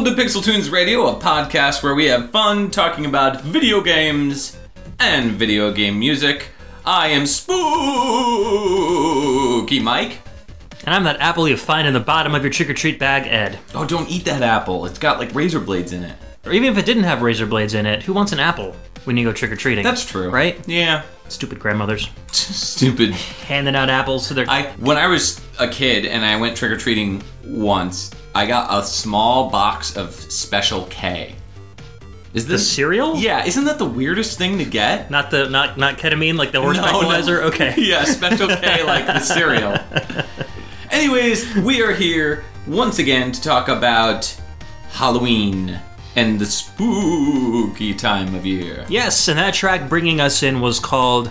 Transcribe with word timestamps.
Welcome 0.00 0.16
to 0.16 0.22
Pixel 0.24 0.42
Tunes 0.42 0.70
Radio, 0.70 1.08
a 1.08 1.20
podcast 1.20 1.82
where 1.82 1.94
we 1.94 2.06
have 2.06 2.30
fun 2.30 2.70
talking 2.70 3.04
about 3.04 3.42
video 3.42 3.82
games 3.82 4.56
and 4.98 5.32
video 5.32 5.70
game 5.72 5.98
music. 5.98 6.48
I 6.86 7.08
am 7.08 7.26
Spooky 7.26 7.58
Mike. 9.78 10.20
And 10.86 10.94
I'm 10.94 11.04
that 11.04 11.20
apple 11.20 11.46
you 11.46 11.58
find 11.58 11.86
in 11.86 11.92
the 11.92 12.00
bottom 12.00 12.34
of 12.34 12.42
your 12.42 12.50
trick 12.50 12.70
or 12.70 12.72
treat 12.72 12.98
bag, 12.98 13.26
Ed. 13.26 13.58
Oh, 13.74 13.84
don't 13.84 14.08
eat 14.08 14.24
that 14.24 14.40
apple. 14.42 14.86
It's 14.86 14.98
got 14.98 15.18
like 15.18 15.34
razor 15.34 15.60
blades 15.60 15.92
in 15.92 16.02
it. 16.02 16.16
Or 16.46 16.52
even 16.52 16.72
if 16.72 16.78
it 16.78 16.86
didn't 16.86 17.04
have 17.04 17.20
razor 17.20 17.44
blades 17.44 17.74
in 17.74 17.84
it, 17.84 18.02
who 18.02 18.14
wants 18.14 18.32
an 18.32 18.40
apple 18.40 18.74
when 19.04 19.18
you 19.18 19.26
go 19.26 19.34
trick 19.34 19.52
or 19.52 19.56
treating? 19.56 19.84
That's 19.84 20.06
true. 20.06 20.30
Right? 20.30 20.66
Yeah. 20.66 21.02
Stupid 21.28 21.58
grandmothers 21.58 22.08
Stupid. 22.32 23.10
handing 23.10 23.76
out 23.76 23.90
apples 23.90 24.28
to 24.28 24.34
their. 24.34 24.48
I 24.48 24.62
when 24.78 24.96
I 24.96 25.08
was 25.08 25.42
a 25.58 25.68
kid 25.68 26.06
and 26.06 26.24
I 26.24 26.40
went 26.40 26.56
trick 26.56 26.72
or 26.72 26.78
treating 26.78 27.22
once, 27.44 28.12
I 28.40 28.46
got 28.46 28.72
a 28.72 28.86
small 28.86 29.50
box 29.50 29.98
of 29.98 30.14
Special 30.14 30.86
K. 30.86 31.34
Is 32.32 32.46
the 32.46 32.52
this 32.54 32.72
cereal? 32.72 33.14
Yeah, 33.16 33.44
isn't 33.44 33.66
that 33.66 33.76
the 33.76 33.84
weirdest 33.84 34.38
thing 34.38 34.56
to 34.56 34.64
get? 34.64 35.10
Not 35.10 35.30
the 35.30 35.50
not 35.50 35.76
not 35.76 35.98
ketamine 35.98 36.38
like 36.38 36.50
the 36.50 36.62
horse 36.62 36.78
No, 36.78 36.84
tranquilizer. 36.84 37.42
no. 37.42 37.48
Okay. 37.48 37.74
yeah, 37.76 38.02
Special 38.04 38.48
K 38.48 38.82
like 38.82 39.04
the 39.04 39.20
cereal. 39.20 39.76
Anyways, 40.90 41.54
we 41.56 41.82
are 41.82 41.92
here 41.92 42.42
once 42.66 42.98
again 42.98 43.30
to 43.30 43.42
talk 43.42 43.68
about 43.68 44.34
Halloween 44.88 45.78
and 46.16 46.38
the 46.38 46.46
spooky 46.46 47.92
time 47.92 48.34
of 48.34 48.46
year. 48.46 48.86
Yes, 48.88 49.28
and 49.28 49.38
that 49.38 49.52
track 49.52 49.86
bringing 49.86 50.18
us 50.18 50.42
in 50.42 50.62
was 50.62 50.80
called 50.80 51.30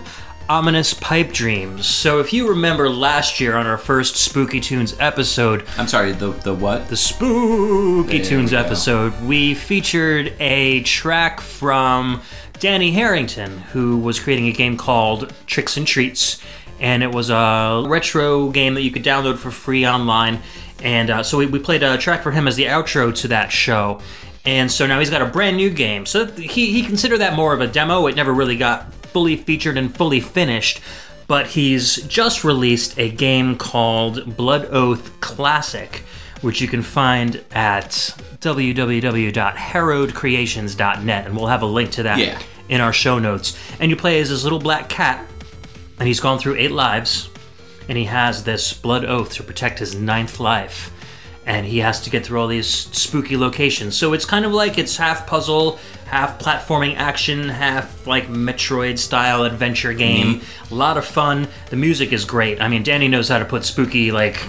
Ominous 0.50 0.94
Pipe 0.94 1.32
Dreams. 1.32 1.86
So 1.86 2.18
if 2.18 2.32
you 2.32 2.48
remember 2.48 2.90
last 2.90 3.38
year 3.38 3.54
on 3.54 3.68
our 3.68 3.78
first 3.78 4.16
Spooky 4.16 4.58
Tunes 4.58 4.96
episode, 4.98 5.64
I'm 5.78 5.86
sorry, 5.86 6.10
the 6.10 6.32
the 6.32 6.52
what? 6.52 6.88
the 6.88 6.96
Spooky 6.96 8.18
There 8.18 8.24
Tunes 8.26 8.50
we 8.50 8.56
go. 8.56 8.64
episode, 8.64 9.12
we 9.22 9.54
featured 9.54 10.34
a 10.40 10.82
track 10.82 11.40
from 11.40 12.20
Danny 12.58 12.90
Harrington, 12.90 13.58
who 13.58 13.98
was 13.98 14.18
creating 14.18 14.48
a 14.48 14.52
game 14.52 14.76
called 14.76 15.32
Tricks 15.46 15.76
and 15.76 15.86
Treats. 15.86 16.42
And 16.80 17.04
it 17.04 17.12
was 17.12 17.30
a 17.30 17.84
retro 17.86 18.50
game 18.50 18.74
that 18.74 18.82
you 18.82 18.90
could 18.90 19.04
download 19.04 19.38
for 19.38 19.52
free 19.52 19.86
online. 19.86 20.42
And 20.82 21.10
uh, 21.10 21.22
so 21.22 21.38
we, 21.38 21.46
we 21.46 21.60
played 21.60 21.84
a 21.84 21.96
track 21.96 22.24
for 22.24 22.32
him 22.32 22.48
as 22.48 22.56
the 22.56 22.64
outro 22.64 23.14
to 23.18 23.28
that 23.28 23.52
show. 23.52 24.00
And 24.44 24.68
so 24.68 24.88
now 24.88 24.98
he's 24.98 25.10
got 25.10 25.22
a 25.22 25.26
brand 25.26 25.58
new 25.58 25.70
game. 25.70 26.06
So 26.06 26.26
he, 26.26 26.72
he 26.72 26.82
considered 26.82 27.18
that 27.18 27.36
more 27.36 27.54
of 27.54 27.60
a 27.60 27.68
demo. 27.68 28.08
It 28.08 28.16
never 28.16 28.32
really 28.32 28.56
got 28.56 28.99
fully 29.12 29.36
featured 29.36 29.78
and 29.78 29.94
fully 29.94 30.20
finished 30.20 30.80
but 31.26 31.46
he's 31.46 31.96
just 32.08 32.42
released 32.42 32.98
a 32.98 33.08
game 33.08 33.56
called 33.56 34.36
Blood 34.36 34.66
Oath 34.72 35.20
Classic, 35.20 36.02
which 36.40 36.60
you 36.60 36.66
can 36.66 36.82
find 36.82 37.40
at 37.52 37.90
www.heraldcreations.net, 38.40 41.26
and 41.26 41.36
we'll 41.36 41.46
have 41.46 41.62
a 41.62 41.66
link 41.66 41.90
to 41.92 42.02
that 42.02 42.18
Yeah. 42.18 42.38
in 42.68 42.80
our 42.80 42.92
show 42.92 43.20
notes. 43.20 43.56
And 43.78 43.90
you 43.90 43.96
play 43.96 44.20
as 44.20 44.30
this 44.30 44.42
little 44.42 44.58
black 44.58 44.88
cat, 44.88 45.24
and 45.98 46.08
he's 46.08 46.18
gone 46.20 46.38
through 46.40 46.56
eight 46.56 46.72
lives, 46.72 47.28
and 47.88 47.96
he 47.96 48.04
has 48.04 48.44
this 48.44 48.72
blood 48.72 49.04
oath 49.04 49.32
to 49.34 49.42
protect 49.42 49.78
his 49.78 49.94
ninth 49.94 50.40
life. 50.40 50.90
And 51.46 51.66
he 51.66 51.78
has 51.78 52.02
to 52.02 52.10
get 52.10 52.24
through 52.24 52.40
all 52.40 52.48
these 52.48 52.68
spooky 52.68 53.36
locations. 53.36 53.96
So 53.96 54.12
it's 54.12 54.24
kind 54.24 54.44
of 54.44 54.52
like 54.52 54.78
it's 54.78 54.96
half 54.96 55.26
puzzle, 55.26 55.78
half 56.06 56.38
platforming 56.38 56.96
action, 56.96 57.48
half 57.48 58.06
like 58.06 58.28
Metroid 58.28 58.98
style 58.98 59.44
adventure 59.44 59.94
game. 59.94 60.40
Mm-hmm. 60.40 60.74
A 60.74 60.76
lot 60.76 60.98
of 60.98 61.04
fun. 61.04 61.48
The 61.70 61.76
music 61.76 62.12
is 62.12 62.24
great. 62.24 62.60
I 62.60 62.68
mean, 62.68 62.82
Danny 62.82 63.08
knows 63.08 63.28
how 63.28 63.38
to 63.38 63.44
put 63.44 63.64
spooky, 63.64 64.12
like 64.12 64.40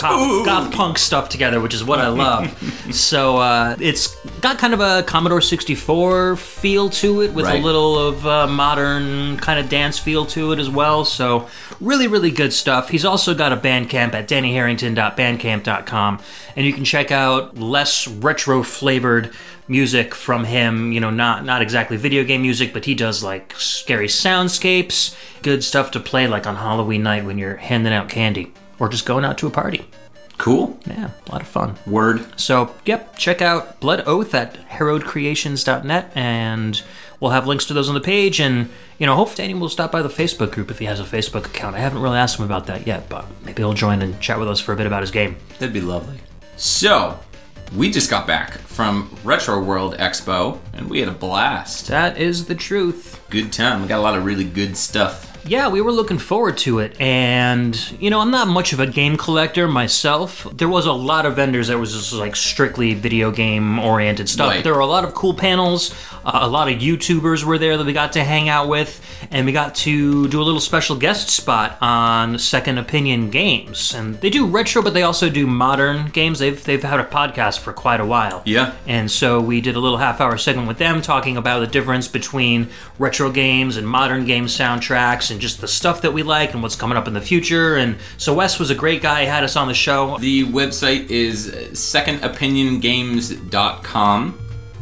goth, 0.00 0.44
goth 0.44 0.72
punk 0.72 0.98
stuff 0.98 1.28
together, 1.28 1.60
which 1.60 1.74
is 1.74 1.82
what 1.84 1.98
I 1.98 2.08
love. 2.08 2.50
so 2.94 3.38
uh, 3.38 3.76
it's 3.80 4.14
got 4.40 4.58
kind 4.58 4.74
of 4.74 4.80
a 4.80 5.02
Commodore 5.04 5.40
64 5.40 6.36
feel 6.36 6.90
to 6.90 7.22
it, 7.22 7.32
with 7.32 7.46
Right. 7.46 7.60
a 7.60 7.62
little 7.64 7.98
of 7.98 8.26
uh, 8.26 8.46
modern 8.46 9.36
kind 9.38 9.58
of 9.58 9.68
dance 9.68 9.98
feel 9.98 10.26
to 10.26 10.52
it 10.52 10.58
as 10.58 10.68
well. 10.68 11.04
So 11.04 11.48
really, 11.80 12.06
really 12.06 12.30
good 12.30 12.52
stuff. 12.52 12.88
He's 12.90 13.04
also 13.04 13.34
got 13.34 13.52
a 13.52 13.56
Bandcamp 13.56 14.14
at 14.14 14.28
dannyharrington.bandcamp.com, 14.28 16.18
and 16.56 16.66
you 16.66 16.72
can 16.72 16.84
check 16.84 17.10
out 17.10 17.58
less 17.58 18.06
retro 18.08 18.62
flavored 18.62 19.32
music 19.68 20.14
from 20.14 20.44
him. 20.44 20.92
You 20.92 21.00
know, 21.00 21.10
not 21.10 21.44
not 21.44 21.62
exactly 21.62 21.96
video 21.96 22.24
game 22.24 22.42
music, 22.42 22.72
but 22.72 22.84
he 22.84 22.94
does 22.94 23.22
like 23.22 23.54
scary 23.56 24.08
soundscapes, 24.08 25.16
good 25.42 25.64
stuff 25.64 25.90
to 25.92 26.00
play 26.00 26.26
like 26.26 26.46
on 26.46 26.56
Halloween 26.56 27.02
night 27.02 27.24
when 27.24 27.38
you're 27.38 27.56
handing 27.56 27.92
out 27.92 28.08
candy 28.08 28.52
or 28.84 28.88
just 28.88 29.06
going 29.06 29.24
out 29.24 29.38
to 29.38 29.46
a 29.46 29.50
party. 29.50 29.86
Cool. 30.36 30.78
Yeah, 30.86 31.10
a 31.26 31.32
lot 31.32 31.40
of 31.40 31.48
fun. 31.48 31.76
Word. 31.86 32.38
So, 32.38 32.74
yep, 32.84 33.16
check 33.16 33.40
out 33.40 33.80
Blood 33.80 34.02
Oath 34.06 34.34
at 34.34 34.68
herodcreations.net, 34.68 36.12
and 36.14 36.82
we'll 37.18 37.30
have 37.30 37.46
links 37.46 37.64
to 37.66 37.74
those 37.74 37.88
on 37.88 37.94
the 37.94 38.00
page. 38.00 38.40
And, 38.40 38.68
you 38.98 39.06
know, 39.06 39.14
hope 39.14 39.34
Danny 39.34 39.54
will 39.54 39.70
stop 39.70 39.90
by 39.90 40.02
the 40.02 40.08
Facebook 40.10 40.50
group 40.52 40.70
if 40.70 40.80
he 40.80 40.84
has 40.84 41.00
a 41.00 41.04
Facebook 41.04 41.46
account. 41.46 41.76
I 41.76 41.78
haven't 41.78 42.02
really 42.02 42.18
asked 42.18 42.38
him 42.38 42.44
about 42.44 42.66
that 42.66 42.86
yet, 42.86 43.08
but 43.08 43.24
maybe 43.42 43.62
he'll 43.62 43.72
join 43.72 44.02
and 44.02 44.20
chat 44.20 44.38
with 44.38 44.48
us 44.48 44.60
for 44.60 44.74
a 44.74 44.76
bit 44.76 44.86
about 44.86 45.00
his 45.00 45.10
game. 45.10 45.36
That'd 45.58 45.72
be 45.72 45.80
lovely. 45.80 46.18
So, 46.56 47.18
we 47.74 47.90
just 47.90 48.10
got 48.10 48.26
back 48.26 48.58
from 48.58 49.16
Retro 49.24 49.62
World 49.62 49.96
Expo 49.96 50.58
and 50.74 50.90
we 50.90 51.00
had 51.00 51.08
a 51.08 51.12
blast. 51.12 51.86
That 51.88 52.18
is 52.18 52.44
the 52.44 52.54
truth. 52.54 53.24
Good 53.30 53.52
time. 53.52 53.80
We 53.80 53.88
got 53.88 54.00
a 54.00 54.02
lot 54.02 54.18
of 54.18 54.24
really 54.24 54.44
good 54.44 54.76
stuff. 54.76 55.33
Yeah, 55.46 55.68
we 55.68 55.80
were 55.80 55.92
looking 55.92 56.18
forward 56.18 56.56
to 56.58 56.78
it, 56.78 56.98
and 57.00 57.78
you 58.00 58.08
know, 58.08 58.20
I'm 58.20 58.30
not 58.30 58.48
much 58.48 58.72
of 58.72 58.80
a 58.80 58.86
game 58.86 59.16
collector 59.16 59.68
myself. 59.68 60.46
There 60.52 60.68
was 60.68 60.86
a 60.86 60.92
lot 60.92 61.26
of 61.26 61.36
vendors 61.36 61.68
that 61.68 61.78
was 61.78 61.92
just 61.92 62.12
like 62.14 62.34
strictly 62.34 62.94
video 62.94 63.30
game 63.30 63.78
oriented 63.78 64.28
stuff. 64.28 64.48
Right. 64.50 64.64
There 64.64 64.74
were 64.74 64.80
a 64.80 64.86
lot 64.86 65.04
of 65.04 65.14
cool 65.14 65.34
panels. 65.34 65.94
Uh, 66.24 66.40
a 66.42 66.48
lot 66.48 66.68
of 66.68 66.78
YouTubers 66.78 67.44
were 67.44 67.58
there 67.58 67.76
that 67.76 67.84
we 67.84 67.92
got 67.92 68.12
to 68.14 68.24
hang 68.24 68.48
out 68.48 68.68
with, 68.68 69.04
and 69.30 69.44
we 69.44 69.52
got 69.52 69.74
to 69.76 70.26
do 70.28 70.40
a 70.40 70.44
little 70.44 70.60
special 70.60 70.96
guest 70.96 71.28
spot 71.28 71.76
on 71.82 72.38
Second 72.38 72.78
Opinion 72.78 73.28
Games. 73.28 73.94
And 73.94 74.14
they 74.20 74.30
do 74.30 74.46
retro, 74.46 74.80
but 74.80 74.94
they 74.94 75.02
also 75.02 75.28
do 75.28 75.46
modern 75.46 76.08
games. 76.08 76.38
They've 76.38 76.62
they've 76.64 76.82
had 76.82 77.00
a 77.00 77.04
podcast 77.04 77.58
for 77.58 77.74
quite 77.74 78.00
a 78.00 78.06
while. 78.06 78.42
Yeah. 78.46 78.74
And 78.86 79.10
so 79.10 79.40
we 79.40 79.60
did 79.60 79.76
a 79.76 79.80
little 79.80 79.98
half 79.98 80.20
hour 80.22 80.38
segment 80.38 80.68
with 80.68 80.78
them 80.78 81.02
talking 81.02 81.36
about 81.36 81.60
the 81.60 81.66
difference 81.66 82.08
between 82.08 82.70
retro 82.98 83.30
games 83.30 83.76
and 83.76 83.86
modern 83.86 84.24
game 84.24 84.46
soundtracks 84.46 85.33
and 85.34 85.42
just 85.42 85.60
the 85.60 85.68
stuff 85.68 86.00
that 86.02 86.12
we 86.12 86.22
like 86.22 86.54
and 86.54 86.62
what's 86.62 86.76
coming 86.76 86.96
up 86.96 87.06
in 87.06 87.12
the 87.12 87.20
future. 87.20 87.76
And 87.76 87.96
so 88.16 88.32
Wes 88.32 88.58
was 88.58 88.70
a 88.70 88.74
great 88.74 89.02
guy, 89.02 89.20
he 89.20 89.26
had 89.26 89.44
us 89.44 89.56
on 89.56 89.68
the 89.68 89.74
show. 89.74 90.16
The 90.18 90.44
website 90.44 91.10
is 91.10 91.50
secondopiniongames.com, 91.72 94.38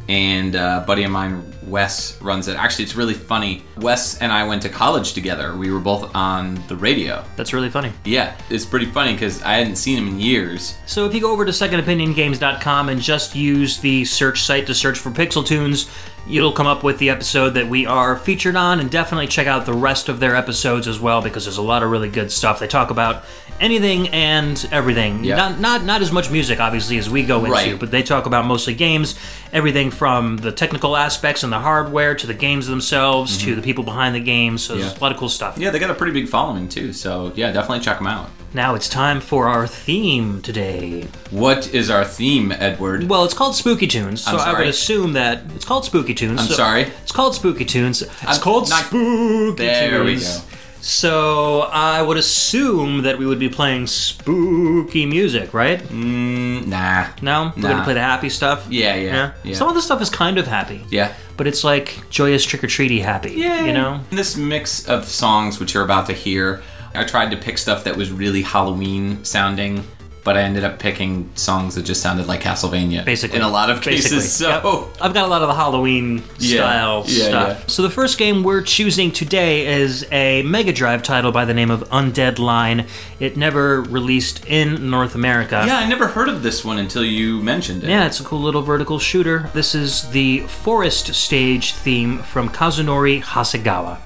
and 0.09 0.57
uh, 0.57 0.81
a 0.83 0.87
buddy 0.87 1.05
of 1.05 1.11
mine, 1.11 1.43
Wes, 1.67 2.21
runs 2.21 2.49
it. 2.49 2.57
Actually, 2.57 2.85
it's 2.85 2.97
really 2.97 3.15
funny. 3.15 3.63
Wes 3.79 4.19
and 4.19 4.31
I 4.31 4.47
went 4.47 4.61
to 4.63 4.69
college 4.69 5.15
together. 5.15 5.57
We 5.57 5.71
were 5.71 5.81
both 5.81 6.15
on 6.15 6.63
the 6.69 6.77
radio. 6.77 7.25
That's 7.37 7.53
really 7.53 7.71
funny. 7.71 7.93
Yeah, 8.05 8.37
it's 8.51 8.67
pretty 8.67 8.87
funny 8.87 9.15
because 9.15 9.43
I 9.43 9.55
hadn't 9.55 9.77
seen 9.77 9.97
him 9.97 10.09
in 10.09 10.21
years. 10.21 10.77
So 10.87 11.07
if 11.07 11.15
you 11.15 11.21
go 11.21 11.33
over 11.33 11.47
to 11.47 11.53
secondopiniongames.com 11.53 12.89
and 12.91 13.01
just 13.01 13.35
use 13.35 13.79
the 13.79 14.05
search 14.05 14.43
site 14.43 14.67
to 14.67 14.75
search 14.75 14.99
for 14.99 15.11
Pixel 15.11 15.47
Tunes, 15.47 15.89
it'll 16.31 16.53
come 16.53 16.67
up 16.67 16.83
with 16.83 16.99
the 16.99 17.11
episode 17.11 17.51
that 17.51 17.69
we 17.69 17.87
are 17.87 18.17
featured 18.17 18.57
on 18.57 18.81
and 18.81 18.91
definitely 18.91 19.27
check 19.27 19.47
out 19.47 19.67
the 19.67 19.73
rest 19.73 20.09
of 20.09 20.21
their 20.21 20.37
episodes 20.37 20.87
as 20.87 21.01
well 21.01 21.23
because 21.23 21.45
there's 21.45 21.57
a 21.57 21.63
lot 21.63 21.83
of 21.83 21.91
really 21.91 22.09
good 22.09 22.31
stuff. 22.31 22.61
They 22.61 22.69
talk 22.69 22.91
about 22.91 23.25
anything 23.61 24.09
and 24.09 24.69
everything. 24.73 25.25
Yeah. 25.25 25.37
Not 25.37 25.61
not 25.61 25.85
not 25.85 26.03
as 26.03 26.11
much 26.13 26.31
music 26.31 26.61
obviously 26.61 26.99
as 26.99 27.09
we 27.09 27.23
go 27.25 27.41
into, 27.41 27.51
Right. 27.53 27.79
but 27.79 27.91
they 27.91 28.03
talk 28.03 28.27
about 28.27 28.45
mostly 28.47 28.75
games, 28.75 29.15
everything 29.53 29.91
from 29.91 30.37
the 30.39 30.53
technical 30.53 30.97
aspects 30.97 31.43
and 31.45 31.53
the 31.53 31.59
hardware 31.61 32.15
to 32.15 32.27
the 32.27 32.35
games 32.35 32.67
themselves 32.67 33.39
to 33.39 33.55
the 33.55 33.63
people 33.63 33.85
behind 33.85 34.15
the 34.15 34.21
games. 34.21 34.63
So 34.63 34.75
there's 34.77 34.93
Mm-hmm. 34.93 34.99
A 34.99 35.05
lot 35.05 35.13
of 35.13 35.19
cool 35.19 35.29
stuff. 35.29 35.59
Yeah, 35.59 35.71
they 35.71 35.79
got 35.79 35.91
a 35.91 35.95
pretty 35.95 36.13
big 36.13 36.29
following 36.29 36.69
too, 36.69 36.93
so 36.93 37.33
yeah, 37.35 37.51
definitely 37.53 37.81
check 37.85 37.99
them 37.99 38.07
out. 38.07 38.29
Now 38.55 38.75
it's 38.75 38.89
time 38.89 39.21
for 39.21 39.49
our 39.49 39.67
theme 39.67 40.43
today. 40.43 41.07
What 41.31 41.73
is 41.73 41.89
our 41.89 42.05
theme, 42.05 42.53
Edward? 42.53 43.09
Well, 43.09 43.25
it's 43.25 43.33
called 43.33 43.55
Spooky 43.57 43.87
Tunes, 43.87 44.23
so 44.23 44.37
I 44.37 44.53
would 44.59 44.67
assume 44.69 45.15
that 45.15 45.43
it's 45.55 45.65
called 45.65 45.85
Spooky 45.87 46.13
Tunes. 46.15 46.41
I'm 46.41 46.49
so- 46.49 46.55
sorry. 46.55 46.83
It's 47.03 47.13
called 47.13 47.35
Spooky 47.35 47.65
Tunes. 47.65 48.03
It's 48.03 48.13
I'm 48.27 48.41
called 48.41 48.69
not- 48.69 48.85
Spooky 48.85 49.57
There 49.65 50.05
we 50.05 50.11
Tunes. 50.17 50.39
go. 50.39 50.45
So 50.85 51.61
I 51.73 52.03
would 52.03 52.17
assume 52.17 53.03
that 53.03 53.17
we 53.17 53.25
would 53.25 53.39
be 53.39 53.49
playing 53.49 53.87
spooky 53.87 55.07
music, 55.07 55.55
right? 55.55 55.79
Mm, 55.81 56.67
nah. 56.67 57.07
No, 57.23 57.53
we're 57.57 57.63
Nah. 57.63 57.69
gonna 57.69 57.85
play 57.85 57.95
the 57.95 58.01
happy 58.01 58.29
stuff. 58.29 58.67
Yeah, 58.69 58.97
yeah, 58.97 59.31
yeah. 59.45 59.55
Some 59.55 59.69
of 59.69 59.75
the 59.77 59.81
stuff 59.81 60.03
is 60.03 60.11
kind 60.11 60.39
of 60.39 60.49
happy. 60.49 60.85
Yeah. 60.91 61.13
But 61.37 61.47
it's 61.47 61.63
like 61.63 62.03
joyous 62.11 62.45
trick 62.45 62.65
or 62.65 62.67
treaty 62.67 62.99
happy. 62.99 63.31
Yeah. 63.31 63.65
You 63.65 63.73
know. 63.73 64.01
In 64.11 64.17
this 64.17 64.37
mix 64.37 64.85
of 64.89 65.05
songs 65.07 65.61
which 65.61 65.73
you're 65.73 65.85
about 65.85 66.07
to 66.07 66.13
hear, 66.15 66.63
I 66.97 67.05
tried 67.05 67.31
to 67.31 67.37
pick 67.37 67.59
stuff 67.59 67.85
that 67.85 67.97
was 67.97 68.11
really 68.11 68.43
Halloween 68.43 69.25
sounding. 69.25 69.85
But 70.25 70.37
I 70.37 70.43
ended 70.43 70.63
up 70.63 70.79
picking 70.79 71.29
songs 71.35 71.75
that 71.75 71.83
just 71.83 72.01
sounded 72.01 72.27
like 72.29 72.41
Castlevania. 72.43 73.05
Basically. 73.05 73.39
In 73.39 73.43
a 73.43 73.49
lot 73.49 73.71
of 73.71 73.81
cases. 73.81 74.11
Basically. 74.13 74.27
So. 74.29 74.49
Yep. 74.91 74.97
I've 75.03 75.15
got 75.15 75.25
a 75.25 75.29
lot 75.29 75.43
of 75.43 75.49
the 75.49 75.55
Halloween 75.55 76.23
Yeah. 76.39 76.57
style 76.61 77.05
Yeah, 77.07 77.25
stuff. 77.29 77.59
yeah. 77.61 77.67
So 77.67 77.83
the 77.83 77.91
first 77.91 78.19
game 78.19 78.43
we're 78.45 78.63
choosing 78.63 79.11
today 79.11 79.67
is 79.81 80.07
a 80.13 80.43
Mega 80.43 80.73
Drive 80.73 81.03
title 81.03 81.33
by 81.33 81.45
the 81.45 81.55
name 81.55 81.71
of 81.73 81.83
Undead 81.91 82.39
Line. 82.39 82.87
It 83.19 83.37
never 83.37 83.83
released 83.83 84.45
in 84.47 84.91
North 84.91 85.15
America. 85.15 85.65
Yeah, 85.67 85.79
I 85.79 85.89
never 85.89 86.07
heard 86.09 86.29
of 86.29 86.43
this 86.45 86.65
one 86.65 86.79
until 86.79 87.05
you 87.05 87.41
mentioned 87.43 87.83
it. 87.83 87.91
Yeah, 87.91 88.07
it's 88.07 88.21
a 88.21 88.25
cool 88.25 88.41
little 88.41 88.63
vertical 88.63 88.99
shooter. 89.01 89.51
This 89.55 89.75
is 89.75 90.09
the 90.11 90.41
forest 90.41 91.15
stage 91.15 91.73
theme 91.75 92.19
from 92.19 92.49
Kazunori 92.49 93.23
Hasegawa. 93.23 93.99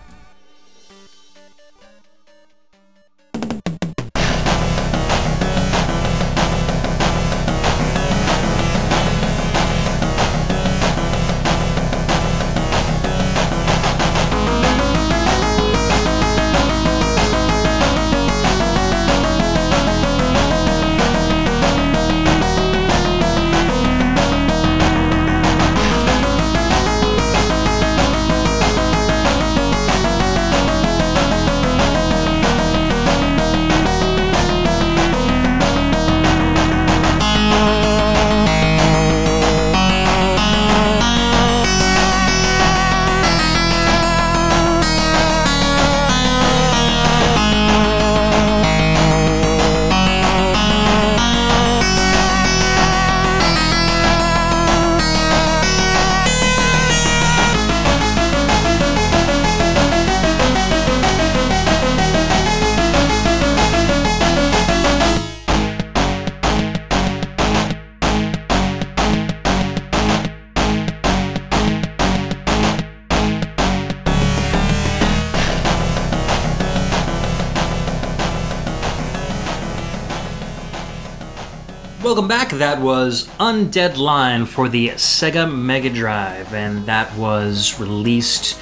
That 82.58 82.80
was 82.80 83.26
Undead 83.38 83.96
Line 83.98 84.46
for 84.46 84.68
the 84.68 84.88
Sega 84.90 85.46
Mega 85.52 85.90
Drive, 85.90 86.54
and 86.54 86.84
that 86.86 87.14
was 87.16 87.78
released 87.78 88.58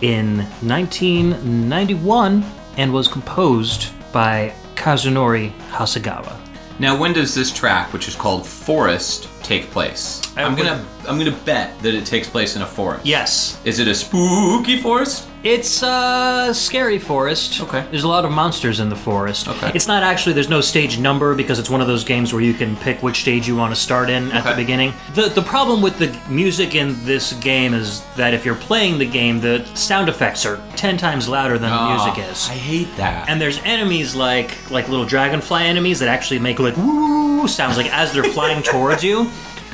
in 0.00 0.38
1991 0.62 2.44
and 2.78 2.92
was 2.92 3.06
composed 3.06 3.92
by 4.12 4.52
Kazunori 4.76 5.52
Hasegawa. 5.70 6.36
Now, 6.78 6.96
when 6.98 7.12
does 7.12 7.34
this 7.34 7.52
track, 7.52 7.92
which 7.92 8.08
is 8.08 8.16
called 8.16 8.46
Forest, 8.46 9.28
take 9.42 9.70
place? 9.70 10.20
I 10.36 10.42
I'm 10.42 10.54
would- 10.56 10.64
gonna 10.64 10.84
I'm 11.06 11.18
gonna 11.18 11.30
bet 11.44 11.78
that 11.82 11.94
it 11.94 12.06
takes 12.06 12.28
place 12.28 12.56
in 12.56 12.62
a 12.62 12.66
forest. 12.66 13.04
Yes, 13.06 13.58
Is 13.64 13.78
it 13.78 13.86
a 13.88 13.94
spooky 13.94 14.80
forest? 14.80 15.28
It's 15.44 15.82
a 15.82 16.50
scary 16.54 16.98
forest. 16.98 17.60
Okay. 17.60 17.86
There's 17.90 18.04
a 18.04 18.08
lot 18.08 18.24
of 18.24 18.32
monsters 18.32 18.80
in 18.80 18.88
the 18.88 18.96
forest. 18.96 19.46
Okay. 19.46 19.70
It's 19.74 19.86
not 19.86 20.02
actually, 20.02 20.32
there's 20.32 20.48
no 20.48 20.62
stage 20.62 20.98
number 20.98 21.34
because 21.34 21.58
it's 21.58 21.68
one 21.68 21.82
of 21.82 21.86
those 21.86 22.02
games 22.02 22.32
where 22.32 22.40
you 22.42 22.54
can 22.54 22.74
pick 22.76 23.02
which 23.02 23.20
stage 23.20 23.46
you 23.46 23.54
want 23.54 23.74
to 23.74 23.78
start 23.80 24.08
in 24.08 24.32
at 24.32 24.42
the 24.44 24.56
beginning. 24.56 24.94
The, 25.14 25.28
the 25.28 25.42
problem 25.42 25.82
with 25.82 25.98
the 25.98 26.18
music 26.30 26.74
in 26.74 26.96
this 27.04 27.34
game 27.34 27.74
is 27.74 28.02
that 28.16 28.32
if 28.32 28.44
you're 28.46 28.54
playing 28.54 28.98
the 28.98 29.06
game, 29.06 29.38
the 29.38 29.64
sound 29.74 30.08
effects 30.08 30.46
are 30.46 30.62
10 30.76 30.96
times 30.96 31.28
louder 31.28 31.58
than 31.58 31.70
the 31.70 31.76
ah, 31.76 31.94
music 32.06 32.24
Oh, 32.26 32.30
is. 32.30 32.48
I 32.48 32.54
hate 32.54 32.96
that. 32.96 33.28
and 33.28 33.38
there's 33.40 33.60
enemies 33.64 34.14
like 34.14 34.70
like 34.70 34.88
little 34.88 35.04
dragonfly 35.04 35.62
enemies 35.64 35.98
that 36.00 36.08
actually 36.08 36.38
make 36.38 36.58
like 36.58 36.76
woo 36.76 37.46
sounds 37.48 37.76
like 37.76 37.92
as 37.92 38.12
they're 38.14 38.24
flying 38.24 38.62
towards 38.72 39.04
you. 39.04 39.30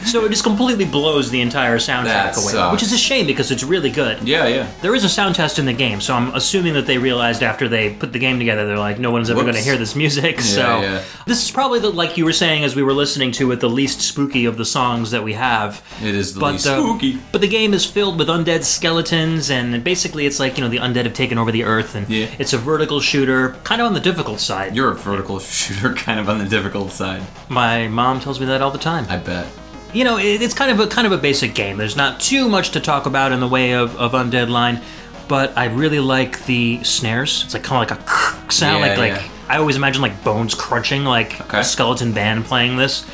So 0.06 0.24
it 0.24 0.30
just 0.30 0.42
completely 0.44 0.84
blows 0.84 1.30
the 1.30 1.40
entire 1.40 1.78
soundtrack 1.78 2.04
That 2.04 2.36
away, 2.36 2.52
sucks. 2.52 2.72
which 2.72 2.82
is 2.82 2.92
a 2.92 2.98
shame 2.98 3.26
because 3.26 3.50
it's 3.50 3.62
really 3.62 3.90
good. 3.90 4.26
yeah, 4.26 4.46
yeah. 4.46 4.70
There 4.82 4.94
is 4.94 5.04
a 5.04 5.08
sound 5.08 5.34
test 5.34 5.58
in 5.58 5.66
the 5.66 5.72
game, 5.72 6.00
so 6.00 6.14
I'm 6.14 6.34
assuming 6.34 6.74
that 6.74 6.86
they 6.86 6.98
realized 6.98 7.42
after 7.42 7.68
they 7.68 7.94
put 7.94 8.12
the 8.12 8.18
game 8.18 8.38
together, 8.38 8.66
they're 8.66 8.78
like, 8.78 8.98
no 8.98 9.10
one's 9.10 9.30
ever 9.30 9.42
going 9.42 9.54
to 9.54 9.60
hear 9.60 9.76
this 9.76 9.94
music. 9.94 10.40
so 10.40 10.80
yeah. 10.80 11.02
this 11.26 11.42
is 11.44 11.50
probably 11.50 11.78
the, 11.80 11.90
like 11.90 12.16
you 12.16 12.24
were 12.24 12.32
saying 12.32 12.64
as 12.64 12.74
we 12.74 12.82
were 12.82 12.92
listening 12.94 13.30
to 13.32 13.50
it, 13.52 13.60
the 13.60 13.68
least 13.70 14.00
spooky 14.00 14.44
of 14.46 14.56
the 14.56 14.64
songs 14.64 15.10
that 15.10 15.22
we 15.22 15.34
have. 15.34 15.82
It 16.02 16.14
is 16.14 16.34
the 16.34 16.40
But 16.40 16.52
least 16.52 16.66
uh, 16.66 16.78
spooky. 16.80 17.18
but 17.32 17.40
the 17.40 17.48
game 17.48 17.74
is 17.74 17.84
filled 17.84 18.18
with 18.18 18.28
undead 18.28 18.64
skeletons, 18.64 19.50
and 19.50 19.84
basically 19.84 20.26
it's 20.26 20.40
like 20.40 20.56
you 20.58 20.64
know 20.64 20.70
the 20.70 20.78
undead 20.78 21.04
have 21.04 21.14
taken 21.14 21.38
over 21.38 21.52
the 21.52 21.64
earth, 21.64 21.94
and 21.94 22.08
Yeah. 22.08 22.26
it's 22.38 22.52
a 22.52 22.58
vertical 22.58 23.00
shooter, 23.00 23.50
kind 23.64 23.80
of 23.80 23.86
on 23.86 23.94
the 23.94 24.00
difficult 24.00 24.40
side. 24.40 24.74
You're 24.74 24.90
a 24.92 24.94
vertical 24.96 25.38
shooter, 25.40 25.94
kind 25.94 26.18
of 26.18 26.28
on 26.28 26.38
the 26.38 26.46
difficult 26.46 26.90
side. 26.90 27.22
My 27.48 27.88
mom 27.88 28.20
tells 28.20 28.40
me 28.40 28.46
that 28.46 28.62
all 28.62 28.70
the 28.70 28.78
time. 28.78 29.06
I 29.08 29.18
bet. 29.18 29.46
You 29.92 30.04
know, 30.04 30.18
it's 30.18 30.54
kind 30.54 30.70
of 30.70 30.80
a 30.80 30.86
kind 30.86 31.06
of 31.06 31.12
a 31.12 31.18
basic 31.18 31.54
game. 31.54 31.76
There's 31.76 31.96
not 31.96 32.20
too 32.20 32.48
much 32.48 32.70
to 32.70 32.80
talk 32.80 33.06
about 33.06 33.32
in 33.32 33.40
the 33.40 33.48
way 33.48 33.72
of, 33.72 33.96
of 33.96 34.12
Undead 34.12 34.48
Line, 34.48 34.80
but 35.28 35.56
I 35.56 35.66
really 35.66 36.00
like 36.00 36.44
the 36.46 36.82
snares. 36.84 37.42
It's 37.44 37.54
like 37.54 37.62
kind 37.64 37.90
of 37.90 37.98
like 37.98 38.08
a 38.48 38.52
sound, 38.52 38.84
Yeah, 38.84 38.96
like 38.96 39.12
like. 39.14 39.30
I 39.48 39.56
always 39.58 39.74
imagine 39.76 40.00
like 40.02 40.22
bones 40.22 40.54
crunching, 40.54 41.04
like 41.04 41.40
Okay. 41.40 41.60
a 41.60 41.64
skeleton 41.64 42.12
band 42.12 42.44
playing 42.44 42.76
this. 42.76 43.04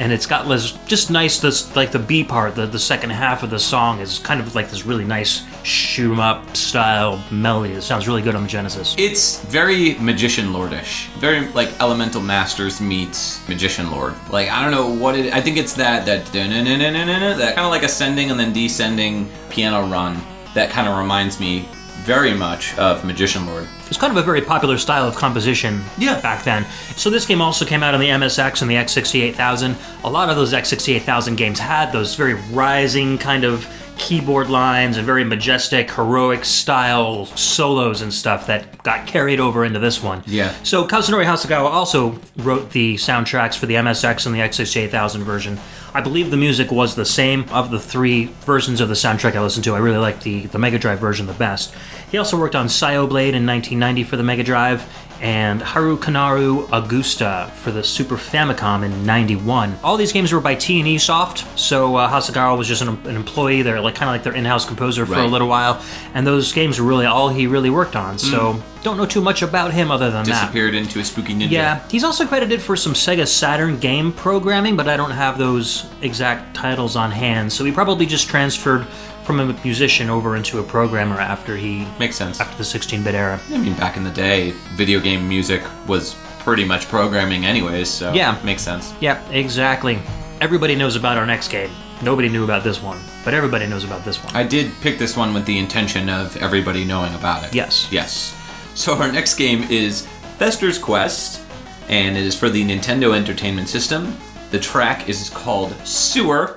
And 0.00 0.12
it's 0.12 0.24
got 0.24 0.48
this 0.48 0.72
just 0.86 1.10
nice 1.10 1.40
this 1.40 1.76
like 1.76 1.92
the 1.92 1.98
B 1.98 2.24
part, 2.24 2.54
the 2.54 2.66
the 2.66 2.78
second 2.78 3.10
half 3.10 3.42
of 3.42 3.50
the 3.50 3.58
song 3.58 4.00
is 4.00 4.18
kind 4.18 4.40
of 4.40 4.54
like 4.54 4.70
this 4.70 4.86
really 4.86 5.04
nice 5.04 5.42
shoot 5.62 6.10
'em 6.10 6.18
up 6.18 6.56
style 6.56 7.22
melody. 7.30 7.74
It 7.74 7.82
sounds 7.82 8.08
really 8.08 8.22
good 8.22 8.34
on 8.34 8.42
the 8.44 8.48
Genesis. 8.48 8.94
It's 8.96 9.40
very 9.42 9.98
magician 9.98 10.54
lordish. 10.54 11.08
Very 11.18 11.48
like 11.48 11.68
Elemental 11.80 12.22
Masters 12.22 12.80
meets 12.80 13.46
Magician 13.46 13.90
Lord. 13.90 14.14
Like 14.30 14.48
I 14.48 14.62
don't 14.62 14.70
know 14.70 14.88
what 14.88 15.16
it. 15.16 15.34
I 15.34 15.40
think 15.42 15.58
it's 15.58 15.74
that 15.74 16.06
that 16.06 16.24
that 16.32 17.54
kind 17.54 17.66
of 17.66 17.70
like 17.70 17.82
ascending 17.82 18.30
and 18.30 18.40
then 18.40 18.54
descending 18.54 19.30
piano 19.50 19.86
run. 19.86 20.18
That 20.54 20.70
kind 20.70 20.88
of 20.88 20.96
reminds 20.96 21.38
me 21.38 21.68
very 22.04 22.32
much 22.34 22.76
of 22.78 23.04
Magician 23.04 23.46
Lord. 23.46 23.66
It's 23.88 23.98
kind 23.98 24.10
of 24.10 24.16
a 24.16 24.22
very 24.22 24.40
popular 24.40 24.78
style 24.78 25.06
of 25.06 25.14
composition 25.16 25.82
Yeah. 25.98 26.20
back 26.20 26.44
then. 26.44 26.64
So 26.96 27.10
this 27.10 27.26
game 27.26 27.42
also 27.42 27.64
came 27.64 27.82
out 27.82 27.92
on 27.94 28.00
the 28.00 28.08
MSX 28.08 28.62
and 28.62 28.70
the 28.70 28.76
X68000. 28.76 29.74
A 30.04 30.10
lot 30.10 30.28
of 30.30 30.36
those 30.36 30.52
X68000 30.52 31.36
games 31.36 31.58
had 31.58 31.92
those 31.92 32.14
very 32.14 32.34
rising 32.52 33.18
kind 33.18 33.44
of 33.44 33.66
keyboard 34.00 34.48
lines 34.48 34.96
and 34.96 35.04
very 35.04 35.24
majestic, 35.24 35.90
heroic 35.90 36.42
style 36.42 37.26
solos 37.26 38.00
and 38.00 38.12
stuff 38.12 38.46
that 38.46 38.82
got 38.82 39.06
carried 39.06 39.38
over 39.38 39.62
into 39.62 39.78
this 39.78 40.02
one. 40.02 40.22
Yeah. 40.26 40.54
So 40.62 40.88
Kazunori 40.88 41.26
Hasegawa 41.26 41.68
also 41.68 42.18
wrote 42.38 42.70
the 42.70 42.94
soundtracks 42.94 43.56
for 43.56 43.66
the 43.66 43.74
MSX 43.74 44.24
and 44.24 44.34
the 44.34 44.40
X68000 44.40 45.18
version. 45.20 45.60
I 45.92 46.00
believe 46.00 46.30
the 46.30 46.38
music 46.38 46.72
was 46.72 46.94
the 46.94 47.04
same 47.04 47.46
of 47.50 47.70
the 47.70 47.78
three 47.78 48.26
versions 48.46 48.80
of 48.80 48.88
the 48.88 48.94
soundtrack 48.94 49.34
I 49.34 49.42
listened 49.42 49.64
to. 49.64 49.74
I 49.74 49.78
really 49.78 49.98
like 49.98 50.22
the, 50.22 50.46
the 50.46 50.58
Mega 50.58 50.78
Drive 50.78 50.98
version 50.98 51.26
the 51.26 51.34
best. 51.34 51.74
He 52.10 52.16
also 52.16 52.38
worked 52.38 52.56
on 52.56 52.68
Blade 53.06 53.34
in 53.34 53.46
1990 53.46 54.04
for 54.04 54.16
the 54.16 54.22
Mega 54.22 54.42
Drive 54.42 54.82
and 55.20 55.60
Harukanaru 55.60 56.68
Augusta 56.72 57.52
for 57.56 57.70
the 57.70 57.84
Super 57.84 58.16
Famicom 58.16 58.84
in 58.84 59.04
91. 59.04 59.78
All 59.84 59.96
these 59.96 60.12
games 60.12 60.32
were 60.32 60.40
by 60.40 60.54
T&E 60.54 60.98
Soft, 60.98 61.58
so 61.58 61.96
uh, 61.96 62.10
Hasegawa 62.10 62.56
was 62.56 62.66
just 62.66 62.82
an, 62.82 62.88
an 63.06 63.16
employee 63.16 63.62
there, 63.62 63.80
like 63.80 63.94
kind 63.94 64.08
of 64.08 64.14
like 64.14 64.22
their 64.22 64.34
in-house 64.34 64.64
composer 64.64 65.04
for 65.04 65.18
a 65.18 65.26
little 65.26 65.48
while, 65.48 65.82
and 66.14 66.26
those 66.26 66.52
games 66.52 66.80
were 66.80 66.86
really 66.86 67.06
all 67.06 67.28
he 67.28 67.46
really 67.46 67.70
worked 67.70 67.96
on. 67.96 68.18
So 68.18 68.62
don't 68.82 68.96
know 68.96 69.06
too 69.06 69.20
much 69.20 69.42
about 69.42 69.72
him 69.74 69.90
other 69.90 70.10
than 70.10 70.24
that. 70.24 70.40
Disappeared 70.42 70.74
into 70.74 71.00
a 71.00 71.04
spooky 71.04 71.34
ninja. 71.34 71.50
Yeah, 71.50 71.86
he's 71.88 72.04
also 72.04 72.26
credited 72.26 72.62
for 72.62 72.76
some 72.76 72.94
Sega 72.94 73.26
Saturn 73.26 73.78
game 73.78 74.12
programming, 74.12 74.76
but 74.76 74.88
I 74.88 74.96
don't 74.96 75.10
have 75.10 75.36
those 75.36 75.86
exact 76.00 76.54
titles 76.56 76.96
on 76.96 77.10
hand. 77.10 77.52
So 77.52 77.64
he 77.64 77.72
probably 77.72 78.06
just 78.06 78.28
transferred 78.28 78.86
from 79.30 79.48
a 79.48 79.52
musician 79.62 80.10
over 80.10 80.34
into 80.34 80.58
a 80.58 80.62
programmer 80.62 81.14
after 81.20 81.56
he 81.56 81.86
Makes 82.00 82.16
sense. 82.16 82.40
after 82.40 82.56
the 82.56 82.64
16-bit 82.64 83.14
era. 83.14 83.38
I 83.52 83.58
mean, 83.58 83.74
back 83.74 83.96
in 83.96 84.02
the 84.02 84.10
day, 84.10 84.50
video 84.74 84.98
game 84.98 85.28
music 85.28 85.62
was 85.86 86.16
pretty 86.40 86.64
much 86.64 86.88
programming, 86.88 87.44
anyways. 87.46 87.88
So 87.88 88.12
Yeah. 88.12 88.36
makes 88.42 88.62
sense. 88.62 88.92
Yeah, 89.00 89.20
exactly. 89.30 90.00
Everybody 90.40 90.74
knows 90.74 90.96
about 90.96 91.16
our 91.16 91.26
next 91.26 91.48
game. 91.48 91.70
Nobody 92.02 92.28
knew 92.28 92.42
about 92.42 92.64
this 92.64 92.82
one, 92.82 92.98
but 93.24 93.32
everybody 93.34 93.66
knows 93.68 93.84
about 93.84 94.04
this 94.04 94.16
one. 94.24 94.34
I 94.34 94.42
did 94.42 94.72
pick 94.80 94.98
this 94.98 95.16
one 95.16 95.32
with 95.32 95.44
the 95.46 95.58
intention 95.58 96.08
of 96.08 96.36
everybody 96.38 96.84
knowing 96.84 97.14
about 97.14 97.44
it. 97.44 97.54
Yes. 97.54 97.86
Yes. 97.92 98.34
So 98.74 98.94
our 98.94 99.12
next 99.12 99.34
game 99.34 99.64
is 99.70 100.08
Fester's 100.38 100.78
Quest. 100.78 101.40
and 101.88 102.16
it 102.16 102.24
is 102.24 102.36
for 102.36 102.48
the 102.48 102.64
Nintendo 102.64 103.14
Entertainment 103.16 103.68
System. 103.68 104.16
The 104.52 104.58
track 104.60 105.08
is 105.08 105.28
called 105.30 105.74
Sewer, 105.84 106.56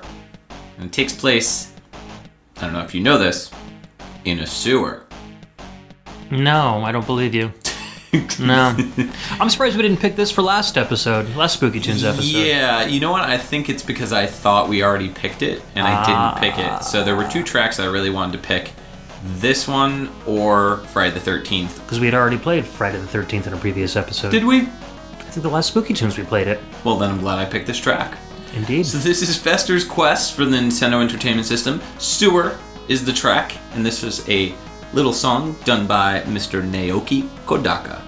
and 0.78 0.86
it 0.86 0.92
takes 0.92 1.12
place, 1.12 1.72
I 2.56 2.60
don't 2.60 2.72
know 2.72 2.82
if 2.82 2.94
you 2.94 3.00
know 3.00 3.18
this, 3.18 3.50
in 4.24 4.40
a 4.40 4.46
sewer. 4.46 5.04
No, 6.30 6.82
I 6.84 6.92
don't 6.92 7.06
believe 7.06 7.34
you. 7.34 7.52
no. 8.40 8.76
I'm 9.40 9.50
surprised 9.50 9.76
we 9.76 9.82
didn't 9.82 10.00
pick 10.00 10.14
this 10.16 10.30
for 10.30 10.42
last 10.42 10.78
episode, 10.78 11.34
last 11.34 11.54
Spooky 11.54 11.80
Tunes 11.80 12.04
episode. 12.04 12.24
Yeah, 12.24 12.86
you 12.86 13.00
know 13.00 13.10
what? 13.10 13.22
I 13.22 13.38
think 13.38 13.68
it's 13.68 13.82
because 13.82 14.12
I 14.12 14.26
thought 14.26 14.68
we 14.68 14.82
already 14.82 15.08
picked 15.08 15.42
it, 15.42 15.62
and 15.74 15.86
I 15.86 16.04
didn't 16.04 16.16
ah. 16.16 16.38
pick 16.38 16.58
it. 16.58 16.84
So 16.84 17.02
there 17.04 17.16
were 17.16 17.28
two 17.28 17.42
tracks 17.42 17.80
I 17.80 17.86
really 17.86 18.10
wanted 18.10 18.40
to 18.40 18.46
pick 18.46 18.70
this 19.24 19.66
one 19.66 20.10
or 20.26 20.78
Friday 20.88 21.18
the 21.18 21.30
13th. 21.30 21.82
Because 21.82 21.98
we 21.98 22.06
had 22.06 22.14
already 22.14 22.38
played 22.38 22.64
Friday 22.64 22.98
the 22.98 23.06
13th 23.06 23.46
in 23.46 23.54
a 23.54 23.56
previous 23.56 23.96
episode. 23.96 24.30
Did 24.30 24.44
we? 24.44 24.60
I 24.60 24.66
think 25.34 25.42
the 25.42 25.48
last 25.48 25.68
Spooky 25.68 25.94
Tunes 25.94 26.16
we 26.16 26.24
played 26.24 26.46
it. 26.46 26.60
Well, 26.84 26.96
then 26.96 27.10
I'm 27.10 27.18
glad 27.18 27.38
I 27.38 27.46
picked 27.50 27.66
this 27.66 27.78
track. 27.78 28.16
Indeed. 28.54 28.86
So 28.86 28.98
this 28.98 29.20
is 29.20 29.36
Fester's 29.36 29.84
Quest 29.84 30.34
for 30.34 30.44
the 30.44 30.56
Nintendo 30.56 31.02
Entertainment 31.02 31.46
System. 31.46 31.82
Sewer 31.98 32.56
is 32.88 33.04
the 33.04 33.12
track, 33.12 33.56
and 33.72 33.84
this 33.84 34.04
is 34.04 34.28
a 34.28 34.54
little 34.92 35.12
song 35.12 35.56
done 35.64 35.88
by 35.88 36.20
Mr. 36.20 36.62
Naoki 36.62 37.28
Kodaka. 37.46 38.00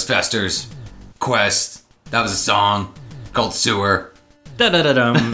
Was 0.00 0.08
Fester's 0.08 0.66
Quest. 1.18 1.84
That 2.10 2.22
was 2.22 2.32
a 2.32 2.36
song 2.36 2.94
called 3.34 3.52
Sewer. 3.52 4.14
Da 4.56 4.70
da 4.70 4.82
da 4.82 4.94
dum. 4.94 5.16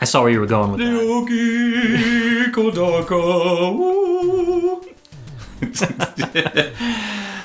I 0.00 0.04
saw 0.04 0.22
where 0.22 0.32
you 0.32 0.40
were 0.40 0.46
going 0.46 0.72
with 0.72 0.80
that. 0.80 0.88
Kodaka. 2.52 3.14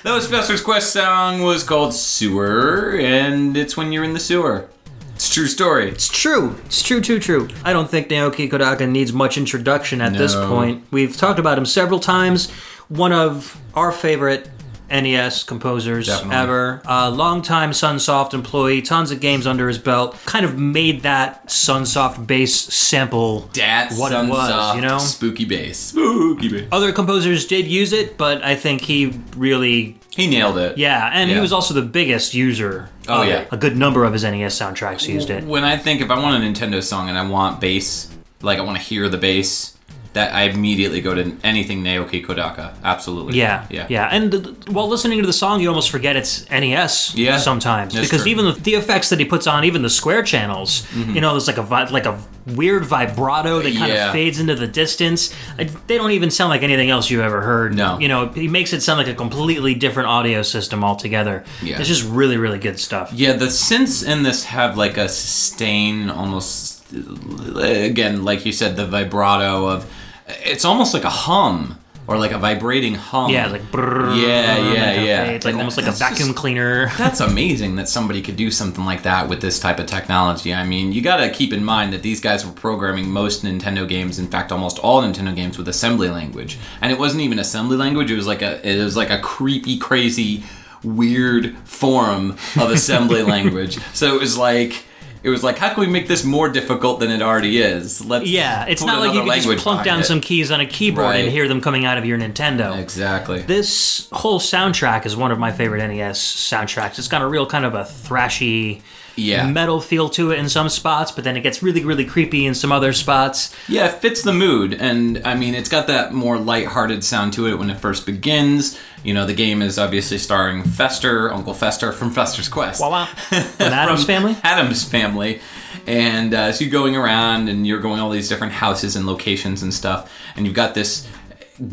that 0.03 0.05
was 0.05 0.27
Fester's 0.27 0.61
Quest 0.61 0.93
song 0.93 1.43
was 1.43 1.63
called 1.63 1.93
Sewer, 1.93 2.97
and 2.97 3.55
it's 3.55 3.77
when 3.77 3.91
you're 3.91 4.03
in 4.03 4.13
the 4.13 4.19
sewer. 4.19 4.67
It's 5.13 5.29
a 5.29 5.33
true 5.33 5.45
story. 5.45 5.89
It's 5.89 6.09
true. 6.09 6.55
It's 6.65 6.81
true, 6.81 7.01
true, 7.01 7.19
true. 7.19 7.49
I 7.63 7.71
don't 7.71 7.87
think 7.87 8.07
Naoki 8.07 8.49
Kodaka 8.49 8.89
needs 8.89 9.13
much 9.13 9.37
introduction 9.37 10.01
at 10.01 10.13
this 10.13 10.33
point. 10.33 10.85
We've 10.89 11.15
talked 11.15 11.37
about 11.37 11.59
him 11.59 11.67
several 11.67 11.99
times. 11.99 12.49
One 12.89 13.11
of 13.11 13.61
our 13.75 13.91
favorite 13.91 14.49
NES 14.89 15.43
composers 15.43 16.07
Definitely. 16.07 16.35
ever. 16.35 16.81
A 16.85 17.09
longtime 17.09 17.71
Sunsoft 17.71 18.33
employee, 18.33 18.81
tons 18.81 19.11
of 19.11 19.19
games 19.19 19.47
under 19.47 19.67
his 19.67 19.77
belt. 19.77 20.17
Kind 20.25 20.45
of 20.45 20.57
made 20.57 21.01
that 21.01 21.47
Sunsoft 21.47 22.27
bass 22.27 22.53
sample 22.55 23.49
Dat 23.53 23.93
what 23.93 24.11
it 24.11 24.29
was, 24.29 24.49
Sunsoft 24.51 24.75
you 24.75 24.81
know? 24.81 24.97
Spooky 24.99 25.45
bass. 25.45 25.77
Spooky 25.77 26.49
bass. 26.49 26.67
Other 26.71 26.91
composers 26.91 27.45
did 27.45 27.65
use 27.67 27.93
it, 27.93 28.17
but 28.17 28.43
I 28.43 28.55
think 28.55 28.81
he 28.81 29.19
really, 29.35 29.99
He 30.15 30.27
nailed 30.27 30.57
it. 30.57 30.77
yeah, 30.77 31.09
and 31.13 31.29
he 31.29 31.39
was 31.39 31.51
also 31.53 31.73
the 31.73 31.81
biggest 31.81 32.33
user. 32.33 32.89
Oh, 33.07 33.23
of 33.23 33.27
yeah. 33.27 33.45
a 33.51 33.57
good 33.57 33.75
number 33.75 34.05
of 34.05 34.13
his 34.13 34.23
NES 34.23 34.57
soundtracks 34.57 35.07
used 35.07 35.29
it. 35.29 35.43
When 35.43 35.63
I 35.65 35.75
think 35.75 35.99
if 36.01 36.09
I 36.09 36.17
want 36.19 36.41
a 36.41 36.47
Nintendo 36.47 36.81
song 36.81 37.09
and 37.09 37.17
I 37.17 37.27
want 37.27 37.59
bass, 37.59 38.09
like 38.41 38.59
I 38.59 38.61
want 38.61 38.77
to 38.77 38.83
hear 38.83 39.09
the 39.09 39.17
bass, 39.17 39.77
that 40.13 40.33
I 40.33 40.43
immediately 40.43 41.01
go 41.01 41.13
to 41.15 41.35
anything 41.43 41.83
Naoki 41.83 42.23
Kodaka. 42.23 42.75
Absolutely. 42.83 43.37
Yeah, 43.37 43.65
Yeah. 43.69 43.87
yeah, 43.89 44.07
And 44.11 44.33
while 44.67 44.87
listening 44.87 45.19
to 45.21 45.25
the 45.25 45.33
song, 45.33 45.59
you 45.59 45.67
almost 45.69 45.89
forget 45.89 46.15
it's 46.15 46.47
NES. 46.51 47.15
Yeah, 47.15 47.37
sometimes 47.37 47.93
that's 47.93 48.05
because 48.05 48.21
true. 48.23 48.31
even 48.31 48.45
the, 48.45 48.51
the 48.51 48.73
effects 48.75 49.09
that 49.09 49.19
he 49.19 49.25
puts 49.25 49.47
on, 49.47 49.63
even 49.63 49.81
the 49.81 49.89
square 49.89 50.21
channels, 50.21 50.83
mm-hmm. 50.91 51.15
you 51.15 51.21
know, 51.21 51.31
there's 51.31 51.47
like 51.47 51.57
a 51.57 51.63
like 51.91 52.05
a 52.05 52.19
weird 52.45 52.85
vibrato 52.85 53.59
that 53.61 53.73
kind 53.75 53.91
Yeah. 53.91 54.07
of 54.07 54.11
fades 54.13 54.39
into 54.39 54.53
the 54.53 54.67
distance. 54.67 55.33
I, 55.57 55.63
they 55.63 55.97
don't 55.97 56.11
even 56.11 56.29
sound 56.29 56.49
like 56.49 56.61
anything 56.61 56.89
else 56.89 57.09
you've 57.09 57.21
ever 57.21 57.41
heard. 57.41 57.73
No. 57.75 57.97
you 57.99 58.07
know, 58.07 58.27
he 58.29 58.47
makes 58.47 58.73
it 58.73 58.81
sound 58.81 58.99
like 58.99 59.07
a 59.07 59.13
completely 59.15 59.73
different 59.73 60.09
audio 60.09 60.41
system 60.43 60.83
altogether. 60.83 61.43
Yeah. 61.63 61.79
it's 61.79 61.87
just 61.87 62.03
really, 62.07 62.37
really 62.37 62.59
good 62.59 62.77
stuff. 62.79 63.11
Yeah, 63.13 63.33
the 63.33 63.45
synths 63.45 64.07
in 64.07 64.23
this 64.23 64.43
have 64.45 64.77
like 64.77 64.97
a 64.97 65.07
sustain, 65.09 66.09
almost 66.09 66.83
uh, 66.93 67.59
again, 67.61 68.23
like 68.23 68.45
you 68.45 68.51
said, 68.51 68.75
the 68.75 68.85
vibrato 68.85 69.67
of. 69.67 69.89
It's 70.27 70.65
almost 70.65 70.93
like 70.93 71.03
a 71.03 71.09
hum 71.09 71.77
or 72.05 72.17
like 72.17 72.31
a 72.31 72.37
vibrating 72.37 72.95
hum. 72.95 73.31
Yeah, 73.31 73.47
like 73.47 73.61
brrrr, 73.71 74.21
Yeah, 74.21 74.57
yeah, 74.73 75.01
yeah. 75.01 75.25
fades, 75.25 75.45
like 75.45 75.53
And 75.53 75.61
almost 75.61 75.77
like 75.77 75.85
a 75.85 75.89
that's 75.89 75.99
just- 75.99 76.11
vacuum 76.17 76.33
cleaner. 76.33 76.91
That's 76.97 77.21
amazing 77.21 77.77
that 77.77 77.87
somebody 77.87 78.21
could 78.21 78.35
do 78.35 78.51
something 78.51 78.83
like 78.83 79.03
that 79.03 79.29
with 79.29 79.39
this 79.39 79.57
type 79.57 79.79
of 79.79 79.85
technology. 79.85 80.53
I 80.53 80.65
mean, 80.65 80.91
you 80.91 81.01
got 81.01 81.17
to 81.17 81.29
keep 81.29 81.53
in 81.53 81.63
mind 81.63 81.93
that 81.93 82.03
these 82.03 82.19
guys 82.19 82.45
were 82.45 82.51
programming 82.51 83.09
most 83.09 83.43
Nintendo 83.45 83.87
games, 83.87 84.19
in 84.19 84.27
fact, 84.27 84.51
almost 84.51 84.79
all 84.79 85.01
Nintendo 85.01 85.33
games 85.33 85.57
with 85.57 85.67
assembly 85.69 86.09
language. 86.09 86.57
And 86.81 86.91
it 86.91 86.99
wasn't 86.99 87.21
even 87.21 87.39
assembly 87.39 87.77
language, 87.77 88.11
it 88.11 88.15
was 88.17 88.27
like 88.27 88.41
a 88.41 88.59
it 88.69 88.83
was 88.83 88.97
like 88.97 89.09
a 89.09 89.19
creepy 89.19 89.77
crazy 89.77 90.43
weird 90.83 91.55
form 91.63 92.31
of 92.59 92.69
assembly 92.69 93.23
language. 93.35 93.77
So 93.93 94.13
it 94.13 94.19
was 94.19 94.37
like 94.37 94.83
it 95.23 95.29
was 95.29 95.41
like 95.43 95.57
how 95.57 95.69
can 95.73 95.79
we 95.79 95.87
make 95.87 96.07
this 96.07 96.23
more 96.23 96.49
difficult 96.49 96.99
than 96.99 97.09
it 97.09 97.21
already 97.21 97.59
is? 97.61 98.03
Let's 98.05 98.25
Yeah, 98.27 98.65
it's 98.65 98.83
not 98.83 98.99
like 98.99 99.13
you 99.13 99.23
can 99.23 99.41
just 99.41 99.63
plunk 99.63 99.83
down 99.85 100.01
it. 100.01 100.03
some 100.05 100.21
keys 100.21 100.51
on 100.51 100.59
a 100.59 100.65
keyboard 100.65 101.05
Right. 101.05 101.23
and 101.23 101.31
hear 101.31 101.47
them 101.47 101.61
coming 101.61 101.85
out 101.85 101.97
of 101.97 102.05
your 102.05 102.17
Nintendo. 102.17 102.77
Exactly. 102.79 103.41
This 103.41 104.07
whole 104.11 104.39
soundtrack 104.39 105.05
is 105.05 105.15
one 105.15 105.31
of 105.31 105.39
my 105.39 105.51
favorite 105.51 105.85
NES 105.87 106.19
soundtracks. 106.19 106.99
It's 106.99 107.07
got 107.07 107.21
a 107.21 107.27
real 107.27 107.45
kind 107.45 107.65
of 107.65 107.73
a 107.73 107.83
thrashy 107.83 108.81
Yeah. 109.15 109.47
metal 109.47 109.79
feel 109.79 110.09
to 110.09 110.31
it 110.31 110.39
in 110.39 110.49
some 110.49 110.69
spots, 110.69 111.11
but 111.11 111.23
then 111.23 111.37
it 111.37 111.41
gets 111.41 111.61
really, 111.61 111.83
really 111.83 112.05
creepy 112.05 112.45
in 112.45 112.55
some 112.55 112.71
other 112.71 112.93
spots. 112.93 113.55
Yeah, 113.67 113.87
it 113.87 114.01
fits 114.01 114.23
the 114.23 114.33
mood, 114.33 114.73
and 114.73 115.21
I 115.25 115.35
mean, 115.35 115.53
it's 115.53 115.69
got 115.69 115.87
that 115.87 116.13
more 116.13 116.37
light-hearted 116.39 117.03
sound 117.03 117.33
to 117.33 117.47
it 117.47 117.59
when 117.59 117.69
it 117.69 117.79
first 117.79 118.05
begins. 118.05 118.79
You 119.03 119.13
know, 119.13 119.25
the 119.25 119.33
game 119.33 119.61
is 119.61 119.77
obviously 119.77 120.17
starring 120.17 120.63
Fester, 120.63 121.31
Uncle 121.31 121.53
Fester 121.53 121.91
from 121.91 122.11
Fester's 122.15 122.47
Quest. 122.49 122.81
Wow, 122.81 122.91
wow. 122.91 123.07
Addams 123.59 123.99
From 124.01 124.07
family? 124.07 124.37
Addams 124.43 124.83
family, 124.83 125.41
And 125.85 126.33
uh, 126.33 126.51
so 126.51 126.63
you're 126.63 126.71
going 126.71 126.95
around 126.95 127.49
and 127.49 127.67
you're 127.67 127.81
going 127.81 127.99
all 127.99 128.09
these 128.09 128.29
different 128.29 128.53
houses 128.53 128.95
and 128.95 129.05
locations 129.05 129.61
and 129.61 129.73
stuff. 129.73 130.11
And 130.35 130.45
you've 130.45 130.55
got 130.55 130.73
this 130.73 131.07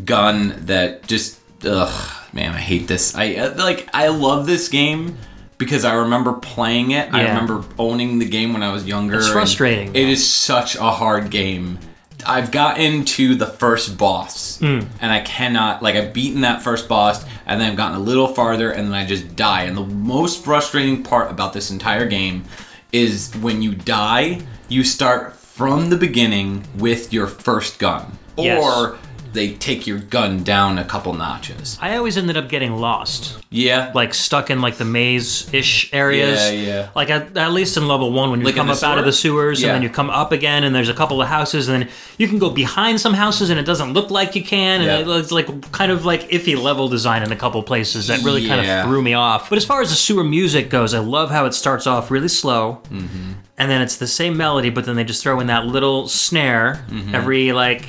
gun 0.05 0.55
that 0.65 1.07
just, 1.07 1.39
ugh, 1.65 2.11
man, 2.33 2.53
I 2.53 2.59
hate 2.59 2.87
this. 2.87 3.15
I 3.15 3.35
uh, 3.35 3.55
like, 3.57 3.87
I 3.93 4.09
love 4.09 4.45
this 4.45 4.67
game 4.67 5.17
because 5.61 5.85
I 5.85 5.93
remember 5.93 6.33
playing 6.33 6.89
it. 6.89 7.13
I 7.13 7.21
remember 7.21 7.63
owning 7.77 8.17
the 8.17 8.25
game 8.27 8.51
when 8.51 8.63
I 8.63 8.73
was 8.73 8.83
younger. 8.87 9.17
It's 9.19 9.29
frustrating. 9.29 9.89
It 9.95 10.09
is 10.09 10.27
such 10.27 10.75
a 10.75 10.89
hard 10.89 11.29
game. 11.29 11.77
I've 12.25 12.49
gotten 12.51 13.05
to 13.05 13.35
the 13.35 13.45
first 13.45 13.95
boss, 13.95 14.57
Hmm. 14.57 14.79
and 14.99 15.11
I 15.11 15.19
cannot 15.19 15.83
like 15.83 15.93
I've 15.95 16.13
beaten 16.13 16.41
that 16.41 16.63
first 16.63 16.87
boss, 16.87 17.23
and 17.45 17.61
then 17.61 17.69
I've 17.69 17.77
gotten 17.77 17.95
a 17.97 18.03
little 18.03 18.27
farther, 18.27 18.71
and 18.71 18.87
then 18.87 18.95
I 18.95 19.05
just 19.05 19.35
die. 19.35 19.63
And 19.65 19.77
the 19.77 19.85
most 19.85 20.43
frustrating 20.43 21.03
part 21.03 21.29
about 21.29 21.53
this 21.53 21.69
entire 21.69 22.07
game 22.07 22.43
is 22.91 23.31
when 23.39 23.61
you 23.61 23.75
die, 23.75 24.39
you 24.67 24.83
start 24.83 25.35
from 25.35 25.91
the 25.91 25.95
beginning 25.97 26.63
with 26.77 27.13
your 27.13 27.27
first 27.27 27.77
gun, 27.77 28.17
Yes. 28.35 28.63
or 28.63 28.97
they 29.33 29.53
take 29.53 29.87
your 29.87 29.99
gun 29.99 30.43
down 30.43 30.77
a 30.77 30.83
couple 30.83 31.13
notches. 31.13 31.77
I 31.81 31.95
always 31.97 32.17
ended 32.17 32.37
up 32.37 32.49
getting 32.49 32.75
lost. 32.77 33.37
Yeah, 33.49 33.91
like 33.95 34.13
stuck 34.13 34.49
in 34.49 34.61
like 34.61 34.75
the 34.75 34.85
maze-ish 34.85 35.93
areas. 35.93 36.39
Yeah, 36.39 36.49
yeah. 36.51 36.89
Like 36.95 37.09
at, 37.09 37.35
at 37.37 37.51
least 37.51 37.77
in 37.77 37.87
level 37.87 38.11
one, 38.11 38.31
when 38.31 38.39
you 38.39 38.45
Like 38.45 38.55
come 38.55 38.69
up 38.69 38.81
out 38.83 38.97
of 38.97 39.05
the 39.05 39.11
sewers 39.13 39.61
Yeah. 39.61 39.69
and 39.69 39.75
then 39.75 39.83
you 39.83 39.89
come 39.89 40.09
up 40.09 40.31
again, 40.31 40.63
and 40.63 40.73
there's 40.75 40.89
a 40.89 40.93
couple 40.93 41.21
of 41.21 41.27
houses, 41.27 41.67
and 41.67 41.83
then 41.83 41.89
you 42.17 42.27
can 42.27 42.39
go 42.39 42.49
behind 42.49 42.99
some 43.01 43.13
houses, 43.13 43.49
and 43.49 43.59
it 43.59 43.65
doesn't 43.65 43.93
look 43.93 44.09
like 44.11 44.35
you 44.35 44.43
can, 44.43 44.81
and 44.81 45.07
Yeah. 45.07 45.17
it's 45.17 45.31
like 45.31 45.71
kind 45.71 45.91
of 45.91 46.05
like 46.05 46.29
iffy 46.29 46.61
level 46.61 46.87
design 46.87 47.23
in 47.23 47.31
a 47.31 47.35
couple 47.35 47.61
places 47.63 48.07
that 48.07 48.21
really 48.23 48.47
kind 48.47 48.65
of 48.65 48.85
threw 48.85 49.01
me 49.01 49.13
off. 49.13 49.49
But 49.49 49.57
as 49.57 49.65
far 49.65 49.81
as 49.81 49.89
the 49.89 49.95
sewer 49.95 50.23
music 50.23 50.69
goes, 50.69 50.93
I 50.93 50.99
love 50.99 51.29
how 51.31 51.45
it 51.45 51.53
starts 51.53 51.87
off 51.87 52.09
really 52.11 52.27
slow. 52.29 52.81
Mm-hmm. 52.89 53.31
And 53.57 53.69
then 53.69 53.81
it's 53.81 53.97
the 53.97 54.07
same 54.07 54.37
melody, 54.37 54.71
but 54.71 54.85
then 54.85 54.95
they 54.95 55.03
just 55.03 55.21
throw 55.21 55.39
in 55.39 55.47
that 55.47 55.65
little 55.67 56.07
snare 56.07 56.83
every 57.13 57.51
like 57.51 57.85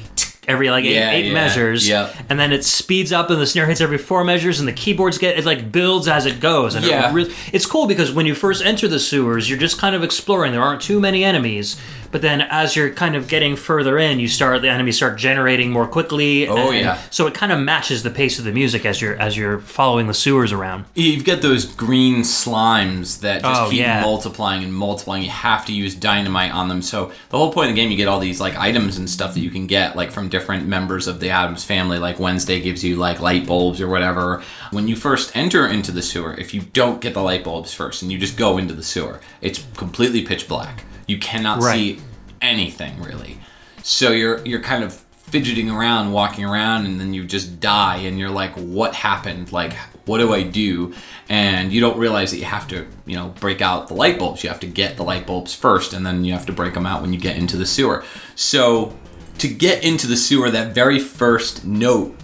every 0.48 0.70
like 0.70 0.84
eight. 0.84 0.94
Yeah, 0.94 1.10
eight 1.12 1.26
yeah. 1.26 1.34
measures 1.34 1.88
Yep. 1.88 2.16
and 2.28 2.38
then 2.40 2.52
it 2.52 2.64
speeds 2.64 3.12
up 3.12 3.30
and 3.30 3.40
the 3.40 3.46
snare 3.46 3.66
hits 3.66 3.80
every 3.80 3.98
four 3.98 4.24
measures 4.24 4.58
and 4.58 4.66
the 4.68 4.72
keyboards 4.72 5.16
get 5.18 5.38
it 5.38 5.44
like 5.44 5.70
builds 5.70 6.08
as 6.08 6.26
it 6.26 6.40
goes 6.40 6.74
and 6.74 6.84
Yeah. 6.84 7.10
it 7.10 7.14
really, 7.14 7.32
it's 7.52 7.64
cool 7.64 7.86
because 7.86 8.10
when 8.12 8.26
you 8.26 8.34
first 8.34 8.64
enter 8.64 8.88
the 8.88 8.98
sewers 8.98 9.48
you're 9.48 9.58
just 9.58 9.78
kind 9.78 9.94
of 9.94 10.02
exploring 10.02 10.50
there 10.50 10.62
aren't 10.62 10.82
too 10.82 10.98
many 10.98 11.22
enemies 11.22 11.76
but 12.12 12.22
then 12.22 12.40
as 12.42 12.76
you're 12.76 12.90
kind 12.90 13.16
of 13.16 13.26
getting 13.26 13.56
further 13.56 13.98
in 13.98 14.20
you 14.20 14.28
start 14.28 14.62
the 14.62 14.68
enemies 14.70 14.96
start 14.96 15.18
generating 15.18 15.70
more 15.72 15.86
quickly 15.88 16.46
Oh, 16.46 16.70
and- 16.70 16.78
yeah. 16.78 16.98
so 17.10 17.26
it 17.26 17.34
kind 17.34 17.50
of 17.50 17.58
matches 17.58 18.02
the 18.04 18.10
pace 18.10 18.38
of 18.38 18.44
the 18.44 18.52
music 18.52 18.86
as 18.86 19.00
you're 19.02 19.16
as 19.20 19.36
you're 19.36 19.58
following 19.58 20.06
the 20.06 20.14
sewers 20.14 20.52
around 20.52 20.84
You've 20.94 21.24
got 21.24 21.42
those 21.42 21.64
green 21.64 22.22
slimes 22.22 23.20
that 23.20 23.42
just 23.42 23.60
Oh, 23.62 23.70
keep 23.70 23.80
yeah. 23.80 24.00
multiplying 24.02 24.62
and 24.62 24.72
multiplying. 24.74 25.22
You 25.22 25.30
have 25.30 25.64
to 25.66 25.72
use 25.72 25.94
dynamite 25.94 26.52
on 26.52 26.68
them. 26.68 26.82
So 26.82 27.12
the 27.30 27.38
whole 27.38 27.52
point 27.52 27.70
of 27.70 27.74
the 27.76 27.80
game, 27.80 27.90
you 27.90 27.96
get 27.96 28.08
all 28.08 28.18
these 28.20 28.40
like 28.40 28.56
items 28.56 28.98
and 28.98 29.08
stuff 29.08 29.34
that 29.34 29.40
you 29.40 29.50
can 29.50 29.66
get 29.66 29.96
like 29.96 30.10
from 30.10 30.28
different 30.28 30.66
members 30.66 31.06
of 31.08 31.18
the 31.20 31.30
Addams 31.30 31.64
family. 31.64 31.98
Like 31.98 32.18
Wednesday 32.18 32.60
gives 32.60 32.84
you 32.84 32.96
like 32.96 33.20
light 33.20 33.46
bulbs 33.46 33.80
or 33.80 33.88
whatever. 33.88 34.42
When 34.70 34.86
you 34.88 34.96
first 34.96 35.34
enter 35.36 35.66
into 35.66 35.92
the 35.92 36.02
sewer, 36.02 36.34
if 36.34 36.52
you 36.54 36.60
don't 36.72 37.00
get 37.00 37.14
the 37.14 37.22
light 37.22 37.44
bulbs 37.44 37.72
first 37.72 38.02
and 38.02 38.12
you 38.12 38.18
just 38.18 38.36
go 38.36 38.58
into 38.58 38.74
the 38.74 38.82
sewer, 38.82 39.20
it's 39.40 39.64
completely 39.76 40.22
pitch 40.22 40.46
black. 40.48 40.84
You 41.12 41.18
cannot 41.18 41.60
Right. 41.60 41.74
see 41.76 41.98
anything 42.40 42.94
really. 43.02 43.38
So 43.82 44.12
you're 44.12 44.40
you're 44.46 44.62
kind 44.62 44.82
of 44.82 44.94
fidgeting 45.30 45.70
around, 45.70 46.12
walking 46.12 46.44
around, 46.44 46.86
and 46.86 46.98
then 47.00 47.12
you 47.12 47.24
just 47.24 47.60
die, 47.60 47.96
and 48.08 48.18
you're 48.18 48.30
like, 48.30 48.52
"What 48.54 48.94
happened? 48.94 49.52
Like, 49.52 49.74
what 50.06 50.18
do 50.18 50.32
I 50.32 50.42
do?" 50.42 50.94
And 51.28 51.70
you 51.72 51.80
don't 51.82 51.98
realize 51.98 52.30
that 52.30 52.38
you 52.38 52.44
have 52.46 52.66
to, 52.68 52.86
you 53.04 53.16
know, 53.16 53.28
break 53.40 53.60
out 53.60 53.88
the 53.88 53.94
light 53.94 54.18
bulbs. 54.18 54.42
You 54.42 54.48
have 54.48 54.60
to 54.60 54.66
get 54.66 54.96
the 54.96 55.02
light 55.04 55.26
bulbs 55.26 55.54
first, 55.54 55.92
and 55.92 56.04
then 56.06 56.24
you 56.24 56.32
have 56.32 56.46
to 56.46 56.52
break 56.52 56.72
them 56.74 56.86
out 56.86 57.02
when 57.02 57.12
you 57.12 57.20
get 57.20 57.36
into 57.36 57.56
the 57.58 57.66
sewer. 57.66 58.04
So 58.34 58.94
to 59.38 59.48
get 59.48 59.84
into 59.84 60.06
the 60.06 60.16
sewer, 60.16 60.50
that 60.50 60.74
very 60.74 60.98
first 60.98 61.64
note 61.64 62.16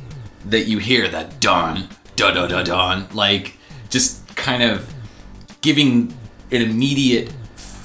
that 0.47 0.67
you 0.67 0.79
hear, 0.79 1.09
that 1.09 1.41
dun 1.41 1.89
da 2.17 2.31
da 2.31 2.47
da 2.47 2.63
dun, 2.63 3.07
like 3.13 3.59
just 3.91 4.35
kind 4.37 4.63
of 4.63 4.93
giving 5.61 6.15
an 6.51 6.63
immediate 6.63 7.31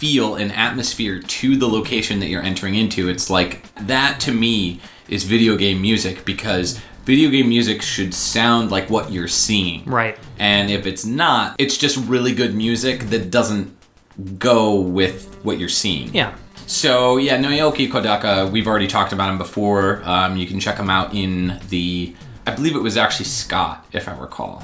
feel 0.03 0.35
and 0.35 0.51
atmosphere 0.51 1.19
to 1.19 1.55
the 1.55 1.65
location 1.65 2.19
that 2.19 2.27
you're 2.27 2.41
entering 2.41 2.75
into. 2.75 3.07
It's 3.07 3.29
like 3.29 3.73
that 3.87 4.19
to 4.19 4.33
me 4.33 4.81
is 5.07 5.23
video 5.23 5.55
game 5.55 5.81
music 5.81 6.25
because 6.25 6.77
video 7.05 7.29
game 7.29 7.47
music 7.47 7.81
should 7.81 8.13
sound 8.13 8.69
like 8.69 8.89
what 8.89 9.13
you're 9.13 9.29
seeing. 9.29 9.85
right 9.85 10.19
And 10.39 10.69
if 10.69 10.85
it's 10.85 11.05
not, 11.05 11.55
it's 11.57 11.77
just 11.77 11.95
really 12.09 12.35
good 12.35 12.53
music 12.53 13.03
that 13.11 13.31
doesn't 13.31 13.73
go 14.37 14.75
with 14.75 15.33
what 15.45 15.57
you're 15.57 15.69
seeing. 15.69 16.13
yeah 16.13 16.35
So 16.67 17.15
yeah, 17.15 17.37
Naoki 17.37 17.89
Kodaka, 17.89 18.51
we've 18.51 18.67
already 18.67 18.87
talked 18.87 19.13
about 19.13 19.29
him 19.29 19.37
before. 19.37 20.01
Um, 20.03 20.35
you 20.35 20.45
can 20.45 20.59
check 20.59 20.75
him 20.75 20.89
out 20.89 21.13
in 21.13 21.61
the, 21.69 22.13
I 22.45 22.53
believe 22.53 22.75
it 22.75 22.83
was 22.83 22.97
actually 22.97 23.27
Scott, 23.27 23.85
if 23.93 24.09
I 24.09 24.19
recall, 24.19 24.63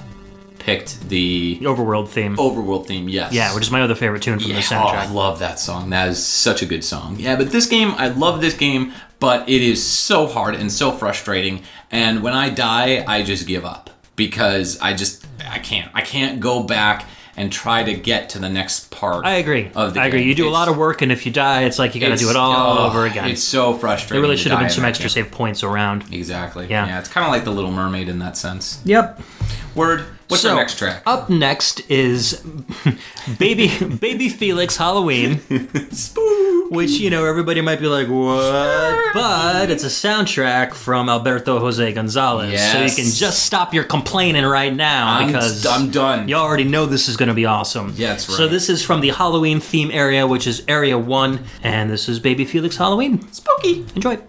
picked 0.70 1.10
the 1.10 1.58
the 1.60 1.66
overworld 1.66 2.10
theme 2.10 2.36
Overworld 2.38 2.86
theme. 2.86 3.10
Yes. 3.10 3.34
yeah 3.34 3.54
which 3.56 3.64
is 3.64 3.72
my 3.72 3.82
other 3.82 3.96
favorite 3.96 4.22
tune 4.22 4.40
from 4.40 4.52
Yeah, 4.52 4.62
the 4.62 4.76
oh, 4.76 4.80
I 4.80 5.06
soundtrack 5.06 5.14
love 5.14 5.40
that 5.40 5.60
song. 5.60 5.90
That 5.90 6.10
is 6.10 6.26
such 6.26 6.62
a 6.62 6.66
good 6.66 6.84
song. 6.84 7.16
Yeah, 7.20 7.36
but 7.36 7.52
this 7.52 7.68
game, 7.68 7.92
I 7.92 8.10
love 8.10 8.42
this 8.42 8.54
game, 8.54 8.94
but 9.20 9.48
it 9.50 9.62
is 9.62 9.84
so 9.86 10.28
hard 10.28 10.56
and 10.56 10.72
so 10.72 10.92
frustrating. 10.92 11.64
And 11.92 12.22
when 12.24 12.34
I 12.34 12.50
die, 12.50 13.04
I 13.08 13.24
just 13.24 13.48
give 13.48 13.66
up 13.66 13.90
because 14.16 14.80
I 14.80 14.94
just 14.94 15.26
I 15.50 15.60
can't 15.60 15.92
I 15.94 16.02
can't 16.02 16.40
go 16.40 16.64
back 16.64 17.06
and 17.36 17.52
try 17.54 17.84
to 17.84 17.94
get 17.94 18.30
to 18.32 18.40
the 18.40 18.50
next 18.50 18.92
part. 18.92 19.26
I 19.26 19.36
agree. 19.36 19.72
Of 19.74 19.94
the 19.94 20.02
I 20.02 20.08
agree. 20.08 20.20
game. 20.20 20.28
You 20.28 20.36
do 20.36 20.50
a 20.50 20.52
lot 20.52 20.68
of 20.68 20.78
work, 20.78 21.02
and 21.02 21.10
if 21.10 21.26
you 21.26 21.32
die, 21.32 21.64
it's 21.64 21.80
like 21.80 21.96
you 21.96 22.02
got 22.02 22.10
to 22.10 22.18
do 22.18 22.30
it 22.30 22.36
all 22.36 22.80
oh, 22.80 22.88
over 22.88 23.06
again. 23.06 23.30
It's 23.30 23.42
so 23.42 23.74
frustrating. 23.74 24.16
There 24.16 24.22
really 24.22 24.36
should 24.36 24.52
have 24.52 24.60
been 24.60 24.70
some 24.70 24.84
extra 24.84 25.06
game. 25.06 25.24
save 25.24 25.32
points 25.32 25.64
around. 25.64 26.14
Exactly. 26.14 26.68
Yeah. 26.68 26.86
Yeah. 26.86 27.00
It's 27.00 27.08
kind 27.08 27.26
of 27.26 27.32
like 27.32 27.46
the 27.46 27.52
Little 27.52 27.72
Mermaid 27.72 28.10
in 28.10 28.20
that 28.20 28.36
sense. 28.36 28.82
Yep. 28.84 29.22
Word. 29.74 30.06
What's 30.30 30.44
so, 30.44 30.52
our 30.52 30.58
next 30.58 30.78
track? 30.78 31.02
Up 31.08 31.28
next 31.32 31.82
is 31.90 32.40
Baby 33.40 33.68
Baby 33.84 34.30
Felix 34.30 34.78
Halloween, 34.78 35.38
which 36.70 36.92
you 36.92 37.10
know 37.10 37.26
everybody 37.26 37.62
might 37.62 37.80
be 37.80 37.88
like, 37.88 38.08
what? 38.08 39.14
But 39.16 39.72
it's 39.72 39.84
a 39.84 39.88
soundtrack 39.88 40.76
from 40.76 41.10
Alberto 41.10 41.58
Jose 41.58 41.94
Gonzalez, 41.94 42.62
so 42.72 42.84
you 42.84 42.92
can 42.92 43.12
just 43.12 43.44
stop 43.44 43.74
your 43.74 43.84
complaining 43.84 44.46
right 44.46 44.74
now 44.74 45.18
I'm- 45.18 45.28
because 45.28 45.66
I'm 45.66 45.90
done. 45.90 46.28
You 46.28 46.36
already 46.36 46.64
know 46.64 46.86
this 46.86 47.08
is 47.08 47.18
going 47.18 47.30
to 47.30 47.36
be 47.36 47.48
awesome. 47.48 47.96
Yeah, 47.98 48.10
that's 48.10 48.30
right. 48.30 48.38
So 48.38 48.48
this 48.48 48.70
is 48.70 48.84
from 48.84 49.02
the 49.02 49.10
Halloween 49.10 49.60
theme 49.60 49.90
area, 49.90 50.28
which 50.28 50.46
is 50.46 50.64
Area 50.68 50.98
One, 51.00 51.44
and 51.64 51.90
this 51.90 52.08
is 52.08 52.20
Baby 52.20 52.46
Felix 52.46 52.78
Halloween. 52.78 53.20
Spooky. 53.32 53.84
Enjoy. 53.96 54.20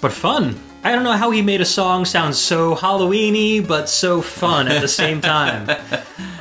But 0.00 0.12
fun. 0.12 0.58
I 0.84 0.92
don't 0.92 1.02
know 1.02 1.12
how 1.12 1.30
he 1.32 1.42
made 1.42 1.60
a 1.60 1.64
song 1.64 2.04
sound 2.04 2.36
so 2.36 2.76
Halloweeny 2.76 3.66
but 3.66 3.88
so 3.88 4.22
fun 4.22 4.68
at 4.68 4.80
the 4.80 4.88
same 4.88 5.20
time. 5.20 5.68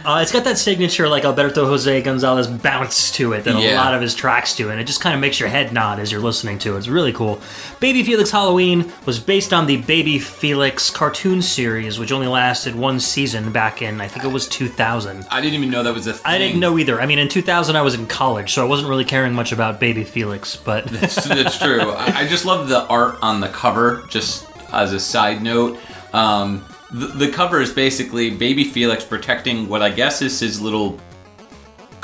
Uh, 0.05 0.19
it's 0.21 0.31
got 0.31 0.43
that 0.43 0.55
signature 0.55 1.09
like 1.09 1.25
Alberto 1.25 1.65
Jose 1.65 2.01
Gonzalez 2.03 2.45
bounce 2.45 3.09
to 3.13 3.33
it 3.33 3.43
that 3.45 3.55
a 3.55 3.75
lot 3.75 3.95
of 3.95 4.03
his 4.03 4.13
tracks 4.13 4.55
do, 4.55 4.69
and 4.69 4.79
it 4.79 4.83
just 4.83 5.01
kind 5.01 5.15
of 5.15 5.19
makes 5.19 5.39
your 5.39 5.49
head 5.49 5.73
nod 5.73 5.99
as 5.99 6.11
you're 6.11 6.21
listening 6.21 6.59
to 6.59 6.75
it. 6.75 6.77
It's 6.77 6.87
really 6.87 7.11
cool. 7.11 7.41
Baby 7.85 8.01
Felix 8.01 8.31
Halloween 8.31 8.91
was 9.05 9.19
based 9.19 9.53
on 9.53 9.67
the 9.67 9.77
Baby 9.77 10.17
Felix 10.17 10.89
cartoon 10.89 11.39
series, 11.39 11.99
which 11.99 12.11
only 12.11 12.25
lasted 12.25 12.73
one 12.73 12.99
season 12.99 13.51
back 13.51 13.83
in 13.83 14.01
I 14.01 14.07
think 14.07 14.25
it 14.25 14.31
was 14.31 14.47
2000. 14.47 15.27
I 15.29 15.39
didn't 15.39 15.53
even 15.53 15.69
know 15.69 15.83
that 15.83 15.93
was 15.93 16.07
a 16.07 16.13
thing. 16.13 16.23
I 16.25 16.39
didn't 16.39 16.59
know 16.59 16.79
either. 16.79 16.99
I 16.99 17.05
mean, 17.05 17.19
in 17.19 17.29
2000 17.29 17.75
I 17.75 17.83
was 17.83 17.93
in 17.93 18.07
college, 18.07 18.55
so 18.55 18.65
I 18.65 18.67
wasn't 18.67 18.89
really 18.89 19.05
caring 19.05 19.33
much 19.33 19.51
about 19.51 19.79
Baby 19.79 20.03
Felix, 20.03 20.55
but 20.55 20.91
It's, 21.03 21.29
it's 21.29 21.59
true. 21.59 21.91
I, 21.91 22.21
I 22.21 22.27
just 22.27 22.43
love 22.43 22.69
the 22.69 22.87
art 22.87 23.19
on 23.21 23.39
the 23.39 23.49
cover. 23.49 24.03
Just 24.09 24.47
as 24.73 24.91
a 24.91 24.99
side 24.99 25.43
note, 25.43 25.77
um, 26.11 26.65
the, 26.91 27.05
the 27.05 27.31
cover 27.31 27.61
is 27.61 27.71
basically 27.71 28.31
baby 28.31 28.63
Felix 28.63 29.05
protecting 29.05 29.69
what 29.69 29.83
I 29.83 29.91
guess 29.91 30.23
is 30.23 30.39
his 30.39 30.59
little 30.59 30.99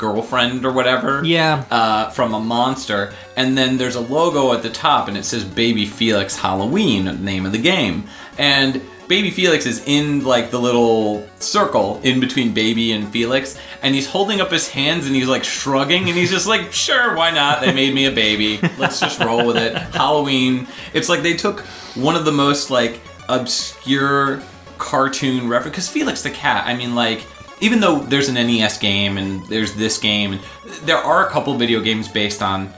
girlfriend 0.02 0.66
or 0.66 0.72
whatever. 0.72 1.22
Yeah. 1.24 1.64
Uh, 1.70 2.10
from 2.10 2.34
a 2.34 2.40
monster, 2.40 3.14
and 3.36 3.56
then 3.56 3.78
there's 3.78 3.94
a 3.94 4.00
logo 4.00 4.52
at 4.52 4.62
the 4.64 4.70
top, 4.70 5.06
and 5.06 5.16
it 5.16 5.24
says 5.24 5.44
Baby 5.44 5.86
Felix 5.86 6.36
Halloween, 6.36 7.24
name 7.24 7.46
of 7.46 7.52
the 7.52 7.62
game, 7.62 8.04
and. 8.36 8.82
Baby 9.08 9.30
Felix 9.30 9.66
is 9.66 9.84
in 9.84 10.24
like 10.24 10.50
the 10.50 10.58
little 10.58 11.28
circle 11.38 12.00
in 12.02 12.18
between 12.18 12.54
Baby 12.54 12.92
and 12.92 13.06
Felix, 13.10 13.58
and 13.82 13.94
he's 13.94 14.06
holding 14.06 14.40
up 14.40 14.50
his 14.50 14.70
hands 14.70 15.06
and 15.06 15.14
he's 15.14 15.28
like 15.28 15.44
shrugging, 15.44 16.08
and 16.08 16.16
he's 16.16 16.30
just 16.30 16.46
like, 16.46 16.72
"Sure, 16.86 17.14
why 17.14 17.30
not? 17.30 17.60
They 17.60 17.74
made 17.74 17.92
me 17.94 18.06
a 18.06 18.12
baby. 18.12 18.58
Let's 18.78 19.00
just 19.00 19.20
roll 19.20 19.44
with 19.44 19.58
it." 19.58 19.76
Halloween. 19.92 20.66
It's 20.94 21.10
like 21.10 21.20
they 21.20 21.34
took 21.34 21.60
one 21.94 22.16
of 22.16 22.24
the 22.24 22.32
most 22.32 22.70
like 22.70 23.02
obscure 23.28 24.40
cartoon 24.78 25.46
reference 25.48 25.72
because 25.74 25.88
Felix 25.90 26.22
the 26.22 26.30
cat. 26.30 26.66
I 26.66 26.74
mean, 26.74 26.94
like 26.94 27.26
even 27.62 27.80
though 27.80 28.00
there's 28.00 28.28
an 28.28 28.34
NES 28.34 28.76
game 28.78 29.16
and 29.16 29.42
there's 29.46 29.72
this 29.74 29.96
game, 29.98 30.32
and 30.34 30.40
there 30.84 30.98
are 30.98 31.26
a 31.26 31.30
couple 31.30 31.54
video 31.56 31.80
games 31.80 32.08
based 32.08 32.42
on 32.42 32.68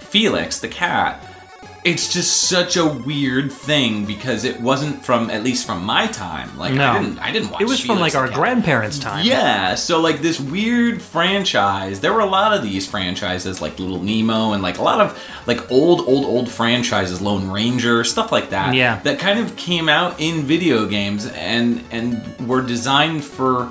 Felix 0.00 0.58
the 0.58 0.68
cat. 0.68 1.24
It's 1.82 2.12
just 2.12 2.42
such 2.48 2.76
a 2.76 2.84
weird 2.84 3.50
thing 3.50 4.04
because 4.04 4.44
it 4.44 4.60
wasn't 4.60 5.02
from 5.02 5.30
at 5.30 5.42
least 5.42 5.64
from 5.66 5.82
my 5.82 6.06
time. 6.08 6.58
Like 6.58 6.74
No. 6.74 6.90
I 6.90 7.00
didn't 7.00 7.18
I 7.20 7.32
didn't 7.32 7.50
watch 7.52 7.62
it 7.62 7.68
was 7.68 7.80
from 7.80 7.98
like 8.00 8.14
our 8.14 8.26
Cat. 8.26 8.36
grandparents' 8.36 8.98
time. 8.98 9.24
Yeah, 9.24 9.76
so 9.76 9.98
like 9.98 10.20
this 10.20 10.38
weird 10.38 11.00
franchise. 11.00 12.00
There 12.00 12.12
were 12.12 12.20
a 12.20 12.26
lot 12.26 12.52
of 12.52 12.62
these 12.62 12.86
franchises, 12.86 13.62
like 13.62 13.78
Little 13.78 14.02
Nemo, 14.02 14.52
and 14.52 14.62
like 14.62 14.76
a 14.76 14.82
lot 14.82 15.00
of 15.00 15.18
like 15.46 15.70
old, 15.70 16.00
old, 16.06 16.26
old 16.26 16.50
franchises, 16.50 17.22
Lone 17.22 17.50
Ranger, 17.50 18.04
stuff 18.04 18.30
like 18.30 18.50
that. 18.50 18.74
Yeah. 18.74 19.00
that 19.04 19.18
kind 19.18 19.38
of 19.38 19.56
came 19.56 19.88
out 19.88 20.20
in 20.20 20.42
video 20.42 20.84
games 20.86 21.26
and 21.28 21.82
and 21.90 22.20
were 22.46 22.60
designed 22.60 23.24
for 23.24 23.70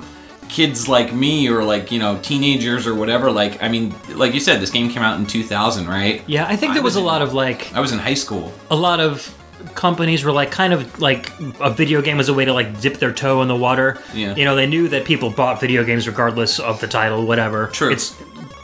kids 0.50 0.88
like 0.88 1.12
me 1.12 1.48
or 1.48 1.64
like 1.64 1.90
you 1.90 1.98
know 1.98 2.18
teenagers 2.22 2.86
or 2.86 2.94
whatever. 2.94 3.30
Like 3.30 3.62
I 3.62 3.68
mean, 3.68 3.94
like 4.14 4.34
you 4.34 4.40
said, 4.40 4.60
this 4.60 4.70
game 4.70 4.90
came 4.90 5.02
out 5.02 5.18
in 5.18 5.26
2000, 5.26 5.86
right? 5.86 6.22
Yeah, 6.26 6.46
I 6.46 6.56
think 6.56 6.72
I 6.72 6.74
there 6.74 6.82
was 6.82 6.96
was 6.96 7.02
a 7.02 7.06
lot 7.06 7.22
of 7.22 7.32
like 7.32 7.72
I 7.74 7.80
was 7.80 7.92
in 7.92 7.98
high 7.98 8.14
school. 8.14 8.52
a 8.70 8.76
lot 8.76 9.00
of 9.00 9.36
companies 9.74 10.24
were 10.24 10.32
like 10.32 10.50
kind 10.50 10.72
of 10.72 11.00
like 11.00 11.30
a 11.60 11.70
video 11.70 12.02
game 12.02 12.16
was 12.16 12.28
a 12.28 12.34
way 12.34 12.44
to 12.44 12.52
like 12.52 12.80
dip 12.80 12.96
their 12.98 13.12
toe 13.12 13.42
in 13.42 13.48
the 13.48 13.56
water. 13.56 13.98
Yeah. 14.14 14.34
You 14.34 14.44
know, 14.44 14.56
they 14.56 14.66
knew 14.66 14.88
that 14.88 15.04
people 15.04 15.30
bought 15.30 15.60
video 15.60 15.84
games 15.84 16.06
regardless 16.06 16.58
of 16.58 16.80
the 16.80 16.86
title, 16.86 17.26
whatever. 17.26 17.68
True. 17.68 17.90
It's 17.92 18.20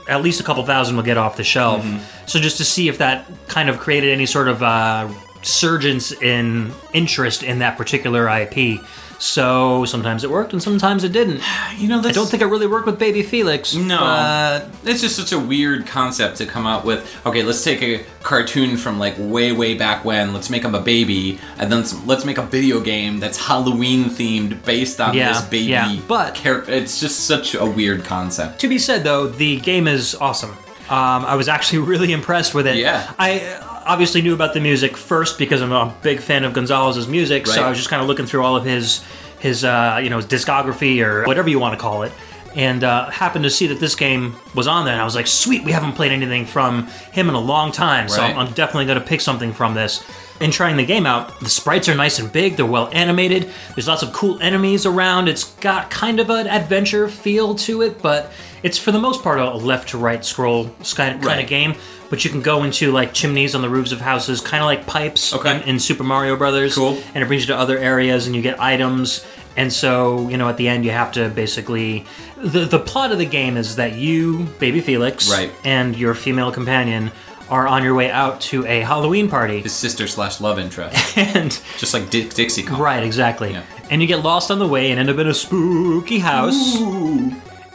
at 0.08 0.22
least 0.22 0.40
a 0.40 0.44
couple 0.44 0.64
thousand 0.64 0.96
will 0.96 1.04
get 1.04 1.18
off 1.18 1.36
the 1.36 1.44
shelf. 1.44 1.84
Mm-hmm. 1.84 2.26
So 2.26 2.40
just 2.40 2.56
to 2.58 2.64
see 2.64 2.88
if 2.88 2.98
that 2.98 3.26
kind 3.48 3.68
of 3.68 3.78
created 3.78 4.10
any 4.10 4.26
sort 4.26 4.48
of 4.48 4.62
uh, 4.62 5.08
surgence 5.42 6.12
in 6.12 6.72
interest 6.92 7.42
in 7.42 7.60
that 7.60 7.76
particular 7.76 8.28
IP. 8.28 8.80
So 9.18 9.84
sometimes 9.86 10.24
it 10.24 10.30
worked 10.30 10.52
and 10.52 10.62
sometimes 10.62 11.02
it 11.04 11.12
didn't. 11.12 11.40
You 11.76 11.88
know, 11.88 12.00
I 12.00 12.10
don't 12.10 12.26
think 12.26 12.42
it 12.42 12.46
really 12.46 12.66
worked 12.66 12.86
with 12.86 12.98
Baby 12.98 13.22
Felix. 13.22 13.74
No, 13.74 13.98
but- 13.98 14.70
it's 14.84 15.02
just 15.02 15.14
such 15.14 15.32
a 15.32 15.38
weird 15.38 15.86
concept 15.86 16.38
to 16.38 16.46
come 16.46 16.66
out 16.66 16.86
with. 16.86 17.06
Okay, 17.26 17.42
let's 17.42 17.62
take 17.62 17.82
a 17.82 18.02
cartoon 18.22 18.78
from 18.78 18.98
like 18.98 19.14
way, 19.18 19.52
way 19.52 19.74
back 19.74 20.04
when. 20.06 20.32
Let's 20.32 20.48
make 20.48 20.62
him 20.64 20.74
a 20.74 20.80
baby, 20.80 21.38
and 21.58 21.70
then 21.70 21.80
s- 21.80 21.94
let's 22.06 22.24
make 22.24 22.38
a 22.38 22.42
video 22.42 22.80
game 22.80 23.20
that's 23.20 23.36
Halloween 23.36 24.04
themed 24.06 24.64
based 24.64 25.02
on 25.02 25.14
Yeah, 25.14 25.34
this 25.34 25.42
baby. 25.42 25.64
yeah, 25.64 25.96
but- 26.08 26.34
character. 26.34 26.72
It's 26.72 26.98
just 26.98 27.26
such 27.26 27.54
a 27.54 27.66
weird 27.66 28.04
concept. 28.04 28.58
To 28.60 28.68
be 28.68 28.78
said, 28.78 29.04
though, 29.04 29.26
the 29.26 29.60
game 29.60 29.86
is 29.86 30.14
awesome. 30.14 30.52
Um, 30.88 31.26
I 31.26 31.34
was 31.34 31.46
actually 31.48 31.80
really 31.92 32.12
impressed 32.12 32.54
with 32.54 32.66
it. 32.66 32.76
Yeah. 32.76 33.12
I 33.18 33.75
obviously 33.86 34.20
knew 34.22 34.34
about 34.34 34.54
the 34.54 34.60
music 34.60 34.96
first 34.96 35.38
because 35.38 35.62
I'm 35.62 35.72
a 35.72 35.94
big 36.02 36.20
fan 36.20 36.44
of 36.44 36.52
Gonzalez's 36.52 37.08
music, 37.08 37.46
so 37.46 37.62
I 37.62 37.68
was 37.68 37.78
just 37.78 37.88
kind 37.88 38.02
of 38.02 38.08
looking 38.08 38.26
through 38.26 38.44
all 38.44 38.56
of 38.56 38.64
his 38.64 39.04
his 39.38 39.64
uh, 39.64 40.00
you 40.02 40.10
know 40.10 40.16
his 40.16 40.26
discography 40.26 41.04
or 41.04 41.24
whatever 41.24 41.48
you 41.48 41.58
want 41.58 41.74
to 41.74 41.78
call 41.80 42.02
it, 42.02 42.12
and 42.54 42.84
uh, 42.84 43.10
happened 43.10 43.44
to 43.44 43.50
see 43.50 43.66
that 43.68 43.80
this 43.80 43.94
game 43.94 44.34
was 44.54 44.66
on 44.66 44.84
there, 44.84 44.94
and 44.94 45.00
I 45.00 45.04
was 45.04 45.14
like, 45.14 45.26
sweet, 45.26 45.62
we 45.64 45.72
haven't 45.72 45.92
played 45.92 46.12
anything 46.12 46.46
from 46.46 46.86
him 47.12 47.28
in 47.28 47.34
a 47.34 47.40
long 47.40 47.70
time, 47.70 48.08
so 48.08 48.22
I'm 48.22 48.52
definitely 48.54 48.86
going 48.86 48.98
to 48.98 49.04
pick 49.04 49.20
something 49.20 49.52
from 49.52 49.74
this. 49.74 50.04
In 50.38 50.50
trying 50.50 50.76
the 50.76 50.84
game 50.84 51.06
out, 51.06 51.40
the 51.40 51.48
sprites 51.48 51.88
are 51.88 51.94
nice 51.94 52.18
and 52.18 52.30
big, 52.30 52.56
they're 52.56 52.66
well 52.66 52.90
animated, 52.92 53.50
there's 53.74 53.88
lots 53.88 54.02
of 54.02 54.12
cool 54.12 54.38
enemies 54.42 54.84
around, 54.84 55.28
it's 55.28 55.54
got 55.60 55.90
kind 55.90 56.20
of 56.20 56.28
an 56.28 56.46
adventure 56.46 57.08
feel 57.08 57.54
to 57.54 57.80
it, 57.80 58.02
but 58.02 58.30
it's 58.66 58.78
for 58.78 58.90
the 58.92 58.98
most 58.98 59.22
part 59.22 59.38
a 59.38 59.50
left 59.54 59.88
to 59.90 59.98
right 59.98 60.24
scroll 60.24 60.64
kind 60.64 61.14
of, 61.14 61.20
kind 61.20 61.24
Right. 61.24 61.42
of 61.44 61.48
game. 61.48 61.74
But 62.10 62.24
you 62.24 62.30
can 62.30 62.40
go 62.42 62.62
into 62.62 62.92
like 62.92 63.12
chimneys 63.14 63.54
on 63.54 63.62
the 63.62 63.68
roofs 63.68 63.92
of 63.92 64.00
houses, 64.00 64.40
kind 64.40 64.62
of 64.62 64.66
like 64.66 64.86
pipes 64.86 65.32
Okay. 65.34 65.56
in, 65.56 65.62
in 65.70 65.78
Super 65.80 66.04
Mario 66.04 66.36
Brothers. 66.36 66.74
Cool. 66.74 66.98
And 67.14 67.22
it 67.22 67.26
brings 67.26 67.42
you 67.42 67.54
to 67.54 67.56
other 67.58 67.78
areas, 67.78 68.26
and 68.26 68.36
you 68.36 68.42
get 68.42 68.60
items. 68.60 69.24
And 69.56 69.72
so, 69.72 70.28
you 70.28 70.36
know, 70.36 70.48
at 70.48 70.56
the 70.58 70.68
end, 70.68 70.84
you 70.84 70.90
have 70.92 71.10
to 71.12 71.28
basically. 71.30 72.04
The, 72.36 72.64
the 72.66 72.78
plot 72.78 73.10
of 73.12 73.18
the 73.18 73.24
game 73.26 73.56
is 73.56 73.76
that 73.76 73.94
you, 73.94 74.44
baby 74.60 74.80
Felix, 74.80 75.30
Right. 75.30 75.50
and 75.64 75.96
your 75.96 76.14
female 76.14 76.52
companion 76.52 77.10
are 77.48 77.66
on 77.66 77.82
your 77.82 77.94
way 77.94 78.10
out 78.10 78.40
to 78.50 78.66
a 78.66 78.80
Halloween 78.80 79.28
party. 79.28 79.60
His 79.62 79.72
sister 79.72 80.06
slash 80.06 80.40
love 80.40 80.58
interest, 80.58 81.16
And 81.36 81.50
just 81.78 81.94
like 81.94 82.10
Dick 82.10 82.34
Dixie. 82.34 82.62
Kong. 82.64 82.78
right, 82.80 83.02
exactly. 83.02 83.52
Yeah. 83.52 83.62
And 83.90 84.02
you 84.02 84.06
get 84.08 84.22
lost 84.22 84.50
on 84.50 84.58
the 84.58 84.66
way 84.68 84.90
and 84.90 84.98
end 85.00 85.08
up 85.10 85.18
in 85.18 85.26
a 85.28 85.34
spooky 85.34 86.18
house. 86.18 86.76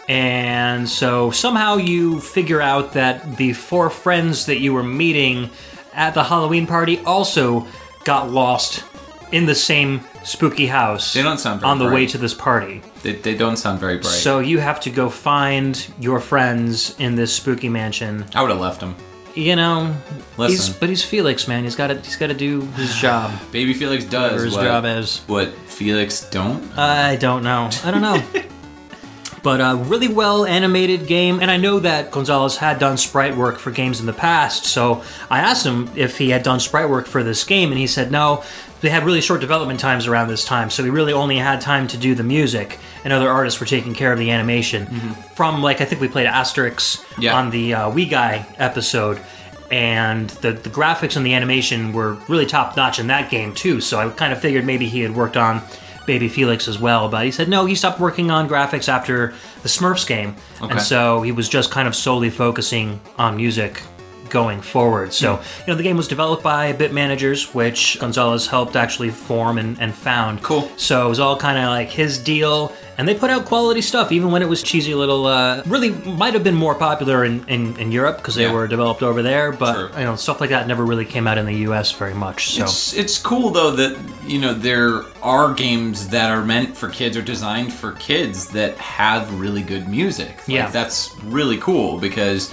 And 0.10 0.90
so 0.90 1.32
somehow 1.32 1.78
you 1.78 2.20
figure 2.20 2.62
out 2.62 2.94
that 2.94 3.38
the 3.38 3.54
four 3.54 3.90
friends 3.90 4.46
that 4.48 4.60
you 4.60 4.74
were 4.74 4.84
meeting 4.84 5.50
at 5.94 6.14
the 6.14 6.24
Halloween 6.24 6.68
party 6.68 7.00
also 7.06 7.68
got 8.04 8.30
lost 8.30 8.84
in 9.32 9.46
the 9.46 9.56
same 9.56 10.02
spooky 10.24 10.68
house. 10.68 11.14
They 11.14 11.22
don't 11.22 11.38
sound 11.38 11.62
very 11.62 11.72
on 11.72 11.80
the 11.80 11.86
way 11.86 11.92
bright. 11.92 12.10
to 12.10 12.18
this 12.18 12.34
party. 12.34 12.82
They, 13.04 13.14
they 13.14 13.36
don't 13.36 13.58
sound 13.58 13.80
very 13.80 13.98
bright. 13.98 14.06
So 14.12 14.40
you 14.40 14.60
have 14.60 14.80
to 14.82 14.90
go 14.90 15.10
find 15.10 15.88
your 16.00 16.20
friends 16.20 16.96
in 17.00 17.16
this 17.16 17.34
spooky 17.34 17.70
mansion. 17.70 18.26
I 18.36 18.42
would 18.42 18.52
have 18.52 18.60
left 18.60 18.82
him. 18.82 18.96
You 19.34 19.56
know, 19.56 19.96
he's 20.36 20.38
Listen. 20.38 20.76
but 20.82 20.90
he's 20.90 21.06
Felix, 21.06 21.48
man. 21.48 21.64
He's 21.64 21.78
got 21.78 21.88
to 21.88 21.96
he's 22.02 22.18
got 22.18 22.28
to 22.28 22.34
do 22.34 22.62
his 22.72 22.94
job. 22.96 23.32
Baby 23.52 23.74
Felix 23.74 24.04
does 24.04 24.32
Whatever 24.32 24.44
his 24.46 24.54
what, 24.56 24.64
job 24.64 24.86
is. 24.86 25.20
what 25.28 25.54
Felix 25.68 26.30
don't. 26.30 26.78
I 26.78 27.16
don't 27.16 27.42
know. 27.42 27.70
I 27.86 27.92
don't 27.92 28.02
know. 28.02 28.22
but 29.44 29.60
a 29.60 29.76
really 29.76 30.08
well 30.08 30.46
animated 30.46 31.08
game, 31.08 31.40
and 31.40 31.50
I 31.50 31.58
know 31.58 31.80
that 31.80 32.12
Gonzalez 32.12 32.58
had 32.58 32.78
done 32.80 32.98
sprite 32.98 33.36
work 33.36 33.58
for 33.60 33.72
games 33.72 34.00
in 34.00 34.06
the 34.06 34.14
past. 34.14 34.66
So 34.66 35.04
I 35.30 35.40
asked 35.40 35.66
him 35.66 35.90
if 35.96 36.18
he 36.18 36.30
had 36.30 36.44
done 36.44 36.60
sprite 36.60 36.90
work 36.90 37.08
for 37.08 37.24
this 37.24 37.44
game, 37.44 37.70
and 37.72 37.80
he 37.80 37.88
said 37.88 38.12
no. 38.12 38.44
They 38.82 38.90
had 38.90 39.04
really 39.06 39.22
short 39.22 39.42
development 39.42 39.80
times 39.80 40.08
around 40.08 40.28
this 40.30 40.44
time, 40.44 40.72
so 40.72 40.84
he 40.84 40.90
really 40.90 41.14
only 41.14 41.38
had 41.38 41.62
time 41.62 41.88
to 41.90 41.98
do 41.98 42.16
the 42.16 42.24
music, 42.24 42.80
and 43.04 43.14
other 43.14 43.30
artists 43.30 43.60
were 43.60 43.68
taking 43.68 43.94
care 43.94 44.12
of 44.12 44.18
the 44.18 44.32
animation. 44.32 44.88
From 45.36 45.62
like 45.62 45.82
I 45.82 45.86
think 45.86 46.02
we 46.02 46.08
played 46.08 46.28
Asterix 46.28 47.04
Yeah. 47.20 47.36
on 47.38 47.52
the 47.52 47.74
uh, 47.76 47.92
Wii 47.92 48.10
Guy 48.10 48.46
episode, 48.58 49.20
and 49.70 50.30
the 50.42 50.52
the 50.54 50.70
graphics 50.70 51.16
and 51.16 51.26
the 51.26 51.34
animation 51.34 51.94
were 51.94 52.14
really 52.28 52.46
top 52.46 52.76
notch 52.76 53.00
in 53.00 53.08
that 53.08 53.30
game 53.30 53.54
too. 53.54 53.82
So 53.82 54.00
I 54.00 54.10
kind 54.10 54.34
of 54.34 54.42
figured 54.42 54.66
maybe 54.66 54.88
he 54.88 55.02
had 55.02 55.16
worked 55.16 55.38
on 55.38 55.62
Baby 56.08 56.28
Felix 56.30 56.68
as 56.68 56.80
well, 56.80 57.08
but 57.10 57.26
he 57.26 57.32
said 57.32 57.48
no, 57.48 57.66
he 57.66 57.76
stopped 57.76 58.00
working 58.00 58.32
on 58.32 58.50
graphics 58.50 58.90
after 58.90 59.34
the 59.64 59.70
Smurfs 59.70 60.06
game, 60.08 60.36
Okay. 60.62 60.72
and 60.74 60.82
so 60.82 61.22
he 61.22 61.32
was 61.32 61.48
just 61.48 61.70
kind 61.72 61.88
of 61.88 61.96
solely 61.96 62.30
focusing 62.30 63.00
on 63.18 63.36
music 63.38 63.82
going 64.32 64.62
forward. 64.62 65.14
So, 65.14 65.40
you 65.60 65.68
know, 65.68 65.76
the 65.76 65.84
game 65.84 65.98
was 65.98 66.08
developed 66.08 66.42
by 66.42 66.74
Bit 66.74 66.94
Managers, 66.94 67.54
which 67.54 68.00
Gonzalez 68.00 68.48
helped 68.48 68.76
actually 68.76 69.10
form 69.12 69.58
and, 69.60 69.80
and 69.80 69.94
found. 69.94 70.42
Cool. 70.42 70.72
So 70.78 71.06
it 71.06 71.10
was 71.10 71.20
all 71.20 71.38
kind 71.38 71.58
of 71.60 71.66
like 71.66 71.90
his 71.90 72.18
deal, 72.18 72.74
and 72.98 73.08
they 73.08 73.14
put 73.16 73.30
out 73.30 73.46
quality 73.46 73.82
stuff, 73.82 74.12
even 74.12 74.32
when 74.32 74.42
it 74.42 74.50
was 74.50 74.64
cheesy 74.64 74.94
little. 74.96 75.26
Uh, 75.28 75.62
really, 75.68 75.90
might 75.92 76.34
have 76.34 76.44
been 76.44 76.56
more 76.56 76.74
popular 76.76 77.24
in, 77.26 77.48
in, 77.48 77.78
in 77.78 77.92
Europe 77.92 78.18
because 78.18 78.36
they 78.36 78.44
Yeah. 78.44 78.54
were 78.54 78.68
developed 78.68 79.04
over 79.04 79.22
there, 79.22 79.52
but 79.52 79.74
True. 79.74 80.00
you 80.00 80.06
know, 80.06 80.16
stuff 80.16 80.40
like 80.42 80.50
that 80.52 80.68
never 80.68 80.86
really 80.86 81.06
came 81.06 81.28
out 81.28 81.38
in 81.38 81.46
the 81.46 81.56
U.S. 81.70 81.92
very 81.92 82.14
much. 82.14 82.52
So 82.52 82.64
It's 82.64 82.94
it's 82.94 83.18
cool 83.20 83.50
though 83.52 83.72
that 83.72 83.98
you 84.26 84.40
know 84.40 84.54
there 84.54 85.04
are 85.22 85.54
games 85.54 86.08
that 86.10 86.30
are 86.32 86.44
meant 86.44 86.76
for 86.78 86.90
kids 86.90 87.18
or 87.18 87.22
designed 87.22 87.74
for 87.74 87.92
kids 87.94 88.48
that 88.50 88.78
have 88.78 89.40
really 89.40 89.62
good 89.62 89.88
music. 89.88 90.38
Like, 90.38 90.48
Yeah. 90.48 90.70
that's 90.70 91.14
really 91.26 91.58
cool 91.58 92.00
because 92.00 92.52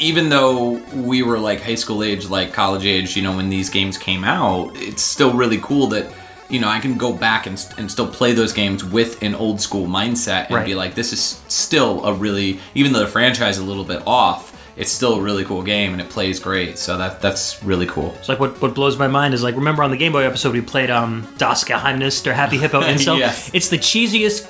even 0.00 0.28
though 0.28 0.78
we 0.94 1.22
were 1.22 1.38
like 1.38 1.62
high 1.62 1.74
school 1.74 2.02
age, 2.02 2.28
like 2.28 2.52
college 2.52 2.84
age, 2.84 3.16
you 3.16 3.22
know, 3.22 3.36
when 3.36 3.48
these 3.48 3.70
games 3.70 3.96
came 3.98 4.24
out, 4.24 4.70
it's 4.76 5.02
still 5.02 5.32
really 5.32 5.58
cool 5.58 5.86
that 5.88 6.10
you 6.48 6.60
know 6.60 6.68
I 6.68 6.78
can 6.80 6.96
go 6.96 7.12
back 7.12 7.46
and, 7.46 7.64
and 7.78 7.90
still 7.90 8.06
play 8.06 8.32
those 8.32 8.52
games 8.52 8.84
with 8.84 9.22
an 9.22 9.34
old 9.34 9.60
school 9.60 9.86
mindset 9.86 10.46
and 10.46 10.54
Right. 10.56 10.66
be 10.66 10.74
like, 10.74 10.94
this 10.94 11.12
is 11.12 11.40
still 11.48 12.04
a 12.04 12.12
really, 12.14 12.60
even 12.74 12.92
though 12.92 13.00
the 13.00 13.06
franchise 13.08 13.56
is 13.58 13.64
a 13.64 13.66
little 13.66 13.84
bit 13.84 14.02
off, 14.06 14.52
it's 14.76 14.92
still 14.92 15.14
a 15.14 15.20
really 15.22 15.44
cool 15.44 15.62
game 15.62 15.92
and 15.92 16.00
it 16.00 16.08
plays 16.10 16.38
great. 16.38 16.78
So 16.78 16.98
that 16.98 17.20
that's 17.22 17.62
really 17.64 17.86
cool. 17.86 18.14
It's 18.18 18.28
like 18.28 18.38
what, 18.38 18.60
what 18.60 18.74
blows 18.74 18.98
my 18.98 19.08
mind 19.08 19.32
is 19.34 19.42
like 19.42 19.54
remember 19.56 19.82
on 19.82 19.90
the 19.90 19.96
Game 19.96 20.12
Boy 20.12 20.24
episode 20.24 20.52
we 20.52 20.60
played 20.60 20.90
um 20.90 21.26
Das 21.38 21.64
Geheimnis 21.64 22.24
or 22.26 22.34
Happy 22.34 22.58
Hippo 22.58 22.82
Insel. 22.92 23.16
Yes. 23.18 23.50
It's 23.54 23.68
the 23.70 23.78
cheesiest, 23.78 24.46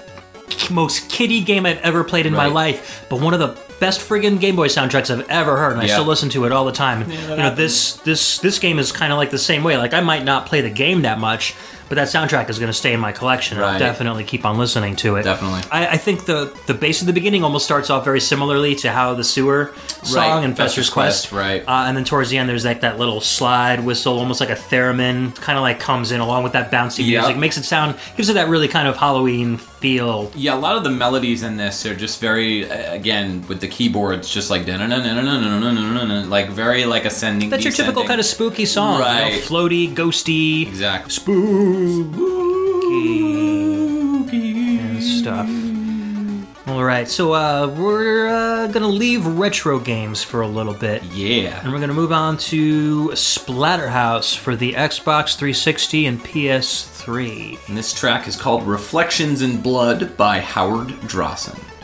most 0.70 1.08
kiddie 1.08 1.42
game 1.42 1.64
I've 1.66 1.78
ever 1.78 2.04
played 2.04 2.26
in 2.26 2.32
my 2.32 2.46
life, 2.46 3.06
but 3.08 3.20
one 3.20 3.34
of 3.34 3.40
the 3.40 3.65
best 3.80 4.00
friggin' 4.00 4.40
Game 4.40 4.56
Boy 4.56 4.68
soundtracks 4.68 5.10
I've 5.10 5.28
ever 5.28 5.56
heard, 5.56 5.72
and 5.72 5.80
I 5.82 5.84
Yeah. 5.86 5.94
still 5.94 6.04
listen 6.06 6.28
to 6.30 6.44
it 6.44 6.52
all 6.52 6.64
the 6.64 6.72
time. 6.72 7.08
that 7.08 7.30
you 7.30 7.36
know, 7.36 7.54
this 7.54 7.94
this 8.04 8.38
this 8.38 8.58
game 8.58 8.78
is 8.78 8.92
kind 8.92 9.12
of 9.12 9.18
like 9.18 9.30
the 9.30 9.38
same 9.38 9.62
way. 9.64 9.76
Like 9.76 9.94
I 9.94 10.00
might 10.00 10.24
not 10.24 10.46
play 10.46 10.60
the 10.60 10.70
game 10.70 11.02
that 11.02 11.18
much, 11.20 11.54
but 11.88 11.94
that 11.96 12.08
soundtrack 12.08 12.48
is 12.50 12.58
going 12.58 12.68
to 12.70 12.76
stay 12.76 12.92
in 12.92 13.00
my 13.00 13.12
collection. 13.12 13.56
and 13.58 13.64
I'll 13.64 13.72
Right. 13.72 13.78
definitely 13.78 14.24
keep 14.24 14.44
on 14.44 14.58
listening 14.58 14.96
to 14.96 15.16
it. 15.16 15.22
Definitely. 15.24 15.60
I, 15.70 15.86
I 15.88 15.96
think 15.98 16.24
the 16.26 16.52
the 16.66 16.74
bass 16.74 17.00
at 17.02 17.06
the 17.06 17.12
beginning 17.12 17.44
almost 17.44 17.64
starts 17.64 17.90
off 17.90 18.04
very 18.04 18.20
similarly 18.20 18.74
to 18.76 18.90
how 18.90 19.14
the 19.14 19.24
sewer 19.24 19.72
song 20.02 20.38
Right, 20.38 20.44
in 20.44 20.50
Fester's 20.54 20.86
Fester's 20.86 20.90
Quest, 20.90 21.28
Quest, 21.28 21.32
right. 21.32 21.62
Uh, 21.66 21.84
and 21.86 21.96
then 21.96 22.04
towards 22.04 22.30
the 22.30 22.38
end, 22.38 22.48
there's 22.48 22.64
like 22.64 22.80
that 22.80 22.98
little 22.98 23.20
slide 23.20 23.84
whistle, 23.84 24.18
almost 24.18 24.40
like 24.40 24.50
a 24.50 24.56
theremin, 24.56 25.34
kind 25.36 25.58
of 25.58 25.62
like 25.62 25.78
comes 25.80 26.12
in 26.12 26.20
along 26.20 26.42
with 26.44 26.52
that 26.54 26.70
bouncy 26.72 27.04
Yeah. 27.06 27.20
music, 27.20 27.36
makes 27.36 27.56
it 27.56 27.64
sound, 27.64 27.94
gives 28.16 28.28
it 28.28 28.34
that 28.34 28.48
really 28.48 28.68
kind 28.68 28.88
of 28.88 28.96
Halloween 28.96 29.56
feel. 29.58 30.30
Yeah, 30.34 30.54
a 30.54 30.58
lot 30.58 30.76
of 30.76 30.84
the 30.84 30.90
melodies 30.90 31.42
in 31.42 31.56
this 31.56 31.84
are 31.86 31.94
just 31.94 32.20
very, 32.20 32.68
uh, 32.70 32.92
again, 32.94 33.44
with 33.48 33.60
the 33.60 33.65
the 33.66 33.74
keyboards 33.74 34.30
just 34.30 34.50
like 34.50 34.66
like 36.28 36.48
very 36.50 36.84
like 36.84 37.04
ascending. 37.04 37.50
That's 37.50 37.64
your 37.64 37.72
typical 37.72 38.04
kind 38.04 38.20
of 38.20 38.26
spooky 38.26 38.64
song, 38.66 39.00
right? 39.00 39.42
Floaty, 39.42 39.92
ghosty, 39.92 40.66
exactly 40.66 41.10
spooky 41.10 41.58
and 44.78 45.02
stuff. 45.02 45.48
All 46.68 46.82
right, 46.82 47.08
so 47.08 47.32
uh, 47.32 47.72
we're 47.78 48.26
uh, 48.26 48.66
gonna 48.66 48.88
leave 48.88 49.24
retro 49.24 49.78
games 49.78 50.22
for 50.22 50.40
a 50.42 50.48
little 50.48 50.74
bit. 50.74 51.02
Yeah, 51.04 51.60
and 51.62 51.72
we're 51.72 51.78
gonna 51.80 51.94
move 51.94 52.12
on 52.12 52.36
to 52.38 53.08
Splatterhouse 53.10 54.36
for 54.36 54.56
the 54.56 54.72
Xbox 54.74 55.36
360 55.36 56.06
and 56.06 56.20
PS3. 56.20 57.68
And 57.68 57.76
this 57.76 57.92
track 57.92 58.26
is 58.26 58.36
called 58.36 58.64
"Reflections 58.64 59.42
in 59.42 59.60
Blood" 59.60 60.16
by 60.16 60.40
Howard 60.40 60.88
Drossin. 61.08 61.75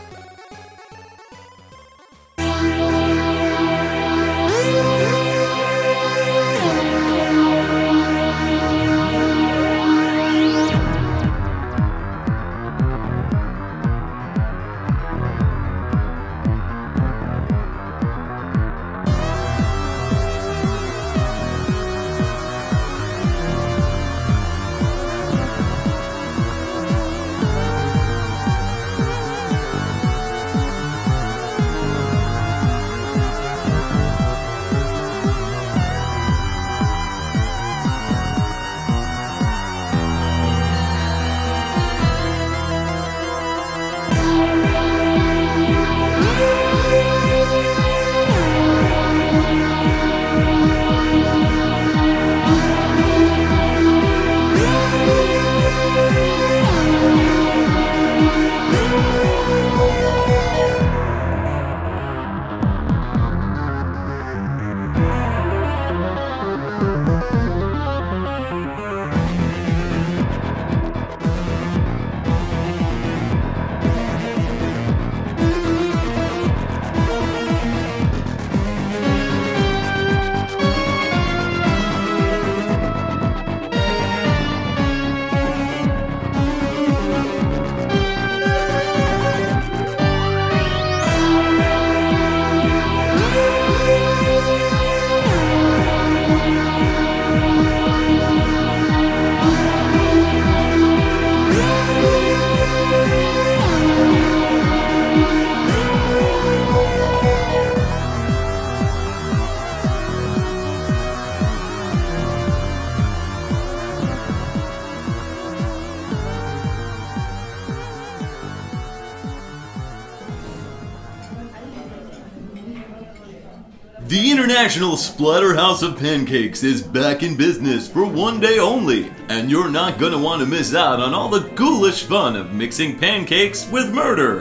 The 124.72 124.78
International 124.78 124.96
Splatterhouse 124.96 125.82
of 125.82 125.98
Pancakes 125.98 126.62
is 126.62 126.82
back 126.82 127.22
in 127.22 127.37
business 127.37 127.87
for 127.87 128.06
one 128.06 128.40
day 128.40 128.58
only, 128.58 129.12
and 129.28 129.50
you're 129.50 129.68
not 129.68 129.98
gonna 129.98 130.16
want 130.16 130.40
to 130.40 130.46
miss 130.46 130.74
out 130.74 130.98
on 130.98 131.12
all 131.12 131.28
the 131.28 131.46
ghoulish 131.50 132.04
fun 132.04 132.37
of 132.37 132.54
mixing 132.54 132.98
pancakes 132.98 133.68
with 133.70 133.92
murder. 133.92 134.38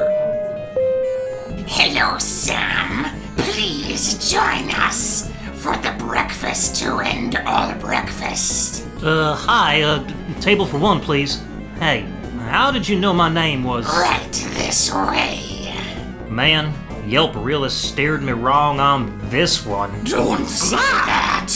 Hello, 1.68 2.18
Sam. 2.18 3.14
Please 3.36 4.32
join 4.32 4.72
us 4.72 5.30
for 5.56 5.76
the 5.76 5.94
breakfast 5.98 6.78
to 6.78 7.00
end 7.00 7.36
all 7.46 7.74
breakfast. 7.76 8.88
Uh, 9.04 9.36
hi, 9.36 9.82
uh, 9.82 10.08
table 10.40 10.66
for 10.66 10.78
one, 10.78 11.02
please. 11.02 11.42
Hey, 11.78 12.04
how 12.40 12.72
did 12.72 12.88
you 12.88 12.98
know 12.98 13.14
my 13.14 13.28
name 13.28 13.66
was. 13.66 13.86
Right 13.86 14.32
this 14.32 14.94
way. 14.94 15.76
Man, 16.30 16.74
Yelp 17.06 17.36
realist 17.36 17.82
steered 17.82 18.22
me 18.22 18.32
wrong 18.32 18.80
on 18.80 19.20
this 19.30 19.66
one. 19.66 20.01
Don't 20.12 20.46
say 20.46 20.76
that. 20.76 21.50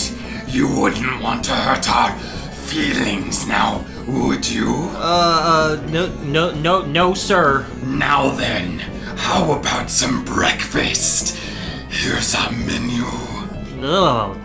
You 0.47 0.73
wouldn't 0.79 1.21
want 1.21 1.43
to 1.43 1.51
hurt 1.51 1.89
our 1.89 2.17
feelings 2.17 3.45
now, 3.45 3.83
would 4.07 4.49
you? 4.49 4.91
Uh, 4.93 5.77
uh, 5.83 5.85
no, 5.89 6.07
no, 6.23 6.51
no, 6.51 6.85
no, 6.85 7.13
sir. 7.13 7.67
Now 7.83 8.29
then, 8.29 8.79
how 9.17 9.51
about 9.51 9.89
some 9.89 10.23
breakfast? 10.23 11.37
Here's 11.89 12.33
our 12.33 12.49
menu. 12.53 13.03
Ugh, 13.83 14.39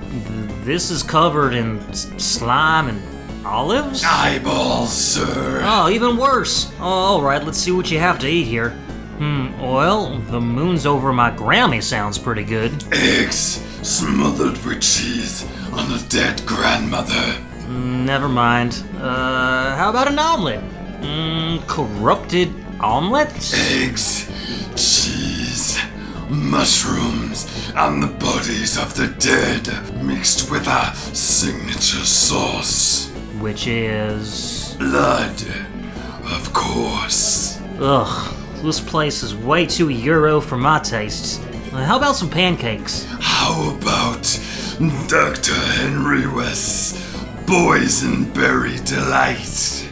this 0.65 0.91
is 0.91 1.05
covered 1.05 1.55
in 1.55 1.81
slime 1.93 2.89
and 2.89 3.47
olives? 3.47 4.03
Eyeballs, 4.05 4.93
sir. 4.93 5.61
Oh, 5.63 5.89
even 5.89 6.17
worse. 6.17 6.73
Oh, 6.81 6.83
all 6.83 7.23
right, 7.23 7.45
let's 7.45 7.59
see 7.59 7.71
what 7.71 7.93
you 7.93 8.01
have 8.01 8.19
to 8.19 8.27
eat 8.27 8.49
here. 8.49 8.77
Hmm, 9.21 9.61
well, 9.61 10.17
the 10.17 10.41
moon's 10.41 10.87
over 10.87 11.13
my 11.13 11.31
Grammy 11.31 11.83
sounds 11.83 12.17
pretty 12.17 12.43
good. 12.43 12.73
Eggs 12.91 13.61
smothered 13.87 14.57
with 14.65 14.81
cheese 14.81 15.47
on 15.75 15.93
a 15.93 15.99
dead 16.09 16.47
grandmother. 16.47 17.37
Never 17.69 18.31
mind. 18.31 18.83
Uh, 18.97 19.77
how 19.77 19.91
about 19.91 20.09
an 20.09 20.19
omelet? 20.19 20.61
Mm, 21.03 21.67
corrupted 21.67 22.51
omelet? 22.81 23.29
Eggs, 23.53 24.25
cheese, 24.75 25.79
mushrooms, 26.31 27.71
and 27.77 28.03
the 28.03 28.07
bodies 28.07 28.79
of 28.79 28.95
the 28.97 29.09
dead 29.19 30.03
mixed 30.03 30.51
with 30.51 30.67
our 30.67 30.95
signature 30.95 32.07
sauce. 32.07 33.11
Which 33.39 33.67
is. 33.67 34.77
Blood, 34.79 35.43
of 36.25 36.51
course. 36.55 37.61
Ugh, 37.79 38.35
this 38.63 38.81
place 38.81 39.23
is 39.23 39.35
way 39.35 39.67
too 39.67 39.89
Euro 39.89 40.41
for 40.41 40.57
my 40.57 40.79
tastes. 40.81 41.39
Uh, 41.73 41.85
How 41.85 41.97
about 41.99 42.17
some 42.17 42.29
pancakes? 42.31 43.07
How 43.21 43.77
about 43.77 44.23
Dr. 45.09 45.55
Henry 45.55 46.27
West's 46.27 46.99
Boysenberry 47.47 48.85
Delight? 48.87 49.87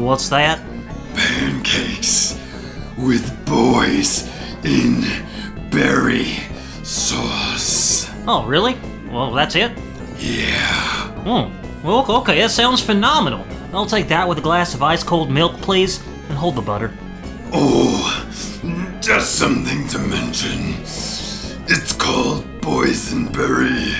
What's 0.00 0.28
that? 0.30 0.60
Pancakes 1.14 2.38
with 2.98 3.44
boys 3.46 4.28
in 4.64 5.02
berry 5.70 6.24
sauce. 6.82 8.10
Oh, 8.26 8.44
really? 8.46 8.76
Well, 9.10 9.32
that's 9.32 9.54
it? 9.56 9.72
Yeah. 10.18 11.12
Oh, 11.26 11.50
well, 11.82 12.04
okay, 12.20 12.40
that 12.40 12.50
sounds 12.50 12.80
phenomenal. 12.80 13.46
I'll 13.72 13.86
take 13.86 14.08
that 14.08 14.28
with 14.28 14.38
a 14.38 14.42
glass 14.42 14.74
of 14.74 14.82
ice 14.82 15.02
cold 15.02 15.30
milk, 15.30 15.60
please, 15.60 16.02
and 16.28 16.38
hold 16.38 16.54
the 16.54 16.62
butter. 16.62 16.92
Oh, 17.52 17.85
just 19.06 19.36
something 19.36 19.86
to 19.86 20.00
mention. 20.00 20.74
It's 21.68 21.92
called 21.92 22.44
Boysenberry, 22.60 23.94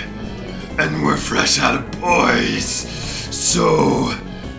and 0.81 1.05
we're 1.05 1.17
fresh 1.17 1.61
out 1.61 1.77
of 1.77 2.01
boys. 2.01 2.67
So, 2.67 4.13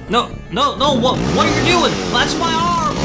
No, 0.10 0.34
no, 0.50 0.78
no, 0.78 0.94
what, 0.94 1.20
what 1.36 1.48
are 1.48 1.60
you 1.60 1.66
doing? 1.66 1.92
That's 2.14 2.34
my 2.40 2.54
arm! 2.54 2.96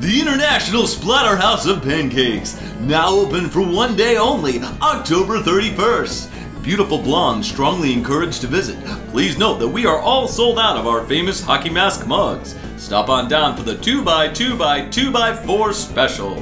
The 0.00 0.20
International 0.20 0.82
Splatterhouse 0.82 1.68
of 1.68 1.82
Pancakes, 1.82 2.62
now 2.82 3.08
open 3.08 3.48
for 3.48 3.62
one 3.62 3.96
day 3.96 4.16
only, 4.16 4.60
October 4.80 5.40
31st. 5.40 6.35
Beautiful 6.66 6.98
blondes 6.98 7.48
strongly 7.48 7.92
encouraged 7.92 8.40
to 8.40 8.48
visit. 8.48 8.76
Please 9.10 9.38
note 9.38 9.60
that 9.60 9.68
we 9.68 9.86
are 9.86 10.00
all 10.00 10.26
sold 10.26 10.58
out 10.58 10.76
of 10.76 10.88
our 10.88 11.06
famous 11.06 11.40
hockey 11.40 11.70
mask 11.70 12.08
mugs. 12.08 12.58
Stop 12.76 13.08
on 13.08 13.28
down 13.28 13.56
for 13.56 13.62
the 13.62 13.76
2x2x2x4 13.76 15.72
special. 15.72 16.34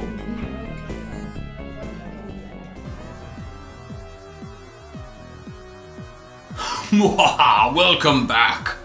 Welcome 7.75 8.25
back. 8.25 8.77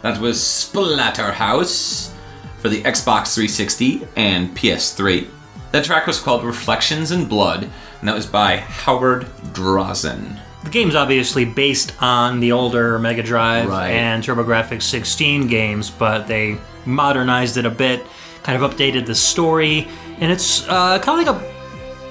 That 0.00 0.18
was 0.18 0.38
Splatterhouse 0.38 2.10
for 2.56 2.70
the 2.70 2.82
Xbox 2.84 3.34
360 3.34 4.08
and 4.16 4.56
PS3. 4.56 5.28
That 5.72 5.84
track 5.84 6.06
was 6.06 6.18
called 6.18 6.42
Reflections 6.42 7.12
in 7.12 7.26
Blood, 7.26 7.64
and 8.00 8.08
that 8.08 8.14
was 8.14 8.24
by 8.24 8.56
Howard 8.56 9.26
Drossin. 9.52 10.40
The 10.66 10.72
game's 10.72 10.96
obviously 10.96 11.44
based 11.44 11.92
on 12.02 12.40
the 12.40 12.50
older 12.50 12.98
Mega 12.98 13.22
Drive 13.22 13.68
Right. 13.68 13.90
and 13.90 14.20
TurboGrafx 14.20 14.82
16 14.82 15.46
games, 15.46 15.90
but 15.90 16.26
they 16.26 16.58
modernized 16.84 17.56
it 17.56 17.64
a 17.64 17.70
bit, 17.70 18.04
kind 18.42 18.60
of 18.60 18.68
updated 18.68 19.06
the 19.06 19.14
story, 19.14 19.86
and 20.18 20.32
it's 20.32 20.66
uh, 20.68 20.98
kind 20.98 21.20
of 21.20 21.34
like 21.34 21.36
a 21.36 21.55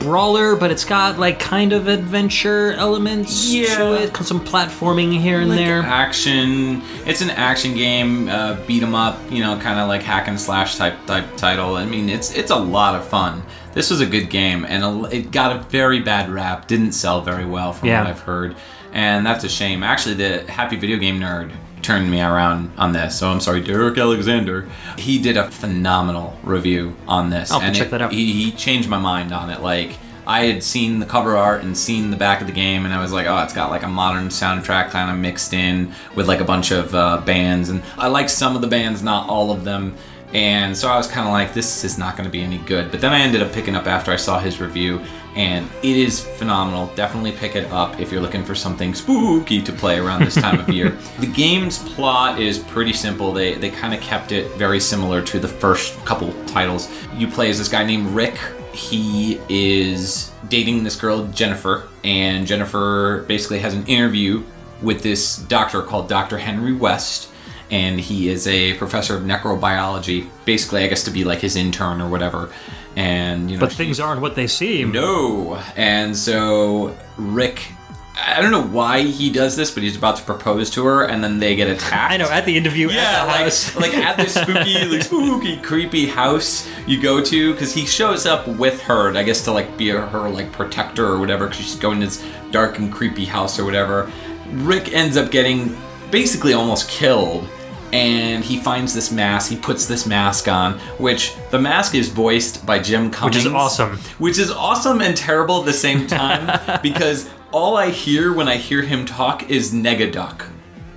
brawler, 0.10 0.56
but 0.56 0.70
it's 0.72 0.86
got 0.86 1.18
like 1.18 1.40
kind 1.40 1.74
of 1.74 1.88
adventure 1.88 2.74
elements 2.74 3.50
Yeah. 3.52 3.76
to 3.78 3.94
it, 4.04 4.16
some 4.18 4.40
platforming 4.40 5.20
here 5.20 5.40
and 5.42 5.50
Like 5.50 5.58
there. 5.60 5.82
action. 5.82 6.84
It's 7.08 7.22
an 7.22 7.32
action 7.32 7.74
game, 7.76 8.30
uh, 8.30 8.56
beat 8.68 8.84
'em 8.84 8.94
up, 8.94 9.20
you 9.32 9.42
know, 9.44 9.58
kind 9.58 9.80
of 9.80 9.88
like 9.88 10.04
hack 10.04 10.28
and 10.28 10.40
slash 10.40 10.76
type 10.78 10.94
type 11.08 11.36
title. 11.38 11.76
I 11.76 11.86
mean, 11.86 12.10
it's 12.10 12.32
it's 12.34 12.52
a 12.52 12.56
lot 12.56 12.94
of 12.96 13.08
fun. 13.08 13.42
This 13.74 13.90
was 13.90 14.00
a 14.00 14.06
good 14.06 14.30
game, 14.30 14.66
and 14.70 14.84
a, 14.84 15.10
it 15.12 15.32
got 15.32 15.56
a 15.56 15.60
very 15.70 16.00
bad 16.00 16.30
rap. 16.30 16.68
Didn't 16.68 16.92
sell 16.94 17.22
very 17.22 17.46
well, 17.46 17.74
from 17.74 17.90
Yeah. 17.90 18.02
what 18.02 18.10
I've 18.12 18.20
heard, 18.22 18.56
and 18.94 19.26
that's 19.26 19.44
a 19.44 19.50
shame. 19.50 19.84
Actually, 19.84 20.16
the 20.16 20.44
Happy 20.50 20.76
Video 20.78 20.98
Game 20.98 21.20
Nerd 21.20 21.50
turned 21.86 22.10
me 22.10 22.20
around 22.22 22.72
on 22.78 22.92
this, 22.94 23.18
so 23.20 23.30
I'm 23.30 23.40
sorry, 23.40 23.62
Derek 23.62 23.98
Alexander. 23.98 24.68
He 24.98 25.20
did 25.22 25.38
a 25.38 25.50
phenomenal 25.52 26.38
review 26.44 26.96
on 27.08 27.30
this, 27.30 27.52
I'll 27.52 27.62
and 27.62 27.76
check 27.76 27.88
it- 27.88 27.92
that 27.92 28.02
out. 28.02 28.12
He, 28.12 28.32
he 28.34 28.52
changed 28.52 28.90
my 28.90 28.98
mind 28.98 29.32
on 29.32 29.50
it. 29.52 29.62
Like 29.62 29.92
I 30.28 30.46
had 30.46 30.64
seen 30.64 30.98
the 31.00 31.06
cover 31.06 31.38
art 31.38 31.64
and 31.64 31.78
seen 31.78 32.10
the 32.10 32.18
back 32.18 32.42
of 32.42 32.48
the 32.48 32.54
game, 32.54 32.86
and 32.86 32.94
I 32.94 33.00
was 33.00 33.12
like, 33.14 33.28
oh, 33.28 33.38
it's 33.44 33.54
got 33.54 33.70
like 33.70 33.84
a 33.84 33.88
modern 33.88 34.30
soundtrack 34.30 34.90
kind 34.90 35.12
of 35.12 35.18
mixed 35.18 35.54
in 35.54 35.94
with 36.16 36.28
like 36.28 36.40
a 36.40 36.44
bunch 36.46 36.72
of 36.72 36.96
uh, 36.96 37.22
bands, 37.24 37.70
and 37.70 37.84
I 37.98 38.08
like 38.08 38.30
some 38.30 38.56
of 38.56 38.62
the 38.64 38.68
bands, 38.68 39.04
not 39.04 39.30
all 39.30 39.52
of 39.52 39.64
them. 39.64 39.96
And 40.34 40.76
so 40.76 40.90
I 40.90 40.98
was 40.98 41.08
kind 41.08 41.28
of 41.28 41.32
like, 41.32 41.54
this 41.54 41.84
is 41.84 41.98
not 41.98 42.18
going 42.18 42.26
to 42.26 42.32
be 42.32 42.42
any 42.42 42.58
good. 42.60 42.92
But 42.92 43.00
then 43.00 43.14
I 43.14 43.22
ended 43.22 43.42
up 43.42 43.54
picking 43.54 43.76
up 43.76 43.88
after 43.88 44.12
I 44.12 44.16
saw 44.18 44.40
his 44.40 44.60
review, 44.60 45.02
and 45.36 45.70
it 45.84 45.96
is 45.96 46.22
phenomenal. 46.22 46.88
Definitely 46.96 47.34
pick 47.34 47.56
it 47.56 47.72
up 47.72 48.00
if 48.00 48.12
you're 48.12 48.22
looking 48.22 48.44
for 48.44 48.56
something 48.56 48.94
spooky 48.94 49.62
to 49.62 49.72
play 49.72 49.98
around 49.98 50.24
this 50.24 50.36
time 50.36 50.60
of 50.60 50.70
year. 50.70 50.98
The 51.20 51.28
game's 51.28 51.80
plot 51.94 52.42
is 52.42 52.60
pretty 52.60 52.92
simple. 52.94 53.32
They 53.32 53.54
they 53.56 53.70
kind 53.70 53.94
of 53.94 54.02
kept 54.02 54.32
it 54.32 54.52
very 54.58 54.80
similar 54.80 55.22
to 55.24 55.40
the 55.40 55.48
first 55.48 55.98
couple 56.06 56.34
titles. 56.46 56.90
You 57.16 57.28
play 57.28 57.50
as 57.50 57.58
this 57.58 57.70
guy 57.70 57.86
named 57.86 58.08
Rick. 58.08 58.38
He 58.74 59.40
is 59.48 60.32
dating 60.50 60.84
this 60.84 60.96
girl 60.98 61.26
Jennifer, 61.28 61.88
and 62.04 62.46
Jennifer 62.46 63.24
basically 63.28 63.60
has 63.60 63.74
an 63.74 63.86
interview 63.88 64.44
with 64.82 65.02
this 65.02 65.38
doctor 65.38 65.82
called 65.82 66.10
Dr. 66.10 66.38
Henry 66.38 66.74
West 66.74 67.30
and 67.72 68.00
he 68.00 68.30
is 68.30 68.48
a 68.48 68.74
professor 68.76 69.16
of 69.16 69.24
necrobiology 69.24 70.28
basically 70.46 70.84
i 70.84 70.88
guess 70.88 71.04
to 71.04 71.12
be 71.12 71.24
like 71.24 71.40
his 71.40 71.56
intern 71.56 72.02
or 72.02 72.10
whatever 72.10 72.50
and 72.96 73.50
you 73.50 73.58
know 73.58 73.66
but 73.66 73.74
things 73.74 74.00
aren't 74.00 74.22
what 74.22 74.36
they 74.36 74.48
seem. 74.48 74.92
no 74.92 75.56
and 75.76 76.16
so 76.16 76.96
rick 77.18 77.72
i 78.18 78.42
don't 78.42 78.52
know 78.52 78.64
why 78.64 79.02
he 79.02 79.30
does 79.32 79.56
this 79.56 79.72
but 79.72 79.84
he's 79.84 79.98
about 79.98 80.16
to 80.16 80.24
propose 80.24 80.70
to 80.70 80.86
her 80.86 81.06
and 81.06 81.24
then 81.24 81.40
they 81.40 81.56
get 81.56 81.68
attacked 81.68 82.14
I 82.14 82.18
know, 82.18 82.30
at 82.30 82.46
the 82.46 82.56
interview 82.56 82.90
yeah, 82.90 83.02
at 83.02 83.22
the 83.22 83.28
like, 83.28 83.44
house. 83.44 83.76
like 83.76 83.94
at 83.96 84.18
this 84.18 84.34
spooky, 84.42 84.86
like 84.86 85.04
spooky, 85.04 85.58
creepy 85.58 86.06
house 86.06 86.70
you 86.88 87.02
go 87.02 87.22
to, 87.22 87.52
because 87.54 87.74
he 87.74 87.86
shows 87.86 88.26
up 88.26 88.48
with 88.48 88.82
her, 88.84 89.16
I 89.18 89.24
guess 89.24 89.44
to 89.46 89.52
like 89.52 89.76
be 89.78 89.90
her 89.90 90.30
like 90.30 90.52
protector 90.52 91.06
or 91.06 91.20
whatever, 91.20 91.48
because 91.48 91.66
she's 91.66 91.76
going 91.76 92.00
to 92.00 92.06
this 92.06 92.24
dark 92.52 92.78
and 92.78 92.92
creepy 92.92 93.26
house 93.26 93.60
or 93.60 93.66
whatever. 93.66 94.12
Rick 94.52 94.94
ends 94.94 95.18
up 95.18 95.32
getting 95.32 95.76
basically 96.12 96.54
almost 96.54 96.90
killed, 96.90 97.48
and 97.94 98.44
he 98.44 98.58
finds 98.58 98.94
this 98.94 99.12
mask. 99.12 99.50
He 99.50 99.58
puts 99.58 99.86
this 99.86 100.06
mask 100.06 100.48
on, 100.48 100.80
which 101.00 101.34
the 101.52 101.60
mask 101.60 101.96
is 101.96 102.10
voiced 102.10 102.66
by 102.66 102.80
Jim 102.80 103.10
Cummings, 103.12 103.38
Which 103.38 103.46
is 103.46 103.52
awesome. 103.54 103.98
which 104.18 104.38
is 104.38 104.52
awesome 104.52 105.02
and 105.02 105.16
terrible 105.16 105.60
at 105.62 105.66
the 105.66 105.74
same 105.74 106.08
time, 106.22 106.80
because 106.82 107.30
all 107.52 107.78
I 107.78 107.90
hear 107.90 108.34
when 108.34 108.48
I 108.48 108.58
hear 108.58 108.82
him 108.82 109.06
talk 109.06 109.50
is 109.50 109.74
Negaduck 109.74 110.46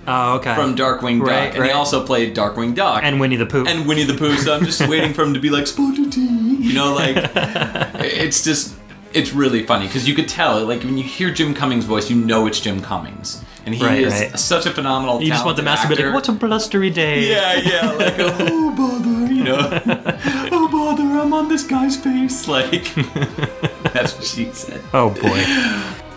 oh, 0.08 0.36
okay. 0.36 0.54
from 0.54 0.74
Darkwing 0.74 1.20
Duck, 1.20 1.28
Right, 1.28 1.50
and 1.52 1.58
right. 1.60 1.66
he 1.68 1.72
also 1.72 2.04
played 2.04 2.34
Darkwing 2.34 2.74
Duck 2.74 3.02
and 3.04 3.20
Winnie 3.20 3.36
the 3.36 3.46
Pooh. 3.46 3.64
and 3.66 3.86
Winnie 3.86 4.04
the 4.04 4.14
Pooh. 4.14 4.36
So 4.36 4.54
I'm 4.56 4.64
just 4.64 4.86
waiting 4.88 5.12
for 5.12 5.22
him 5.22 5.34
to 5.34 5.40
be 5.40 5.50
like 5.50 5.66
Spotted 5.68 6.14
you 6.16 6.72
know, 6.74 6.92
like 6.94 7.16
it's 8.04 8.42
just 8.42 8.74
it's 9.12 9.32
really 9.32 9.64
funny 9.64 9.86
because 9.86 10.06
you 10.08 10.14
could 10.14 10.28
tell, 10.28 10.64
like 10.66 10.82
when 10.82 10.98
you 10.98 11.04
hear 11.04 11.30
Jim 11.30 11.54
Cummings' 11.54 11.84
voice, 11.84 12.10
you 12.10 12.16
know 12.16 12.46
it's 12.46 12.60
Jim 12.60 12.80
Cummings, 12.82 13.42
and 13.68 13.74
he 13.76 13.84
Right, 13.84 14.00
is 14.00 14.12
right. 14.14 14.38
such 14.38 14.64
a 14.66 14.70
phenomenal. 14.70 15.20
you 15.22 15.28
just 15.28 15.44
want 15.44 15.56
the 15.58 15.62
master 15.62 15.88
to 15.88 15.94
be 15.94 16.02
like, 16.02 16.10
talented 16.10 16.32
"What 16.32 16.42
a 16.42 16.46
blustery 16.46 16.88
day." 16.90 17.28
Yeah, 17.30 17.54
yeah, 17.72 17.90
like 17.92 18.14
oh 18.18 18.70
bother, 18.74 19.32
you 19.32 19.44
know, 19.44 19.58
oh 20.56 20.68
bother, 20.72 21.04
I'm 21.20 21.32
on 21.34 21.48
this 21.48 21.64
guy's 21.64 21.96
face, 21.96 22.48
like 22.48 22.94
that's 23.92 24.14
what 24.16 24.24
she 24.24 24.50
said. 24.52 24.80
Oh 24.94 25.10
boy. 25.10 25.40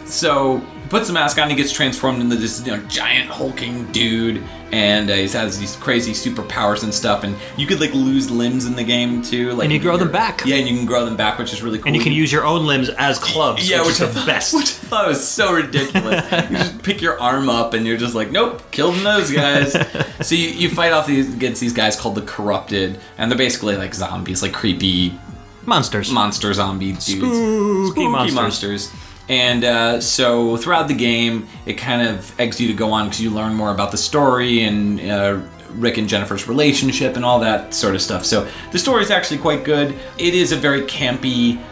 So 0.06 0.60
he 0.60 0.81
puts 0.92 1.08
the 1.08 1.14
mask 1.14 1.38
on. 1.38 1.44
And 1.44 1.52
he 1.52 1.58
gets 1.58 1.72
transformed 1.74 2.22
into 2.22 2.36
this 2.36 2.64
you 2.64 2.76
know, 2.76 2.84
giant 2.84 3.30
hulking 3.30 3.92
dude, 3.92 4.44
and 4.72 5.10
uh, 5.10 5.16
he 5.16 5.28
has 5.30 5.58
these 5.58 5.76
crazy 5.78 6.12
superpowers 6.12 6.84
and 6.84 6.94
stuff. 6.94 7.24
And 7.24 7.36
you 7.58 7.66
could 7.66 7.80
like 7.80 7.94
lose 7.94 8.30
limbs 8.30 8.66
in 8.66 8.76
the 8.76 8.84
game 8.84 9.24
too. 9.24 9.54
Like 9.54 9.66
And 9.66 9.74
you 9.74 9.80
grow 9.80 9.98
them 9.98 10.12
back. 10.12 10.46
Yeah, 10.46 10.58
and 10.58 10.68
you 10.68 10.76
can 10.76 10.86
grow 10.86 11.04
them 11.06 11.16
back, 11.16 11.40
which 11.40 11.54
is 11.54 11.64
really 11.64 11.80
cool. 11.80 11.88
And 11.88 11.96
you 11.96 12.04
can 12.04 12.12
use 12.12 12.32
your 12.32 12.46
own 12.46 12.68
limbs 12.68 12.90
as 12.90 13.18
clubs. 13.18 13.68
yeah, 13.68 13.80
which, 13.80 14.00
which, 14.00 14.02
is 14.02 14.14
the 14.14 14.26
best. 14.26 14.54
Which 14.54 14.64
I 14.66 14.88
thought 14.92 15.08
was 15.08 15.28
so 15.28 15.54
ridiculous. 15.54 16.30
you 16.32 16.58
just 16.58 16.84
pick 16.84 17.02
your 17.02 17.20
arm 17.20 17.50
up, 17.50 17.74
and 17.74 17.88
you're 17.88 17.98
just 17.98 18.14
like, 18.14 18.30
nope, 18.30 18.62
kill 18.72 18.92
those 18.92 19.32
guys. 19.32 19.72
so 20.22 20.36
you, 20.36 20.50
you 20.50 20.70
fight 20.70 20.92
off 20.92 21.08
these 21.08 21.34
against 21.34 21.62
these 21.62 21.74
guys 21.74 22.00
called 22.00 22.16
the 22.16 22.22
Corrupted, 22.22 23.00
and 23.18 23.32
they're 23.32 23.38
basically 23.38 23.78
like 23.78 23.94
zombies, 23.96 24.42
like 24.44 24.54
creepy 24.54 25.18
Monsters. 25.66 26.12
monster 26.12 26.54
zombie 26.54 26.94
dudes. 26.94 27.06
Spooky 27.06 28.08
monsters. 28.08 28.36
monsters. 28.36 28.92
And 29.32 29.64
uh, 29.64 30.02
so 30.02 30.58
throughout 30.58 30.90
the 30.90 30.94
game, 30.94 31.48
it 31.66 31.76
kind 31.76 32.06
of 32.06 32.38
eggs 32.38 32.60
you 32.60 32.68
to 32.68 32.74
go 32.74 32.92
on 32.92 33.06
because 33.06 33.22
you 33.22 33.30
learn 33.30 33.54
more 33.54 33.72
about 33.72 33.92
the 33.92 33.98
story 33.98 34.64
and 34.66 35.00
uh, 35.00 35.40
Rick 35.70 35.98
and 35.98 36.10
Jennifer's 36.10 36.50
relationship 36.50 37.16
and 37.16 37.24
all 37.24 37.40
that 37.40 37.74
sort 37.74 37.96
of 37.96 38.02
stuff. 38.02 38.26
So 38.26 38.46
the 38.74 38.78
story 38.78 39.04
is 39.04 39.10
actually 39.10 39.38
quite 39.38 39.64
good. 39.64 39.98
It 40.18 40.34
is 40.34 40.52
a 40.52 40.58
very 40.58 40.82
campy, 40.82 41.64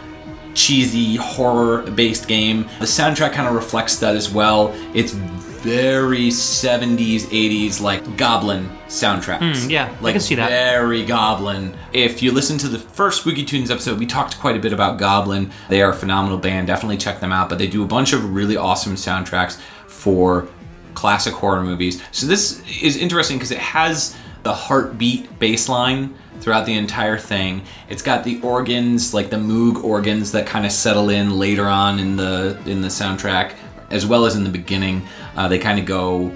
cheesy, 0.53 1.17
horror 1.17 1.81
based 1.91 2.29
game. 2.29 2.63
The 2.79 2.85
soundtrack 2.85 3.33
kind 3.33 3.49
of 3.49 3.53
reflects 3.53 3.97
that 3.97 4.15
as 4.15 4.31
well. 4.31 4.71
It's 4.93 5.13
very 5.61 6.29
70s, 6.29 7.21
80s, 7.21 7.81
like 7.81 8.17
Goblin 8.17 8.69
soundtracks. 8.87 9.39
Mm, 9.39 9.69
yeah, 9.69 9.95
I 9.99 10.03
like 10.03 10.13
can 10.13 10.21
see 10.21 10.35
that. 10.35 10.49
Very 10.49 11.05
Goblin. 11.05 11.75
If 11.93 12.21
you 12.21 12.31
listen 12.31 12.57
to 12.59 12.67
the 12.67 12.79
first 12.79 13.21
Spooky 13.21 13.45
Tunes 13.45 13.69
episode, 13.69 13.99
we 13.99 14.05
talked 14.05 14.39
quite 14.39 14.55
a 14.55 14.59
bit 14.59 14.73
about 14.73 14.97
Goblin. 14.97 15.51
They 15.69 15.81
are 15.81 15.91
a 15.91 15.95
phenomenal 15.95 16.37
band. 16.37 16.67
Definitely 16.67 16.97
check 16.97 17.19
them 17.19 17.31
out. 17.31 17.49
But 17.49 17.57
they 17.57 17.67
do 17.67 17.83
a 17.83 17.87
bunch 17.87 18.13
of 18.13 18.33
really 18.33 18.57
awesome 18.57 18.95
soundtracks 18.95 19.59
for 19.87 20.47
classic 20.93 21.33
horror 21.33 21.63
movies. 21.63 22.01
So 22.11 22.25
this 22.27 22.61
is 22.81 22.97
interesting 22.97 23.37
because 23.37 23.51
it 23.51 23.59
has 23.59 24.15
the 24.43 24.53
heartbeat 24.53 25.39
bass 25.39 25.69
line 25.69 26.15
throughout 26.39 26.65
the 26.65 26.75
entire 26.75 27.17
thing. 27.17 27.61
It's 27.89 28.01
got 28.01 28.23
the 28.23 28.41
organs, 28.41 29.13
like 29.13 29.29
the 29.29 29.37
Moog 29.37 29.83
organs 29.83 30.31
that 30.31 30.47
kind 30.47 30.65
of 30.65 30.71
settle 30.71 31.09
in 31.09 31.37
later 31.37 31.67
on 31.67 31.99
in 31.99 32.15
the 32.15 32.59
in 32.65 32.81
the 32.81 32.87
soundtrack, 32.87 33.53
as 33.91 34.05
well 34.05 34.25
as 34.25 34.35
in 34.35 34.43
the 34.43 34.49
beginning. 34.49 35.07
Uh, 35.35 35.47
they 35.47 35.59
kind 35.59 35.79
of 35.79 35.85
go 35.85 36.35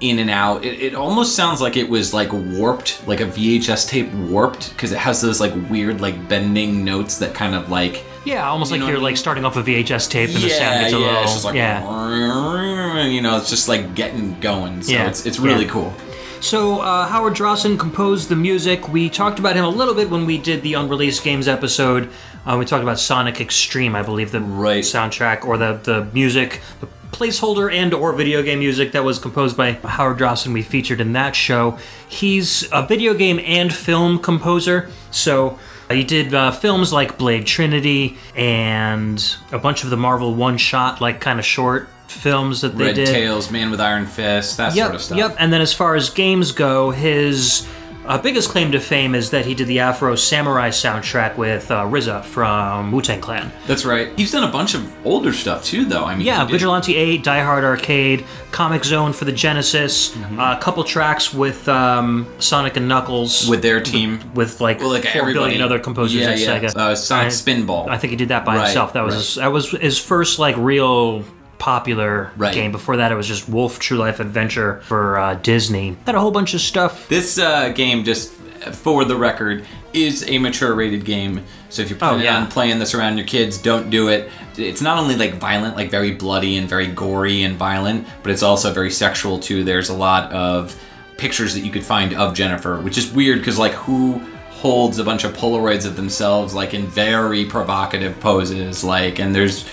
in 0.00 0.18
and 0.18 0.30
out. 0.30 0.64
It, 0.64 0.80
it 0.80 0.94
almost 0.94 1.36
sounds 1.36 1.60
like 1.60 1.76
it 1.76 1.88
was 1.88 2.14
like 2.14 2.32
warped, 2.32 3.06
like 3.06 3.20
a 3.20 3.26
VHS 3.26 3.88
tape 3.88 4.10
warped, 4.14 4.70
because 4.70 4.92
it 4.92 4.98
has 4.98 5.20
those 5.20 5.40
like 5.40 5.52
weird 5.70 6.00
like 6.00 6.28
bending 6.28 6.84
notes 6.84 7.18
that 7.18 7.34
kind 7.34 7.54
of 7.54 7.68
like 7.70 8.02
Yeah, 8.24 8.48
almost 8.48 8.72
You 8.72 8.78
like 8.78 8.88
you're 8.88 8.98
I 8.98 9.02
like 9.02 9.16
starting 9.16 9.44
off 9.44 9.56
a 9.56 9.62
VHS 9.62 10.10
tape 10.10 10.30
and 10.30 10.38
the 10.38 10.48
sound 10.50 10.80
gets 10.80 10.92
a 10.94 10.98
little. 10.98 11.22
it's 11.22 11.32
just 11.32 11.44
like 11.44 11.54
yeah. 11.54 13.04
you 13.06 13.20
know, 13.20 13.36
it's 13.36 13.50
just 13.50 13.68
like 13.68 13.94
getting 13.94 14.38
going. 14.40 14.82
So 14.82 14.92
Yeah, 14.92 15.08
it's 15.08 15.26
it's 15.26 15.38
really 15.38 15.64
yeah. 15.66 15.70
cool. 15.70 15.94
So 16.40 16.80
uh, 16.80 17.06
Howard 17.06 17.34
Drossin 17.34 17.78
composed 17.78 18.30
the 18.30 18.36
music. 18.36 18.88
We 18.88 19.10
talked 19.10 19.38
about 19.38 19.56
him 19.56 19.64
a 19.66 19.68
little 19.68 19.92
bit 19.94 20.08
when 20.08 20.24
we 20.24 20.38
did 20.38 20.62
the 20.62 20.72
unreleased 20.72 21.22
games 21.22 21.46
episode. 21.48 22.08
Uh, 22.46 22.56
we 22.58 22.64
talked 22.64 22.82
about 22.82 22.98
Sonic 22.98 23.40
X-treme, 23.40 23.94
I 23.94 24.02
believe, 24.02 24.32
the 24.32 24.40
Right. 24.40 24.82
soundtrack 24.82 25.44
or 25.44 25.56
the 25.58 25.78
the 25.82 26.06
music, 26.12 26.60
the 26.80 26.88
placeholder 27.12 27.72
and 27.72 27.92
or 27.92 28.12
video 28.12 28.42
game 28.42 28.60
music 28.60 28.92
that 28.92 29.04
was 29.04 29.18
composed 29.18 29.56
by 29.56 29.72
Howard 29.72 30.18
Drossin. 30.18 30.52
We 30.54 30.62
featured 30.62 31.00
in 31.00 31.12
that 31.14 31.36
show. 31.36 31.76
He's 32.08 32.66
a 32.72 32.86
video 32.86 33.14
game 33.14 33.40
and 33.44 33.72
film 33.72 34.18
composer. 34.18 34.90
So. 35.10 35.58
He 35.90 36.04
did 36.04 36.32
uh, 36.32 36.52
films 36.52 36.92
like 36.92 37.18
Blade 37.18 37.46
Trinity 37.48 38.16
and 38.36 39.20
a 39.50 39.58
bunch 39.58 39.82
of 39.82 39.90
the 39.90 39.96
Marvel 39.96 40.32
one-shot, 40.32 41.00
like 41.00 41.20
kind 41.20 41.40
of 41.40 41.44
short 41.44 41.88
films 42.06 42.60
that 42.60 42.78
they 42.78 42.84
Red 42.84 42.94
did. 42.94 43.08
Tails, 43.08 43.50
Man 43.50 43.72
with 43.72 43.80
Iron 43.80 44.06
Fist, 44.06 44.56
that 44.58 44.76
Yep, 44.76 44.84
sort 44.86 44.94
of 44.94 45.02
stuff. 45.02 45.18
Yep. 45.18 45.36
And 45.40 45.52
then 45.52 45.60
as 45.60 45.72
far 45.72 45.96
as 45.96 46.08
games 46.08 46.52
go, 46.52 46.92
his 46.92 47.66
uh, 48.10 48.18
biggest 48.20 48.50
claim 48.50 48.72
to 48.72 48.80
fame 48.80 49.14
is 49.14 49.30
that 49.30 49.46
he 49.46 49.54
did 49.54 49.66
the 49.68 49.78
Afro 49.80 50.14
Samurai 50.16 50.68
soundtrack 50.70 51.36
with 51.36 51.70
uh, 51.70 51.84
RZA 51.84 52.24
from 52.24 52.92
Wu 52.92 53.00
Tang 53.00 53.20
Clan. 53.20 53.50
That's 53.66 53.84
right. 53.84 54.08
He's 54.18 54.32
done 54.32 54.44
a 54.48 54.52
bunch 54.52 54.74
of 54.74 55.06
older 55.06 55.32
stuff 55.32 55.64
too, 55.64 55.84
though. 55.84 56.04
I 56.04 56.14
mean, 56.14 56.26
Yeah, 56.26 56.44
Vigilante 56.44 56.96
8, 56.96 57.22
Die 57.22 57.40
Hard 57.42 57.64
Arcade, 57.64 58.24
Comix 58.50 58.84
Zone 58.84 59.12
for 59.12 59.24
the 59.24 59.32
Genesis, 59.32 60.10
Mm-hmm. 60.14 60.38
uh, 60.40 60.56
a 60.56 60.60
couple 60.60 60.82
tracks 60.84 61.32
with 61.32 61.68
um, 61.68 62.26
Sonic 62.38 62.76
and 62.76 62.88
Knuckles. 62.88 63.48
with 63.48 63.62
their 63.62 63.80
team. 63.80 64.20
with 64.34 64.60
like, 64.60 64.80
Well, 64.80 64.90
like 64.90 65.04
four 65.04 65.22
everybody. 65.22 65.34
billion 65.50 65.62
other 65.62 65.78
composers 65.78 66.20
yeah, 66.20 66.30
at 66.30 66.38
yeah. 66.38 66.60
Sega. 66.60 66.76
Uh, 66.76 66.94
Sonic 66.96 67.26
I- 67.26 67.28
Spinball. 67.30 67.88
I 67.88 67.96
think 67.98 68.10
he 68.10 68.16
did 68.16 68.28
that 68.28 68.44
by 68.44 68.56
Right, 68.56 68.64
himself. 68.66 68.92
That 68.94 69.04
was 69.04 69.14
right. 69.14 69.20
his, 69.20 69.34
that 69.36 69.52
was 69.52 69.70
his 69.70 69.98
first 69.98 70.38
like 70.38 70.56
real 70.56 71.24
popular 71.60 72.32
Right. 72.36 72.52
game. 72.52 72.72
Before 72.72 72.96
that, 72.96 73.12
it 73.12 73.14
was 73.14 73.28
just 73.28 73.48
Wolf 73.48 73.78
True 73.78 73.98
Life 73.98 74.18
Adventure 74.18 74.80
for 74.84 75.16
uh, 75.18 75.34
Disney. 75.34 75.96
Had 76.06 76.16
a 76.16 76.20
whole 76.20 76.32
bunch 76.32 76.54
of 76.54 76.60
stuff. 76.60 77.08
This 77.08 77.38
uh, 77.38 77.68
game, 77.68 78.02
just 78.02 78.32
for 78.72 79.04
the 79.04 79.14
record, 79.16 79.64
is 79.92 80.28
a 80.28 80.38
mature 80.38 80.74
rated 80.74 81.04
game. 81.04 81.44
So 81.68 81.82
if 81.82 81.88
you're 81.90 81.98
planning 81.98 82.20
Oh, 82.20 82.24
yeah. 82.24 82.38
on 82.40 82.48
playing 82.48 82.78
this 82.80 82.94
around 82.94 83.16
your 83.16 83.26
kids, 83.26 83.58
don't 83.58 83.90
do 83.90 84.08
it. 84.08 84.28
It's 84.56 84.82
not 84.82 84.98
only 84.98 85.14
like 85.16 85.34
violent, 85.34 85.76
like 85.76 85.90
very 85.90 86.12
bloody 86.12 86.56
and 86.56 86.68
very 86.68 86.86
gory 86.88 87.44
and 87.44 87.56
violent, 87.56 88.06
but 88.22 88.32
it's 88.32 88.42
also 88.42 88.72
very 88.72 88.90
sexual 88.90 89.38
too. 89.38 89.62
There's 89.62 89.88
a 89.88 89.94
lot 89.94 90.32
of 90.32 90.74
pictures 91.16 91.54
that 91.54 91.60
you 91.60 91.70
could 91.70 91.84
find 91.84 92.14
of 92.14 92.34
Jennifer, 92.34 92.80
which 92.80 92.98
is 92.98 93.12
weird 93.12 93.38
because 93.38 93.58
like 93.58 93.72
who 93.72 94.18
holds 94.50 94.98
a 94.98 95.04
bunch 95.04 95.24
of 95.24 95.32
Polaroids 95.34 95.86
of 95.86 95.96
themselves 95.96 96.52
like 96.54 96.74
in 96.74 96.86
very 96.86 97.44
provocative 97.46 98.18
poses, 98.20 98.82
like 98.84 99.18
and 99.18 99.34
there's 99.34 99.64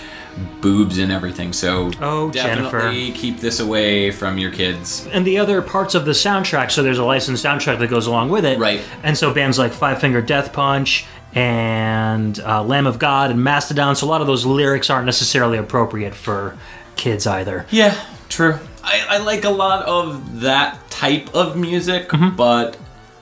boobs 0.60 0.98
and 0.98 1.10
everything. 1.12 1.52
So 1.52 1.90
Oh, 2.00 2.30
definitely 2.30 3.12
keep 3.12 3.40
this 3.40 3.60
away 3.60 4.10
from 4.10 4.38
your 4.38 4.50
kids. 4.50 5.06
and 5.12 5.26
the 5.26 5.38
other 5.38 5.62
parts 5.62 5.94
of 5.94 6.04
the 6.04 6.12
soundtrack. 6.12 6.70
So 6.70 6.82
there's 6.82 6.98
a 6.98 7.04
licensed 7.04 7.44
soundtrack 7.44 7.78
that 7.78 7.88
goes 7.90 8.06
along 8.06 8.30
with 8.30 8.44
it. 8.44 8.58
Right. 8.58 8.80
And 9.02 9.16
so 9.16 9.32
bands 9.32 9.58
like 9.58 9.72
Five 9.72 10.00
Finger 10.00 10.20
Death 10.20 10.52
Punch 10.52 11.04
and 11.34 12.38
uh, 12.40 12.62
Lamb 12.64 12.86
of 12.86 12.98
God 12.98 13.30
and 13.30 13.42
Mastodon. 13.42 13.96
So 13.96 14.06
a 14.06 14.08
lot 14.08 14.20
of 14.20 14.26
those 14.26 14.44
lyrics 14.46 14.90
aren't 14.90 15.06
necessarily 15.06 15.58
appropriate 15.58 16.14
for 16.14 16.56
kids 16.96 17.26
either. 17.26 17.66
Yeah, 17.70 17.98
true. 18.28 18.58
I, 18.82 19.04
I 19.10 19.18
like 19.18 19.44
a 19.44 19.50
lot 19.50 19.84
of 19.86 20.40
that 20.40 20.90
type 20.90 21.34
of 21.34 21.56
music, 21.56 22.10
but 22.36 22.76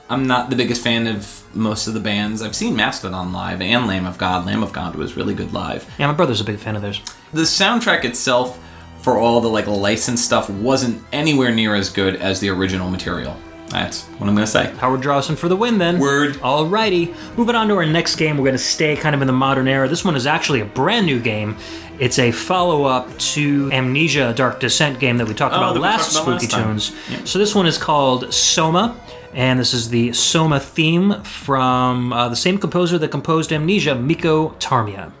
I'm 0.09 0.25
not 0.27 0.49
the 0.49 0.55
biggest 0.55 0.81
fan 0.81 1.05
of 1.07 1.43
most 1.55 1.87
of 1.87 1.93
the 1.93 1.99
bands. 1.99 2.41
I've 2.41 2.55
seen 2.55 2.75
Mastodon 2.75 3.33
live 3.33 3.61
and 3.61 3.87
Lamb 3.87 4.05
of 4.05 4.17
God. 4.17 4.45
Lamb 4.45 4.63
of 4.63 4.71
God 4.71 4.95
was 4.95 5.17
really 5.17 5.33
good 5.33 5.53
live. 5.53 5.89
Yeah, 5.99 6.07
my 6.07 6.13
brother's 6.13 6.39
a 6.41 6.45
big 6.45 6.59
fan 6.59 6.75
of 6.75 6.81
theirs. 6.81 7.01
The 7.33 7.41
soundtrack 7.41 8.05
itself, 8.05 8.57
for 9.01 9.17
all 9.17 9.41
the 9.41 9.49
like 9.49 9.67
licensed 9.67 10.23
stuff, 10.23 10.49
wasn't 10.49 11.03
anywhere 11.11 11.51
near 11.53 11.75
as 11.75 11.89
good 11.89 12.15
as 12.17 12.39
the 12.39 12.49
original 12.49 12.89
material. 12.89 13.35
That's 13.69 14.03
what 14.05 14.29
I'm 14.29 14.35
gonna 14.35 14.47
say. 14.47 14.73
Howard 14.77 15.01
Drossin 15.01 15.37
for 15.37 15.49
the 15.49 15.55
win 15.57 15.77
then. 15.77 15.99
Word. 15.99 16.35
Alrighty. 16.35 17.13
Moving 17.37 17.55
on 17.55 17.67
to 17.67 17.75
our 17.75 17.85
next 17.85 18.15
game, 18.15 18.37
we're 18.37 18.45
going 18.45 18.53
to 18.53 18.57
stay 18.57 18.95
kind 18.95 19.13
of 19.13 19.19
in 19.19 19.27
the 19.27 19.33
modern 19.33 19.67
era. 19.67 19.89
This 19.89 20.05
one 20.05 20.15
is 20.15 20.25
actually 20.25 20.61
a 20.61 20.65
brand 20.65 21.05
new 21.05 21.19
game. 21.19 21.57
It's 21.99 22.17
a 22.17 22.31
follow 22.31 22.85
up 22.85 23.17
to 23.17 23.69
Amnesia 23.73 24.33
Dark 24.33 24.61
Descent 24.61 24.99
game 25.01 25.17
that 25.17 25.27
we 25.27 25.33
talked 25.33 25.53
Oh, 25.53 25.57
about 25.57 25.73
that 25.73 25.79
we 25.79 25.83
last 25.83 26.13
talked 26.13 26.27
about 26.29 26.41
Spooky 26.41 26.55
last. 26.63 26.93
Tunes. 26.93 27.29
So 27.29 27.39
this 27.39 27.53
one 27.53 27.65
is 27.65 27.77
called 27.77 28.33
Soma. 28.33 28.97
And 29.37 29.59
this 29.59 29.71
is 29.71 29.89
the 29.89 30.13
Soma 30.13 30.59
theme 30.59 31.21
from 31.21 32.11
uh, 32.11 32.27
the 32.27 32.35
same 32.35 32.57
composer 32.57 32.97
that 32.97 33.09
composed 33.09 33.53
Amnesia, 33.53 33.93
Mikko 33.93 34.49
Tarmia. 34.57 35.11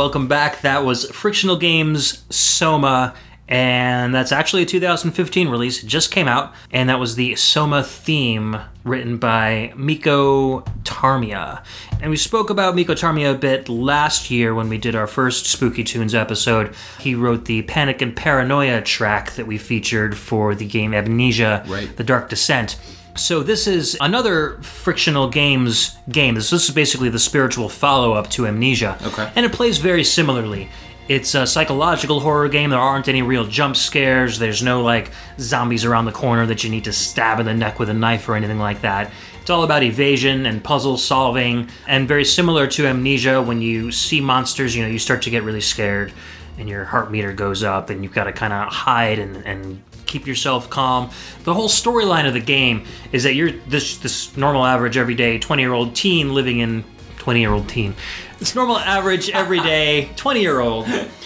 Welcome 0.00 0.28
back. 0.28 0.62
That 0.62 0.82
was 0.82 1.10
Frictional 1.10 1.56
Games 1.56 2.24
Soma, 2.34 3.14
and 3.48 4.14
that's 4.14 4.32
actually 4.32 4.62
a 4.62 4.64
2015 4.64 5.50
release. 5.50 5.84
It 5.84 5.88
just 5.88 6.10
came 6.10 6.26
out, 6.26 6.54
and 6.70 6.88
that 6.88 6.98
was 6.98 7.16
the 7.16 7.36
Soma 7.36 7.82
theme 7.84 8.58
written 8.82 9.18
by 9.18 9.74
Mikko 9.76 10.60
Tarmia. 10.84 11.62
And 12.00 12.10
we 12.10 12.16
spoke 12.16 12.48
about 12.48 12.74
Mikko 12.74 12.94
Tarmia 12.94 13.34
a 13.34 13.36
bit 13.36 13.68
last 13.68 14.30
year 14.30 14.54
when 14.54 14.70
we 14.70 14.78
did 14.78 14.94
our 14.94 15.06
first 15.06 15.44
Spooky 15.44 15.84
Tunes 15.84 16.14
episode. 16.14 16.74
He 16.98 17.14
wrote 17.14 17.44
the 17.44 17.60
Panic 17.60 18.00
and 18.00 18.16
Paranoia 18.16 18.80
track 18.80 19.32
that 19.32 19.46
we 19.46 19.58
featured 19.58 20.16
for 20.16 20.54
the 20.54 20.66
game 20.66 20.94
Amnesia: 20.94 21.62
Right. 21.68 21.94
The 21.94 22.04
Dark 22.04 22.30
Descent. 22.30 22.80
So 23.16 23.42
this 23.42 23.66
is 23.66 23.96
another 24.00 24.58
frictional 24.62 25.28
games 25.28 25.96
game. 26.10 26.34
This, 26.34 26.50
this 26.50 26.68
is 26.68 26.74
basically 26.74 27.08
the 27.08 27.18
spiritual 27.18 27.68
follow-up 27.68 28.30
to 28.30 28.46
Amnesia. 28.46 28.98
Okay. 29.02 29.30
And 29.36 29.44
it 29.44 29.52
plays 29.52 29.78
very 29.78 30.04
similarly. 30.04 30.68
It's 31.08 31.34
a 31.34 31.44
psychological 31.44 32.20
horror 32.20 32.48
game. 32.48 32.70
There 32.70 32.78
aren't 32.78 33.08
any 33.08 33.22
real 33.22 33.44
jump 33.44 33.76
scares. 33.76 34.38
There's 34.38 34.62
no 34.62 34.82
like 34.82 35.10
zombies 35.40 35.84
around 35.84 36.04
the 36.04 36.12
corner 36.12 36.46
that 36.46 36.62
you 36.62 36.70
need 36.70 36.84
to 36.84 36.92
stab 36.92 37.40
in 37.40 37.46
the 37.46 37.54
neck 37.54 37.80
with 37.80 37.88
a 37.88 37.94
knife 37.94 38.28
or 38.28 38.36
anything 38.36 38.60
like 38.60 38.82
that. 38.82 39.10
It's 39.40 39.50
all 39.50 39.64
about 39.64 39.82
evasion 39.82 40.46
and 40.46 40.62
puzzle 40.62 40.96
solving 40.96 41.68
and 41.88 42.06
very 42.06 42.24
similar 42.24 42.68
to 42.68 42.86
Amnesia 42.86 43.42
when 43.42 43.60
you 43.60 43.90
see 43.90 44.20
monsters, 44.20 44.76
you 44.76 44.84
know, 44.84 44.88
you 44.88 45.00
start 45.00 45.22
to 45.22 45.30
get 45.30 45.42
really 45.42 45.60
scared 45.60 46.12
and 46.58 46.68
your 46.68 46.84
heart 46.84 47.10
meter 47.10 47.32
goes 47.32 47.64
up 47.64 47.90
and 47.90 48.04
you've 48.04 48.12
got 48.14 48.24
to 48.24 48.32
kind 48.32 48.52
of 48.52 48.72
hide 48.72 49.18
and, 49.18 49.36
and 49.44 49.82
keep 50.10 50.26
yourself 50.26 50.68
calm. 50.68 51.08
The 51.44 51.54
whole 51.54 51.68
storyline 51.68 52.26
of 52.26 52.34
the 52.34 52.40
game 52.40 52.84
is 53.12 53.22
that 53.22 53.34
you're 53.34 53.52
this 53.68 53.96
this 53.98 54.36
normal 54.36 54.66
average 54.66 54.96
everyday 54.96 55.38
20 55.38 55.62
year 55.62 55.72
old 55.72 55.94
teen 55.94 56.34
living 56.34 56.58
in 56.58 56.84
20 57.18 57.40
year 57.40 57.52
old 57.52 57.68
teen. 57.68 57.94
This 58.38 58.54
normal 58.54 58.78
average 58.78 59.30
everyday 59.34 60.10
20 60.16 60.40
year 60.40 60.60
old. 60.60 60.86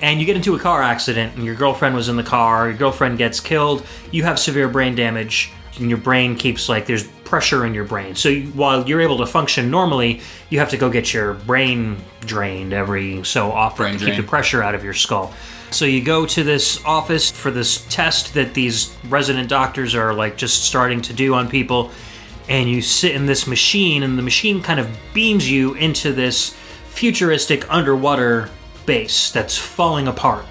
and 0.00 0.20
you 0.20 0.26
get 0.26 0.36
into 0.36 0.54
a 0.54 0.58
car 0.58 0.82
accident 0.82 1.34
and 1.36 1.44
your 1.44 1.54
girlfriend 1.54 1.94
was 1.94 2.08
in 2.08 2.16
the 2.16 2.22
car, 2.22 2.68
your 2.68 2.76
girlfriend 2.76 3.18
gets 3.18 3.40
killed, 3.40 3.84
you 4.12 4.22
have 4.22 4.38
severe 4.38 4.68
brain 4.68 4.94
damage 4.94 5.50
and 5.78 5.88
your 5.88 5.98
brain 5.98 6.36
keeps 6.36 6.68
like 6.68 6.86
there's 6.86 7.06
pressure 7.24 7.66
in 7.66 7.74
your 7.74 7.84
brain. 7.84 8.14
So 8.14 8.28
you, 8.28 8.48
while 8.52 8.86
you're 8.88 9.00
able 9.00 9.18
to 9.18 9.26
function 9.26 9.70
normally, 9.70 10.20
you 10.48 10.58
have 10.58 10.70
to 10.70 10.76
go 10.76 10.90
get 10.90 11.12
your 11.12 11.34
brain 11.34 11.98
drained 12.20 12.72
every 12.72 13.24
so 13.24 13.50
often 13.50 13.84
Brain 13.84 13.98
to 13.98 14.04
keep 14.04 14.16
the 14.16 14.22
pressure 14.22 14.62
out 14.62 14.74
of 14.74 14.84
your 14.84 14.94
skull. 14.94 15.34
So 15.70 15.84
you 15.84 16.02
go 16.02 16.26
to 16.26 16.42
this 16.42 16.82
office 16.84 17.30
for 17.30 17.50
this 17.50 17.86
test 17.88 18.34
that 18.34 18.54
these 18.54 18.96
resident 19.08 19.48
doctors 19.48 19.94
are 19.94 20.14
like 20.14 20.36
just 20.36 20.64
starting 20.64 21.02
to 21.02 21.12
do 21.12 21.34
on 21.34 21.48
people 21.48 21.90
and 22.48 22.70
you 22.70 22.80
sit 22.80 23.14
in 23.14 23.26
this 23.26 23.46
machine 23.46 24.02
and 24.02 24.16
the 24.16 24.22
machine 24.22 24.62
kind 24.62 24.78
of 24.78 24.88
beams 25.12 25.50
you 25.50 25.74
into 25.74 26.12
this 26.12 26.54
futuristic 26.88 27.70
underwater 27.72 28.48
base 28.86 29.30
that's 29.32 29.58
falling 29.58 30.06
apart 30.08 30.44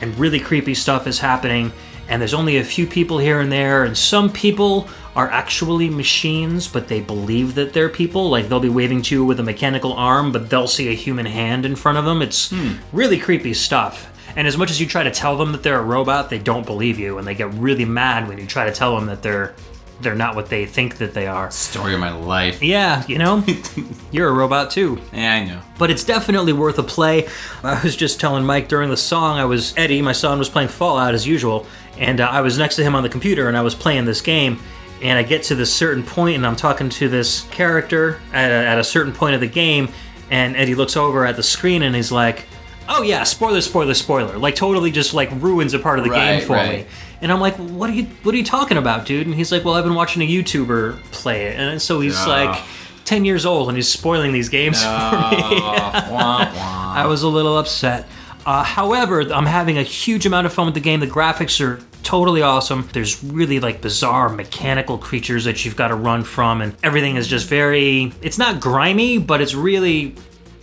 and 0.00 0.18
really 0.18 0.40
creepy 0.40 0.74
stuff 0.74 1.06
is 1.06 1.18
happening 1.18 1.70
and 2.08 2.20
there's 2.20 2.34
only 2.34 2.56
a 2.56 2.64
few 2.64 2.86
people 2.86 3.18
here 3.18 3.40
and 3.40 3.52
there 3.52 3.84
and 3.84 3.96
some 3.96 4.30
people 4.32 4.88
are 5.14 5.30
actually 5.30 5.90
machines 5.90 6.66
but 6.66 6.88
they 6.88 7.00
believe 7.00 7.54
that 7.54 7.72
they're 7.72 7.88
people. 7.88 8.30
Like 8.30 8.48
they'll 8.48 8.60
be 8.60 8.68
waving 8.68 9.02
to 9.02 9.14
you 9.14 9.24
with 9.24 9.38
a 9.38 9.42
mechanical 9.42 9.92
arm 9.92 10.32
but 10.32 10.48
they'll 10.48 10.66
see 10.66 10.88
a 10.88 10.94
human 10.94 11.26
hand 11.26 11.66
in 11.66 11.76
front 11.76 11.98
of 11.98 12.04
them. 12.04 12.22
It's 12.22 12.50
hmm. 12.50 12.72
really 12.92 13.18
creepy 13.18 13.54
stuff 13.54 14.11
and 14.36 14.46
as 14.48 14.56
much 14.56 14.70
as 14.70 14.80
you 14.80 14.86
try 14.86 15.02
to 15.02 15.10
tell 15.10 15.36
them 15.36 15.52
that 15.52 15.62
they're 15.62 15.78
a 15.78 15.82
robot 15.82 16.30
they 16.30 16.38
don't 16.38 16.66
believe 16.66 16.98
you 16.98 17.18
and 17.18 17.26
they 17.26 17.34
get 17.34 17.52
really 17.54 17.84
mad 17.84 18.28
when 18.28 18.38
you 18.38 18.46
try 18.46 18.64
to 18.64 18.72
tell 18.72 18.94
them 18.96 19.06
that 19.06 19.22
they're 19.22 19.54
they're 20.00 20.14
not 20.16 20.34
what 20.34 20.48
they 20.48 20.66
think 20.66 20.96
that 20.98 21.14
they 21.14 21.28
are 21.28 21.48
Story 21.52 21.94
of 21.94 22.00
my 22.00 22.10
life. 22.12 22.60
yeah 22.62 23.04
you 23.06 23.18
know 23.18 23.44
you're 24.10 24.28
a 24.28 24.32
robot 24.32 24.70
too 24.70 24.98
Yeah, 25.12 25.34
I 25.34 25.44
know. 25.44 25.60
but 25.78 25.90
it's 25.90 26.02
definitely 26.04 26.52
worth 26.52 26.78
a 26.78 26.82
play. 26.82 27.28
I 27.62 27.80
was 27.84 27.94
just 27.94 28.18
telling 28.18 28.44
Mike 28.44 28.66
during 28.68 28.90
the 28.90 28.96
song, 28.96 29.38
I 29.38 29.44
was 29.44 29.74
Eddie, 29.76 30.02
my 30.02 30.12
son, 30.12 30.38
was 30.38 30.48
playing 30.48 30.68
Fallout 30.70 31.14
as 31.14 31.24
usual, 31.26 31.66
and 31.98 32.20
uh, 32.20 32.26
I 32.28 32.40
was 32.40 32.58
next 32.58 32.76
to 32.76 32.82
him 32.82 32.94
on 32.96 33.02
the 33.04 33.08
computer 33.08 33.46
and 33.48 33.56
I 33.56 33.60
was 33.62 33.74
playing 33.76 34.04
this 34.04 34.20
game. 34.20 34.58
And 35.02 35.18
I 35.18 35.24
get 35.24 35.42
to 35.44 35.56
this 35.56 35.72
certain 35.74 36.04
point 36.04 36.36
and 36.36 36.46
I'm 36.46 36.54
talking 36.56 36.88
to 36.88 37.08
this 37.08 37.42
character 37.50 38.20
at 38.32 38.50
a, 38.52 38.54
at 38.68 38.78
a 38.78 38.84
certain 38.84 39.12
point 39.12 39.34
of 39.34 39.40
the 39.40 39.48
game, 39.48 39.88
and 40.30 40.56
Eddie 40.56 40.74
looks 40.76 40.96
over 40.96 41.26
at 41.26 41.36
the 41.36 41.42
screen 41.42 41.82
and 41.82 41.94
he's 41.94 42.10
like, 42.12 42.46
"Oh 42.88 43.02
yeah, 43.02 43.24
spoiler, 43.24 43.60
spoiler, 43.60 43.94
spoiler!" 43.94 44.38
Like 44.38 44.54
totally 44.54 44.90
just 44.90 45.14
like 45.14 45.30
ruins 45.32 45.74
a 45.74 45.78
part 45.78 45.98
of 45.98 46.04
the 46.04 46.10
Right, 46.10 46.38
game 46.38 46.46
for 46.46 46.54
right. 46.54 46.80
me. 46.80 46.86
And 47.20 47.30
I'm 47.32 47.40
like, 47.40 47.54
"What 47.56 47.88
are 47.90 47.92
you 47.94 48.04
What 48.22 48.34
are 48.34 48.38
you 48.38 48.44
talking 48.44 48.76
about, 48.76 49.06
dude?" 49.06 49.26
And 49.26 49.34
he's 49.34 49.52
like, 49.52 49.64
"Well, 49.64 49.74
I've 49.74 49.84
been 49.84 49.94
watching 49.94 50.22
a 50.22 50.26
YouTuber 50.28 51.02
play 51.12 51.44
it," 51.46 51.58
and 51.58 51.80
so 51.80 52.00
he's 52.00 52.26
like. 52.26 52.60
10 53.04 53.24
years 53.24 53.44
old 53.44 53.66
and 53.66 53.76
he's 53.76 53.88
spoiling 53.88 54.30
these 54.32 54.48
games 54.48 54.80
for 54.80 54.88
me. 54.88 54.92
Wah, 55.60 56.08
wah. 56.08 56.92
I 56.94 57.04
was 57.08 57.24
a 57.24 57.28
little 57.28 57.58
upset. 57.58 58.06
Uh, 58.46 58.62
however, 58.62 59.20
I'm 59.22 59.44
having 59.44 59.76
a 59.76 59.82
huge 59.82 60.24
amount 60.24 60.46
of 60.46 60.52
fun 60.52 60.66
with 60.66 60.74
the 60.74 60.80
game. 60.80 61.00
The 61.00 61.08
graphics 61.08 61.60
are 61.60 61.82
totally 62.04 62.42
awesome. 62.42 62.88
There's 62.92 63.22
really 63.24 63.58
like 63.58 63.80
bizarre 63.80 64.28
mechanical 64.28 64.98
creatures 64.98 65.44
that 65.46 65.64
you've 65.64 65.74
got 65.74 65.88
to 65.88 65.96
run 65.96 66.22
from, 66.22 66.62
and 66.62 66.76
everything 66.84 67.16
is 67.16 67.26
just 67.26 67.48
very. 67.48 68.12
It's 68.22 68.38
not 68.38 68.60
grimy, 68.60 69.18
but 69.18 69.40
it's 69.40 69.52
really 69.54 70.14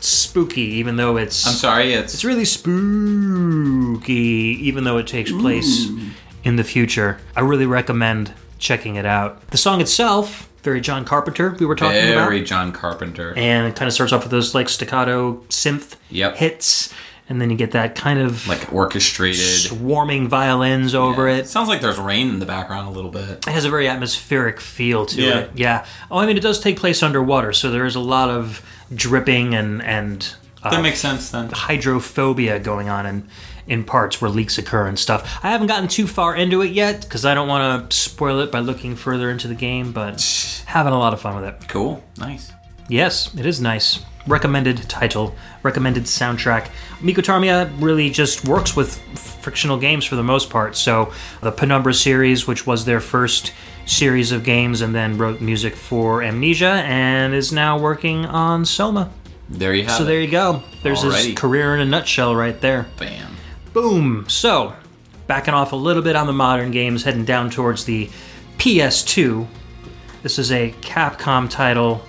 spooky, 0.08 0.62
even 0.62 0.96
though 0.98 1.18
it's. 1.18 1.46
I'm 1.48 1.54
sorry, 1.54 1.94
it's, 1.94 2.14
It's 2.14 2.24
really 2.26 2.46
spooky, 2.46 4.14
even 4.62 4.84
though 4.84 4.98
it 4.98 5.08
takes 5.08 5.32
place 5.32 5.88
in 6.44 6.56
the 6.56 6.64
future. 6.64 7.20
I 7.36 7.42
really 7.42 7.66
recommend 7.66 8.34
checking 8.58 8.96
it 8.96 9.06
out. 9.06 9.46
The 9.52 9.58
song 9.58 9.82
itself, 9.82 10.50
very 10.64 10.82
John 10.82 11.06
Carpenter, 11.06 11.56
we 11.60 11.66
were 11.66 11.76
talking 11.76 11.98
about 12.12 12.26
very 12.28 12.44
John 12.44 12.72
Carpenter. 12.72 13.34
and 13.38 13.68
it 13.68 13.76
kind 13.76 13.88
of 13.88 13.94
starts 13.94 14.12
off 14.14 14.24
with 14.24 14.32
those 14.32 14.54
like 14.56 14.70
staccato 14.70 15.36
synth 15.50 15.96
Yep. 16.10 16.36
hits, 16.38 16.94
and 17.30 17.40
then 17.40 17.50
you 17.50 17.56
get 17.56 17.72
that 17.72 17.96
kind 17.96 18.20
of 18.20 18.48
like 18.48 18.72
orchestrated. 18.74 19.40
swarming 19.40 20.28
violins 20.28 20.94
over 20.96 21.30
Yeah. 21.30 21.36
it. 21.38 21.48
Sounds 21.48 21.70
like 21.70 21.80
there's 21.82 21.98
rain 22.00 22.30
in 22.30 22.40
the 22.40 22.46
background 22.46 22.88
a 22.88 22.92
little 22.92 23.12
bit. 23.12 23.46
It 23.48 23.52
has 23.52 23.66
a 23.66 23.70
very 23.70 23.88
atmospheric 23.88 24.60
feel 24.60 25.06
to 25.08 25.22
Yeah. 25.22 25.38
it. 25.40 25.52
Yeah. 25.56 25.86
Oh, 26.12 26.18
I 26.20 26.26
mean, 26.26 26.38
it 26.38 26.42
does 26.42 26.60
take 26.60 26.78
place 26.78 27.02
underwater, 27.04 27.54
so 27.54 27.70
there 27.72 27.86
is 27.86 27.96
a 27.96 28.00
lot 28.02 28.30
of 28.30 28.62
dripping 28.94 29.56
and 29.56 29.82
and 29.84 30.36
uh, 30.64 30.72
That 30.72 30.82
makes 30.82 31.00
sense 31.00 31.30
then. 31.32 31.50
hydrophobia 31.52 32.60
going 32.60 32.90
on 32.90 33.06
in 33.06 33.28
in 33.68 33.84
parts 33.84 34.20
where 34.20 34.32
leaks 34.32 34.58
occur 34.58 34.88
and 34.88 34.98
stuff. 34.98 35.40
I 35.44 35.50
haven't 35.52 35.68
gotten 35.68 35.88
too 35.88 36.08
far 36.08 36.36
into 36.36 36.62
it 36.64 36.72
yet 36.72 37.02
because 37.02 37.24
I 37.24 37.36
don't 37.36 37.48
want 37.48 37.92
to 37.92 37.96
spoil 37.96 38.40
it 38.40 38.52
by 38.52 38.60
looking 38.60 38.96
further 38.96 39.30
into 39.30 39.48
the 39.48 39.54
game, 39.56 39.92
but 39.92 40.20
having 40.66 40.92
a 40.94 40.98
lot 40.98 41.14
of 41.14 41.22
fun 41.22 41.36
with 41.36 41.46
it. 41.46 41.68
Cool. 41.68 42.04
Nice. 42.18 42.52
Yes, 42.88 43.34
it 43.36 43.46
is 43.46 43.62
nice. 43.62 44.00
Recommended 44.26 44.78
title, 44.90 45.36
recommended 45.64 46.04
soundtrack. 46.04 46.70
Mikko 47.02 47.22
Tarmia 47.22 47.72
really 47.80 48.10
just 48.10 48.48
works 48.48 48.76
with 48.76 48.98
Frictional 49.42 49.78
Games 49.78 50.04
for 50.06 50.16
the 50.16 50.24
most 50.24 50.50
part. 50.50 50.76
So, 50.76 51.14
the 51.42 51.52
Penumbra 51.52 51.94
series, 51.94 52.46
which 52.48 52.66
was 52.68 52.86
their 52.86 53.00
first 53.00 53.54
series 53.90 54.32
of 54.32 54.44
games, 54.44 54.82
and 54.82 54.94
then 54.94 55.18
wrote 55.18 55.42
music 55.42 55.76
for 55.76 56.22
Amnesia, 56.24 56.84
and 56.86 57.34
is 57.34 57.52
now 57.52 57.78
working 57.78 58.26
on 58.26 58.66
Soma. 58.66 59.10
There 59.50 59.74
you 59.74 59.84
have 59.84 59.94
So, 59.98 60.04
it. 60.04 60.08
there 60.08 60.22
you 60.22 60.30
go. 60.30 60.62
There's 60.84 61.02
his 61.02 61.34
career 61.36 61.74
in 61.76 61.82
a 61.82 61.86
nutshell 61.86 62.36
right 62.36 62.60
there. 62.62 62.86
Bam. 62.98 63.36
Boom. 63.74 64.26
So, 64.28 64.74
backing 65.28 65.54
off 65.54 65.72
a 65.72 65.76
little 65.76 66.04
bit 66.04 66.16
on 66.16 66.28
the 66.28 66.34
modern 66.34 66.72
games, 66.72 67.04
heading 67.04 67.26
down 67.26 67.50
towards 67.50 67.86
the 67.86 68.10
PS2. 68.60 69.48
This 70.22 70.38
is 70.38 70.52
a 70.52 70.72
Capcom 70.82 71.50
title 71.50 72.02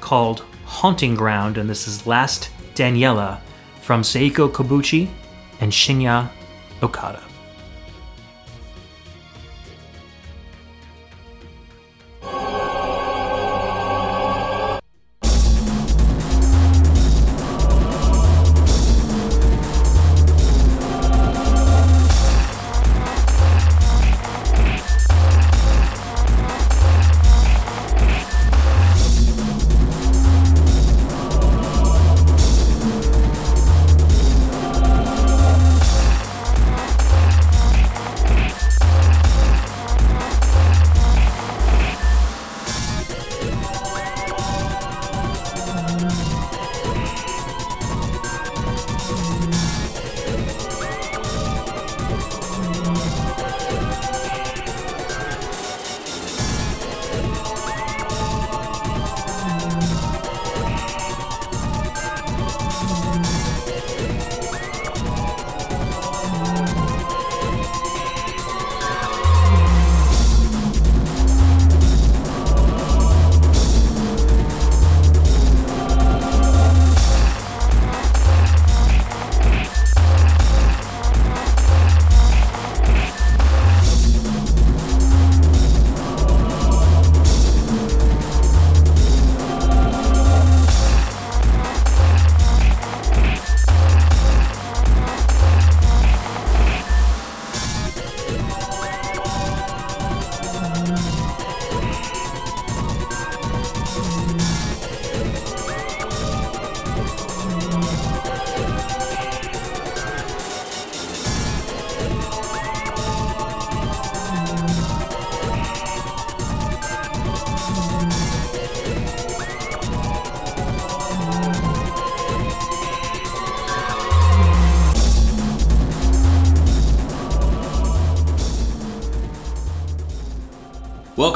called 0.00 0.44
Haunting 0.66 1.14
Ground, 1.14 1.58
and 1.58 1.68
this 1.68 1.88
is 1.88 2.06
Last 2.06 2.50
Daniela 2.74 3.40
from 3.82 4.02
Seiko 4.02 4.48
Kobuchi 4.50 5.08
and 5.60 5.72
Shinya 5.72 6.28
Okada. 6.82 7.22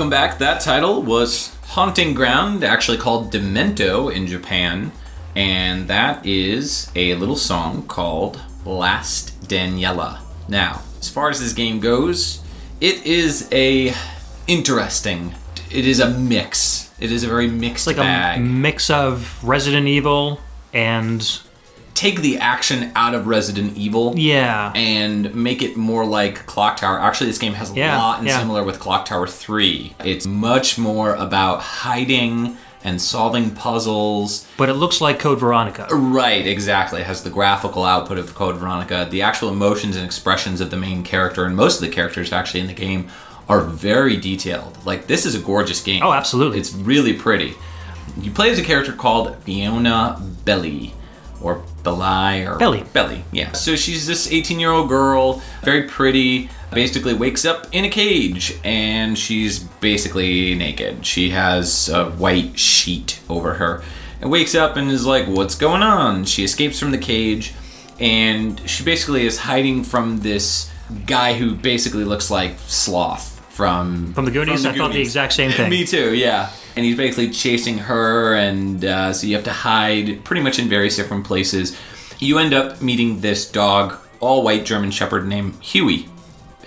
Welcome 0.08 0.30
back. 0.30 0.38
That 0.38 0.62
title 0.62 1.02
was 1.02 1.54
Haunting 1.66 2.14
Ground, 2.14 2.64
actually 2.64 2.96
called 2.96 3.30
Demento 3.30 4.10
in 4.10 4.26
Japan, 4.26 4.90
and 5.36 5.86
that 5.88 6.24
is 6.24 6.90
a 6.96 7.14
little 7.16 7.36
song 7.36 7.86
called 7.86 8.40
Last 8.64 9.38
Daniela. 9.42 10.20
Now, 10.48 10.80
as 10.98 11.10
far 11.10 11.28
as 11.28 11.40
this 11.40 11.52
game 11.52 11.78
goes, 11.78 12.42
it 12.80 13.04
is 13.04 13.50
a 13.52 13.92
interesting. 14.46 15.34
It 15.70 15.86
is 15.86 16.00
a 16.00 16.08
mix. 16.08 16.90
It 16.98 17.12
is 17.12 17.22
a 17.22 17.28
very 17.28 17.46
mixed 17.46 17.86
Like 17.86 17.96
bag. 17.96 18.38
a 18.38 18.42
mix 18.42 18.88
of 18.88 19.44
Resident 19.44 19.88
Evil 19.88 20.40
and 20.72 21.20
Take 21.98 22.20
the 22.20 22.38
action 22.38 22.92
out 22.94 23.16
of 23.16 23.26
Resident 23.26 23.76
Evil. 23.76 24.14
yeah, 24.16 24.70
and 24.76 25.34
make 25.34 25.62
it 25.62 25.76
more 25.76 26.06
like 26.06 26.46
Clock 26.46 26.76
Tower. 26.76 27.00
Actually, 27.00 27.26
this 27.26 27.38
game 27.38 27.54
has 27.54 27.72
a 27.72 27.74
Yeah, 27.74 27.98
lot 27.98 28.20
in 28.20 28.26
yeah. 28.26 28.38
similar 28.38 28.62
with 28.62 28.78
Clock 28.78 29.04
Tower 29.06 29.26
3. 29.26 29.94
It's 30.04 30.24
much 30.24 30.78
more 30.78 31.16
about 31.16 31.60
hiding 31.60 32.56
and 32.84 33.02
solving 33.02 33.50
puzzles. 33.50 34.46
but 34.56 34.68
it 34.68 34.74
looks 34.74 35.00
like 35.00 35.18
Code 35.18 35.40
Veronica. 35.40 35.88
Right, 35.90 36.46
exactly. 36.46 37.00
It 37.00 37.06
has 37.08 37.24
the 37.24 37.30
graphical 37.30 37.82
output 37.82 38.16
of 38.18 38.32
Code 38.36 38.54
Veronica. 38.58 39.08
The 39.10 39.22
actual 39.22 39.48
emotions 39.48 39.96
and 39.96 40.04
expressions 40.06 40.60
of 40.60 40.70
the 40.70 40.76
main 40.76 41.02
character 41.02 41.46
and 41.46 41.56
most 41.56 41.82
of 41.82 41.88
the 41.88 41.92
characters 41.92 42.32
actually 42.32 42.60
in 42.60 42.68
the 42.68 42.74
game 42.74 43.08
are 43.48 43.60
very 43.60 44.16
detailed. 44.16 44.78
Like 44.86 45.08
this 45.08 45.26
is 45.26 45.34
a 45.34 45.40
gorgeous 45.40 45.82
game. 45.82 46.04
Oh, 46.04 46.12
absolutely. 46.12 46.60
It's 46.60 46.72
really 46.74 47.12
pretty. 47.14 47.54
You 48.20 48.30
play 48.30 48.50
as 48.50 48.58
a 48.60 48.64
character 48.64 48.92
called 48.92 49.34
Fiona 49.42 50.22
Belly, 50.44 50.94
or 51.40 51.62
Belli, 51.82 52.44
or 52.46 52.58
Belly. 52.58 52.84
Belly, 52.92 53.24
yeah. 53.32 53.52
So 53.52 53.76
she's 53.76 54.06
this 54.06 54.30
18 54.30 54.58
year 54.58 54.70
old 54.70 54.88
girl, 54.88 55.42
very 55.62 55.82
pretty, 55.88 56.50
basically 56.72 57.14
wakes 57.14 57.44
up 57.44 57.66
in 57.72 57.84
a 57.84 57.88
cage 57.88 58.58
and 58.64 59.16
she's 59.16 59.58
basically 59.60 60.54
naked. 60.54 61.04
She 61.06 61.30
has 61.30 61.88
a 61.88 62.10
white 62.10 62.58
sheet 62.58 63.20
over 63.28 63.54
her 63.54 63.82
and 64.20 64.30
wakes 64.30 64.54
up 64.54 64.76
and 64.76 64.90
is 64.90 65.06
like, 65.06 65.26
What's 65.26 65.54
going 65.54 65.82
on? 65.82 66.24
She 66.24 66.44
escapes 66.44 66.78
from 66.78 66.90
the 66.90 66.98
cage 66.98 67.54
and 68.00 68.60
she 68.68 68.84
basically 68.84 69.26
is 69.26 69.38
hiding 69.38 69.84
from 69.84 70.18
this 70.18 70.70
guy 71.06 71.34
who 71.34 71.54
basically 71.54 72.04
looks 72.04 72.30
like 72.30 72.58
Sloth 72.66 73.38
from 73.50 74.12
From 74.14 74.24
the 74.24 74.30
Goonies? 74.30 74.64
I 74.64 74.76
thought 74.76 74.92
the 74.92 75.00
exact 75.00 75.32
same 75.32 75.50
thing. 75.52 75.68
Me 75.70 75.84
too, 75.84 76.14
yeah. 76.14 76.50
And 76.78 76.84
he's 76.86 76.96
basically 76.96 77.30
chasing 77.30 77.76
her, 77.76 78.36
and 78.36 78.84
uh, 78.84 79.12
so 79.12 79.26
you 79.26 79.34
have 79.34 79.42
to 79.46 79.52
hide 79.52 80.22
pretty 80.22 80.42
much 80.42 80.60
in 80.60 80.68
various 80.68 80.94
different 80.94 81.26
places. 81.26 81.76
You 82.20 82.38
end 82.38 82.54
up 82.54 82.80
meeting 82.80 83.20
this 83.20 83.50
dog, 83.50 83.96
all 84.20 84.44
white 84.44 84.64
German 84.64 84.92
Shepherd 84.92 85.26
named 85.26 85.54
Hewie. 85.54 86.08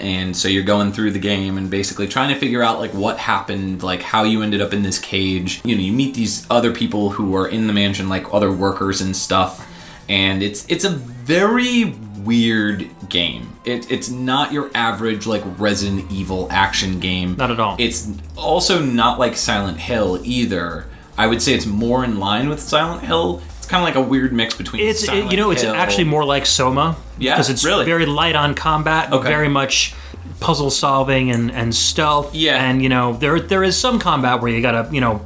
And 0.01 0.35
so 0.35 0.49
you're 0.49 0.63
going 0.63 0.91
through 0.91 1.11
the 1.11 1.19
game 1.19 1.57
and 1.57 1.71
basically 1.71 2.09
trying 2.09 2.27
to 2.33 2.37
figure 2.37 2.61
out 2.61 2.77
like 2.79 2.93
what 2.93 3.19
happened, 3.19 3.83
like 3.83 4.01
how 4.01 4.25
you 4.25 4.43
ended 4.43 4.59
up 4.59 4.73
in 4.73 4.83
this 4.83 4.99
cage. 4.99 5.61
You 5.63 5.77
know, 5.77 5.81
you 5.81 5.93
meet 5.93 6.13
these 6.13 6.45
other 6.49 6.73
people 6.73 7.11
who 7.11 7.33
are 7.37 7.47
in 7.47 7.67
the 7.67 7.73
mansion, 7.73 8.09
like 8.09 8.33
other 8.33 8.51
workers 8.51 8.99
and 8.99 9.15
stuff. 9.15 9.65
And 10.09 10.43
it's 10.43 10.67
it's 10.67 10.83
a 10.83 10.89
very 10.89 11.95
weird 12.23 12.89
game. 13.09 13.49
It, 13.65 13.91
it's 13.91 14.09
not 14.09 14.51
your 14.51 14.71
average 14.73 15.25
like 15.27 15.43
Resident 15.59 16.11
Evil 16.11 16.47
action 16.51 16.99
game. 16.99 17.35
Not 17.35 17.51
at 17.51 17.59
all. 17.59 17.75
It's 17.79 18.09
also 18.35 18.81
not 18.83 19.19
like 19.19 19.35
Silent 19.35 19.79
Hill 19.79 20.19
either. 20.23 20.85
I 21.17 21.27
would 21.27 21.41
say 21.41 21.53
it's 21.53 21.65
more 21.65 22.03
in 22.03 22.19
line 22.19 22.49
with 22.49 22.59
Silent 22.59 23.03
Hill. 23.03 23.41
It's 23.57 23.67
kind 23.67 23.83
of 23.83 23.85
like 23.85 23.95
a 23.95 24.07
weird 24.07 24.33
mix 24.33 24.55
between. 24.55 24.81
It's 24.87 25.03
it, 25.03 25.07
Silent 25.07 25.31
you 25.31 25.37
know 25.37 25.51
it's 25.51 25.61
Hill- 25.61 25.75
actually 25.75 26.05
more 26.05 26.25
like 26.25 26.45
Soma. 26.45 26.95
Yeah, 27.19 27.35
because 27.35 27.49
it's 27.49 27.63
really? 27.63 27.85
very 27.85 28.05
light 28.05 28.35
on 28.35 28.55
combat, 28.55 29.11
Okay. 29.13 29.27
very 29.27 29.49
much 29.49 29.93
puzzle 30.39 30.71
solving 30.71 31.29
and 31.29 31.51
and 31.51 31.73
stealth. 31.75 32.33
Yeah. 32.33 32.63
and 32.63 32.81
you 32.81 32.89
know 32.89 33.13
there 33.13 33.39
there 33.39 33.63
is 33.63 33.77
some 33.77 33.99
combat 33.99 34.41
where 34.41 34.51
you 34.51 34.61
gotta 34.61 34.89
you 34.91 34.99
know 35.01 35.21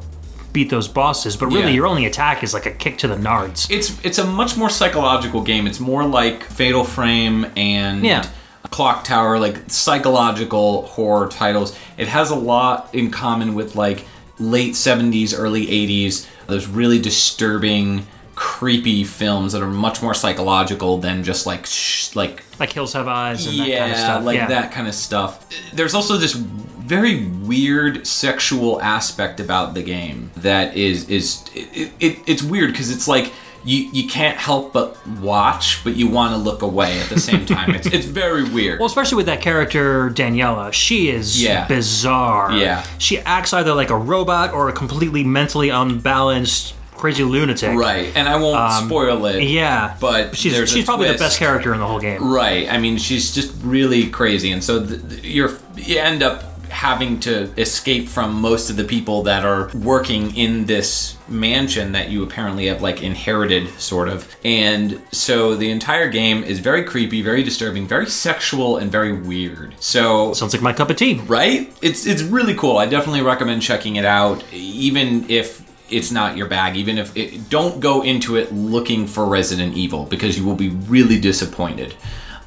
beat 0.56 0.70
those 0.70 0.88
bosses, 0.88 1.36
but 1.36 1.48
really 1.48 1.64
Yeah. 1.68 1.70
your 1.80 1.86
only 1.88 2.06
attack 2.06 2.42
is 2.42 2.54
like 2.54 2.66
a 2.66 2.72
kick 2.72 2.98
to 3.00 3.08
the 3.10 3.18
nards. 3.18 3.70
It's 3.70 3.92
it's 4.04 4.18
a 4.18 4.24
much 4.26 4.56
more 4.56 4.70
psychological 4.70 5.42
game. 5.42 5.68
It's 5.68 5.82
more 5.82 6.06
like 6.06 6.44
Fatal 6.46 6.86
Frame 6.86 7.46
and 7.58 8.04
Yeah. 8.06 8.26
Clock 8.72 9.04
Tower, 9.04 9.38
like 9.38 9.58
psychological 9.68 10.84
horror 10.84 11.28
titles. 11.28 11.76
It 11.98 12.08
has 12.08 12.30
a 12.32 12.36
lot 12.36 12.90
in 12.94 13.12
common 13.12 13.54
with 13.54 13.76
like 13.76 14.06
late 14.40 14.76
70s, 14.76 15.34
early 15.38 15.68
80s. 15.68 16.26
Those 16.48 16.68
really 16.68 17.00
disturbing, 17.00 18.08
creepy 18.36 19.04
films 19.04 19.54
that 19.54 19.62
are 19.62 19.68
much 19.68 20.02
more 20.02 20.14
psychological 20.14 20.98
than 20.98 21.24
just 21.24 21.46
like 21.46 21.66
sh- 21.66 22.14
like 22.16 22.44
like 22.60 22.72
Hills 22.72 22.94
Have 22.94 23.08
Eyes 23.08 23.48
and 23.48 23.56
yeah, 23.56 23.66
that 23.66 23.80
kind 23.80 23.92
of 23.92 23.98
stuff. 23.98 24.24
like 24.26 24.36
yeah. 24.38 24.48
that 24.48 24.72
kind 24.72 24.88
of 24.88 24.94
stuff. 24.96 25.46
There's 25.74 25.94
also 25.94 26.18
this 26.18 26.34
very 26.34 27.26
weird 27.28 28.06
sexual 28.06 28.82
aspect 28.82 29.40
about 29.40 29.74
the 29.74 29.82
game 29.82 30.32
that 30.38 30.76
is 30.78 31.10
is 31.10 31.44
it, 31.54 31.92
it, 32.00 32.20
it's 32.28 32.44
weird 32.44 32.72
because 32.72 32.92
it's 32.92 33.08
like 33.08 33.32
you 33.64 33.90
you 33.92 34.08
can't 34.08 34.38
help 34.38 34.74
but 34.74 34.96
watch, 35.20 35.84
but 35.84 35.96
you 35.96 36.08
want 36.08 36.34
to 36.34 36.38
look 36.38 36.62
away 36.62 37.00
at 37.00 37.10
the 37.10 37.20
same 37.20 37.46
time. 37.46 37.74
it's 37.74 37.88
it's 37.88 38.06
very 38.06 38.44
weird. 38.48 38.80
Well, 38.80 38.86
especially 38.86 39.16
with 39.16 39.26
that 39.26 39.42
character 39.42 40.10
Daniela, 40.12 40.72
she 40.74 41.10
is 41.10 41.42
Yeah. 41.42 41.68
bizarre. 41.68 42.52
Yeah. 42.52 42.84
she 43.00 43.18
acts 43.20 43.54
either 43.54 43.74
like 43.74 43.90
a 43.90 43.98
robot 43.98 44.54
or 44.54 44.70
a 44.70 44.74
completely 44.74 45.24
mentally 45.24 45.70
unbalanced, 45.70 46.76
crazy 47.06 47.24
lunatic. 47.24 47.78
right, 47.78 48.12
and 48.16 48.28
I 48.28 48.36
won't 48.38 48.86
spoil 48.86 49.26
it. 49.28 49.36
Um, 49.38 49.42
Yeah, 49.42 49.96
but 50.00 50.36
she's 50.36 50.70
she's 50.70 50.86
probably 50.86 51.12
the 51.12 51.18
best 51.18 51.38
character 51.40 51.74
in 51.74 51.80
the 51.80 51.88
whole 51.88 52.00
game. 52.00 52.24
Right. 52.24 52.68
I 52.70 52.78
mean, 52.78 52.98
she's 52.98 53.34
just 53.34 53.54
really 53.64 54.10
crazy, 54.10 54.52
and 54.52 54.64
so 54.64 54.86
th- 54.86 55.24
you're 55.24 55.58
you 55.76 56.00
end 56.00 56.24
up 56.24 56.44
having 56.70 57.20
to 57.22 57.44
escape 57.60 58.10
from 58.10 58.34
most 58.42 58.70
of 58.70 58.76
the 58.76 58.84
people 58.84 59.24
that 59.24 59.46
are 59.46 59.70
working 59.76 60.36
in 60.36 60.66
this 60.66 61.16
mansion 61.30 61.94
that 61.94 62.10
you 62.10 62.22
apparently 62.24 62.66
have 62.66 62.82
like 62.82 63.02
inherited 63.02 63.70
sort 63.80 64.10
of 64.10 64.36
and 64.44 65.02
so 65.12 65.56
the 65.56 65.70
entire 65.70 66.10
game 66.10 66.44
is 66.44 66.60
very 66.60 66.84
creepy 66.84 67.22
very 67.22 67.44
disturbing 67.44 67.88
very 67.88 68.08
sexual 68.08 68.78
and 68.78 68.92
very 68.92 69.14
weird 69.14 69.74
so 69.80 70.34
Sounds 70.34 70.54
like 70.54 70.62
my 70.62 70.74
cup 70.74 70.90
of 70.90 70.98
tea. 70.98 71.16
right 71.28 71.72
it's 71.82 72.06
it's 72.06 72.22
really 72.24 72.56
cool 72.56 72.78
i 72.78 72.86
definitely 72.86 73.22
recommend 73.22 73.62
checking 73.62 73.96
it 73.96 74.06
out 74.06 74.44
even 74.52 75.30
if 75.30 75.65
it's 75.98 76.12
not 76.12 76.36
your 76.38 76.48
bag 76.48 76.76
even 76.76 76.98
if 76.98 77.16
it, 77.16 77.50
don't 77.50 77.80
go 77.80 78.02
into 78.04 78.36
it 78.36 78.52
looking 78.54 79.08
for 79.08 79.26
resident 79.26 79.72
evil 79.84 80.06
because 80.06 80.38
you 80.38 80.44
will 80.46 80.56
be 80.68 80.70
really 80.96 81.20
disappointed 81.20 81.94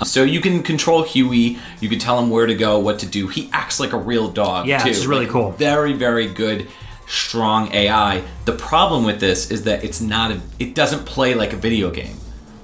Uh, 0.00 0.04
so 0.04 0.22
you 0.34 0.40
can 0.40 0.62
control 0.62 1.02
hewie 1.12 1.58
you 1.82 1.88
can 1.92 1.98
tell 1.98 2.16
him 2.20 2.28
where 2.30 2.46
to 2.46 2.54
go 2.66 2.78
what 2.86 2.98
to 3.02 3.06
do 3.18 3.26
he 3.36 3.48
acts 3.52 3.78
like 3.82 3.92
a 3.92 3.98
real 4.10 4.28
dog 4.42 4.66
Yeah, 4.66 4.78
too 4.82 4.90
it's 4.90 5.06
really 5.06 5.24
Like, 5.26 5.32
cool. 5.32 5.50
very 5.52 5.92
very 6.06 6.28
good 6.44 6.68
strong 7.06 7.72
ai 7.72 8.22
the 8.44 8.52
problem 8.52 9.04
with 9.04 9.18
this 9.26 9.50
is 9.50 9.60
that 9.64 9.82
it's 9.82 10.00
not 10.00 10.30
a 10.30 10.40
it 10.58 10.74
doesn't 10.74 11.04
play 11.06 11.34
like 11.34 11.52
a 11.52 11.56
video 11.68 11.90
game 11.90 12.16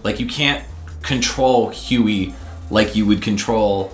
like 0.07 0.20
you 0.20 0.26
can't 0.26 0.62
control 1.03 1.70
hewie 1.70 2.32
like 2.70 2.95
you 2.97 3.05
would 3.07 3.22
control 3.22 3.91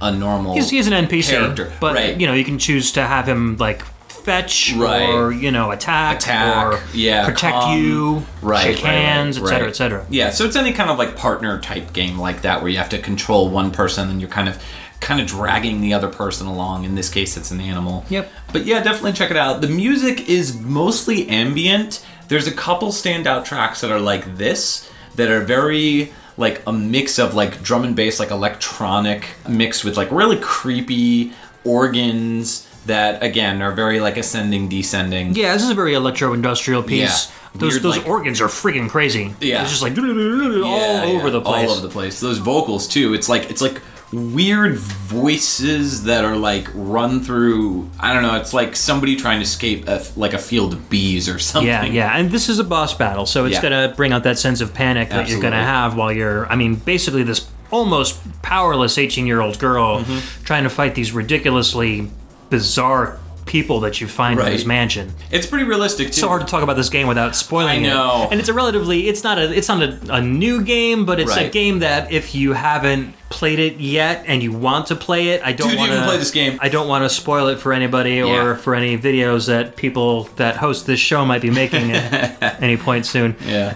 a 0.00 0.10
normal 0.12 0.54
He's, 0.54 0.70
he's 0.70 0.86
an 0.86 0.92
NPC, 1.06 1.30
character. 1.30 1.72
but 1.80 1.94
right. 1.94 2.20
you 2.20 2.26
know 2.26 2.34
you 2.34 2.44
can 2.44 2.58
choose 2.58 2.92
to 2.92 3.02
have 3.14 3.26
him 3.28 3.56
like 3.56 3.82
fetch 4.24 4.74
Right. 4.76 5.08
or 5.08 5.32
you 5.32 5.50
know 5.50 5.70
attack, 5.70 6.16
Attack, 6.18 6.66
or 6.66 6.80
yeah, 6.94 7.24
protect 7.26 7.54
calm. 7.56 7.78
you, 7.78 8.22
right, 8.42 8.62
shake 8.62 8.84
right, 8.84 8.92
hands, 8.94 9.38
etc., 9.38 9.68
etc. 9.68 10.06
Yeah, 10.10 10.30
so 10.30 10.44
it's 10.44 10.56
any 10.56 10.72
kind 10.72 10.90
of 10.90 10.98
like 10.98 11.16
partner 11.16 11.60
type 11.60 11.92
game 11.92 12.18
like 12.18 12.42
that 12.42 12.62
where 12.62 12.70
you 12.70 12.78
have 12.78 12.88
to 12.90 12.98
control 12.98 13.48
one 13.50 13.70
person 13.70 14.08
and 14.10 14.20
you're 14.20 14.30
kind 14.30 14.48
of 14.48 14.62
kind 15.00 15.20
of 15.20 15.26
dragging 15.26 15.82
the 15.82 15.92
other 15.92 16.08
person 16.08 16.46
along. 16.46 16.84
In 16.84 16.94
this 16.94 17.10
case, 17.10 17.36
it's 17.36 17.50
an 17.50 17.60
animal. 17.60 18.04
Yep. 18.08 18.30
But 18.52 18.64
yeah, 18.64 18.82
definitely 18.82 19.12
check 19.12 19.30
it 19.30 19.36
out. 19.36 19.60
The 19.60 19.68
music 19.68 20.28
is 20.30 20.58
mostly 20.58 21.28
ambient. 21.28 22.04
There's 22.28 22.46
a 22.46 22.52
couple 22.52 22.88
standout 22.88 23.44
tracks 23.44 23.82
that 23.82 23.90
are 23.90 24.00
like 24.00 24.38
this 24.38 24.90
that 25.16 25.30
are 25.30 25.40
very 25.42 26.10
like 26.38 26.62
a 26.66 26.72
mix 26.72 27.18
of 27.18 27.34
like 27.34 27.62
drum 27.62 27.84
and 27.84 27.94
bass, 27.94 28.18
like 28.18 28.30
electronic 28.30 29.26
mixed 29.46 29.84
with 29.84 29.96
like 29.98 30.10
really 30.10 30.38
creepy 30.40 31.32
organs 31.64 32.66
that 32.86 33.22
again 33.22 33.62
are 33.62 33.72
very 33.72 34.00
like 34.00 34.16
ascending, 34.16 34.68
descending. 34.68 35.34
Yeah, 35.34 35.52
this 35.54 35.62
is 35.62 35.70
a 35.70 35.74
very 35.74 35.94
electro-industrial 35.94 36.82
piece. 36.84 37.26
Yeah. 37.26 37.32
Those 37.56 37.72
Weird, 37.74 37.82
those 37.82 37.96
like- 37.98 38.06
organs 38.08 38.40
are 38.40 38.48
freaking 38.48 38.88
crazy. 38.90 39.32
Yeah. 39.40 39.62
it's 39.62 39.70
just 39.70 39.82
like 39.82 39.96
all 39.96 40.04
Yeah, 40.06 41.04
over 41.04 41.26
yeah, 41.26 41.30
the 41.30 41.40
place. 41.40 41.68
All 41.68 41.76
over 41.76 41.80
the 41.86 41.92
place. 41.92 42.18
Those 42.20 42.38
vocals 42.38 42.88
too. 42.88 43.14
It's 43.14 43.28
like 43.28 43.48
it's 43.50 43.60
like 43.62 43.80
weird 44.12 44.76
voices 44.76 46.04
that 46.04 46.24
are 46.24 46.36
like 46.36 46.68
run 46.74 47.20
through. 47.20 47.88
I 47.98 48.12
don't 48.12 48.22
know. 48.22 48.34
It's 48.36 48.52
like 48.52 48.76
somebody 48.76 49.16
trying 49.16 49.38
to 49.38 49.44
escape 49.44 49.86
a, 49.88 50.04
like 50.16 50.32
a 50.34 50.38
field 50.38 50.72
of 50.72 50.90
bees 50.90 51.28
or 51.28 51.38
something. 51.38 51.68
Yeah, 51.68 51.84
yeah, 51.84 52.16
and 52.16 52.30
this 52.30 52.48
is 52.48 52.58
a 52.58 52.64
boss 52.64 52.94
battle, 52.94 53.26
so 53.26 53.44
it's 53.44 53.54
Yeah. 53.54 53.62
gonna 53.62 53.94
bring 53.96 54.12
out 54.12 54.24
that 54.24 54.38
sense 54.38 54.60
of 54.60 54.74
panic 54.74 55.10
that 55.10 55.28
you're 55.28 55.40
gonna 55.40 55.62
have 55.64 55.96
while 55.96 56.12
you're. 56.12 56.46
I 56.46 56.56
mean, 56.56 56.74
basically, 56.74 57.22
this 57.22 57.46
almost 57.70 58.18
powerless 58.42 58.98
18 58.98 59.26
year 59.26 59.40
old 59.40 59.58
girl 59.58 60.00
Mm-hmm. 60.00 60.44
trying 60.44 60.62
to 60.64 60.70
fight 60.70 60.94
these 60.94 61.12
ridiculously 61.12 62.08
bizarre 62.54 63.18
people 63.46 63.80
that 63.80 64.00
you 64.00 64.06
find 64.08 64.38
in 64.38 64.44
Right. 64.46 64.52
his 64.54 64.64
mansion. 64.64 65.12
It's 65.30 65.46
pretty 65.46 65.64
realistic 65.66 66.06
too. 66.06 66.08
It's 66.08 66.18
so 66.18 66.28
hard 66.28 66.40
to 66.40 66.46
talk 66.46 66.62
about 66.62 66.76
this 66.76 66.88
game 66.88 67.06
without 67.06 67.36
spoiling 67.36 67.84
it. 67.84 67.88
I 67.90 67.92
know. 67.92 68.22
it. 68.24 68.28
And 68.30 68.40
it's 68.40 68.48
a 68.48 68.54
relatively 68.54 69.06
it's 69.08 69.22
not 69.22 69.36
a 69.38 69.52
it's 69.52 69.68
not 69.68 69.82
a, 69.82 69.98
a 70.14 70.20
new 70.22 70.62
game, 70.62 71.04
but 71.04 71.20
it's 71.20 71.32
a 71.36 71.40
Right. 71.42 71.52
game 71.52 71.80
that 71.80 72.10
if 72.10 72.34
you 72.34 72.54
haven't 72.54 73.12
played 73.28 73.58
it 73.58 73.76
yet 73.80 74.24
and 74.26 74.42
you 74.42 74.50
want 74.52 74.86
to 74.86 74.96
play 74.96 75.28
it, 75.34 75.42
I 75.44 75.52
don't 75.52 75.68
Dude, 75.68 75.74
you 75.74 75.78
want 75.80 75.90
can 75.92 76.00
to 76.00 76.06
play 76.06 76.16
this 76.18 76.30
game. 76.30 76.58
I 76.62 76.68
don't 76.70 76.88
want 76.88 77.04
to 77.04 77.10
spoil 77.10 77.48
it 77.48 77.58
for 77.60 77.72
anybody 77.74 78.22
or 78.22 78.26
Yeah. 78.52 78.56
for 78.56 78.74
any 78.74 78.96
videos 78.96 79.46
that 79.48 79.76
people 79.76 80.24
that 80.36 80.56
host 80.56 80.86
this 80.86 81.00
show 81.00 81.24
might 81.26 81.42
be 81.42 81.50
making 81.50 81.92
at 81.92 82.62
any 82.62 82.76
point 82.78 83.04
soon. 83.04 83.36
Yeah. 83.46 83.74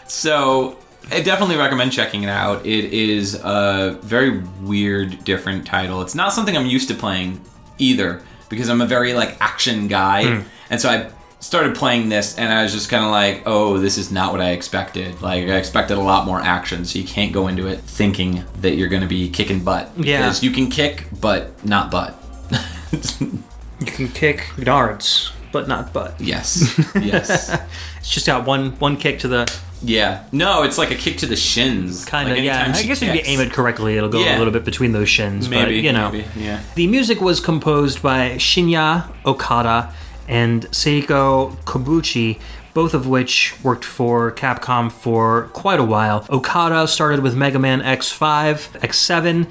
so 0.06 0.78
I 1.10 1.22
definitely 1.22 1.56
recommend 1.56 1.92
checking 1.92 2.24
it 2.24 2.28
out. 2.28 2.66
It 2.66 2.92
is 2.92 3.40
a 3.42 3.98
very 4.02 4.40
weird, 4.60 5.24
different 5.24 5.66
title. 5.66 6.02
It's 6.02 6.14
not 6.14 6.32
something 6.32 6.56
I'm 6.56 6.66
used 6.66 6.88
to 6.88 6.94
playing 6.94 7.40
either 7.78 8.22
because 8.48 8.68
I'm 8.68 8.80
a 8.80 8.86
very 8.86 9.14
like 9.14 9.36
action 9.40 9.88
guy, 9.88 10.40
hmm. 10.40 10.48
and 10.70 10.80
so 10.80 10.88
I 10.88 11.10
started 11.40 11.76
playing 11.76 12.08
this 12.08 12.38
and 12.38 12.52
I 12.52 12.62
was 12.62 12.72
just 12.72 12.88
kind 12.88 13.04
of 13.04 13.10
like, 13.10 13.42
oh, 13.46 13.78
this 13.78 13.98
is 13.98 14.10
not 14.10 14.32
what 14.32 14.40
I 14.40 14.50
expected. 14.50 15.20
Like 15.22 15.44
I 15.44 15.56
expected 15.56 15.96
a 15.96 16.00
lot 16.00 16.26
more 16.26 16.40
action, 16.40 16.84
so 16.84 16.98
you 16.98 17.06
can't 17.06 17.32
go 17.32 17.48
into 17.48 17.66
it 17.68 17.80
thinking 17.80 18.44
that 18.60 18.76
you're 18.76 18.88
going 18.88 19.02
to 19.02 19.08
be 19.08 19.30
kicking 19.30 19.62
butt. 19.62 19.90
Yeah. 19.96 20.18
Because 20.18 20.42
you 20.42 20.50
can 20.50 20.68
kick, 20.70 21.06
but 21.20 21.64
not 21.64 21.90
butt. 21.90 22.14
You 23.78 23.92
can 23.92 24.08
kick 24.08 24.38
nards, 24.56 25.32
but 25.52 25.68
not 25.68 25.92
butt. 25.92 26.18
yes. 26.18 26.78
Yes. 26.94 27.50
It's 27.98 28.08
just 28.08 28.26
got 28.26 28.46
one 28.46 28.72
one 28.78 28.96
kick 28.96 29.18
to 29.20 29.28
the 29.28 29.52
Yeah. 29.82 30.24
No, 30.32 30.62
it's 30.62 30.78
like 30.78 30.90
a 30.90 30.94
kick 30.94 31.18
to 31.18 31.26
the 31.26 31.36
shins. 31.36 32.04
kind 32.04 32.28
of 32.30 32.36
Like, 32.36 32.44
yeah. 32.44 32.72
I 32.74 32.82
guess 32.82 33.02
if 33.02 33.14
you 33.14 33.20
aim 33.24 33.40
it 33.40 33.52
correctly, 33.52 33.96
it'll 33.96 34.08
go 34.08 34.18
Yeah. 34.20 34.36
a 34.36 34.38
little 34.38 34.52
bit 34.52 34.64
between 34.64 34.92
those 34.92 35.08
shins. 35.08 35.48
Maybe, 35.48 35.64
but, 35.76 35.84
you 35.84 35.92
know, 35.92 36.10
maybe, 36.10 36.24
yeah. 36.36 36.60
The 36.74 36.86
music 36.86 37.20
was 37.20 37.40
composed 37.40 38.02
by 38.02 38.30
Shinya 38.36 39.04
Okada 39.24 39.92
and 40.28 40.66
Seiko 40.70 41.56
Kobuchi, 41.64 42.38
both 42.74 42.94
of 42.94 43.06
which 43.06 43.54
worked 43.62 43.84
for 43.84 44.32
Capcom 44.32 44.90
for 44.90 45.48
quite 45.52 45.78
a 45.80 45.84
while. 45.84 46.26
Okada 46.30 46.88
started 46.88 47.20
with 47.20 47.34
Mega 47.36 47.58
Man 47.58 47.80
X5, 47.80 48.80
X7, 48.80 49.46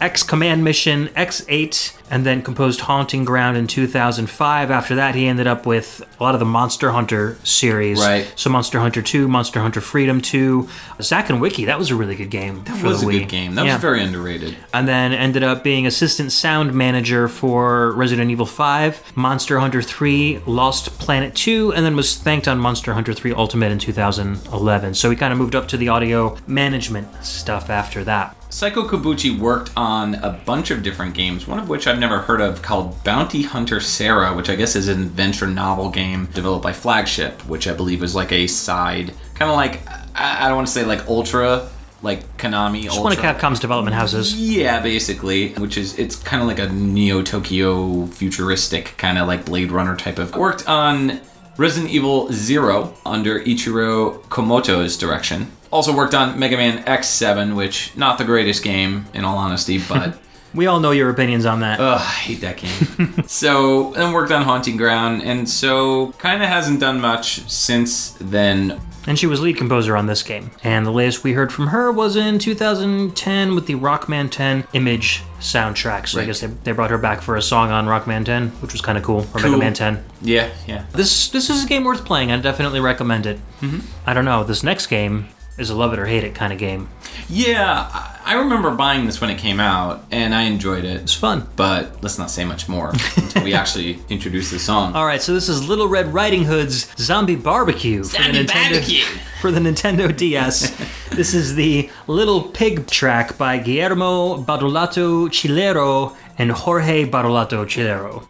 X 0.00 0.22
Command 0.22 0.64
Mission, 0.64 1.08
X8, 1.08 1.96
and 2.10 2.24
then 2.26 2.42
composed 2.42 2.80
Haunting 2.80 3.24
Ground 3.24 3.56
in 3.56 3.66
2005. 3.66 4.70
After 4.70 4.94
that, 4.96 5.14
he 5.14 5.26
ended 5.26 5.46
up 5.46 5.66
with 5.66 6.02
a 6.18 6.22
lot 6.22 6.34
of 6.34 6.40
the 6.40 6.46
Monster 6.46 6.90
Hunter 6.90 7.36
series. 7.44 8.00
Right. 8.00 8.32
So 8.34 8.50
Monster 8.50 8.80
Hunter 8.80 9.02
2, 9.02 9.28
Monster 9.28 9.60
Hunter 9.60 9.80
Freedom 9.80 10.20
2, 10.20 10.68
Zack 11.02 11.30
and 11.30 11.40
Wiki, 11.40 11.66
that 11.66 11.78
was 11.78 11.90
a 11.90 11.94
really 11.94 12.16
good 12.16 12.30
game. 12.30 12.64
That 12.64 12.82
was 12.82 13.02
a 13.02 13.06
Wii. 13.06 13.20
good 13.20 13.28
game. 13.28 13.54
That 13.54 13.66
Yeah 13.66 13.74
was 13.74 13.82
very 13.82 14.02
underrated. 14.02 14.56
and 14.74 14.88
then 14.88 15.12
ended 15.12 15.42
up 15.42 15.62
being 15.62 15.86
assistant 15.86 16.32
sound 16.32 16.74
manager 16.74 17.28
for 17.28 17.92
Resident 17.92 18.30
Evil 18.30 18.46
5, 18.46 19.16
Monster 19.16 19.60
Hunter 19.60 19.82
3, 19.82 20.40
Lost 20.46 20.98
Planet 20.98 21.34
2, 21.34 21.74
and 21.74 21.84
then 21.84 21.94
was 21.94 22.16
thanked 22.16 22.48
on 22.48 22.58
Monster 22.58 22.94
Hunter 22.94 23.12
3 23.12 23.32
Ultimate 23.34 23.70
in 23.70 23.78
2011. 23.78 24.94
So 24.94 25.10
he 25.10 25.16
kind 25.16 25.32
of 25.32 25.38
moved 25.38 25.54
up 25.54 25.68
to 25.68 25.76
the 25.76 25.88
audio 25.88 26.36
management 26.46 27.08
stuff 27.24 27.70
after 27.70 28.02
that. 28.04 28.34
Seiko 28.50 28.84
Kobuchi 28.84 29.38
worked 29.38 29.70
on 29.76 30.16
a 30.16 30.30
bunch 30.44 30.72
of 30.72 30.82
different 30.82 31.14
games, 31.14 31.46
one 31.46 31.60
of 31.60 31.68
which 31.68 31.86
I've 31.86 32.00
never 32.00 32.18
heard 32.18 32.40
of 32.40 32.62
called 32.62 33.02
Bounty 33.04 33.42
Hunter 33.42 33.78
Sarah, 33.78 34.34
which 34.34 34.50
I 34.50 34.56
guess 34.56 34.74
is 34.74 34.88
an 34.88 35.00
adventure 35.00 35.46
novel 35.46 35.88
game 35.88 36.26
developed 36.34 36.64
by 36.64 36.72
Flagship, 36.72 37.46
which 37.46 37.68
I 37.68 37.74
believe 37.74 38.02
is 38.02 38.14
like 38.16 38.32
a 38.32 38.48
side, 38.48 39.14
kind 39.36 39.50
of 39.50 39.56
like, 39.56 39.80
I 40.16 40.48
don't 40.48 40.56
want 40.56 40.66
to 40.66 40.72
say 40.72 40.84
like 40.84 41.06
Ultra, 41.06 41.68
like 42.02 42.36
Konami 42.38 42.86
It's 42.86 42.98
one 42.98 43.12
of 43.12 43.18
Capcom's 43.18 43.60
development 43.60 43.94
houses. 43.94 44.34
Yeah, 44.34 44.80
basically, 44.80 45.52
which 45.54 45.78
is 45.78 45.96
it's 45.96 46.16
kind 46.16 46.42
of 46.42 46.48
like 46.48 46.58
a 46.58 46.68
Neo 46.72 47.22
Tokyo 47.22 48.06
futuristic 48.06 48.94
kind 48.96 49.16
of 49.18 49.28
like 49.28 49.44
Blade 49.46 49.70
Runner 49.70 49.96
type 49.96 50.18
of. 50.18 50.34
Worked 50.34 50.68
on 50.68 51.20
Resident 51.56 51.92
Evil 51.92 52.32
Zero 52.32 52.94
under 53.06 53.38
Ichiro 53.40 54.22
Komoto's 54.24 54.96
direction. 54.96 55.52
Also 55.70 55.94
worked 55.94 56.14
on 56.14 56.38
Mega 56.38 56.56
Man 56.56 56.82
X7, 56.84 57.54
which 57.56 57.96
not 57.96 58.18
the 58.18 58.24
greatest 58.24 58.62
game 58.64 59.06
in 59.14 59.24
all 59.24 59.38
honesty, 59.38 59.78
but 59.88 60.18
We 60.52 60.66
all 60.66 60.80
know 60.80 60.90
your 60.90 61.10
opinions 61.10 61.46
on 61.46 61.60
that. 61.60 61.78
ugh, 61.78 62.00
I 62.00 62.04
hate 62.04 62.40
that 62.40 62.56
game. 62.56 63.22
so 63.28 63.94
and 63.94 64.12
worked 64.12 64.32
on 64.32 64.42
Haunting 64.42 64.76
Ground, 64.76 65.22
and 65.22 65.48
so 65.48 66.10
kind 66.18 66.42
of 66.42 66.48
hasn't 66.48 66.80
done 66.80 67.00
much 67.00 67.48
since 67.48 68.16
then. 68.20 68.80
And 69.06 69.18
she 69.18 69.26
was 69.26 69.40
lead 69.40 69.56
composer 69.56 69.96
on 69.96 70.06
this 70.06 70.22
game. 70.22 70.50
And 70.62 70.84
the 70.84 70.90
latest 70.90 71.24
we 71.24 71.32
heard 71.32 71.52
from 71.52 71.68
her 71.68 71.90
was 71.90 72.16
in 72.16 72.38
2010 72.38 73.54
with 73.54 73.66
the 73.66 73.74
Rockman 73.74 74.30
10 74.30 74.64
Image 74.74 75.22
soundtrack. 75.40 76.06
So 76.06 76.20
I 76.20 76.26
guess 76.26 76.40
they, 76.40 76.48
they 76.48 76.72
brought 76.72 76.90
her 76.90 76.98
back 76.98 77.22
for 77.22 77.36
a 77.36 77.40
song 77.42 77.70
on 77.70 77.86
Rockman 77.86 78.26
10, 78.26 78.48
which 78.60 78.72
was 78.72 78.82
kind 78.82 78.98
of 78.98 79.04
cool. 79.04 79.26
Or 79.34 79.40
Mega 79.40 79.56
Man 79.56 79.72
10. 79.72 80.04
Yeah, 80.20 80.50
yeah. 80.66 80.84
This 80.92 81.28
this 81.30 81.48
is 81.48 81.64
a 81.64 81.66
game 81.68 81.84
worth 81.84 82.04
playing. 82.04 82.30
I 82.30 82.38
definitely 82.40 82.80
recommend 82.80 83.24
it. 83.24 83.38
Mm-hmm. 83.62 83.80
I 84.04 84.12
don't 84.12 84.26
know. 84.26 84.44
This 84.44 84.62
next 84.62 84.88
game 84.88 85.28
is 85.60 85.70
a 85.70 85.74
love 85.76 85.92
it 85.92 85.98
or 85.98 86.06
hate 86.06 86.24
it 86.24 86.34
kind 86.34 86.52
of 86.52 86.58
game. 86.58 86.88
Yeah, 87.28 87.88
I 87.92 88.06
I 88.30 88.34
remember 88.34 88.70
buying 88.70 89.06
this 89.06 89.20
when 89.20 89.30
it 89.30 89.38
came 89.38 89.58
out, 89.58 90.04
and 90.10 90.34
I 90.34 90.42
enjoyed 90.42 90.84
it. 90.84 91.00
It's 91.00 91.14
fun. 91.14 91.48
but 91.56 92.02
let's 92.02 92.18
not 92.18 92.30
say 92.30 92.44
much 92.44 92.68
more 92.68 92.90
until 93.16 93.42
we 93.42 93.54
actually 93.60 93.98
introduce 94.08 94.50
the 94.50 94.58
song. 94.58 94.94
All 94.94 95.04
right, 95.06 95.20
so 95.20 95.32
this 95.34 95.48
is 95.48 95.66
Little 95.66 95.88
Red 95.88 96.12
Riding 96.14 96.44
Hood's 96.44 96.94
Zombie 96.96 97.34
Barbecue 97.34 98.04
for 98.04 98.22
Zombie 98.22 98.42
the 98.42 98.44
Nintendo 98.44 98.70
Barbecue. 98.72 99.04
for 99.40 99.50
the 99.50 99.58
Nintendo 99.60 100.14
DS. 100.16 100.70
this 101.10 101.34
is 101.34 101.54
the 101.56 101.90
Little 102.06 102.42
Pig 102.42 102.86
track 102.86 103.36
by 103.36 103.58
Guillermo 103.58 104.42
Badolato 104.44 105.28
Chilero 105.28 106.14
and 106.38 106.52
Jorge 106.52 107.04
Badolato 107.08 107.64
Chilero. 107.64 108.26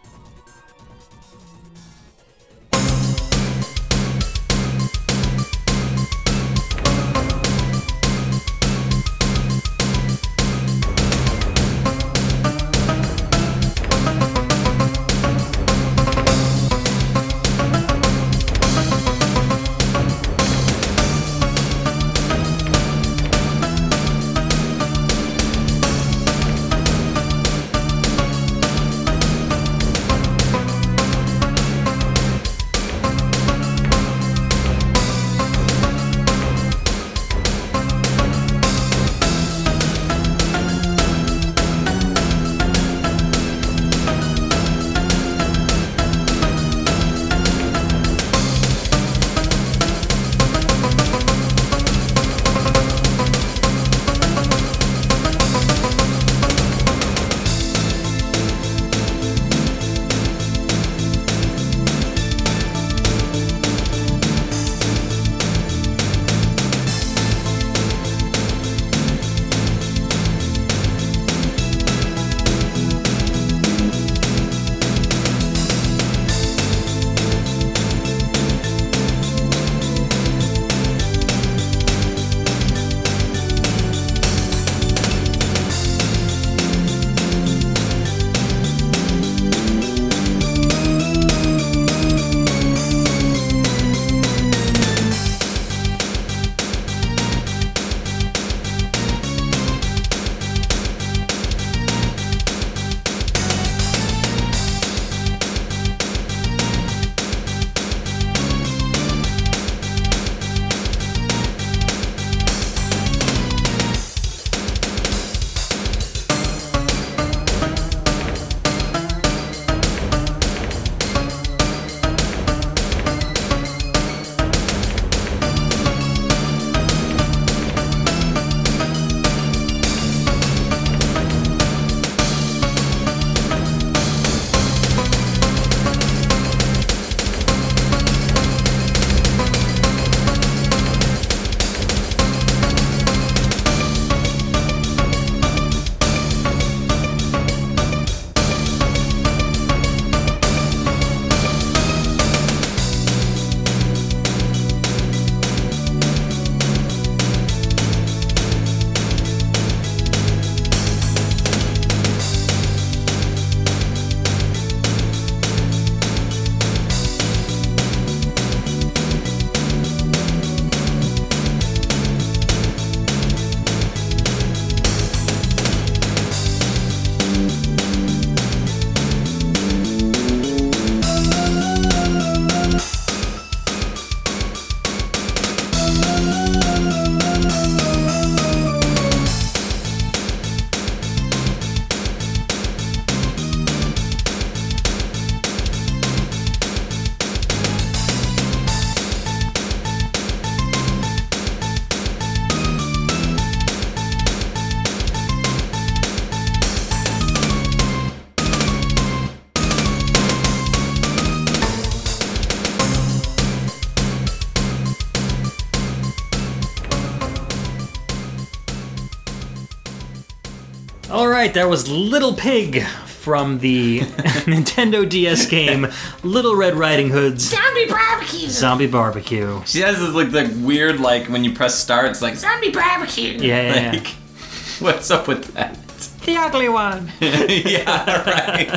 Right, 221.41 221.53
that 221.55 221.67
was 221.67 221.89
Little 221.89 222.35
Pig 222.35 222.83
from 222.83 223.57
the 223.59 223.99
Nintendo 224.45 225.09
DS 225.09 225.47
game 225.47 225.87
Little 226.21 226.55
Red 226.55 226.75
Riding 226.75 227.09
Hood's 227.09 227.49
Zombie 227.49 227.87
barbecue. 227.87 228.47
Zombie 228.47 228.85
Barbecue. 228.85 229.61
She 229.65 229.79
has 229.79 229.97
this 229.97 230.13
like 230.13 230.31
the 230.31 230.55
weird 230.63 230.99
like 230.99 231.29
when 231.29 231.43
you 231.43 231.53
press 231.53 231.73
start, 231.73 232.11
it's 232.11 232.21
like 232.21 232.35
Zombie 232.35 232.69
barbecue. 232.69 233.39
Yeah, 233.39 233.73
yeah, 233.73 233.93
yeah. 233.93 234.09
what's 234.79 235.09
up 235.09 235.27
with 235.27 235.45
that? 235.55 235.77
the 236.25 236.35
ugly 236.37 236.69
one. 236.69 237.11
yeah, 237.19 238.21
right. 238.29 238.69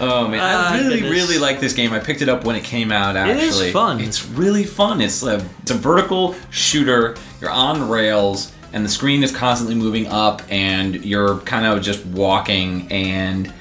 oh 0.00 0.28
man, 0.28 0.40
Ah, 0.42 0.72
I 0.72 0.78
really, 0.80 1.00
goodness. 1.00 1.10
really 1.10 1.38
like 1.38 1.60
this 1.60 1.72
game. 1.72 1.94
I 1.94 1.98
picked 1.98 2.20
it 2.20 2.28
up 2.28 2.44
when 2.44 2.56
it 2.56 2.64
came 2.64 2.92
out. 2.92 3.16
Actually, 3.16 3.68
is 3.68 3.72
fun. 3.72 4.00
It's 4.02 4.26
really 4.26 4.64
fun. 4.64 5.00
It's 5.00 5.22
a 5.22 5.42
it's 5.62 5.70
a 5.70 5.74
vertical 5.74 6.34
shooter. 6.50 7.16
You're 7.40 7.50
on 7.50 7.88
rails, 7.88 8.52
and 8.72 8.84
the 8.84 8.88
screen 8.88 9.22
is 9.22 9.34
constantly 9.34 9.74
moving 9.74 10.06
up, 10.08 10.42
and 10.50 11.04
you're 11.04 11.38
kind 11.40 11.66
of 11.66 11.82
just 11.82 12.04
walking, 12.06 12.86
and 12.90 13.52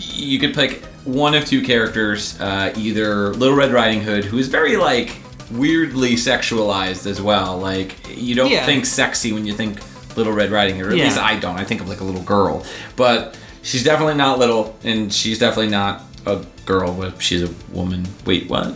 you 0.00 0.38
could 0.38 0.54
pick 0.54 0.84
one 1.04 1.34
of 1.34 1.44
two 1.44 1.62
characters, 1.62 2.40
uh, 2.40 2.72
either 2.76 3.32
Little 3.34 3.56
Red 3.56 3.72
Riding 3.72 4.00
Hood, 4.02 4.24
who 4.24 4.38
is 4.38 4.48
very 4.48 4.76
like 4.76 5.16
weirdly 5.52 6.14
sexualized 6.14 7.06
as 7.06 7.20
well. 7.22 7.58
Like 7.58 7.94
you 8.16 8.34
don't 8.34 8.50
Yeah. 8.50 8.66
think 8.66 8.84
sexy 8.86 9.32
when 9.32 9.46
you 9.46 9.52
think 9.52 9.78
Little 10.16 10.32
Red 10.32 10.50
Riding 10.50 10.76
Hood. 10.76 10.86
Or 10.86 10.90
at 10.90 10.96
Yeah. 10.96 11.04
least 11.04 11.18
I 11.18 11.36
don't. 11.38 11.56
I 11.56 11.64
think 11.64 11.80
of 11.80 11.88
like 11.88 12.00
a 12.00 12.04
little 12.04 12.22
girl, 12.22 12.64
but 12.96 13.36
she's 13.62 13.84
definitely 13.84 14.14
not 14.14 14.38
little, 14.38 14.76
and 14.82 15.12
she's 15.12 15.38
definitely 15.38 15.70
not 15.70 16.02
a 16.26 16.40
girl. 16.64 17.12
She's 17.20 17.42
a 17.44 17.50
woman. 17.70 18.06
Wait, 18.24 18.48
what? 18.50 18.74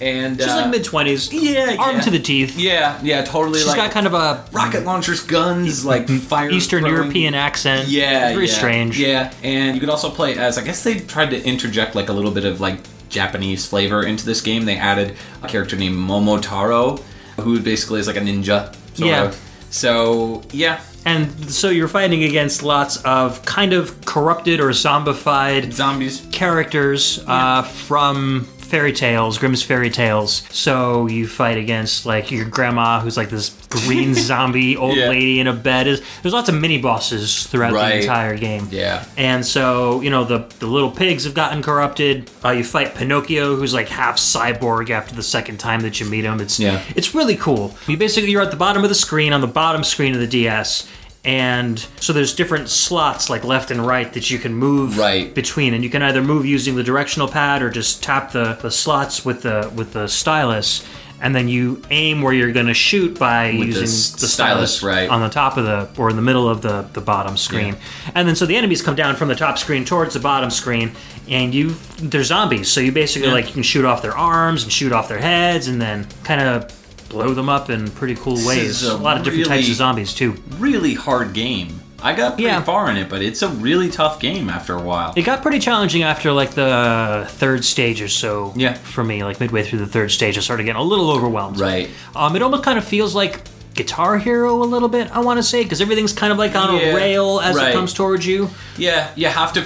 And 0.00 0.36
She's 0.38 0.48
uh, 0.48 0.56
like 0.56 0.70
mid 0.70 0.84
twenties. 0.84 1.32
yeah, 1.32 1.76
armed 1.78 1.98
yeah. 1.98 2.00
to 2.02 2.10
the 2.10 2.18
teeth. 2.18 2.58
Yeah, 2.58 2.98
yeah, 3.02 3.22
totally. 3.24 3.58
She's 3.60 3.68
like 3.68 3.76
got 3.76 3.90
kind 3.92 4.06
of 4.06 4.14
a 4.14 4.44
rocket 4.52 4.84
launchers, 4.84 5.22
guns, 5.22 5.84
like 5.84 6.08
fire. 6.08 6.50
Eastern 6.50 6.80
throwing- 6.82 6.96
European 6.96 7.34
accent. 7.34 7.88
yeah, 7.88 8.32
very 8.32 8.46
yeah, 8.46 8.52
strange. 8.52 8.98
Yeah, 8.98 9.32
and 9.42 9.74
you 9.74 9.80
could 9.80 9.90
also 9.90 10.10
play 10.10 10.36
as. 10.36 10.58
I 10.58 10.62
guess 10.64 10.82
they 10.82 10.98
tried 11.00 11.30
to 11.30 11.42
interject 11.44 11.94
like 11.94 12.08
a 12.08 12.12
little 12.12 12.30
bit 12.32 12.44
of 12.44 12.60
like 12.60 12.78
Japanese 13.08 13.66
flavor 13.66 14.02
into 14.04 14.24
this 14.26 14.40
game. 14.40 14.64
They 14.64 14.76
added 14.76 15.16
a 15.42 15.48
character 15.48 15.76
named 15.76 15.96
Momotaro, 15.96 17.00
who 17.40 17.60
basically 17.60 18.00
is 18.00 18.06
like 18.06 18.16
a 18.16 18.20
ninja. 18.20 18.74
Yeah. 18.96 19.24
Of. 19.24 19.40
So 19.70 20.42
yeah, 20.52 20.80
And 21.04 21.50
so 21.50 21.68
you're 21.68 21.88
fighting 21.88 22.22
against 22.22 22.62
lots 22.62 22.96
of 23.02 23.44
kind 23.44 23.72
of 23.72 24.04
corrupted 24.04 24.60
or 24.60 24.68
zombified 24.70 25.72
zombies. 25.72 26.24
characters 26.30 27.22
uh, 27.26 27.62
from 27.62 28.46
fairy 28.74 28.92
tales, 28.92 29.38
Grimm's 29.38 29.62
fairy 29.62 29.88
tales. 29.88 30.42
So 30.50 31.06
you 31.06 31.28
fight 31.28 31.56
against 31.58 32.06
like 32.06 32.32
your 32.32 32.44
grandma, 32.44 32.98
who's 32.98 33.16
like 33.16 33.30
this 33.30 33.50
green 33.70 34.14
zombie 34.30 34.76
old 34.76 34.96
Yeah. 34.96 35.08
lady 35.10 35.38
in 35.38 35.46
a 35.46 35.52
bed. 35.52 35.86
Is 35.86 36.02
there's 36.22 36.32
lots 36.32 36.48
of 36.48 36.56
mini 36.60 36.78
bosses 36.78 37.46
throughout 37.46 37.72
the 37.72 38.00
entire 38.00 38.36
game. 38.36 38.66
Yeah. 38.72 39.04
And 39.16 39.46
so 39.46 40.00
you 40.00 40.10
know 40.10 40.24
the 40.24 40.38
the 40.58 40.66
little 40.66 40.90
pigs 40.90 41.22
have 41.24 41.34
gotten 41.34 41.62
corrupted. 41.62 42.28
Uh, 42.44 42.50
you 42.50 42.64
fight 42.64 42.96
Pinocchio, 42.96 43.54
who's 43.54 43.72
like 43.72 43.88
half 43.88 44.16
cyborg 44.16 44.90
after 44.90 45.14
the 45.14 45.22
second 45.22 45.58
time 45.58 45.80
that 45.82 46.00
you 46.00 46.06
meet 46.06 46.24
him. 46.24 46.40
It's 46.40 46.58
Yeah. 46.58 46.82
it's 46.96 47.14
really 47.14 47.36
cool. 47.36 47.76
You 47.86 47.96
basically 47.96 48.30
you're 48.32 48.42
at 48.42 48.50
the 48.50 48.56
bottom 48.56 48.82
of 48.82 48.88
the 48.88 48.94
screen 48.96 49.32
on 49.32 49.40
the 49.40 49.46
bottom 49.46 49.84
screen 49.84 50.14
of 50.14 50.20
the 50.20 50.26
DS. 50.26 50.88
And 51.24 51.78
so 52.00 52.12
there's 52.12 52.34
different 52.34 52.68
slots 52.68 53.30
like 53.30 53.44
left 53.44 53.70
and 53.70 53.84
right 53.86 54.12
that 54.12 54.30
you 54.30 54.38
can 54.38 54.54
move 54.54 54.98
Right. 54.98 55.34
between, 55.34 55.72
and 55.74 55.82
you 55.82 55.88
can 55.90 56.02
either 56.02 56.22
move 56.22 56.44
using 56.44 56.76
the 56.76 56.82
directional 56.82 57.28
pad 57.28 57.62
or 57.62 57.70
just 57.70 58.02
tap 58.02 58.32
the, 58.32 58.54
the 58.60 58.70
slots 58.70 59.24
with 59.24 59.42
the 59.42 59.72
with 59.74 59.94
the 59.94 60.06
stylus, 60.06 60.84
and 61.22 61.34
then 61.34 61.48
you 61.48 61.80
aim 61.90 62.20
where 62.20 62.34
you're 62.34 62.52
going 62.52 62.66
to 62.66 62.74
shoot 62.74 63.18
by 63.18 63.52
With 63.52 63.60
the 63.60 63.66
using 63.66 63.82
s- 63.84 64.10
the 64.20 64.26
stylus, 64.28 64.76
stylus 64.76 64.82
right. 64.82 65.08
on 65.08 65.22
the 65.22 65.30
top 65.30 65.56
of 65.56 65.64
the 65.64 65.88
or 65.98 66.10
in 66.10 66.16
the 66.16 66.22
middle 66.22 66.46
of 66.46 66.60
the 66.60 66.82
the 66.92 67.00
bottom 67.00 67.38
screen, 67.38 67.76
and 68.14 68.28
then 68.28 68.36
so 68.36 68.44
the 68.44 68.56
enemies 68.56 68.82
come 68.82 68.94
down 68.94 69.16
from 69.16 69.28
the 69.28 69.34
top 69.34 69.56
screen 69.56 69.86
towards 69.86 70.12
the 70.12 70.20
bottom 70.20 70.50
screen, 70.50 70.92
and 71.26 71.54
you 71.54 71.70
they're 72.00 72.22
zombies, 72.22 72.68
so 72.70 72.80
you 72.82 72.92
basically 72.92 73.30
like 73.30 73.46
you 73.46 73.54
can 73.54 73.62
shoot 73.62 73.86
off 73.86 74.02
their 74.02 74.14
arms 74.16 74.62
and 74.62 74.70
shoot 74.70 74.92
off 74.92 75.08
their 75.08 75.20
heads, 75.20 75.68
and 75.68 75.80
then 75.80 76.06
kind 76.22 76.42
of 76.42 76.70
blow 77.08 77.34
them 77.34 77.48
up 77.48 77.70
in 77.70 77.90
pretty 77.90 78.14
cool 78.14 78.34
ways. 78.46 78.82
is 78.82 78.88
a 78.88 78.94
A 78.94 78.96
lot 78.96 79.16
of 79.18 79.24
different 79.24 79.46
types 79.46 79.68
of 79.68 79.74
zombies 79.74 80.12
too. 80.14 80.34
Really 80.58 80.94
hard 80.94 81.32
game. 81.32 81.80
I 82.02 82.12
got 82.12 82.34
pretty 82.34 82.44
Yeah. 82.44 82.60
far 82.62 82.90
in 82.90 82.98
it, 82.98 83.08
but 83.08 83.22
it's 83.22 83.40
a 83.40 83.48
really 83.48 83.88
tough 83.88 84.20
game 84.20 84.50
after 84.50 84.74
a 84.74 84.80
while. 84.82 85.14
It 85.16 85.22
got 85.22 85.40
pretty 85.40 85.58
challenging 85.58 86.02
after 86.02 86.32
like 86.32 86.50
the 86.50 87.24
third 87.30 87.64
stage 87.64 88.02
or 88.02 88.08
so. 88.08 88.52
Yeah. 88.56 88.74
For 88.74 89.02
me, 89.02 89.24
like 89.24 89.40
midway 89.40 89.62
through 89.62 89.78
the 89.78 89.86
third 89.86 90.10
stage, 90.10 90.36
I 90.36 90.42
started 90.42 90.64
getting 90.64 90.80
a 90.80 90.84
little 90.84 91.10
overwhelmed. 91.10 91.58
Right. 91.58 91.88
Um, 92.14 92.36
it 92.36 92.42
almost 92.42 92.62
kind 92.62 92.76
of 92.76 92.84
feels 92.84 93.14
like 93.14 93.40
Guitar 93.74 94.18
Hero 94.18 94.62
a 94.62 94.64
little 94.66 94.88
bit. 94.90 95.10
I 95.16 95.20
want 95.20 95.38
to 95.38 95.42
say 95.42 95.62
because 95.62 95.80
everything's 95.80 96.12
kind 96.12 96.30
of 96.30 96.38
like 96.38 96.54
on 96.54 96.76
Yeah, 96.76 96.88
a 96.88 96.94
rail 96.94 97.40
as 97.42 97.56
right. 97.56 97.70
it 97.70 97.74
comes 97.74 97.94
towards 97.94 98.26
you. 98.26 98.50
Yeah, 98.76 99.08
you 99.16 99.28
have 99.28 99.52
to. 99.54 99.64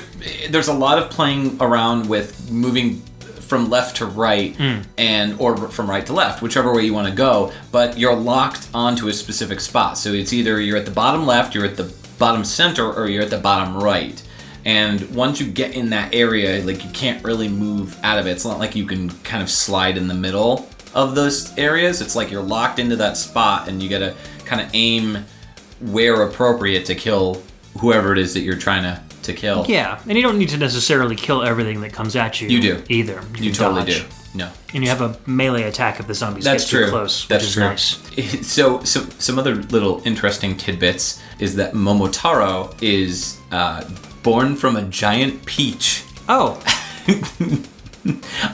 There's 0.49 0.68
a 0.68 0.72
lot 0.72 0.99
of 0.99 1.11
playing 1.11 1.57
around 1.61 2.09
with 2.09 2.51
moving 2.53 3.03
from 3.49 3.70
left 3.70 3.96
to 3.96 4.07
right 4.07 4.55
hmm. 4.57 4.82
and 4.99 5.40
or 5.40 5.57
from 5.57 5.88
right 5.88 6.05
to 6.07 6.12
left, 6.12 6.42
whichever 6.42 6.72
way 6.74 6.82
you 6.82 6.94
want 6.94 7.09
to 7.09 7.14
go. 7.14 7.53
But 7.72 7.99
you're 7.99 8.14
locked 8.14 8.68
onto 8.74 9.09
a 9.09 9.12
specific 9.12 9.61
spot. 9.61 9.96
So 9.99 10.12
it's 10.12 10.32
either 10.32 10.61
you're 10.61 10.76
at 10.76 10.84
the 10.84 10.92
bottom 10.92 11.26
left, 11.26 11.55
you're 11.55 11.64
at 11.64 11.76
the 11.76 11.92
bottom 12.18 12.44
center, 12.44 12.92
or 12.92 13.09
you're 13.09 13.22
at 13.22 13.30
the 13.30 13.38
bottom 13.38 13.76
right. 13.82 14.22
And 14.64 15.14
once 15.14 15.40
you 15.40 15.51
get 15.51 15.74
in 15.74 15.90
that 15.90 16.14
area, 16.14 16.62
like 16.62 16.84
you 16.84 16.90
can't 16.90 17.24
really 17.24 17.49
move 17.49 17.99
out 18.05 18.18
of 18.18 18.26
it. 18.26 18.32
It's 18.32 18.44
not 18.44 18.59
like 18.59 18.76
you 18.76 18.84
can 18.84 19.09
kind 19.20 19.42
of 19.42 19.49
slide 19.49 19.96
in 19.96 20.09
the 20.09 20.14
middle 20.14 20.68
of 20.94 21.14
those 21.14 21.57
areas. 21.57 22.03
It's 22.03 22.14
like 22.14 22.30
you're 22.30 22.42
locked 22.42 22.78
into 22.78 22.96
that 22.96 23.16
spot, 23.16 23.68
and 23.68 23.82
you 23.82 23.88
got 23.88 24.01
to 24.01 24.14
kind 24.44 24.61
of 24.61 24.68
aim 24.74 25.24
where 25.80 26.22
appropriate 26.22 26.84
to 26.86 26.94
kill 26.94 27.42
whoever 27.78 28.12
it 28.12 28.18
is 28.18 28.34
that 28.34 28.40
you're 28.40 28.57
trying 28.57 28.82
to, 28.82 29.01
to 29.28 29.34
kill. 29.34 29.64
Yeah, 29.68 30.00
and 30.08 30.16
you 30.18 30.22
don't 30.22 30.36
need 30.38 30.48
to 30.50 30.56
necessarily 30.58 31.16
kill 31.16 31.42
everything 31.42 31.80
that 31.82 31.92
comes 31.92 32.14
at 32.16 32.40
you. 32.40 32.48
You 32.48 32.60
do. 32.60 32.82
either. 32.88 33.22
You 33.36 33.50
can 33.50 33.52
totally 33.52 33.84
dodge. 33.84 34.00
do. 34.02 34.06
No. 34.34 34.50
And 34.74 34.84
you 34.84 34.90
have 34.90 35.00
a 35.00 35.18
melee 35.26 35.62
attack 35.62 36.00
if 36.00 36.06
the 36.06 36.12
zombies 36.14 36.44
That's 36.44 36.64
get 36.64 36.70
true. 36.70 36.84
too 36.84 36.90
close, 36.90 37.26
That's 37.26 37.42
which 37.44 37.48
is 37.48 37.54
true. 37.54 37.64
nice. 37.64 38.44
So, 38.46 38.82
so, 38.84 39.00
some 39.18 39.38
other 39.38 39.54
little 39.54 40.02
interesting 40.04 40.56
tidbits 40.56 41.20
is 41.38 41.56
that 41.56 41.72
Momotaro 41.72 42.74
is 42.82 43.38
uh, 43.52 43.88
born 44.22 44.54
from 44.56 44.76
a 44.76 44.82
giant 44.82 45.44
peach. 45.46 46.04
Oh, 46.28 46.62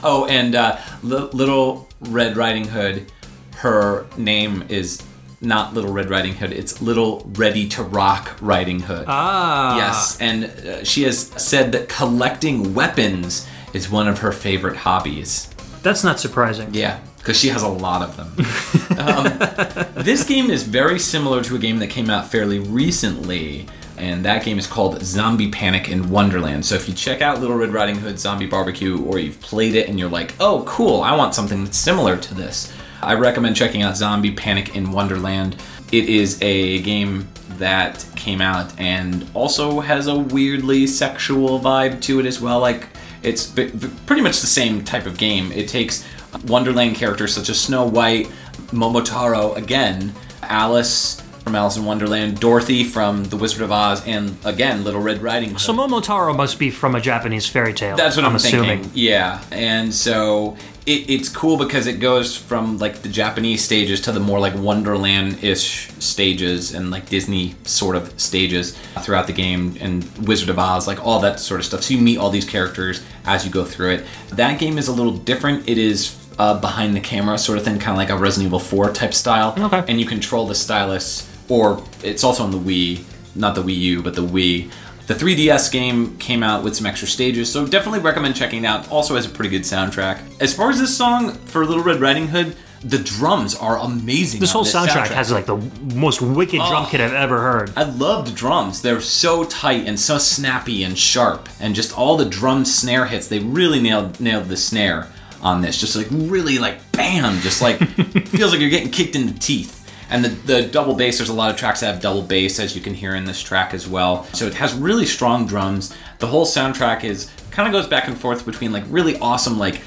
Oh, 0.03 0.25
and 0.29 0.55
uh, 0.55 0.77
Li- 1.03 1.29
Little 1.33 1.87
Red 2.01 2.35
Riding 2.35 2.65
Hood, 2.67 3.11
her 3.57 4.05
name 4.17 4.63
is 4.69 5.01
not 5.45 5.73
Little 5.73 5.91
Red 5.91 6.09
Riding 6.09 6.33
Hood, 6.35 6.51
it's 6.51 6.81
Little 6.81 7.23
Ready 7.35 7.67
to 7.69 7.83
Rock 7.83 8.35
Riding 8.41 8.79
Hood. 8.81 9.05
ah, 9.07 9.77
Yes, 9.77 10.17
and 10.19 10.45
uh, 10.45 10.83
she 10.83 11.03
has 11.03 11.27
said 11.41 11.71
that 11.73 11.87
collecting 11.89 12.73
weapons 12.73 13.47
is 13.73 13.89
one 13.89 14.07
of 14.07 14.19
her 14.19 14.31
favorite 14.31 14.75
hobbies. 14.77 15.49
that's 15.83 16.03
not 16.03 16.19
surprising. 16.19 16.73
Yeah, 16.73 16.99
because 17.17 17.37
she 17.39 17.49
has 17.49 17.61
a 17.63 17.67
lot 17.67 18.01
of 18.01 18.17
them. 18.17 18.97
um, 18.99 20.03
this 20.03 20.23
game 20.23 20.49
is 20.49 20.63
very 20.63 20.99
similar 20.99 21.43
to 21.43 21.55
a 21.55 21.59
game 21.59 21.79
that 21.79 21.87
came 21.89 22.09
out 22.09 22.29
fairly 22.31 22.59
recently, 22.59 23.67
and 23.97 24.25
that 24.25 24.43
game 24.43 24.57
is 24.57 24.67
called 24.67 25.01
Zombie 25.03 25.49
Panic 25.51 25.89
in 25.89 26.09
Wonderland. 26.09 26.65
So 26.65 26.75
if 26.75 26.87
you 26.87 26.93
check 26.93 27.21
out 27.21 27.39
Little 27.39 27.57
Red 27.57 27.71
Riding 27.73 27.95
Hood 27.97 28.17
Zombie 28.19 28.47
Barbecue, 28.47 29.03
or 29.05 29.19
you've 29.19 29.39
played 29.41 29.75
it 29.75 29.87
and 29.89 29.99
you're 29.99 30.09
like, 30.09 30.33
oh, 30.39 30.63
cool, 30.67 31.01
I 31.01 31.15
want 31.15 31.35
something 31.35 31.63
that's 31.63 31.77
similar 31.77 32.17
to 32.17 32.33
this, 32.33 32.73
I 33.01 33.13
recommend 33.13 33.55
checking 33.55 33.81
out 33.81 33.97
Zombie 33.97 34.31
Panic 34.31 34.75
in 34.75 34.91
Wonderland. 34.91 35.55
It 35.91 36.09
is 36.09 36.41
a 36.41 36.81
game 36.81 37.27
that 37.57 38.05
came 38.15 38.41
out 38.41 38.77
and 38.79 39.29
also 39.33 39.79
has 39.79 40.07
a 40.07 40.17
weirdly 40.17 40.87
sexual 40.87 41.59
vibe 41.59 42.01
to 42.01 42.19
it 42.19 42.25
as 42.25 42.41
well. 42.41 42.59
Like, 42.59 42.87
it's 43.23 43.45
b- 43.47 43.67
b- 43.69 43.89
pretty 44.05 44.21
much 44.21 44.41
the 44.41 44.47
same 44.47 44.83
type 44.83 45.05
of 45.05 45.17
game. 45.17 45.51
It 45.51 45.67
takes 45.67 46.05
Wonderland 46.47 46.95
characters 46.95 47.33
such 47.33 47.49
as 47.49 47.59
Snow 47.59 47.85
White, 47.85 48.27
Momotaro 48.71 49.55
again, 49.55 50.13
Alice 50.43 51.21
from 51.45 51.53
Alice 51.53 51.77
in 51.77 51.85
Wonderland, 51.85 52.39
Dorothy 52.39 52.83
from 52.83 53.23
The 53.25 53.37
Wizard 53.37 53.61
of 53.61 53.71
Oz, 53.71 54.05
and 54.07 54.35
again 54.43 54.83
Little 54.83 54.99
Red 54.99 55.21
Riding 55.21 55.51
Hood. 55.51 55.59
So 55.61 55.73
Momotaro 55.73 56.35
must 56.35 56.57
be 56.57 56.71
from 56.71 56.95
a 56.95 56.99
Japanese 56.99 57.47
fairy 57.47 57.71
tale. 57.71 57.95
That's 57.95 58.17
what 58.17 58.25
I'm, 58.25 58.35
assuming. 58.35 58.81
thinking. 58.81 58.91
Yeah, 58.95 59.43
and 59.51 59.93
so 59.93 60.57
it, 60.87 61.07
it's 61.07 61.29
cool 61.29 61.57
because 61.57 61.85
it 61.85 61.99
goes 61.99 62.35
from 62.35 62.79
like 62.79 63.03
the 63.03 63.09
Japanese 63.09 63.63
stages 63.63 64.01
to 64.01 64.11
the 64.11 64.19
more 64.19 64.39
like 64.39 64.55
Wonderland-ish 64.55 65.91
stages 65.99 66.73
and 66.73 66.89
like 66.89 67.09
Disney 67.09 67.53
sort 67.63 67.95
of 67.95 68.19
stages 68.19 68.75
throughout 69.01 69.27
the 69.27 69.33
game 69.33 69.77
and 69.79 70.03
Wizard 70.27 70.49
of 70.49 70.57
Oz, 70.57 70.87
like 70.87 71.05
all 71.05 71.19
that 71.19 71.39
sort 71.39 71.59
of 71.59 71.65
stuff. 71.67 71.83
So 71.83 71.93
you 71.93 72.01
meet 72.01 72.17
all 72.17 72.31
these 72.31 72.45
characters 72.49 73.03
as 73.25 73.45
you 73.45 73.51
go 73.51 73.65
through 73.65 73.91
it. 73.91 74.05
That 74.29 74.59
game 74.59 74.79
is 74.79 74.87
a 74.87 74.93
little 74.93 75.13
different. 75.13 75.69
It 75.69 75.77
is 75.77 76.19
uh, 76.39 76.59
behind 76.59 76.95
the 76.95 76.99
camera 76.99 77.37
sort 77.37 77.57
of 77.57 77.63
thing, 77.63 77.77
kind 77.79 77.91
of 77.91 77.97
like 77.97 78.09
a 78.09 78.17
Resident 78.17 78.47
Evil 78.47 78.59
4 78.59 78.91
type 78.93 79.13
style. 79.13 79.53
Okay. 79.57 79.83
And 79.87 79.99
you 79.99 80.05
control 80.05 80.47
the 80.47 80.55
stylus, 80.55 81.29
or 81.49 81.83
it's 82.03 82.23
also 82.23 82.43
on 82.43 82.51
the 82.51 82.57
Wii, 82.57 83.03
not 83.35 83.55
the 83.55 83.61
Wii 83.63 83.75
U, 83.77 84.01
but 84.03 84.15
the 84.15 84.21
Wii. 84.25 84.71
The 85.07 85.13
3DS 85.13 85.71
game 85.71 86.17
came 86.17 86.41
out 86.41 86.63
with 86.63 86.75
some 86.75 86.87
extra 86.87 87.07
stages, 87.07 87.51
so 87.51 87.67
definitely 87.67 87.99
recommend 87.99 88.35
checking 88.35 88.63
it 88.63 88.67
out. 88.67 88.89
Also 88.89 89.15
has 89.15 89.27
a 89.27 89.29
pretty 89.29 89.49
good 89.51 89.61
soundtrack. 89.61 90.19
As 90.41 90.51
far 90.55 90.71
as 90.71 90.79
this 90.79 90.97
song 90.97 91.33
for 91.33 91.63
Little 91.63 91.83
Red 91.83 92.01
Riding 92.01 92.27
Hood, 92.29 92.55
the 92.83 92.97
drums 92.97 93.55
are 93.55 93.77
amazing. 93.79 94.39
This 94.39 94.51
whole 94.51 94.65
soundtrack, 94.65 95.07
has 95.09 95.31
like 95.31 95.45
the 95.45 95.57
most 95.95 96.21
wicked 96.21 96.57
drum 96.57 96.85
Oh. 96.85 96.87
kit 96.89 97.01
I've 97.01 97.13
ever 97.13 97.39
heard. 97.39 97.71
I 97.75 97.83
love 97.83 98.25
the 98.25 98.31
drums. 98.31 98.81
They're 98.81 98.99
so 99.01 99.43
tight 99.43 99.85
and 99.87 99.99
so 99.99 100.17
snappy 100.17 100.83
and 100.83 100.97
sharp, 100.97 101.49
and 101.59 101.75
just 101.75 101.95
all 101.97 102.17
the 102.17 102.25
drum 102.25 102.65
snare 102.65 103.05
hits. 103.05 103.27
They 103.27 103.39
really 103.39 103.79
nailed 103.81 104.19
nailed 104.19 104.49
the 104.49 104.57
snare 104.57 105.07
on 105.41 105.61
this. 105.61 105.79
Just 105.79 105.95
like 105.95 106.07
really 106.11 106.57
like 106.57 106.79
bam, 106.91 107.39
just 107.41 107.61
like 107.61 107.77
feels 108.29 108.51
like 108.51 108.59
you're 108.59 108.69
getting 108.71 108.91
kicked 108.91 109.15
in 109.15 109.27
the 109.27 109.33
teeth. 109.33 109.84
And 110.09 110.23
the, 110.23 110.29
the 110.29 110.61
double 110.67 110.93
bass, 110.95 111.17
there's 111.17 111.29
a 111.29 111.33
lot 111.33 111.49
of 111.51 111.57
tracks 111.57 111.79
that 111.79 111.91
have 111.93 112.01
double 112.01 112.21
bass, 112.21 112.59
as 112.59 112.75
you 112.75 112.81
can 112.81 112.93
hear 112.93 113.15
in 113.15 113.25
this 113.25 113.41
track 113.41 113.73
as 113.73 113.87
well. 113.87 114.25
So 114.33 114.45
it 114.45 114.53
has 114.55 114.73
really 114.73 115.05
strong 115.05 115.47
drums. 115.47 115.93
The 116.19 116.27
whole 116.27 116.45
soundtrack 116.45 117.03
is 117.03 117.31
kind 117.51 117.67
of 117.67 117.73
goes 117.73 117.87
back 117.87 118.07
and 118.07 118.17
forth 118.17 118.45
between 118.45 118.71
like 118.71 118.83
really 118.87 119.17
awesome 119.19 119.57
like 119.57 119.81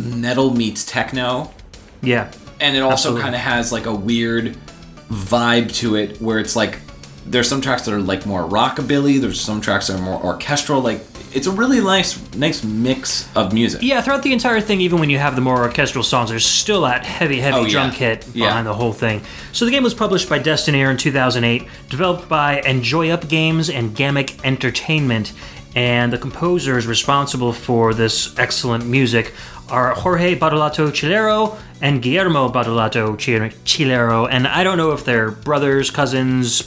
metal 0.00 0.52
meets 0.54 0.84
techno, 0.84 1.52
Yeah. 2.02 2.30
and 2.60 2.76
it 2.76 2.80
also 2.80 3.18
kind 3.20 3.34
of 3.34 3.40
has 3.42 3.70
like 3.72 3.86
a 3.86 3.94
weird 3.94 4.56
vibe 5.10 5.72
to 5.74 5.96
it 5.96 6.20
where 6.20 6.38
it's 6.38 6.56
like 6.56 6.78
there's 7.26 7.48
some 7.48 7.60
tracks 7.60 7.82
that 7.84 7.92
are 7.92 8.00
like 8.00 8.24
more 8.26 8.42
rockabilly 8.44 9.20
there's 9.20 9.40
some 9.40 9.60
tracks 9.60 9.88
that 9.88 9.98
are 9.98 10.02
more 10.02 10.22
orchestral 10.22 10.80
like 10.80 11.00
it's 11.32 11.46
a 11.46 11.50
really 11.50 11.80
nice 11.80 12.18
nice 12.34 12.64
mix 12.64 13.28
of 13.36 13.52
music 13.52 13.82
Yeah, 13.82 14.00
throughout 14.02 14.22
the 14.22 14.32
entire 14.32 14.60
thing, 14.60 14.80
even 14.80 14.98
when 15.00 15.10
you 15.10 15.18
have 15.18 15.34
the 15.36 15.40
more 15.40 15.62
orchestral 15.62 16.02
songs, 16.04 16.30
there's 16.30 16.44
still 16.46 16.82
that 16.82 17.04
heavy, 17.04 17.40
heavy 17.40 17.56
Oh, 17.56 17.62
yeah. 17.64 17.70
drum 17.70 17.90
kit 17.92 18.26
Yeah. 18.34 18.46
behind 18.46 18.66
the 18.66 18.74
whole 18.74 18.92
thing. 18.92 19.22
So 19.52 19.64
the 19.64 19.70
game 19.70 19.82
was 19.82 19.94
published 19.94 20.28
by 20.28 20.38
Destineer 20.38 20.90
in 20.90 20.96
2008, 20.96 21.66
developed 21.88 22.28
by 22.28 22.60
Enjoy 22.62 23.10
Up 23.10 23.28
Games 23.28 23.70
and 23.70 23.94
Gammick 23.96 24.38
Entertainment, 24.44 25.32
and 25.76 26.12
the 26.12 26.18
composers 26.18 26.86
responsible 26.86 27.52
for 27.52 27.94
this 27.94 28.36
excellent 28.38 28.86
music 28.86 29.32
are 29.68 29.94
Jorge 29.94 30.34
Badolato 30.36 30.90
Chilero 30.90 31.56
and 31.80 32.02
Guillermo 32.02 32.48
Badolato 32.48 33.16
Chilero, 33.64 34.26
and 34.28 34.48
I 34.48 34.64
don't 34.64 34.76
know 34.78 34.90
if 34.90 35.04
they're 35.04 35.30
brothers, 35.30 35.90
cousins, 35.92 36.62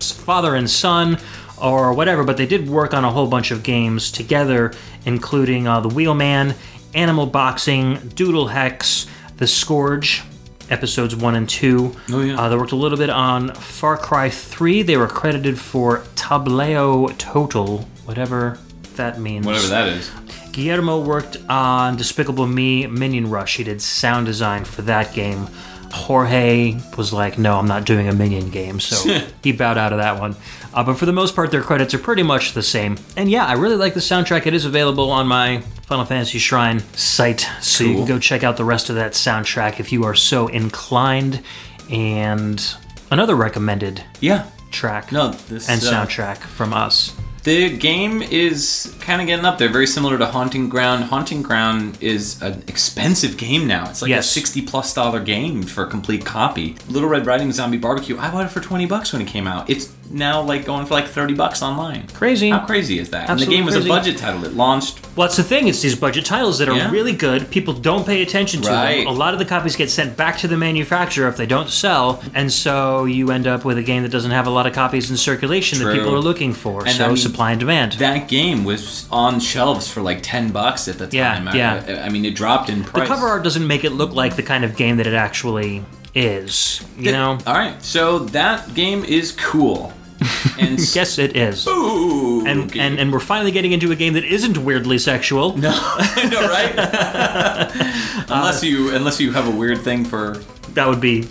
father 0.00 0.54
and 0.54 0.70
son 0.70 1.18
or 1.62 1.92
whatever, 1.92 2.24
but 2.24 2.36
they 2.36 2.46
did 2.46 2.68
work 2.68 2.94
on 2.94 3.04
a 3.04 3.10
whole 3.10 3.26
bunch 3.26 3.50
of 3.50 3.62
games 3.62 4.10
together, 4.10 4.72
including 5.04 5.66
uh, 5.66 5.80
The 5.80 5.88
Wheelman, 5.88 6.54
Animal 6.94 7.26
Boxing, 7.26 7.96
Doodle 8.14 8.48
Hex, 8.48 9.06
The 9.36 9.46
Scourge, 9.46 10.22
episodes 10.70 11.14
1 11.16 11.34
and 11.34 11.48
2. 11.48 11.96
Oh, 12.10 12.20
yeah. 12.22 12.40
Uh, 12.40 12.48
they 12.48 12.56
worked 12.56 12.72
a 12.72 12.76
little 12.76 12.98
bit 12.98 13.10
on 13.10 13.54
Far 13.54 13.96
Cry 13.96 14.28
3. 14.28 14.82
They 14.82 14.96
were 14.96 15.06
credited 15.08 15.58
for 15.58 16.00
Tableo 16.14 17.16
Total, 17.18 17.78
whatever 18.04 18.58
that 18.96 19.20
means. 19.20 19.46
whatever 19.46 19.68
that 19.68 19.88
is 19.88 20.10
Guillermo 20.52 21.00
worked 21.00 21.36
on 21.48 21.96
Despicable 21.96 22.46
Me 22.48 22.86
Minion 22.86 23.30
Rush. 23.30 23.56
He 23.58 23.64
did 23.64 23.80
sound 23.80 24.26
design 24.26 24.64
for 24.64 24.82
that 24.82 25.14
game. 25.14 25.46
Jorge 25.92 26.78
was 26.96 27.12
like, 27.12 27.38
no, 27.38 27.58
I'm 27.58 27.66
not 27.66 27.84
doing 27.84 28.08
a 28.08 28.12
Minion 28.12 28.50
game, 28.50 28.80
so 28.80 29.20
he 29.42 29.52
bowed 29.52 29.78
out 29.78 29.92
of 29.92 29.98
that 29.98 30.20
one. 30.20 30.36
Uh, 30.74 30.84
but 30.84 30.94
for 30.94 31.06
the 31.06 31.12
most 31.12 31.34
part, 31.34 31.50
their 31.50 31.62
credits 31.62 31.94
are 31.94 31.98
pretty 31.98 32.22
much 32.22 32.52
the 32.52 32.62
same. 32.62 32.98
And 33.16 33.30
yeah, 33.30 33.46
I 33.46 33.54
really 33.54 33.76
like 33.76 33.94
the 33.94 34.00
soundtrack. 34.00 34.46
It 34.46 34.54
is 34.54 34.64
available 34.64 35.10
on 35.10 35.26
my 35.26 35.60
Final 35.86 36.04
Fantasy 36.04 36.38
Shrine 36.38 36.80
site, 36.92 37.48
so 37.62 37.84
you 37.84 37.94
can 37.94 38.04
go 38.04 38.18
check 38.18 38.44
out 38.44 38.56
the 38.56 38.64
rest 38.64 38.90
of 38.90 38.96
that 38.96 39.12
soundtrack 39.12 39.80
if 39.80 39.92
you 39.92 40.04
are 40.04 40.14
so 40.14 40.48
inclined. 40.48 41.42
And 41.90 42.62
another 43.10 43.34
recommended 43.34 44.04
yeah 44.20 44.50
track 44.70 45.10
no 45.10 45.30
this 45.30 45.68
and 45.68 45.82
uh, 45.82 45.90
soundtrack 45.90 46.36
from 46.36 46.72
us. 46.72 47.16
The 47.44 47.76
game 47.76 48.20
is 48.22 48.94
kind 49.00 49.20
of 49.20 49.26
getting 49.26 49.44
up 49.44 49.58
there 49.58 49.68
very 49.68 49.86
similar 49.86 50.18
to 50.18 50.26
haunting 50.26 50.68
ground 50.68 51.04
haunting 51.04 51.42
ground 51.42 51.96
is 52.00 52.40
an 52.42 52.62
expensive 52.66 53.36
game 53.36 53.66
now 53.66 53.88
it's 53.88 54.02
like 54.02 54.08
Yes. 54.08 54.26
a 54.26 54.32
60 54.32 54.62
plus 54.62 54.92
dollar 54.92 55.20
game 55.20 55.62
for 55.62 55.84
a 55.84 55.86
complete 55.86 56.24
copy 56.24 56.76
little 56.88 57.08
red 57.08 57.26
riding 57.26 57.50
zombie 57.52 57.78
barbecue 57.78 58.18
i 58.18 58.30
bought 58.30 58.44
it 58.46 58.50
for 58.50 58.60
20 58.60 58.86
bucks 58.86 59.12
when 59.12 59.22
it 59.22 59.28
came 59.28 59.46
out 59.46 59.68
it's 59.70 59.92
now 60.10 60.40
like 60.40 60.64
going 60.64 60.86
for 60.86 60.94
like 60.94 61.06
30 61.06 61.34
bucks 61.34 61.62
online 61.62 62.06
Crazy. 62.08 62.48
how 62.50 62.64
crazy 62.64 62.98
is 62.98 63.10
that 63.10 63.28
and 63.30 63.38
the 63.38 63.46
game 63.46 63.64
was 63.64 63.74
crazy. 63.74 63.88
a 63.88 63.92
budget 63.92 64.16
title 64.18 64.44
it 64.44 64.54
launched 64.54 65.00
Well, 65.16 65.26
that's 65.26 65.36
the 65.36 65.42
thing. 65.42 65.66
It's 65.68 65.82
these 65.82 65.96
budget 65.96 66.24
titles 66.24 66.58
that 66.60 66.68
are 66.68 66.76
Yeah. 66.76 66.90
really 66.92 67.12
good. 67.12 67.50
People 67.50 67.74
don't 67.74 68.06
pay 68.06 68.22
attention 68.22 68.62
to 68.62 68.70
Right. 68.70 68.98
them. 68.98 69.08
A 69.08 69.10
lot 69.12 69.32
of 69.32 69.40
the 69.40 69.44
copies 69.44 69.74
get 69.74 69.90
sent 69.90 70.16
back 70.16 70.38
to 70.38 70.48
the 70.48 70.56
manufacturer 70.56 71.26
if 71.28 71.36
they 71.36 71.44
don't 71.44 71.68
sell, 71.68 72.22
and 72.34 72.52
so 72.52 73.04
you 73.04 73.32
end 73.32 73.48
up 73.48 73.64
with 73.64 73.76
a 73.78 73.82
game 73.82 74.02
that 74.04 74.10
doesn't 74.12 74.30
have 74.30 74.46
a 74.46 74.50
lot 74.50 74.66
of 74.68 74.72
copies 74.72 75.10
in 75.10 75.16
circulation 75.16 75.78
that 75.80 75.92
people 75.92 76.14
are 76.14 76.20
looking 76.20 76.52
for. 76.54 76.86
And 76.86 76.94
so 76.96 77.04
I 77.04 77.08
mean, 77.08 77.16
supply 77.28 77.50
and 77.52 77.60
demand. 77.60 77.92
that 77.94 78.28
game 78.28 78.64
was 78.64 79.06
on 79.10 79.40
shelves 79.40 79.86
for 79.92 80.00
like 80.02 80.20
10 80.22 80.50
bucks 80.52 80.88
at 80.88 80.98
the 80.98 81.08
Yeah, 81.16 81.34
time 81.34 81.48
I- 81.48 81.56
yeah. 81.56 81.84
I, 81.88 82.06
I 82.06 82.08
mean 82.08 82.24
it 82.24 82.34
dropped 82.34 82.68
in 82.70 82.84
price. 82.84 83.08
the 83.08 83.14
cover 83.14 83.26
art 83.26 83.42
doesn't 83.44 83.66
make 83.66 83.84
it 83.84 83.92
look 83.92 84.12
like 84.12 84.36
the 84.36 84.42
kind 84.42 84.64
of 84.64 84.76
game 84.76 84.96
that 84.98 85.06
it 85.06 85.14
actually 85.14 85.84
is. 86.14 86.82
You 86.98 87.12
know? 87.12 87.38
all 87.46 87.54
right 87.54 87.80
so 87.82 88.18
that 88.38 88.74
game 88.74 89.04
is 89.04 89.32
cool 89.32 89.92
and 90.58 90.78
Yes, 90.94 91.18
it 91.18 91.36
is. 91.36 91.66
Ooh, 91.68 92.44
And, 92.46 92.56
okay. 92.70 92.80
and 92.80 92.98
and 92.98 93.12
we're 93.12 93.20
finally 93.34 93.52
getting 93.52 93.70
into 93.72 93.92
a 93.92 93.96
game 93.96 94.14
that 94.14 94.24
isn't 94.24 94.58
weirdly 94.58 94.98
sexual. 94.98 95.56
No, 95.56 95.70
know, 96.32 96.42
right? 96.48 96.74
unless 98.28 98.64
you 98.64 98.94
unless 98.94 99.20
you 99.20 99.30
have 99.32 99.46
a 99.46 99.50
weird 99.62 99.78
thing 99.82 100.04
for 100.04 100.38
That 100.74 100.88
would 100.88 101.00
be 101.00 101.22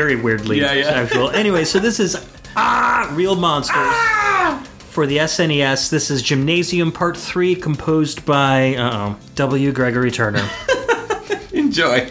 very 0.00 0.14
weirdly 0.16 0.60
Yeah, 0.60 0.72
yeah. 0.74 0.90
sexual. 1.06 1.30
anyway, 1.30 1.64
so 1.64 1.78
this 1.80 1.98
is 1.98 2.14
ah 2.56 3.10
real 3.14 3.34
monsters. 3.36 3.76
For 4.96 5.06
the 5.06 5.18
SNES, 5.18 5.90
this 5.90 6.10
is 6.10 6.22
Gymnasium 6.22 6.90
Part 6.90 7.18
3, 7.18 7.54
composed 7.56 8.24
by 8.24 8.76
uh 8.76 9.10
oh 9.10 9.16
W. 9.34 9.70
Gregory 9.70 10.10
Turner. 10.10 10.48
enjoy. 11.52 12.10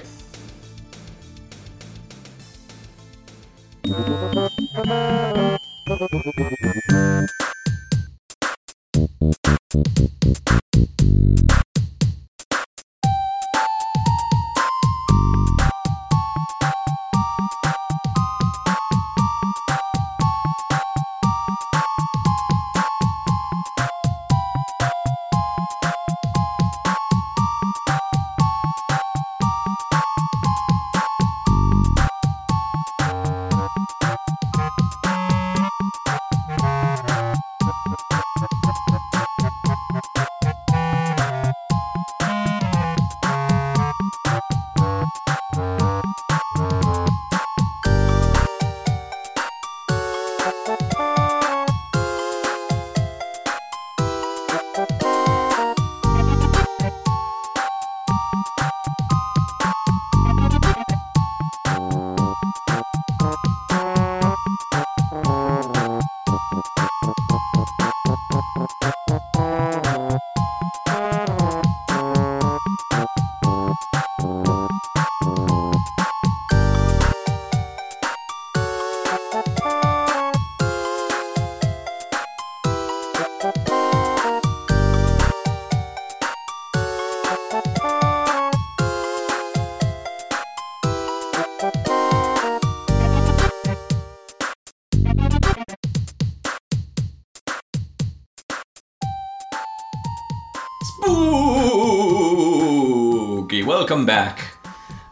Welcome 103.96 104.08
back. 104.08 104.58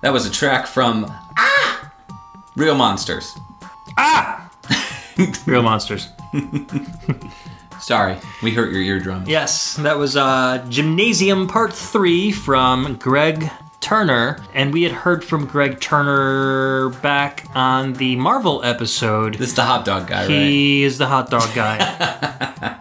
That 0.01 0.11
was 0.11 0.25
a 0.25 0.29
track 0.29 0.67
from 0.67 1.05
Ah! 1.37 1.93
Real 2.57 2.75
Monsters. 2.75 3.33
Ah! 3.97 4.51
Real 5.45 5.61
monsters. 5.63 6.09
Sorry, 7.79 8.17
we 8.41 8.51
hurt 8.51 8.73
your 8.73 8.81
eardrum. 8.81 9.23
Yes, 9.25 9.75
that 9.77 9.97
was 9.97 10.17
uh, 10.17 10.65
Gymnasium 10.67 11.47
Part 11.47 11.71
3 11.71 12.33
from 12.33 12.97
Greg 12.97 13.49
Turner, 13.79 14.39
and 14.53 14.73
we 14.73 14.83
had 14.83 14.91
heard 14.91 15.23
from 15.23 15.45
Greg 15.45 15.79
Turner 15.79 16.89
back 17.01 17.47
on 17.55 17.93
the 17.93 18.17
Marvel 18.17 18.61
episode. 18.65 19.35
This 19.35 19.51
is 19.51 19.55
the 19.55 19.63
hot 19.63 19.85
dog 19.85 20.07
guy, 20.07 20.23
right? 20.23 20.29
He 20.29 20.83
is 20.83 20.97
the 20.97 21.07
hot 21.07 21.29
dog 21.29 21.55
guy. 21.55 21.77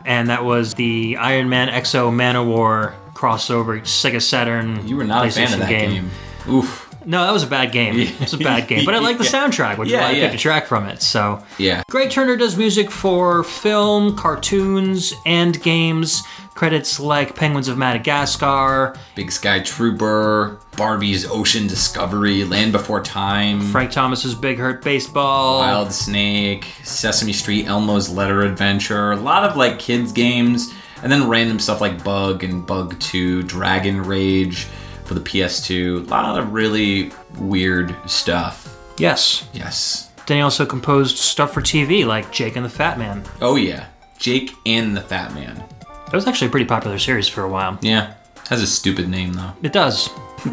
and 0.04 0.30
that 0.30 0.44
was 0.44 0.74
the 0.74 1.16
Iron 1.18 1.48
Man 1.48 1.68
X-O 1.68 2.10
Manowar 2.10 2.94
crossover 3.22 3.80
Sega 3.82 4.20
Saturn. 4.20 4.86
You 4.86 4.96
were 4.96 5.04
not 5.04 5.26
a 5.26 5.30
fan 5.30 5.52
of 5.52 5.60
that 5.60 5.68
game. 5.68 6.10
Oof. 6.48 6.88
No, 7.04 7.24
that 7.24 7.32
was 7.32 7.42
a 7.42 7.48
bad 7.48 7.72
game. 7.72 7.98
It 7.98 8.20
was 8.20 8.32
a 8.32 8.38
bad 8.38 8.68
game, 8.68 8.84
but 8.84 8.94
I 8.94 8.98
like 9.00 9.18
the 9.18 9.24
Yeah. 9.30 9.30
soundtrack, 9.30 9.76
which 9.78 9.88
is 9.88 9.94
why 9.94 10.08
I 10.08 10.10
yeah. 10.12 10.22
picked 10.28 10.36
a 10.36 10.38
track 10.38 10.66
from 10.66 10.86
it. 10.86 11.02
So 11.02 11.42
Yeah. 11.58 11.82
Greg 11.90 12.10
Turner 12.10 12.36
does 12.36 12.56
music 12.56 12.90
for 12.92 13.42
film, 13.42 14.16
cartoons, 14.16 15.12
and 15.26 15.60
games. 15.62 16.22
Credits 16.54 17.00
like 17.00 17.34
Penguins 17.34 17.66
of 17.66 17.76
Madagascar, 17.78 18.94
Big 19.16 19.32
Sky 19.32 19.60
Trooper, 19.60 20.60
Barbie's 20.76 21.28
Ocean 21.28 21.66
Discovery, 21.66 22.44
Land 22.44 22.70
Before 22.72 23.02
Time, 23.02 23.62
Frank 23.62 23.90
Thomas's 23.90 24.34
Big 24.34 24.58
Hurt 24.58 24.84
Baseball. 24.84 25.60
Wild 25.60 25.92
Snake, 25.92 26.66
Sesame 26.84 27.32
Street, 27.32 27.66
Elmo's 27.66 28.10
Letter 28.10 28.42
Adventure, 28.42 29.12
a 29.12 29.16
lot 29.16 29.44
of 29.44 29.56
like 29.56 29.78
kids 29.78 30.12
games, 30.12 30.72
and 31.02 31.10
then 31.10 31.28
random 31.28 31.58
stuff 31.58 31.80
like 31.80 32.02
Bug 32.04 32.44
and 32.44 32.66
Bug 32.66 32.98
2, 33.00 33.42
Dragon 33.44 34.02
Rage 34.02 34.66
for 35.04 35.14
the 35.14 35.20
PS2. 35.20 36.06
A 36.06 36.10
lot 36.10 36.38
of 36.38 36.52
really 36.52 37.10
weird 37.38 37.94
stuff. 38.08 38.76
Yes. 38.98 39.48
Yes. 39.52 40.10
Then 40.26 40.36
he 40.38 40.42
also 40.42 40.64
composed 40.64 41.16
stuff 41.18 41.52
for 41.52 41.60
TV 41.60 42.06
like 42.06 42.30
Jake 42.32 42.56
and 42.56 42.64
the 42.64 42.68
Fat 42.70 42.98
Man. 42.98 43.24
Oh 43.40 43.56
yeah. 43.56 43.86
Jake 44.18 44.52
and 44.66 44.96
the 44.96 45.00
Fat 45.00 45.34
Man. 45.34 45.56
That 45.86 46.12
was 46.12 46.26
actually 46.28 46.48
a 46.48 46.50
pretty 46.50 46.66
popular 46.66 46.98
series 46.98 47.26
for 47.28 47.42
a 47.42 47.48
while. 47.48 47.78
Yeah. 47.82 48.14
Has 48.48 48.62
a 48.62 48.66
stupid 48.66 49.08
name 49.08 49.32
though. 49.32 49.52
It 49.62 49.72
does. 49.72 50.08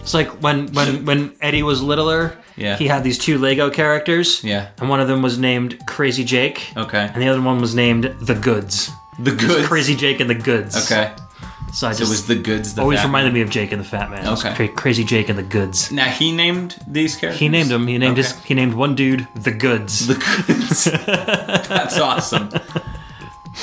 it's 0.00 0.14
like 0.14 0.28
when 0.42 0.68
when 0.72 1.04
when 1.04 1.34
Eddie 1.40 1.62
was 1.62 1.82
littler, 1.82 2.36
Yeah. 2.56 2.76
he 2.76 2.86
had 2.86 3.02
these 3.02 3.18
two 3.18 3.38
Lego 3.38 3.70
characters. 3.70 4.44
Yeah. 4.44 4.68
And 4.78 4.88
one 4.88 5.00
of 5.00 5.08
them 5.08 5.22
was 5.22 5.38
named 5.38 5.78
Crazy 5.86 6.22
Jake. 6.24 6.70
Okay. 6.76 7.10
And 7.12 7.20
the 7.22 7.28
other 7.28 7.40
one 7.42 7.60
was 7.60 7.74
named 7.74 8.14
The 8.20 8.34
Goods. 8.34 8.90
The 9.18 9.32
Goods. 9.32 9.66
Crazy 9.68 9.94
Jake 9.96 10.20
and 10.20 10.28
the 10.30 10.34
Goods. 10.34 10.76
Okay. 10.90 11.14
So 11.72 11.88
I 11.88 11.92
So 11.92 11.98
just 12.00 12.10
was 12.10 12.26
the 12.28 12.36
goods 12.36 12.74
the 12.74 12.82
always 12.82 13.02
reminded 13.02 13.28
Man? 13.30 13.34
me 13.34 13.40
of 13.42 13.50
Jake 13.50 13.72
and 13.72 13.80
the 13.80 13.84
Fat 13.84 14.08
Man. 14.10 14.26
Okay. 14.28 14.54
Cra- 14.54 14.68
Crazy 14.68 15.02
Jake 15.02 15.28
and 15.28 15.36
the 15.36 15.42
Goods. 15.42 15.90
Now 15.90 16.04
he 16.04 16.30
named 16.30 16.76
these 16.86 17.16
characters. 17.16 17.40
He 17.40 17.48
named 17.48 17.70
him. 17.70 17.86
He 17.88 17.98
named 17.98 18.16
his. 18.16 18.32
He 18.44 18.54
named 18.54 18.74
one 18.74 18.94
dude 18.94 19.26
The 19.34 19.50
Goods. 19.50 20.06
The 20.06 20.14
goods. 20.14 20.84
That's 21.68 21.98
awesome. 21.98 22.50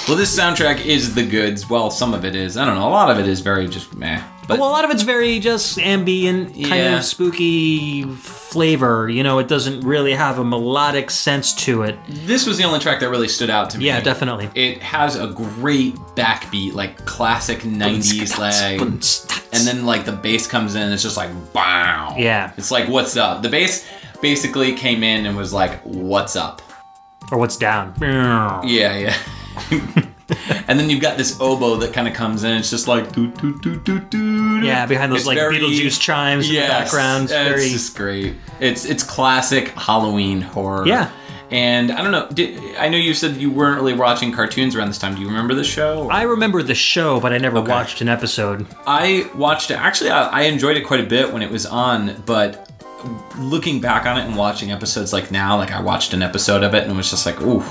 Well, 0.08 0.16
this 0.18 0.38
soundtrack 0.38 0.86
is 0.86 1.16
the 1.16 1.26
goods. 1.26 1.70
Well, 1.70 1.92
some 1.92 2.14
of 2.14 2.24
it 2.26 2.36
is. 2.36 2.56
I 2.58 2.66
don't 2.66 2.76
know. 2.76 2.88
A 2.88 2.90
lot 2.90 3.12
of 3.12 3.20
it 3.20 3.28
is 3.28 3.42
very 3.42 3.68
just 3.68 3.94
meh. 3.96 4.22
But 4.48 4.58
well, 4.60 4.70
a 4.70 4.72
lot 4.72 4.84
of 4.86 4.92
it's 4.92 5.04
very 5.04 5.40
just 5.40 5.78
ambient, 5.80 6.54
kind 6.54 6.70
Yeah. 6.70 6.98
of 6.98 7.06
spooky 7.06 8.04
flavor. 8.04 9.10
You 9.10 9.24
know, 9.24 9.40
it 9.40 9.48
doesn't 9.48 9.82
really 9.82 10.14
have 10.14 10.40
a 10.40 10.44
melodic 10.44 11.12
sense 11.12 11.54
to 11.66 11.84
it. 11.84 11.98
this 12.08 12.46
was 12.48 12.58
the 12.58 12.64
only 12.64 12.80
track 12.80 13.00
that 13.02 13.10
really 13.10 13.28
stood 13.28 13.50
out 13.50 13.70
to 13.72 13.78
me. 13.78 13.86
Yeah, 13.86 14.00
definitely. 14.02 14.50
It 14.56 14.82
has 14.82 15.16
a 15.16 15.28
great 15.28 15.96
backbeat, 16.16 16.74
like 16.74 17.06
classic 17.06 17.60
'90s 17.60 18.38
lag, 18.40 18.82
and 18.82 19.68
then 19.68 19.86
like 19.86 20.06
the 20.06 20.12
bass 20.14 20.48
comes 20.48 20.76
in. 20.76 20.92
It's 20.92 21.04
just 21.04 21.18
like 21.18 21.30
wow. 21.54 22.16
Yeah. 22.18 22.52
It's 22.58 22.72
like 22.72 22.88
what's 22.90 23.16
up. 23.18 23.44
The 23.44 23.50
bass 23.50 23.86
basically 24.22 24.74
came 24.74 25.04
in 25.04 25.26
and 25.26 25.38
was 25.38 25.54
like, 25.54 25.80
"What's 25.84 26.36
up?" 26.36 26.62
Or 27.32 27.38
what's 27.38 27.58
down? 27.58 27.94
Yeah, 28.02 28.64
yeah. 28.98 29.16
and 30.68 30.80
then 30.80 30.90
you've 30.90 31.02
got 31.02 31.18
this 31.18 31.40
oboe 31.40 31.76
that 31.78 31.94
kind 31.94 32.08
of 32.08 32.14
comes 32.14 32.44
in. 32.44 32.58
It's 32.58 32.70
just 32.70 32.88
like 32.88 33.12
doo 33.12 33.28
doo 33.32 33.60
doo 33.60 33.80
doo 33.80 34.00
doo. 34.00 34.62
Yeah, 34.62 34.86
behind 34.86 35.12
those 35.12 35.20
It's 35.22 35.28
like 35.28 35.38
very- 35.38 35.60
Beetlejuice 35.60 36.00
chimes 36.00 36.48
in 36.50 36.56
the 36.56 36.62
background. 36.62 37.26
It's 37.26 37.34
It's 37.34 37.50
very 37.50 37.70
just 37.70 37.96
great. 37.98 38.36
It's 38.60 38.86
it's 38.86 39.04
classic 39.04 39.70
Halloween 39.70 40.42
horror. 40.42 40.88
Yeah. 40.88 41.12
And 41.50 41.92
I 41.92 42.02
don't 42.02 42.14
know. 42.14 42.30
Did, 42.34 42.78
I 42.78 42.88
know 42.88 42.96
you 42.96 43.14
said 43.14 43.36
you 43.36 43.52
weren't 43.52 43.76
really 43.76 43.94
watching 43.94 44.32
cartoons 44.32 44.74
around 44.74 44.88
this 44.88 44.98
time. 44.98 45.16
Do 45.16 45.22
you 45.22 45.28
remember 45.28 45.54
the 45.54 45.66
show? 45.66 46.10
I 46.10 46.22
remember 46.22 46.64
the 46.64 46.76
show, 46.76 47.20
but 47.20 47.34
I 47.34 47.40
never 47.40 47.60
watched 47.60 48.00
an 48.00 48.08
episode. 48.08 48.66
I 48.88 49.30
watched 49.36 49.70
it. 49.70 49.74
Actually, 49.74 50.12
I, 50.12 50.28
I 50.30 50.42
enjoyed 50.44 50.78
it 50.78 50.86
quite 50.86 51.02
a 51.02 51.06
bit 51.06 51.34
when 51.34 51.42
it 51.42 51.52
was 51.52 51.66
on, 51.66 52.24
but 52.26 52.72
looking 53.38 53.82
back 53.82 54.06
on 54.06 54.18
it 54.18 54.26
and 54.26 54.38
watching 54.38 54.72
episodes 54.72 55.12
like 55.12 55.30
now, 55.30 55.58
like 55.58 55.72
I 55.72 55.82
watched 55.82 56.14
an 56.14 56.22
episode 56.24 56.64
of 56.64 56.74
it 56.74 56.84
and 56.84 56.92
it 56.94 56.96
was 56.96 57.10
just 57.10 57.26
like, 57.26 57.42
ooh, 57.42 57.64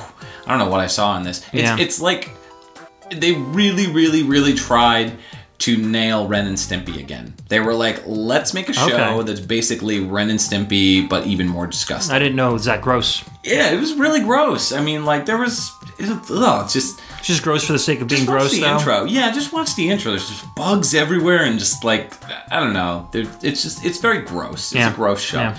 I 0.47 0.51
don't 0.51 0.59
know 0.59 0.69
what 0.71 0.81
I 0.81 0.87
saw 0.87 1.17
in 1.17 1.23
this. 1.23 1.39
It's, 1.53 1.63
Yeah. 1.63 1.77
it's 1.79 2.01
like 2.01 2.31
they 3.15 3.33
really, 3.33 3.87
really, 3.89 4.23
really 4.23 4.55
tried 4.55 5.13
to 5.59 5.77
nail 5.77 6.27
Ren 6.27 6.47
and 6.47 6.57
Stimpy 6.57 6.99
again. 6.99 7.35
They 7.49 7.61
were 7.61 7.75
like, 7.75 8.03
let's 8.07 8.55
make 8.55 8.71
a 8.71 8.73
show 8.73 8.87
Okay. 8.87 9.23
that's 9.25 9.41
basically 9.41 10.01
Ren 10.01 10.31
and 10.31 10.39
Stimpy, 10.39 11.07
but 11.07 11.27
even 11.27 11.47
more 11.49 11.67
disgusting. 11.67 12.15
I 12.17 12.19
didn't 12.19 12.37
know 12.37 12.51
it 12.51 12.55
was 12.55 12.65
that 12.65 12.81
gross. 12.81 13.23
yeah, 13.45 13.71
it 13.71 13.79
was 13.79 13.93
really 13.95 14.21
gross. 14.21 14.73
I 14.73 14.81
mean, 14.83 15.05
like 15.05 15.27
there 15.27 15.37
was, 15.37 15.71
it, 15.99 16.09
ugh, 16.31 16.65
it's 16.65 16.73
just 16.73 16.99
It's 17.19 17.27
just 17.27 17.43
gross 17.43 17.63
for 17.67 17.75
the 17.75 17.79
sake 17.79 18.01
of 18.01 18.09
being 18.09 18.21
just 18.21 18.31
watch 18.31 18.41
gross, 18.41 18.53
the 18.53 18.61
though. 18.63 18.77
intro. 18.79 19.05
Yeah, 19.05 19.31
just 19.33 19.53
watch 19.53 19.75
the 19.77 19.91
intro. 19.91 20.13
There's 20.13 20.27
just 20.31 20.47
bugs 20.55 20.95
everywhere 20.95 21.45
and 21.45 21.59
just 21.59 21.85
like 21.85 22.15
I 22.51 22.59
don't 22.59 22.73
know. 22.73 23.09
There, 23.13 23.27
it's 23.43 23.63
just 23.63 23.85
it's 23.85 23.99
very 23.99 24.23
gross. 24.23 24.73
It's 24.73 24.77
Yeah. 24.77 24.93
a 24.93 24.95
gross 24.95 25.21
show. 25.21 25.41
Yeah. 25.41 25.59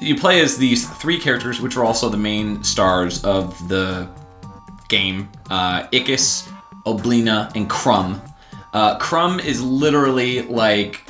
You 0.00 0.16
play 0.16 0.40
as 0.40 0.56
these 0.58 0.88
three 0.88 1.18
characters, 1.18 1.60
which 1.60 1.76
are 1.76 1.84
also 1.84 2.08
the 2.08 2.16
main 2.16 2.62
stars 2.62 3.24
of 3.24 3.68
the 3.68 4.08
game: 4.88 5.28
uh, 5.50 5.88
Ickis, 5.88 6.48
Oblina, 6.86 7.50
and 7.56 7.68
Krumm. 7.68 8.20
Uh, 8.72 8.96
Krumm 8.98 9.44
is 9.44 9.60
literally 9.62 10.42
like 10.42 11.02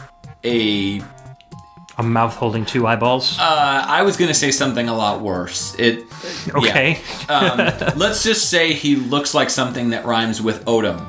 a 0.44 1.02
A 1.98 2.02
mouth 2.02 2.34
holding 2.34 2.64
two 2.64 2.86
eyeballs. 2.86 3.36
uh, 3.38 3.84
I 3.86 4.00
was 4.02 4.16
gonna 4.16 4.32
say 4.32 4.50
something 4.50 4.88
a 4.88 4.96
lot 4.96 5.20
worse. 5.20 5.74
It 5.78 6.04
okay. 6.54 6.98
yeah. 7.28 7.82
Um, 7.90 7.98
let's 7.98 8.22
just 8.22 8.48
say 8.48 8.72
he 8.72 8.96
looks 8.96 9.34
like 9.34 9.50
something 9.50 9.90
that 9.90 10.06
rhymes 10.06 10.40
with 10.40 10.64
Odom. 10.64 11.06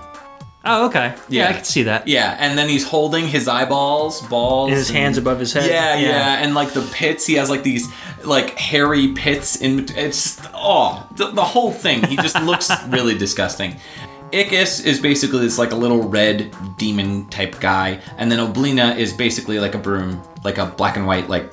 Oh, 0.63 0.85
okay. 0.87 1.15
Yeah, 1.27 1.43
Yeah. 1.43 1.49
I 1.49 1.53
can 1.53 1.63
see 1.63 1.83
that. 1.83 2.07
Yeah, 2.07 2.35
and 2.39 2.55
then 2.57 2.69
he's 2.69 2.87
holding 2.87 3.27
his 3.27 3.47
eyeballs, 3.47 4.21
balls, 4.27 4.69
In 4.69 4.75
his 4.77 4.89
and- 4.89 4.97
hands 4.99 5.17
above 5.17 5.39
his 5.39 5.53
head. 5.53 5.67
Yeah, 5.69 5.95
yeah, 5.97 6.43
and 6.43 6.53
like 6.53 6.73
the 6.73 6.81
pits, 6.93 7.25
he 7.25 7.33
has 7.35 7.49
like 7.49 7.63
these 7.63 7.87
like 8.23 8.57
hairy 8.59 9.13
pits 9.13 9.55
in. 9.55 9.79
It's 9.97 10.35
just, 10.37 10.41
oh, 10.53 11.07
the, 11.15 11.31
the 11.31 11.43
whole 11.43 11.71
thing. 11.71 12.03
He 12.03 12.15
just 12.15 12.39
looks 12.41 12.69
really 12.89 13.17
disgusting. 13.17 13.77
Ickis 14.31 14.85
is 14.85 14.99
basically 15.01 15.39
this 15.39 15.57
like 15.57 15.71
a 15.71 15.75
little 15.75 16.03
red 16.07 16.55
demon 16.77 17.27
type 17.29 17.59
guy, 17.59 17.99
and 18.17 18.31
then 18.31 18.37
Oblina 18.39 18.95
is 18.97 19.11
basically 19.13 19.59
like 19.59 19.73
a 19.75 19.79
broom, 19.79 20.21
like 20.43 20.57
a 20.59 20.67
black 20.67 20.95
and 20.95 21.07
white 21.07 21.27
like 21.27 21.51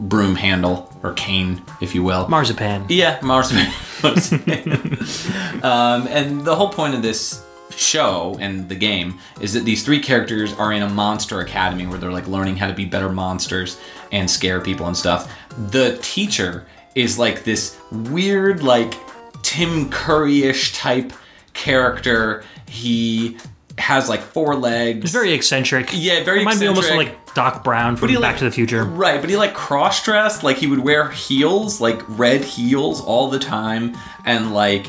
broom 0.00 0.34
handle 0.36 0.92
or 1.02 1.14
cane, 1.14 1.62
if 1.80 1.94
you 1.94 2.02
will. 2.02 2.28
Marzipan. 2.28 2.84
Yeah, 2.90 3.18
Marzipan. 3.22 3.72
um, 5.62 6.06
and 6.08 6.42
the 6.44 6.54
whole 6.54 6.68
point 6.68 6.94
of 6.94 7.02
this 7.02 7.44
show 7.70 8.36
and 8.40 8.68
the 8.68 8.74
game 8.74 9.18
is 9.40 9.52
that 9.54 9.64
these 9.64 9.84
three 9.84 10.00
characters 10.00 10.52
are 10.54 10.72
in 10.72 10.82
a 10.82 10.88
monster 10.88 11.40
academy 11.40 11.86
where 11.86 11.98
they're 11.98 12.12
like 12.12 12.26
learning 12.28 12.56
how 12.56 12.66
to 12.66 12.74
be 12.74 12.84
better 12.84 13.08
monsters 13.10 13.78
and 14.12 14.30
scare 14.30 14.60
people 14.60 14.86
and 14.86 14.96
stuff. 14.96 15.32
The 15.70 15.98
teacher 16.02 16.66
is 16.94 17.18
like 17.18 17.44
this 17.44 17.78
weird, 17.92 18.62
like 18.62 18.94
Tim 19.42 19.88
Curry-ish 19.90 20.74
type 20.74 21.12
character. 21.54 22.44
He 22.68 23.36
has 23.78 24.08
like 24.08 24.20
four 24.20 24.56
legs. 24.56 25.04
It's 25.04 25.12
very 25.12 25.32
eccentric. 25.32 25.90
Yeah, 25.92 26.22
very 26.24 26.42
eccentric. 26.42 26.44
Might 26.44 26.60
be 26.60 26.66
almost 26.66 26.88
eccentric. 26.88 27.16
like 27.26 27.34
Doc 27.34 27.64
Brown 27.64 27.96
from 27.96 28.08
Back 28.08 28.20
like- 28.20 28.38
to 28.38 28.44
the 28.44 28.50
Future. 28.50 28.84
Right, 28.84 29.20
but 29.20 29.30
he 29.30 29.36
like 29.36 29.54
cross 29.54 30.04
dressed, 30.04 30.42
like 30.42 30.56
he 30.56 30.66
would 30.66 30.80
wear 30.80 31.10
heels, 31.10 31.80
like 31.80 32.02
red 32.18 32.42
heels 32.44 33.00
all 33.00 33.30
the 33.30 33.38
time, 33.38 33.96
and 34.24 34.52
like 34.52 34.86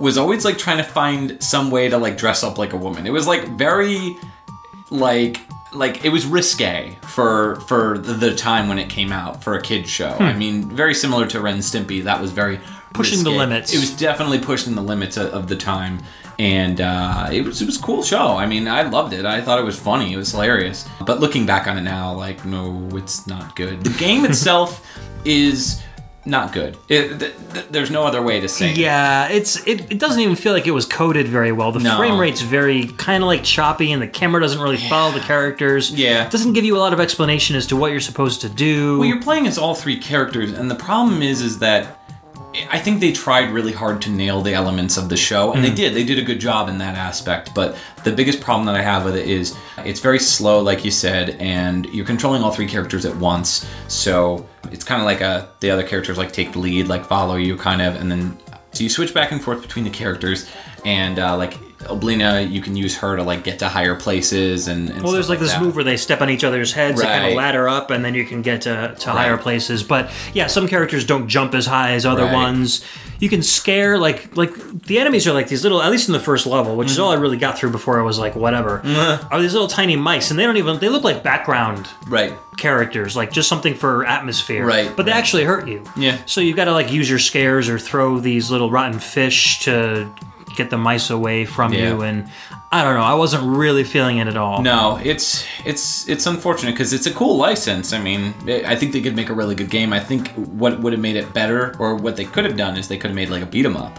was 0.00 0.18
always 0.18 0.44
like 0.44 0.58
trying 0.58 0.78
to 0.78 0.84
find 0.84 1.42
some 1.42 1.70
way 1.70 1.88
to 1.88 1.98
like 1.98 2.16
dress 2.16 2.42
up 2.42 2.58
like 2.58 2.72
a 2.72 2.76
woman. 2.76 3.06
It 3.06 3.12
was 3.12 3.26
like 3.26 3.46
very 3.48 4.16
like 4.90 5.40
like 5.72 6.04
it 6.04 6.08
was 6.08 6.26
risque 6.26 6.96
for 7.02 7.56
for 7.62 7.98
the, 7.98 8.34
time 8.34 8.68
when 8.68 8.78
it 8.78 8.88
came 8.88 9.12
out 9.12 9.44
for 9.44 9.54
a 9.54 9.62
kids 9.62 9.88
show. 9.88 10.16
I 10.18 10.32
mean, 10.32 10.68
very 10.68 10.94
similar 10.94 11.26
to 11.28 11.40
Ren 11.40 11.54
and 11.54 11.62
Stimpy. 11.62 12.02
That 12.04 12.20
was 12.20 12.32
very 12.32 12.58
Hmm. 12.90 12.96
Pushing 12.96 13.22
the 13.22 13.30
limits. 13.30 13.72
It 13.72 13.78
was 13.78 13.92
definitely 13.92 14.40
pushing 14.40 14.74
the 14.74 14.82
limits 14.82 15.16
of, 15.16 15.32
of 15.32 15.48
the 15.48 15.54
time. 15.54 16.00
And 16.40 16.80
uh, 16.80 17.28
it 17.30 17.44
was 17.44 17.62
it 17.62 17.66
was 17.66 17.78
a 17.78 17.82
cool 17.82 18.02
show. 18.02 18.36
I 18.36 18.46
mean, 18.46 18.66
I 18.66 18.82
loved 18.82 19.12
it. 19.12 19.24
I 19.24 19.40
thought 19.40 19.58
it 19.58 19.64
was 19.64 19.78
funny. 19.78 20.12
It 20.12 20.16
was 20.16 20.32
hilarious. 20.32 20.88
But 21.04 21.20
looking 21.20 21.46
back 21.46 21.68
on 21.68 21.78
it 21.78 21.82
now, 21.82 22.14
like, 22.14 22.44
no, 22.44 22.88
it's 22.94 23.26
not 23.26 23.54
good. 23.54 23.84
The 23.84 23.96
game 23.98 24.24
itself 24.24 24.84
is 25.24 25.82
not 26.26 26.52
good. 26.52 26.76
It, 26.88 27.18
th- 27.18 27.34
th- 27.52 27.66
there's 27.70 27.90
no 27.90 28.04
other 28.04 28.20
way 28.20 28.40
to 28.40 28.48
say 28.48 28.72
it. 28.72 28.78
Yeah, 28.78 29.28
it's 29.28 29.66
it, 29.66 29.90
it 29.90 29.98
doesn't 29.98 30.20
even 30.20 30.36
feel 30.36 30.52
like 30.52 30.66
it 30.66 30.72
was 30.72 30.84
coded 30.84 31.26
very 31.26 31.50
well. 31.50 31.72
The 31.72 31.80
No. 31.80 31.96
frame 31.96 32.18
rate's 32.18 32.42
very 32.42 32.88
kind 32.98 33.22
of 33.22 33.26
like 33.26 33.42
choppy, 33.42 33.92
and 33.92 34.02
the 34.02 34.08
camera 34.08 34.40
doesn't 34.40 34.60
really 34.60 34.76
follow 34.76 35.12
the 35.12 35.20
characters. 35.20 35.90
Yeah. 35.90 36.26
it 36.26 36.30
doesn't 36.30 36.52
give 36.52 36.64
you 36.64 36.76
a 36.76 36.80
lot 36.80 36.92
of 36.92 37.00
explanation 37.00 37.56
as 37.56 37.66
to 37.68 37.76
what 37.76 37.90
you're 37.90 38.00
supposed 38.00 38.42
to 38.42 38.48
do. 38.48 38.98
Well, 38.98 39.08
you're 39.08 39.22
playing 39.22 39.46
as 39.46 39.56
all 39.56 39.74
three 39.74 39.96
characters, 39.96 40.52
and 40.52 40.70
the 40.70 40.74
problem 40.74 41.22
is, 41.22 41.40
is 41.40 41.58
that 41.60 41.96
I 42.70 42.78
think 42.80 43.00
they 43.00 43.12
tried 43.12 43.50
really 43.50 43.72
hard 43.72 44.02
to 44.02 44.10
nail 44.10 44.42
the 44.42 44.54
elements 44.54 44.96
of 44.96 45.08
the 45.08 45.16
show, 45.16 45.52
and 45.52 45.64
they 45.64 45.70
hmm. 45.70 45.76
did. 45.76 45.94
They 45.94 46.04
did 46.04 46.18
a 46.18 46.22
good 46.22 46.40
job 46.40 46.68
in 46.68 46.78
that 46.78 46.96
aspect. 46.96 47.54
But 47.54 47.76
the 48.04 48.12
biggest 48.12 48.40
problem 48.40 48.66
that 48.66 48.74
I 48.74 48.82
have 48.82 49.04
with 49.04 49.16
it 49.16 49.28
is 49.28 49.56
it's 49.78 50.00
very 50.00 50.18
slow, 50.18 50.60
like 50.60 50.84
you 50.84 50.90
said, 50.90 51.36
and 51.38 51.86
you're 51.86 52.04
controlling 52.04 52.42
all 52.42 52.50
three 52.50 52.66
characters 52.66 53.06
at 53.06 53.16
once. 53.16 53.66
So 53.88 54.46
it's 54.72 54.84
kind 54.84 55.00
of 55.00 55.06
like 55.06 55.20
a 55.20 55.48
the 55.60 55.70
other 55.70 55.82
characters 55.82 56.18
like 56.18 56.32
take 56.32 56.52
the 56.52 56.58
lead, 56.58 56.88
like 56.88 57.04
follow 57.04 57.36
you, 57.36 57.56
kind 57.56 57.82
of, 57.82 57.96
and 57.96 58.10
then 58.10 58.38
so 58.72 58.84
you 58.84 58.90
switch 58.90 59.12
back 59.12 59.32
and 59.32 59.42
forth 59.42 59.62
between 59.62 59.84
the 59.84 59.90
characters, 59.90 60.48
and 60.84 61.18
uh, 61.18 61.36
like 61.36 61.54
Oblina, 61.84 62.50
you 62.50 62.60
can 62.60 62.76
use 62.76 62.96
her 62.98 63.16
to 63.16 63.22
like 63.22 63.42
get 63.44 63.58
to 63.60 63.68
higher 63.68 63.94
places, 63.94 64.68
and, 64.68 64.90
and 64.90 65.02
Well, 65.02 65.12
there's 65.12 65.26
stuff 65.26 65.30
like 65.36 65.38
this 65.40 65.52
that. 65.52 65.62
move 65.62 65.74
where 65.74 65.84
they 65.84 65.96
step 65.96 66.20
on 66.20 66.28
each 66.30 66.44
other's 66.44 66.72
heads, 66.72 67.00
they 67.00 67.06
kind 67.06 67.26
of 67.26 67.34
ladder 67.34 67.68
up, 67.68 67.90
and 67.90 68.04
then 68.04 68.14
you 68.14 68.24
can 68.26 68.42
get 68.42 68.62
to, 68.62 68.94
to 68.98 69.10
higher 69.10 69.36
places. 69.38 69.82
But 69.82 70.10
yeah, 70.34 70.46
some 70.46 70.68
characters 70.68 71.04
don't 71.04 71.28
jump 71.28 71.54
as 71.54 71.66
high 71.66 71.92
as 71.92 72.04
other 72.04 72.24
Right. 72.24 72.32
ones. 72.34 72.84
You 73.18 73.28
can 73.28 73.42
scare 73.42 73.98
like 73.98 74.34
like 74.36 74.54
the 74.84 74.98
enemies 74.98 75.26
are 75.26 75.32
like 75.32 75.48
these 75.48 75.62
little, 75.62 75.82
at 75.82 75.90
least 75.90 76.08
in 76.08 76.12
the 76.12 76.20
first 76.20 76.46
level, 76.46 76.76
which 76.76 76.88
is 76.90 76.94
Mm-hmm. 76.94 77.02
all 77.02 77.10
I 77.12 77.16
really 77.16 77.36
got 77.36 77.58
through 77.58 77.70
before 77.70 77.98
I 78.00 78.02
was 78.02 78.18
like 78.18 78.34
whatever. 78.34 78.80
Are 79.30 79.40
these 79.40 79.52
little 79.52 79.68
tiny 79.68 79.96
mice, 79.96 80.30
and 80.30 80.38
they 80.40 80.44
don't 80.44 80.56
even 80.56 80.78
they 80.78 80.88
look 80.88 81.04
like 81.04 81.22
background 81.22 81.86
right. 82.08 82.32
characters, 82.56 83.16
like 83.16 83.30
just 83.32 83.48
something 83.48 83.74
for 83.74 84.06
atmosphere. 84.06 84.64
Right, 84.66 84.90
But 84.96 85.04
they 85.06 85.12
actually 85.12 85.44
hurt 85.44 85.68
you. 85.68 85.82
Yeah. 85.96 86.18
So 86.26 86.40
you've 86.40 86.56
got 86.56 86.64
to 86.66 86.72
like 86.72 86.90
use 86.92 87.08
your 87.10 87.18
scares 87.18 87.68
or 87.68 87.78
throw 87.78 88.18
these 88.20 88.50
little 88.50 88.70
rotten 88.70 88.98
fish 88.98 89.60
to 89.60 90.10
get 90.60 90.70
the 90.70 90.78
mice 90.78 91.10
away 91.10 91.44
from 91.44 91.72
Yeah. 91.72 91.80
you. 91.88 92.02
And 92.02 92.18
I 92.72 92.78
don't 92.84 92.94
know, 92.98 93.02
I 93.14 93.14
wasn't 93.14 93.44
really 93.62 93.84
feeling 93.84 94.18
it 94.22 94.28
at 94.28 94.36
all. 94.36 94.62
No, 94.62 95.00
it's 95.02 95.44
it's 95.64 96.08
it's 96.08 96.26
unfortunate 96.26 96.72
because 96.72 96.92
it's 96.92 97.06
a 97.06 97.14
cool 97.20 97.36
license. 97.36 97.92
I 97.92 98.00
mean, 98.08 98.22
I 98.72 98.74
think 98.76 98.92
they 98.92 99.00
could 99.00 99.16
make 99.16 99.30
a 99.34 99.34
really 99.40 99.54
good 99.60 99.70
game. 99.70 99.90
I 99.92 100.00
think 100.08 100.22
what 100.60 100.72
would 100.80 100.92
have 100.92 101.02
made 101.08 101.16
it 101.16 101.32
better, 101.40 101.74
or 101.78 101.94
what 102.04 102.14
they 102.16 102.24
could 102.34 102.44
have 102.44 102.56
done, 102.56 102.76
is 102.78 102.88
they 102.88 102.98
could 103.00 103.10
have 103.10 103.16
made 103.22 103.30
like 103.30 103.42
a 103.42 103.50
beat 103.54 103.66
'em 103.66 103.76
up, 103.76 103.94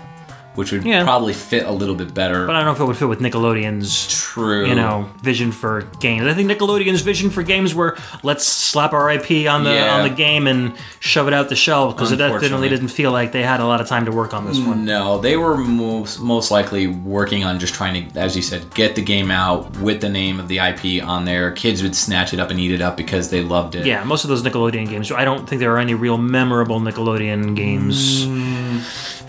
which 0.56 0.72
would 0.72 0.84
Yeah. 0.86 1.03
probably 1.03 1.34
fit 1.34 1.65
a 1.65 1.72
little 1.72 1.95
bit 1.95 2.14
better. 2.14 2.45
But 2.45 2.56
I 2.56 2.60
don't 2.60 2.65
know 2.68 2.72
if 2.73 2.80
it 2.80 2.86
would 2.86 2.98
fit 2.98 3.07
with 3.07 3.19
Nickelodeon's 3.19 4.07
True. 4.07 4.65
you 4.68 4.76
know 4.76 5.07
vision 5.22 5.52
for 5.52 5.82
games. 5.99 6.28
I 6.28 6.34
think 6.34 6.49
Nickelodeon's 6.52 7.02
vision 7.02 7.30
for 7.30 7.41
games 7.44 7.73
were 7.73 7.98
let's 8.23 8.45
slap 8.45 8.94
our 8.94 9.10
IP 9.10 9.48
on 9.48 9.64
the 9.64 9.73
Yeah. 9.73 9.95
on 9.95 10.03
the 10.03 10.10
game 10.14 10.48
and 10.48 10.73
shove 10.99 11.28
it 11.28 11.34
out 11.34 11.49
the 11.49 11.56
shelf 11.56 11.95
because 11.95 12.11
it 12.11 12.18
definitely 12.18 12.69
didn't 12.69 12.90
feel 12.90 13.11
like 13.11 13.32
they 13.32 13.44
had 13.44 13.60
a 13.60 13.65
lot 13.65 13.82
of 13.82 13.88
time 13.88 14.06
to 14.06 14.11
work 14.11 14.34
on 14.34 14.45
this 14.45 14.60
one. 14.60 14.86
No, 14.86 15.19
they 15.19 15.38
were 15.38 15.57
most 15.57 16.19
most 16.19 16.52
likely 16.52 16.88
working 16.88 17.44
on 17.44 17.60
just 17.60 17.73
trying 17.73 18.10
to, 18.11 18.19
as 18.19 18.36
you 18.36 18.41
said, 18.41 18.73
get 18.73 18.95
the 18.95 19.02
game 19.02 19.32
out 19.32 19.78
with 19.78 20.02
the 20.02 20.10
name 20.10 20.40
of 20.40 20.48
the 20.48 20.60
IP 20.60 21.02
on 21.02 21.26
there. 21.26 21.52
Kids 21.52 21.82
would 21.82 21.95
snatch 21.95 22.34
it 22.34 22.40
up 22.40 22.49
and 22.49 22.60
eat 22.60 22.72
it 22.72 22.82
up 22.82 22.98
because 22.98 23.30
they 23.30 23.41
loved 23.41 23.76
it. 23.76 23.86
Yeah, 23.86 24.03
most 24.03 24.23
of 24.23 24.30
those 24.30 24.44
Nickelodeon 24.44 24.90
games. 24.90 25.11
I 25.11 25.23
don't 25.26 25.48
think 25.48 25.60
there 25.60 25.73
are 25.73 25.80
any 25.80 25.94
real 25.94 26.18
memorable 26.18 26.80
Nickelodeon 26.80 27.56
games 27.56 28.26
mm, 28.26 28.80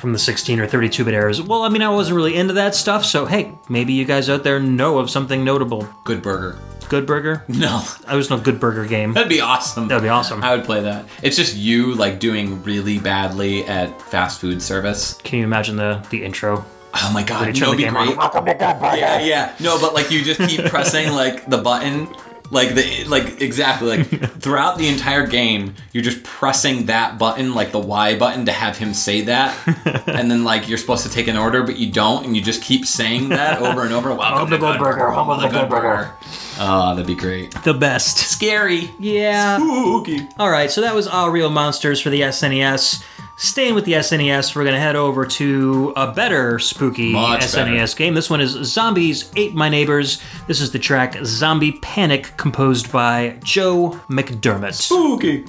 from 0.03 0.13
the 0.13 0.19
16 0.19 0.59
or 0.61 0.67
32 0.67 1.05
bit 1.05 1.15
eras. 1.15 1.41
Well, 1.41 1.63
I 1.63 1.69
mean, 1.71 1.81
I 1.81 1.89
wasn't 1.89 2.17
really 2.17 2.35
into 2.35 2.53
that 2.55 2.75
stuff, 2.75 3.05
so 3.07 3.25
hey, 3.25 3.53
maybe 3.71 3.93
you 3.95 4.05
guys 4.05 4.29
out 4.29 4.43
there 4.45 4.59
know 4.61 4.99
of 4.99 5.09
something 5.09 5.45
notable. 5.45 5.89
Good 6.05 6.21
Burger. 6.23 6.59
Good 6.89 7.07
Burger? 7.07 7.45
No, 7.49 7.83
I 8.07 8.17
was 8.17 8.29
no 8.29 8.39
Good 8.39 8.59
Burger 8.61 8.85
game. 8.85 9.15
that'd 9.15 9.29
be 9.29 9.41
awesome. 9.41 9.87
That'd 9.89 10.03
be 10.03 10.09
awesome. 10.11 10.43
I 10.43 10.57
would 10.57 10.65
play 10.67 10.83
that. 10.83 11.07
It's 11.23 11.37
just 11.37 11.57
you 11.57 11.95
like 11.95 12.19
doing 12.19 12.63
really 12.65 12.99
badly 12.99 13.65
at 13.65 14.03
fast 14.03 14.41
food 14.41 14.61
service. 14.61 15.15
Can 15.23 15.39
you 15.39 15.45
imagine 15.45 15.77
the 15.77 16.05
the 16.11 16.25
intro? 16.25 16.65
Oh 16.95 17.11
my 17.15 17.23
god, 17.23 17.45
They 17.45 17.47
you 17.49 17.53
turn 17.55 17.69
it'd 17.69 17.79
be 17.79 17.87
on. 17.89 17.95
great. 17.95 18.99
Yeah, 18.99 19.21
yeah. 19.21 19.55
No, 19.61 19.81
but 19.81 19.95
like 19.95 20.11
you 20.11 20.23
just 20.23 20.41
keep 20.41 20.67
pressing 20.67 21.13
like 21.13 21.49
the 21.49 21.57
button, 21.59 22.09
like 22.53 22.75
the 22.75 23.05
like 23.05 23.41
exactly 23.41 23.89
like 23.97 24.07
throughout 24.41 24.77
the 24.77 24.87
entire 24.87 25.27
game, 25.27 25.75
you're 25.93 26.05
just 26.05 26.23
pressing 26.23 26.87
that 26.87 27.19
button, 27.19 27.55
like 27.55 27.73
the 27.73 27.79
Y 27.79 28.19
button, 28.19 28.45
to 28.45 28.53
have 28.53 28.77
him 28.77 28.93
say 28.93 29.23
that, 29.23 29.57
and 30.07 30.31
then 30.31 30.45
like 30.45 30.69
you're 30.69 30.77
supposed 30.79 31.03
to 31.05 31.11
take 31.11 31.29
an 31.29 31.37
order, 31.37 31.63
but 31.63 31.79
you 31.79 31.91
don't, 31.91 32.27
and 32.27 32.37
you 32.37 32.43
just 32.43 32.63
keep 32.63 32.85
saying 32.85 33.31
that 33.31 33.63
over 33.63 33.85
and 33.85 33.95
over. 33.95 34.15
Welcome 34.15 34.51
to 34.51 34.59
the 34.59 34.59
Good 34.59 34.79
Burger. 34.79 35.11
Home 35.11 35.31
of 35.31 35.41
the 35.41 35.49
Good 35.49 35.71
Burger. 35.71 36.13
Oh, 36.59 36.95
that'd 36.95 37.07
be 37.07 37.15
great. 37.15 37.51
The 37.65 37.73
best. 37.75 38.19
Scary. 38.19 38.91
Yeah. 39.01 39.57
Spooky. 39.57 40.21
All 40.39 40.51
right, 40.51 40.71
so 40.71 40.83
that 40.83 40.95
was 40.95 41.07
All 41.09 41.31
Real 41.31 41.49
Monsters 41.49 42.01
for 42.01 42.11
the 42.11 42.21
SNES. 42.21 43.03
Staying 43.43 43.75
with 43.75 43.85
the 43.87 43.95
SNES, 43.95 44.55
we're 44.55 44.63
going 44.63 44.75
to 44.75 44.81
head 44.81 44.95
over 44.95 45.27
to 45.27 45.93
a 45.97 46.13
better 46.13 46.61
spooky 46.61 47.11
Much 47.11 47.41
SNES 47.41 47.97
game. 47.97 48.15
This 48.15 48.31
one 48.31 48.41
is 48.41 48.53
Zombies 48.53 49.33
Ate 49.35 49.53
My 49.53 49.69
Neighbors. 49.69 50.23
This 50.47 50.61
is 50.61 50.71
the 50.71 50.79
track 50.79 51.17
Zombie 51.25 51.73
Panic, 51.73 52.37
composed 52.37 52.93
by 52.93 53.41
Joe 53.43 54.01
McDermott. 54.09 54.75
Spooky. 54.75 55.45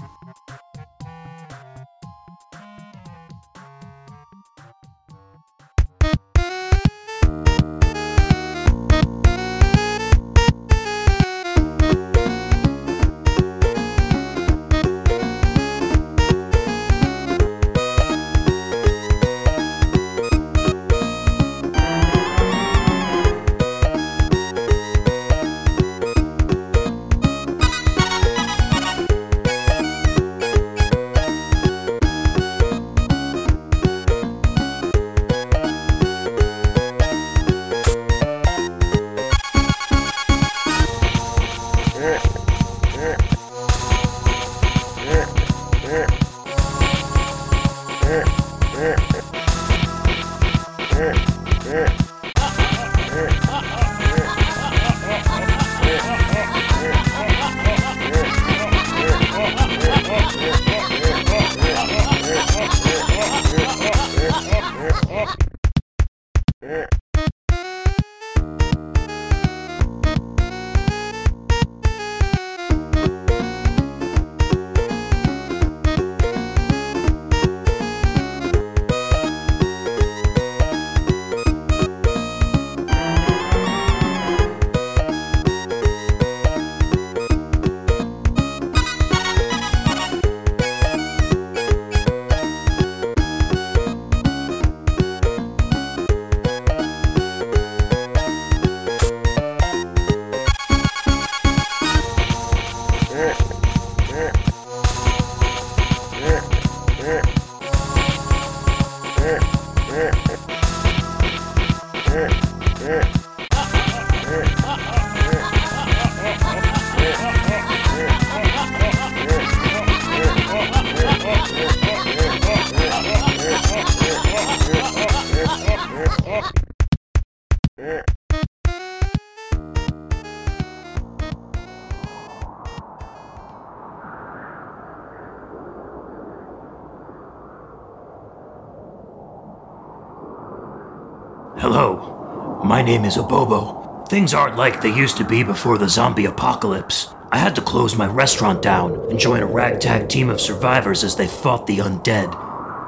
My 142.83 142.89
name 142.89 143.05
is 143.05 143.15
Obobo. 143.15 144.05
Things 144.09 144.33
aren't 144.33 144.57
like 144.57 144.81
they 144.81 144.93
used 144.93 145.15
to 145.15 145.23
be 145.23 145.41
before 145.41 145.77
the 145.77 145.87
zombie 145.87 146.25
apocalypse. 146.25 147.15
I 147.31 147.37
had 147.37 147.55
to 147.55 147.61
close 147.61 147.95
my 147.95 148.07
restaurant 148.07 148.61
down 148.61 149.09
and 149.09 149.17
join 149.17 149.41
a 149.41 149.45
ragtag 149.45 150.09
team 150.09 150.29
of 150.29 150.41
survivors 150.41 151.01
as 151.01 151.15
they 151.15 151.25
fought 151.25 151.65
the 151.65 151.77
undead. 151.77 152.33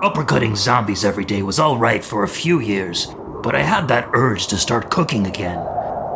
Uppercutting 0.01 0.57
zombies 0.57 1.05
every 1.05 1.23
day 1.23 1.43
was 1.43 1.61
alright 1.61 2.03
for 2.03 2.25
a 2.25 2.27
few 2.27 2.59
years, 2.59 3.07
but 3.41 3.55
I 3.55 3.61
had 3.61 3.87
that 3.87 4.09
urge 4.11 4.47
to 4.47 4.57
start 4.57 4.91
cooking 4.91 5.27
again. 5.27 5.59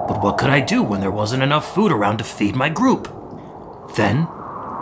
But 0.10 0.22
what 0.22 0.38
could 0.38 0.50
I 0.50 0.60
do 0.60 0.84
when 0.84 1.00
there 1.00 1.10
wasn't 1.10 1.44
enough 1.44 1.74
food 1.74 1.94
around 1.94 2.18
to 2.18 2.26
feed 2.26 2.58
my 2.58 2.68
group? 2.68 3.08
Then, 3.96 4.28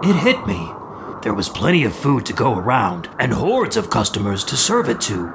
it 0.01 0.15
hit 0.15 0.47
me. 0.47 0.71
There 1.21 1.35
was 1.35 1.49
plenty 1.49 1.83
of 1.83 1.95
food 1.95 2.25
to 2.25 2.33
go 2.33 2.57
around, 2.57 3.09
and 3.19 3.31
hordes 3.31 3.77
of 3.77 3.91
customers 3.91 4.43
to 4.45 4.57
serve 4.57 4.89
it 4.89 4.99
to. 5.01 5.31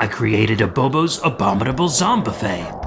I 0.00 0.08
created 0.08 0.60
a 0.60 0.66
Bobo's 0.66 1.22
Abominable 1.22 1.88
Zombie 1.88 2.24
Buffet. 2.24 2.83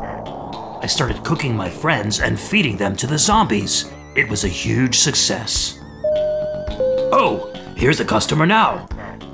I 0.88 0.90
started 0.90 1.22
cooking 1.26 1.54
my 1.54 1.70
friends 1.70 2.22
and 2.22 2.40
feeding 2.40 2.78
them 2.78 2.96
to 2.96 3.08
the 3.08 3.18
zombies. 3.18 3.92
It 4.16 4.30
was 4.30 4.46
a 4.46 4.48
huge 4.48 5.00
success. 5.00 5.78
Oh, 7.12 7.52
here's 7.76 8.00
a 8.00 8.06
customer 8.06 8.46
now. 8.46 8.88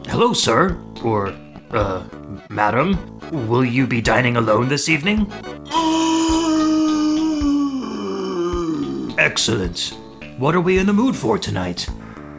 Hello, 0.08 0.34
sir. 0.34 0.76
Or, 1.04 1.28
uh, 1.70 2.06
madam. 2.50 3.20
Will 3.48 3.64
you 3.64 3.86
be 3.86 4.02
dining 4.02 4.36
alone 4.36 4.68
this 4.68 4.90
evening? 4.90 5.30
Excellent. 9.20 9.96
What 10.40 10.56
are 10.56 10.62
we 10.62 10.80
in 10.80 10.88
the 10.88 10.94
mood 10.94 11.16
for 11.16 11.38
tonight? 11.38 11.88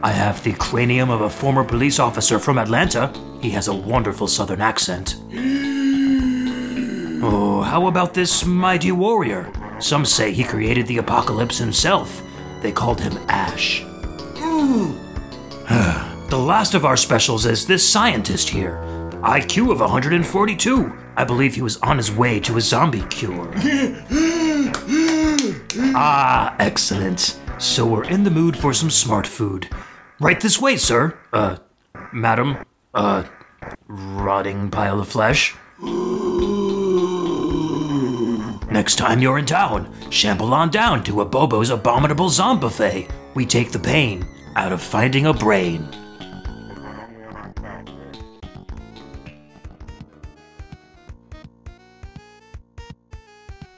I 0.03 0.11
have 0.11 0.43
the 0.43 0.55
cranium 0.55 1.11
of 1.11 1.21
a 1.21 1.31
former 1.31 1.63
police 1.63 2.01
officer 2.01 2.41
from 2.41 2.59
Atlanta. 2.59 3.13
He 3.41 3.51
has 3.51 3.69
a 3.69 3.75
wonderful 3.75 4.27
southern 4.27 4.61
accent. 4.61 5.19
How 7.65 7.87
about 7.87 8.15
this 8.15 8.45
mighty 8.45 8.93
warrior? 8.93 9.51
Some 9.81 10.05
say 10.05 10.33
he 10.33 10.45
created 10.45 10.87
the 10.87 10.99
apocalypse 10.99 11.59
himself. 11.59 12.23
They 12.61 12.71
called 12.71 13.01
him 13.01 13.19
Ash. 13.29 13.81
the 16.29 16.39
last 16.39 16.75
of 16.75 16.85
our 16.85 16.97
specials 16.97 17.47
is 17.47 17.67
this 17.67 17.89
scientist 17.89 18.51
here. 18.51 18.77
IQ 19.23 19.73
of 19.73 19.81
142. 19.81 20.93
I 21.17 21.25
believe 21.25 21.55
he 21.55 21.63
was 21.63 21.79
on 21.79 21.97
his 21.97 22.13
way 22.13 22.39
to 22.41 22.59
a 22.59 22.61
zombie 22.61 23.07
cure. 23.07 23.51
ah, 25.97 26.55
excellent. 26.59 27.41
So 27.59 27.87
we're 27.87 28.05
in 28.05 28.25
the 28.25 28.31
mood 28.31 28.59
for 28.59 28.75
some 28.75 28.91
smart 28.91 29.27
food. 29.27 29.71
Right 30.21 30.39
this 30.39 30.61
way, 30.61 30.77
sir. 30.77 31.19
Uh, 31.33 31.57
madam. 32.13 32.59
Uh, 32.93 33.25
rotting 33.89 34.71
pile 34.71 35.01
of 35.01 35.09
flesh. 35.09 35.57
Next 38.75 38.97
time 38.97 39.23
you're 39.23 39.39
in 39.39 39.47
town, 39.47 39.89
shamble 40.11 40.53
on 40.53 40.69
down 40.69 41.05
to 41.05 41.21
a 41.21 41.25
Bobo's 41.25 41.71
Abominable 41.71 42.29
Zombie 42.29 42.63
Buffet. 42.63 43.09
We 43.35 43.47
take 43.47 43.71
the 43.71 43.79
pain 43.79 44.27
out 44.57 44.73
of 44.73 44.83
finding 44.83 45.27
a 45.27 45.33
brain. 45.33 45.89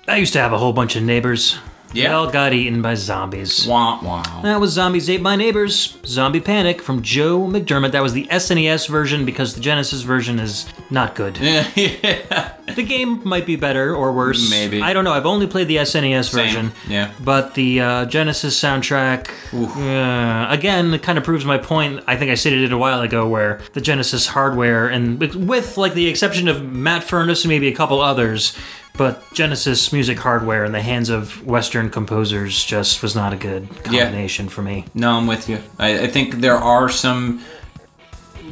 I 0.09 0.17
used 0.17 0.33
to 0.33 0.39
have 0.39 0.55
a 0.55 0.59
whole 0.59 0.73
bunch 0.73 0.97
of 0.97 1.03
neighbors. 1.03 1.59
Yeah. 1.93 2.09
They 2.09 2.15
all 2.15 2.31
got 2.31 2.53
eaten 2.53 2.83
by 2.83 2.95
zombies. 2.95 3.67
Wah 3.67 4.01
wah. 4.03 4.23
That 4.43 4.61
was 4.61 4.73
Zombies 4.73 5.09
Ate 5.09 5.23
My 5.23 5.37
Neighbors, 5.37 5.97
Zombie 6.05 6.41
Panic 6.41 6.83
from 6.83 7.01
Joe 7.03 7.41
McDermott. 7.41 7.93
That 7.93 8.03
was 8.03 8.13
the 8.13 8.27
SNES 8.27 8.89
version 8.89 9.25
because 9.25 9.55
the 9.55 9.61
Genesis 9.61 10.03
version 10.03 10.39
is 10.39 10.67
not 10.91 11.15
good. 11.15 11.39
yeah. 11.41 12.53
The 12.75 12.83
game 12.83 13.27
might 13.27 13.47
be 13.47 13.57
better 13.57 13.95
or 13.95 14.13
worse. 14.13 14.51
Maybe. 14.51 14.83
I 14.83 14.93
don't 14.93 15.05
know. 15.05 15.13
I've 15.13 15.25
only 15.27 15.47
played 15.47 15.69
the 15.69 15.77
SNES 15.77 16.25
Same, 16.31 16.45
version. 16.45 16.73
yeah. 16.89 17.13
But 17.23 17.55
the 17.55 17.81
uh, 17.81 18.05
Genesis 18.07 18.61
soundtrack, 18.61 19.31
uh, 19.55 20.53
again, 20.53 20.93
it 20.93 21.03
kind 21.03 21.17
of 21.17 21.25
proves 21.25 21.45
my 21.45 21.59
point. 21.59 22.03
I 22.07 22.17
think 22.17 22.31
I 22.31 22.35
stated 22.35 22.63
it 22.65 22.73
a 22.73 22.79
while 22.79 23.01
ago 23.01 23.27
where 23.29 23.61
the 23.73 23.81
Genesis 23.81 24.27
hardware, 24.27 24.89
and 24.89 25.19
with, 25.21 25.77
like 25.79 25.95
the 25.95 26.09
exception 26.09 26.49
of 26.49 26.63
Matt 26.65 27.03
Furniss 27.03 27.45
and 27.45 27.49
maybe 27.49 27.69
a 27.69 27.75
couple 27.75 28.01
others, 28.01 28.57
but 28.97 29.23
Genesis 29.35 29.93
music 29.93 30.19
hardware 30.19 30.65
in 30.65 30.73
the 30.73 30.83
hands 30.83 31.09
of 31.11 31.45
Western 31.47 31.91
composers 31.91 32.65
just 32.65 33.03
was 33.03 33.15
not 33.15 33.33
a 33.33 33.37
good 33.37 33.69
combination 33.85 34.49
for 34.49 34.63
me. 34.63 34.85
No, 34.95 35.13
I'm 35.13 35.27
with 35.27 35.49
you. 35.49 35.59
I, 35.79 36.01
I 36.05 36.07
think 36.07 36.37
there 36.37 36.57
are 36.57 36.89
some 36.89 37.43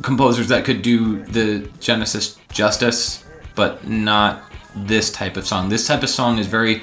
composers 0.02 0.48
that 0.48 0.64
could 0.64 0.82
do 0.82 1.22
the 1.24 1.68
Genesis 1.80 2.38
justice, 2.52 3.24
but 3.54 3.86
not 3.88 4.42
this 4.76 5.10
type 5.12 5.36
of 5.36 5.46
song. 5.46 5.68
This 5.68 5.86
type 5.86 6.02
of 6.02 6.08
song 6.10 6.38
is 6.38 6.46
very 6.46 6.82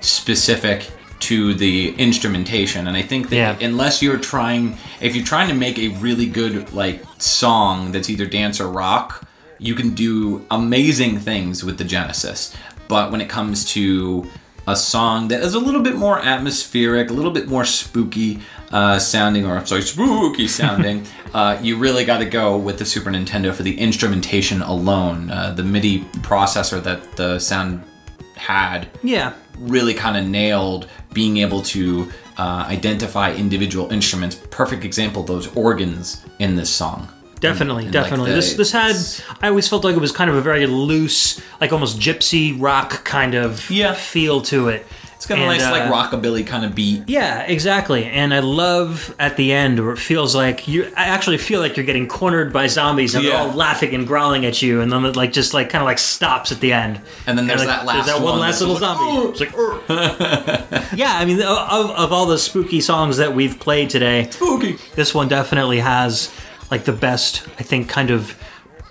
specific 0.00 0.90
to 1.20 1.54
the 1.54 1.94
instrumentation, 1.96 2.86
and 2.86 2.96
I 2.96 3.02
think 3.02 3.30
that 3.30 3.36
Yeah. 3.36 3.56
unless 3.66 4.02
you're 4.02 4.18
trying, 4.18 4.76
if 5.00 5.16
you're 5.16 5.24
trying 5.24 5.48
to 5.48 5.54
make 5.54 5.78
a 5.78 5.88
really 5.88 6.26
good 6.26 6.72
like 6.74 7.02
song 7.18 7.92
that's 7.92 8.10
either 8.10 8.26
dance 8.26 8.60
or 8.60 8.68
rock, 8.68 9.26
you 9.58 9.74
can 9.74 9.94
do 9.94 10.44
amazing 10.50 11.18
things 11.18 11.64
with 11.64 11.78
the 11.78 11.84
Genesis. 11.84 12.54
But 12.88 13.10
when 13.12 13.20
it 13.20 13.28
comes 13.28 13.64
to 13.72 14.28
a 14.66 14.74
song 14.74 15.28
that 15.28 15.42
is 15.42 15.54
a 15.54 15.58
little 15.58 15.82
bit 15.82 15.94
more 15.94 16.18
atmospheric, 16.20 17.10
a 17.10 17.12
little 17.12 17.30
bit 17.30 17.46
more 17.48 17.64
spooky 17.64 18.40
uh, 18.70 18.98
sounding, 18.98 19.44
or 19.46 19.56
I'm 19.58 19.66
sorry, 19.66 19.82
spooky 19.82 20.48
sounding, 20.60 21.04
uh, 21.34 21.58
you 21.62 21.76
really 21.76 22.04
got 22.04 22.18
to 22.18 22.24
go 22.24 22.56
with 22.56 22.78
the 22.78 22.84
Super 22.86 23.10
Nintendo 23.10 23.52
for 23.54 23.62
the 23.62 23.78
instrumentation 23.78 24.62
alone. 24.62 25.30
Uh, 25.30 25.52
the 25.52 25.62
MIDI 25.62 26.00
processor 26.22 26.82
that 26.82 27.16
the 27.16 27.38
sound 27.38 27.82
had 28.36 28.88
Yeah. 29.02 29.34
really 29.58 29.94
kind 29.94 30.16
of 30.16 30.24
nailed 30.26 30.88
being 31.12 31.36
able 31.38 31.62
to 31.62 32.10
uh, 32.38 32.66
identify 32.68 33.32
individual 33.32 33.92
instruments. 33.92 34.34
Perfect 34.50 34.84
example, 34.84 35.22
those 35.22 35.46
organs 35.54 36.24
in 36.40 36.56
this 36.56 36.70
song. 36.70 37.08
Definitely, 37.40 37.86
And, 37.86 37.94
like, 37.94 38.04
definitely. 38.04 38.30
the- 38.30 38.36
this 38.36 38.54
this 38.54 38.72
had 38.72 38.96
I 39.42 39.48
always 39.48 39.68
felt 39.68 39.84
like 39.84 39.96
it 39.96 40.00
was 40.00 40.12
kind 40.12 40.30
of 40.30 40.36
a 40.36 40.40
very 40.40 40.66
loose, 40.66 41.40
like 41.60 41.72
almost 41.72 41.98
gypsy 42.00 42.54
rock 42.58 43.04
kind 43.04 43.34
of 43.34 43.70
Yeah. 43.70 43.92
feel 43.94 44.40
to 44.42 44.68
it. 44.68 44.86
It's 45.16 45.26
got 45.26 45.38
a 45.38 45.42
And, 45.42 45.58
nice 45.58 45.70
like 45.70 45.84
uh, 45.84 45.90
rockabilly 45.90 46.46
kind 46.46 46.66
of 46.66 46.74
beat. 46.74 47.04
Yeah, 47.06 47.40
exactly. 47.46 48.04
And 48.04 48.34
I 48.34 48.40
love 48.40 49.14
at 49.18 49.38
the 49.38 49.54
end 49.54 49.80
where 49.82 49.92
it 49.94 49.98
feels 49.98 50.34
like 50.34 50.68
you 50.68 50.84
I 50.98 51.04
actually 51.04 51.38
feel 51.38 51.60
like 51.60 51.78
you're 51.78 51.86
getting 51.86 52.06
cornered 52.08 52.52
by 52.52 52.66
zombies 52.66 53.14
and 53.14 53.24
Yeah. 53.24 53.30
they're 53.30 53.40
all 53.40 53.52
laughing 53.54 53.94
and 53.94 54.06
growling 54.06 54.44
at 54.44 54.60
you 54.60 54.82
and 54.82 54.92
then 54.92 55.02
it 55.06 55.16
like 55.16 55.32
just 55.32 55.54
like 55.54 55.70
kind 55.70 55.80
of 55.80 55.86
like 55.86 55.98
stops 55.98 56.52
at 56.52 56.60
the 56.60 56.74
end. 56.74 57.00
And 57.26 57.38
then 57.38 57.46
there's 57.46 57.60
like, 57.60 57.68
that 57.68 57.86
last 57.86 58.04
there's 58.06 58.18
that 58.18 58.22
one 58.22 58.32
one 58.32 58.40
last 58.40 58.60
little 58.60 58.74
like, 58.74 58.82
zombie. 58.82 59.28
It's 59.30 59.40
like, 59.40 59.54
"Ugh." 59.56 60.88
yeah, 60.94 61.14
I 61.18 61.24
mean, 61.24 61.40
of, 61.40 61.90
of 61.90 62.12
all 62.12 62.26
the 62.26 62.38
spooky 62.38 62.80
songs 62.82 63.16
that 63.16 63.34
we've 63.34 63.58
played 63.58 63.88
today, 63.90 64.28
Spooky. 64.30 64.76
this 64.94 65.14
one 65.14 65.28
definitely 65.28 65.80
has 65.80 66.30
like 66.74 66.84
the 66.84 66.98
best, 67.08 67.46
I 67.60 67.62
think, 67.62 67.88
kind 67.88 68.10
of 68.10 68.20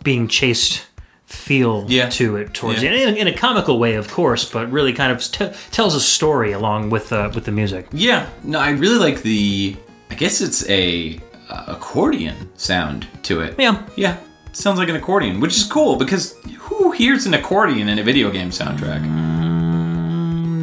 being 0.04 0.28
chased 0.30 0.86
feel 1.26 1.86
Yeah. 1.90 2.10
to 2.10 2.38
it 2.38 2.54
towards 2.54 2.82
Yeah. 2.84 2.92
end, 2.92 3.18
in, 3.18 3.28
in 3.28 3.28
a 3.28 3.38
comical 3.38 3.78
way, 3.80 3.96
of 3.96 4.08
course, 4.10 4.44
but 4.54 4.72
really 4.72 4.94
kind 4.94 5.12
of 5.12 5.18
t- 5.20 5.50
tells 5.72 5.96
a 5.96 6.00
story 6.00 6.52
along 6.54 6.92
with 6.92 7.12
uh, 7.12 7.30
with 7.36 7.44
the 7.46 7.52
music. 7.52 7.84
Yeah, 7.92 8.22
no, 8.44 8.60
I 8.60 8.70
really 8.84 9.00
like 9.08 9.22
the. 9.24 9.76
I 10.12 10.16
guess 10.16 10.42
it's 10.42 10.62
a 10.70 11.20
uh, 11.50 11.64
accordion 11.76 12.36
sound 12.56 13.08
to 13.24 13.42
it. 13.42 13.56
Yeah. 13.58 13.76
yeah, 13.98 14.16
sounds 14.52 14.78
like 14.80 14.90
an 14.90 14.96
accordion, 14.96 15.40
which 15.42 15.56
is 15.58 15.64
cool 15.66 15.96
because 15.98 16.36
who 16.68 16.92
hears 16.92 17.26
an 17.26 17.34
accordion 17.34 17.90
in 17.90 17.98
a 18.00 18.04
video 18.04 18.30
game 18.32 18.50
soundtrack? 18.52 19.02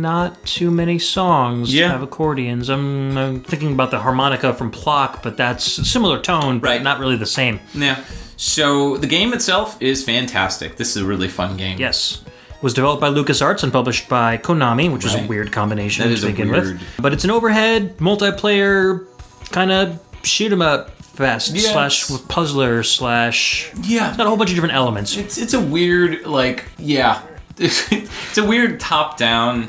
Not 0.01 0.45
too 0.47 0.71
many 0.71 0.99
songs 0.99 1.73
Yeah. 1.75 1.89
have 1.89 2.03
accordions. 2.03 2.69
I'm, 2.69 3.17
I'm 3.19 3.41
thinking 3.41 3.73
about 3.73 3.91
the 3.91 4.01
harmonica 4.01 4.55
from 4.55 4.71
Plok, 4.71 5.23
but 5.23 5.37
that's 5.37 5.79
a 5.79 5.85
similar 5.85 6.19
tone, 6.21 6.59
but 6.59 6.69
Right. 6.69 6.83
not 6.83 6.99
really 6.99 7.17
the 7.17 7.27
same. 7.27 7.61
Yeah. 7.75 7.99
So 8.37 8.97
the 8.97 9.07
game 9.07 9.33
itself 9.35 9.77
is 9.81 10.03
fantastic. 10.03 10.77
This 10.77 10.97
is 10.97 11.03
a 11.03 11.05
really 11.05 11.29
fun 11.29 11.57
game. 11.57 11.79
Yes. 11.79 12.23
It 12.27 12.63
was 12.63 12.73
developed 12.75 13.01
by 13.01 13.09
LucasArts 13.11 13.63
and 13.63 13.73
published 13.73 14.09
by 14.09 14.39
Konami, 14.39 14.91
which 14.93 15.05
is 15.05 15.15
a 15.15 15.27
weird 15.27 15.53
combination 15.53 16.03
That 16.05 16.09
to 16.09 16.15
is 16.15 16.25
begin 16.25 16.51
weird- 16.51 16.65
with. 16.65 16.83
But 16.99 17.13
it's 17.13 17.25
an 17.25 17.31
overhead, 17.31 17.99
multiplayer, 17.99 19.05
kind 19.51 19.71
of 19.73 19.99
shoot 20.23 20.53
'em 20.53 20.63
up 20.63 20.91
fest 21.03 21.53
Yeah, 21.55 21.73
slash 21.73 22.09
puzzler 22.29 22.83
slash. 22.83 23.71
Yeah. 23.83 24.09
It's 24.09 24.17
got 24.17 24.25
a 24.27 24.29
whole 24.29 24.39
bunch 24.39 24.51
of 24.51 24.57
different 24.57 24.75
elements. 24.75 25.17
It's 25.17 25.37
it's 25.37 25.53
a 25.55 25.61
weird 25.61 26.25
like 26.27 26.65
yeah, 26.79 27.21
it's 27.59 28.39
a 28.39 28.45
weird 28.45 28.81
top-down 28.81 29.69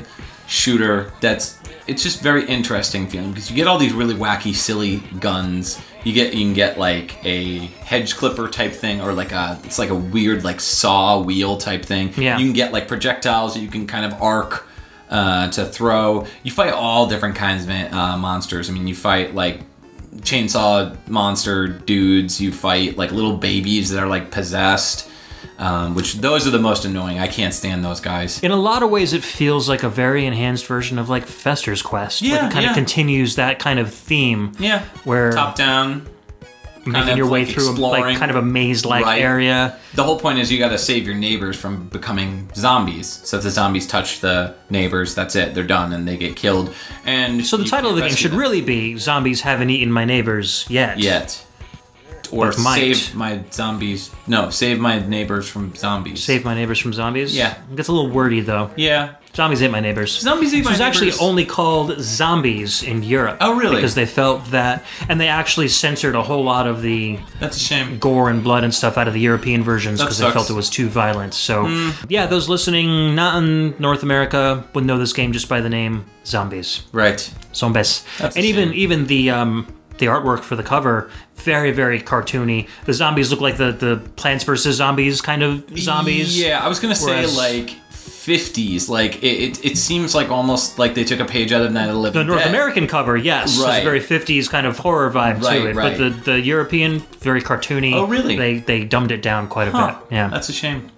shooter 0.52 1.10
that's 1.20 1.58
it's 1.86 2.02
just 2.02 2.20
very 2.20 2.44
interesting 2.44 3.06
feeling 3.06 3.30
because 3.30 3.50
you 3.50 3.56
get 3.56 3.66
all 3.66 3.78
these 3.78 3.94
really 3.94 4.14
wacky, 4.14 4.54
silly 4.54 4.98
guns. 5.18 5.80
You 6.04 6.12
get 6.12 6.34
you 6.34 6.44
can 6.44 6.52
get 6.52 6.78
like 6.78 7.24
a 7.24 7.58
hedge 7.58 8.16
clipper 8.16 8.48
type 8.48 8.72
thing 8.72 9.00
or 9.00 9.12
like 9.12 9.32
a 9.32 9.58
it's 9.64 9.78
like 9.78 9.88
a 9.88 9.94
weird 9.94 10.44
like 10.44 10.60
saw 10.60 11.20
wheel 11.20 11.56
type 11.56 11.84
thing. 11.84 12.12
Yeah. 12.16 12.38
You 12.38 12.44
can 12.44 12.52
get 12.52 12.72
like 12.72 12.86
projectiles 12.86 13.54
that 13.54 13.60
you 13.60 13.68
can 13.68 13.86
kind 13.86 14.04
of 14.04 14.20
arc 14.20 14.66
uh, 15.08 15.48
to 15.50 15.64
throw. 15.64 16.26
You 16.42 16.50
fight 16.50 16.72
all 16.72 17.06
different 17.06 17.34
kinds 17.34 17.64
of 17.64 17.70
uh, 17.70 18.16
monsters. 18.18 18.68
I 18.68 18.72
mean, 18.74 18.86
you 18.86 18.94
fight 18.94 19.34
like 19.34 19.60
chainsaw 20.18 20.96
monster 21.08 21.66
dudes. 21.66 22.40
You 22.40 22.52
fight 22.52 22.96
like 22.96 23.10
little 23.10 23.36
babies 23.36 23.90
that 23.90 24.02
are 24.02 24.08
like 24.08 24.30
possessed. 24.30 25.08
Um, 25.58 25.94
which 25.94 26.14
those 26.14 26.46
are 26.46 26.50
the 26.50 26.58
most 26.58 26.84
annoying. 26.84 27.18
I 27.20 27.28
can't 27.28 27.54
stand 27.54 27.84
those 27.84 28.00
guys. 28.00 28.42
In 28.42 28.50
a 28.50 28.56
lot 28.56 28.82
of 28.82 28.90
ways, 28.90 29.12
it 29.12 29.22
feels 29.22 29.68
like 29.68 29.82
a 29.84 29.88
very 29.88 30.26
enhanced 30.26 30.66
version 30.66 30.98
of 30.98 31.08
like 31.08 31.24
Fester's 31.26 31.82
Quest. 31.82 32.22
like 32.22 32.30
Yeah, 32.30 32.48
it 32.48 32.52
kind 32.52 32.64
yeah. 32.64 32.70
of 32.70 32.74
continues 32.76 33.36
that 33.36 33.58
kind 33.60 33.78
of 33.78 33.92
theme. 33.94 34.52
Yeah. 34.58 34.84
Where 35.04 35.30
Top 35.32 35.54
down. 35.54 36.08
making 36.84 37.10
of 37.10 37.16
your 37.16 37.28
way 37.28 37.44
like 37.44 37.54
through 37.54 37.70
a, 37.70 37.78
like 37.78 38.16
kind 38.18 38.30
of 38.30 38.36
a 38.36 38.42
maze-like 38.42 39.04
Right. 39.04 39.22
area. 39.22 39.78
The 39.94 40.02
whole 40.02 40.18
point 40.18 40.40
is 40.40 40.50
you 40.50 40.58
got 40.58 40.70
to 40.70 40.78
save 40.78 41.06
your 41.06 41.14
neighbors 41.14 41.54
from 41.56 41.86
becoming 41.90 42.50
zombies. 42.56 43.20
So 43.22 43.36
if 43.36 43.44
the 43.44 43.50
zombies 43.50 43.86
touch 43.86 44.18
the 44.18 44.54
neighbors, 44.68 45.14
that's 45.14 45.36
it. 45.36 45.54
They're 45.54 45.62
done 45.62 45.92
and 45.92 46.08
they 46.08 46.16
get 46.16 46.34
killed. 46.34 46.74
And 47.04 47.46
So 47.46 47.56
the 47.56 47.66
title 47.66 47.90
of 47.90 47.96
the 47.96 48.02
game 48.02 48.16
should 48.16 48.32
them. 48.32 48.40
really 48.40 48.62
be 48.62 48.96
"Zombies 48.96 49.42
Haven't 49.42 49.70
Eaten 49.70 49.92
My 49.92 50.04
Neighbors 50.04 50.66
Yet." 50.68 50.98
yet. 50.98 51.44
Or 52.32 52.46
might. 52.58 52.94
save 52.96 53.14
my 53.14 53.40
zombies. 53.52 54.10
No, 54.26 54.50
save 54.50 54.80
my 54.80 54.98
neighbors 55.06 55.48
from 55.48 55.74
zombies. 55.74 56.24
Save 56.24 56.44
my 56.44 56.54
neighbors 56.54 56.78
from 56.78 56.92
zombies. 56.92 57.36
Yeah. 57.36 57.58
it 57.70 57.76
gets 57.76 57.88
a 57.88 57.92
little 57.92 58.10
wordy 58.10 58.40
though. 58.40 58.70
Yeah. 58.76 59.16
Zombies 59.34 59.62
ate 59.62 59.70
my 59.70 59.80
neighbors. 59.80 60.18
Zombies 60.20 60.52
ate 60.52 60.58
This 60.58 60.66
my 60.66 60.72
was 60.72 60.80
actually 60.82 61.12
only 61.18 61.46
called 61.46 61.98
Zombies 62.00 62.82
in 62.82 63.02
Europe. 63.02 63.38
Oh, 63.40 63.56
really? 63.56 63.76
Because 63.76 63.94
they 63.94 64.04
felt 64.04 64.44
that, 64.50 64.84
and 65.08 65.18
they 65.18 65.28
actually 65.28 65.68
censored 65.68 66.14
a 66.14 66.22
whole 66.22 66.44
lot 66.44 66.66
of 66.66 66.82
the 66.82 67.18
That's 67.40 67.56
a 67.56 67.60
shame. 67.60 67.98
gore 67.98 68.28
and 68.28 68.44
blood 68.44 68.62
and 68.62 68.74
stuff 68.74 68.98
out 68.98 69.08
of 69.08 69.14
the 69.14 69.20
European 69.20 69.62
versions 69.62 70.00
because 70.02 70.18
they. 70.18 70.30
Felt 70.30 70.50
it 70.50 70.52
was 70.52 70.68
too 70.68 70.88
violent. 70.88 71.32
So, 71.32 71.66
yeah, 72.10 72.26
those 72.26 72.50
listening 72.50 73.14
not 73.14 73.42
in 73.42 73.74
North 73.78 74.02
America 74.02 74.68
would 74.74 74.84
know 74.84 74.98
this 74.98 75.14
game 75.14 75.32
just 75.32 75.48
by 75.48 75.62
the 75.62 75.70
name 75.70 76.04
Zombies. 76.26 76.82
Right. 76.92 77.20
Zombies. 77.54 78.04
That's 78.18 78.36
and 78.36 78.44
even 78.44 78.74
even 78.74 79.06
the 79.06 79.30
um, 79.30 79.66
the 79.96 80.06
artwork 80.06 80.40
for 80.40 80.56
the 80.56 80.62
cover 80.62 81.10
very 81.36 81.72
very 81.72 82.00
cartoony. 82.00 82.68
The 82.84 82.92
zombies 82.92 83.30
look 83.30 83.40
like 83.40 83.56
the 83.56 83.72
the 83.72 83.96
Plants 84.16 84.44
vs 84.44 84.76
Zombies 84.76 85.20
kind 85.20 85.42
of 85.42 85.64
zombies. 85.78 86.40
Yeah, 86.40 86.60
I 86.64 86.68
was 86.68 86.78
gonna 86.80 86.94
say 86.94 87.06
Whereas- 87.16 87.36
like 87.36 87.76
50s. 87.92 88.88
Like 88.88 89.22
it, 89.22 89.26
it, 89.58 89.64
it 89.64 89.76
seems 89.78 90.14
like 90.14 90.30
almost 90.30 90.78
like 90.78 90.94
they 90.94 91.02
took 91.04 91.18
a 91.18 91.24
page 91.24 91.52
out 91.52 91.62
of 91.62 91.72
Night 91.72 91.88
of 91.88 91.94
the 91.94 92.00
Living 92.00 92.20
The 92.20 92.24
North 92.24 92.40
Dead. 92.42 92.48
American 92.50 92.86
cover, 92.86 93.16
yes, 93.16 93.58
Right. 93.60 93.82
very 93.82 94.00
50s 94.00 94.48
kind 94.48 94.66
of 94.66 94.78
horror 94.78 95.10
vibe 95.10 95.42
Right, 95.42 95.58
to 95.58 95.66
it. 95.70 95.74
right. 95.76 95.98
But 95.98 96.24
the, 96.24 96.32
the 96.32 96.40
European, 96.40 97.00
very 97.20 97.42
cartoony. 97.42 97.92
Oh, 97.94 98.06
really? 98.06 98.36
They 98.36 98.58
they 98.58 98.84
dumbed 98.84 99.10
it 99.10 99.22
down 99.22 99.48
quite 99.48 99.68
a 99.68 99.72
Huh, 99.72 99.86
bit. 100.08 100.14
Yeah. 100.14 100.28
That's 100.28 100.48
a 100.48 100.52
shame. 100.52 100.88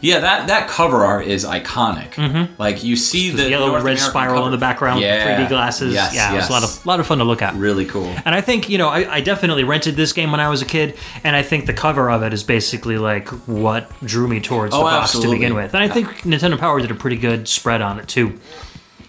Yeah, 0.00 0.18
that, 0.18 0.48
that 0.48 0.68
cover 0.68 1.02
art 1.04 1.26
is 1.26 1.46
iconic. 1.46 2.10
Mm-hmm. 2.12 2.60
Like 2.60 2.84
you 2.84 2.94
see 2.94 3.30
the 3.30 3.44
the 3.44 3.50
yellow 3.50 3.68
North 3.68 3.84
red 3.84 3.92
American 3.96 4.10
spiral 4.10 4.34
cover. 4.36 4.46
in 4.48 4.52
the 4.52 4.58
background, 4.58 5.00
Yeah. 5.00 5.40
3D 5.40 5.48
glasses. 5.48 5.94
Yes, 5.94 6.14
yeah, 6.14 6.32
it 6.32 6.36
was 6.36 6.48
a 6.50 6.52
lot 6.52 6.62
of 6.62 6.84
lot 6.86 7.00
of 7.00 7.06
fun 7.06 7.18
to 7.18 7.24
look 7.24 7.40
at. 7.40 7.54
really 7.54 7.86
cool. 7.86 8.14
And 8.26 8.34
I 8.34 8.42
think, 8.42 8.68
you 8.68 8.76
know, 8.76 8.88
I, 8.88 9.14
I 9.14 9.20
definitely 9.22 9.64
rented 9.64 9.96
this 9.96 10.12
game 10.12 10.30
when 10.30 10.40
I 10.40 10.48
was 10.50 10.60
a 10.60 10.66
kid, 10.66 10.96
and 11.22 11.34
I 11.34 11.42
think 11.42 11.64
the 11.66 11.72
cover 11.72 12.10
of 12.10 12.22
it 12.22 12.34
is 12.34 12.42
basically 12.44 12.98
like 12.98 13.28
what 13.48 13.90
drew 14.00 14.28
me 14.28 14.40
towards 14.40 14.74
Oh, 14.74 14.78
the 14.78 14.84
box 14.84 15.10
absolutely. 15.10 15.36
to 15.36 15.40
begin 15.40 15.54
with. 15.54 15.74
And 15.74 15.82
I 15.82 15.88
think 15.88 16.08
Nintendo 16.22 16.58
Power 16.58 16.80
did 16.80 16.90
a 16.90 16.94
pretty 16.94 17.16
good 17.16 17.48
spread 17.48 17.80
on 17.80 17.98
it 17.98 18.06
too. 18.06 18.38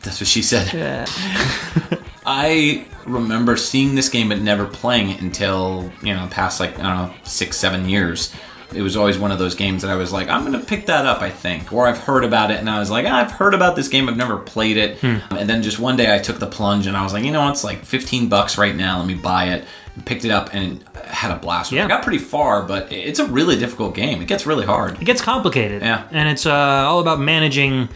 That's 0.04 0.22
what 0.22 0.28
she 0.28 0.42
said. 0.44 1.10
I 2.26 2.86
remember 3.06 3.56
seeing 3.58 3.96
this 3.96 4.10
game 4.10 4.30
but 4.30 4.40
never 4.40 4.66
playing 4.66 5.10
it 5.12 5.22
until, 5.22 5.92
you 6.02 6.14
know, 6.14 6.28
past 6.32 6.60
like, 6.60 6.80
I 6.80 6.84
don't 6.84 7.10
know, 7.10 7.14
six, 7.24 7.58
seven 7.58 7.88
years. 7.88 8.34
It 8.76 8.82
was 8.82 8.96
always 8.98 9.18
one 9.18 9.32
of 9.32 9.40
those 9.40 9.56
games 9.56 9.82
that 9.82 9.92
I 9.92 9.96
was 9.96 10.12
like, 10.12 10.28
I'm 10.30 10.46
going 10.46 10.60
to 10.60 10.66
pick 10.66 10.86
that 10.88 11.06
up, 11.06 11.22
I 11.22 11.30
think. 11.30 11.72
Or 11.72 11.88
I've 11.88 11.98
heard 11.98 12.24
about 12.24 12.52
it 12.52 12.60
and 12.60 12.70
I 12.70 12.80
was 12.80 12.90
like, 12.92 13.06
"Ah, 13.08 13.22
I've 13.22 13.32
heard 13.32 13.54
about 13.54 13.76
this 13.76 13.88
game, 13.88 14.10
I've 14.10 14.18
never 14.18 14.38
played 14.38 14.78
it. 14.78 15.00
Hmm. 15.00 15.18
And 15.32 15.50
then 15.50 15.64
just 15.64 15.80
one 15.80 15.96
day 15.96 16.14
I 16.14 16.20
took 16.20 16.40
the 16.40 16.48
plunge 16.48 16.88
and 16.88 16.96
I 16.98 17.04
was 17.04 17.14
like, 17.14 17.24
you 17.24 17.32
know, 17.32 17.50
it's 17.50 17.64
like 17.64 17.86
15 17.86 18.30
bucks 18.30 18.58
right 18.58 18.76
now, 18.76 18.98
let 19.00 19.08
me 19.08 19.16
buy 19.16 19.46
it. 19.50 19.66
And 19.96 20.06
picked 20.06 20.26
it 20.26 20.32
up 20.32 20.54
and 20.54 20.84
had 21.06 21.32
a 21.32 21.38
blast. 21.38 21.72
Yeah. 21.72 21.86
I 21.86 21.88
got 21.88 22.04
pretty 22.04 22.18
far, 22.18 22.64
but 22.64 22.92
it's 22.92 23.20
a 23.20 23.26
really 23.26 23.58
difficult 23.58 23.96
game. 23.96 24.22
It 24.22 24.28
gets 24.28 24.46
really 24.46 24.66
hard. 24.66 25.02
It 25.02 25.06
gets 25.06 25.22
complicated. 25.22 25.82
Yeah. 25.82 26.06
And 26.12 26.28
it's 26.28 26.46
uh, 26.46 26.52
all 26.54 27.00
about 27.00 27.22
managing 27.22 27.88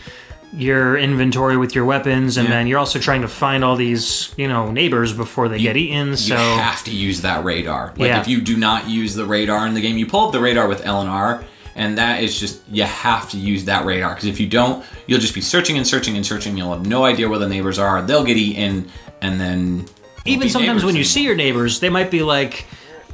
your 0.52 0.98
inventory 0.98 1.58
with 1.58 1.76
your 1.76 1.86
weapons, 1.86 2.38
and 2.38 2.48
Yeah. 2.48 2.56
then 2.56 2.68
you're 2.68 2.80
also 2.80 2.98
trying 3.00 3.22
to 3.22 3.28
find 3.28 3.64
all 3.64 3.76
these, 3.76 4.30
you 4.36 4.48
know, 4.48 4.72
neighbors 4.72 5.14
before 5.14 5.48
they 5.48 5.60
get 5.60 5.78
eaten. 5.78 6.18
So 6.18 6.34
you 6.34 6.40
have 6.40 6.84
to 6.86 6.92
use 6.92 7.22
that 7.22 7.44
radar. 7.44 7.94
Like 7.98 8.08
Yeah. 8.10 8.22
if 8.22 8.28
you 8.28 8.42
do 8.42 8.58
not 8.58 8.90
use 8.90 9.14
the 9.14 9.26
radar 9.26 9.68
in 9.68 9.74
the 9.76 9.82
game, 9.82 9.98
you 9.98 10.06
pull 10.08 10.26
up 10.28 10.32
the 10.32 10.40
radar 10.40 10.68
with 10.68 10.86
L 10.86 11.02
and 11.02 11.10
R, 11.10 11.44
and 11.76 11.98
that 11.98 12.24
is 12.24 12.40
just 12.40 12.62
you 12.72 12.84
have 12.84 13.30
to 13.30 13.38
use 13.38 13.66
that 13.66 13.86
radar 13.86 14.16
because 14.16 14.28
if 14.28 14.40
you 14.40 14.48
don't, 14.48 14.84
you'll 15.08 15.20
just 15.20 15.36
be 15.36 15.42
searching 15.42 15.78
and 15.78 15.86
searching 15.86 16.16
and 16.16 16.26
searching. 16.26 16.58
You'll 16.58 16.74
have 16.74 16.86
no 16.86 17.06
idea 17.06 17.30
where 17.30 17.40
the 17.40 17.48
neighbors 17.48 17.78
are. 17.78 18.02
They'll 18.02 18.26
get 18.26 18.38
eaten, 18.38 18.90
and 19.22 19.40
then 19.40 19.86
even 20.26 20.50
sometimes 20.50 20.84
when 20.84 20.96
you 20.96 21.04
see 21.04 21.24
your 21.24 21.36
neighbors, 21.36 21.80
they 21.80 21.90
might 21.90 22.10
be 22.12 22.24
like 22.24 22.66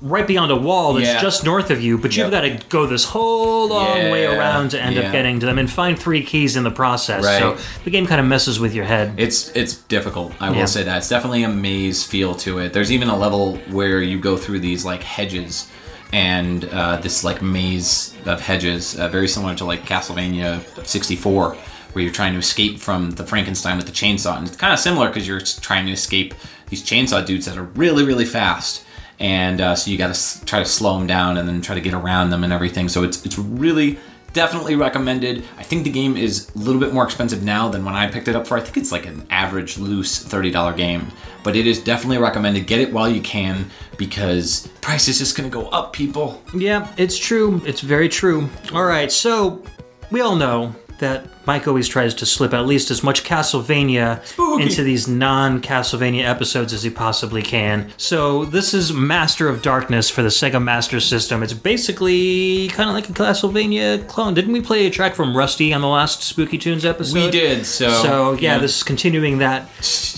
right 0.05 0.27
beyond 0.27 0.51
a 0.51 0.55
wall 0.55 0.93
that's 0.93 1.07
Yeah. 1.07 1.21
just 1.21 1.43
north 1.43 1.71
of 1.71 1.81
you, 1.81 1.97
but 1.97 2.15
you've 2.15 2.29
got 2.31 2.41
to 2.41 2.59
go 2.69 2.85
this 2.85 3.05
whole 3.05 3.67
long 3.67 4.11
way 4.11 4.25
around 4.25 4.69
to 4.69 4.81
end 4.81 4.95
yeah. 4.95 5.03
up 5.03 5.11
getting 5.11 5.39
to 5.39 5.45
them 5.45 5.57
and 5.57 5.69
find 5.69 5.97
three 5.97 6.23
keys 6.23 6.55
in 6.55 6.63
the 6.63 6.71
process. 6.71 7.23
So 7.25 7.57
the 7.83 7.89
game 7.89 8.05
kind 8.05 8.21
of 8.21 8.27
messes 8.27 8.59
with 8.59 8.73
your 8.73 8.85
head. 8.85 9.13
It's 9.17 9.49
it's 9.55 9.75
difficult. 9.75 10.33
I 10.39 10.51
Yeah. 10.51 10.59
will 10.59 10.67
say 10.67 10.83
that 10.83 10.97
it's 10.97 11.09
definitely 11.09 11.43
a 11.43 11.49
maze 11.49 12.03
feel 12.03 12.35
to 12.35 12.59
it. 12.59 12.71
There's 12.73 12.91
even 12.91 13.09
a 13.09 13.17
level 13.17 13.57
where 13.71 14.01
you 14.01 14.19
go 14.19 14.37
through 14.37 14.59
these 14.59 14.85
like 14.85 15.01
hedges, 15.03 15.67
and 16.13 16.65
uh, 16.71 16.97
this 16.97 17.23
like 17.23 17.41
maze 17.41 18.13
of 18.25 18.39
hedges, 18.41 18.97
uh, 18.99 19.07
very 19.09 19.27
similar 19.27 19.55
to 19.55 19.65
like 19.65 19.85
Castlevania 19.85 20.61
64, 20.85 21.57
where 21.93 22.03
you're 22.03 22.13
trying 22.13 22.33
to 22.33 22.39
escape 22.39 22.79
from 22.79 23.11
the 23.11 23.25
Frankenstein 23.25 23.77
with 23.77 23.85
the 23.87 23.91
chainsaw, 23.91 24.37
and 24.37 24.47
it's 24.47 24.55
kind 24.57 24.71
of 24.73 24.79
similar 24.79 25.07
because 25.07 25.27
you're 25.27 25.41
trying 25.41 25.85
to 25.87 25.91
escape 25.91 26.33
these 26.69 26.83
chainsaw 26.83 27.25
dudes 27.25 27.45
that 27.47 27.57
are 27.57 27.63
really 27.75 28.03
really 28.05 28.25
fast. 28.25 28.83
And 29.19 29.61
uh, 29.61 29.75
so 29.75 29.91
you 29.91 29.97
got 29.97 30.07
to 30.07 30.11
s- 30.11 30.43
try 30.45 30.59
to 30.59 30.65
slow 30.65 30.97
them 30.97 31.07
down 31.07 31.37
and 31.37 31.47
then 31.47 31.61
try 31.61 31.75
to 31.75 31.81
get 31.81 31.93
around 31.93 32.29
them 32.31 32.43
and 32.43 32.51
everything. 32.51 32.89
So 32.89 33.03
it's 33.03 33.25
it's 33.25 33.37
really 33.37 33.97
definitely 34.33 34.75
recommended. 34.75 35.45
I 35.57 35.63
think 35.63 35.85
the 35.85 35.91
game 35.91 36.17
is 36.17 36.53
a 36.55 36.57
little 36.59 36.81
bit 36.81 36.93
more 36.93 37.05
expensive 37.05 37.41
now 37.41 37.69
than 37.69 37.85
when 37.85 37.95
I 37.95 38.09
picked 38.11 38.27
it 38.27 38.35
up 38.35 38.45
for. 38.45 38.57
I 38.57 38.61
think 38.61 38.75
it's 38.75 38.91
like 38.91 39.05
an 39.05 39.25
average 39.29 39.77
loose 39.77 40.21
$30 40.25 40.75
game, 40.75 41.07
but 41.41 41.55
it 41.55 41.65
is 41.65 41.81
definitely 41.81 42.17
recommended. 42.17 42.67
Get 42.67 42.81
it 42.81 42.91
while 42.91 43.07
you 43.07 43.21
can 43.21 43.69
because 43.97 44.67
price 44.81 45.07
is 45.07 45.19
just 45.19 45.37
going 45.37 45.49
to 45.49 45.53
go 45.53 45.69
up, 45.69 45.93
people. 45.93 46.41
Yeah, 46.53 46.93
it's 46.97 47.17
true. 47.17 47.61
It's 47.65 47.79
very 47.79 48.09
true. 48.09 48.49
All 48.73 48.83
right, 48.83 49.09
so 49.09 49.63
we 50.11 50.19
all 50.19 50.35
know 50.35 50.75
that 50.99 51.25
Mike 51.45 51.67
always 51.67 51.87
tries 51.87 52.13
to 52.15 52.25
slip 52.25 52.53
at 52.53 52.65
least 52.65 52.89
as 52.89 53.03
much 53.03 53.23
Castlevania 53.23 54.25
Spooky. 54.25 54.63
into 54.63 54.83
these 54.83 55.07
non 55.07 55.61
Castlevania 55.61 56.23
episodes 56.23 56.73
as 56.73 56.83
he 56.83 56.89
possibly 56.89 57.41
can. 57.41 57.91
So, 57.97 58.45
this 58.45 58.73
is 58.73 58.93
Master 58.93 59.47
of 59.47 59.61
Darkness 59.61 60.09
for 60.09 60.21
the 60.23 60.29
Sega 60.29 60.61
Master 60.61 60.99
System. 60.99 61.43
It's 61.43 61.53
basically 61.53 62.69
kind 62.69 62.89
of 62.89 62.95
like 62.95 63.09
a 63.09 63.13
Castlevania 63.13 64.07
clone. 64.07 64.33
Didn't 64.33 64.53
we 64.53 64.61
play 64.61 64.87
a 64.87 64.89
track 64.89 65.15
from 65.15 65.35
Rusty 65.35 65.73
on 65.73 65.81
the 65.81 65.87
last 65.87 66.23
Spooky 66.23 66.57
Tunes 66.57 66.85
episode? 66.85 67.25
We 67.25 67.31
did, 67.31 67.65
so 67.65 67.89
So 68.01 68.33
yeah, 68.33 68.57
this 68.57 68.77
is 68.77 68.83
continuing 68.83 69.39
that 69.39 69.69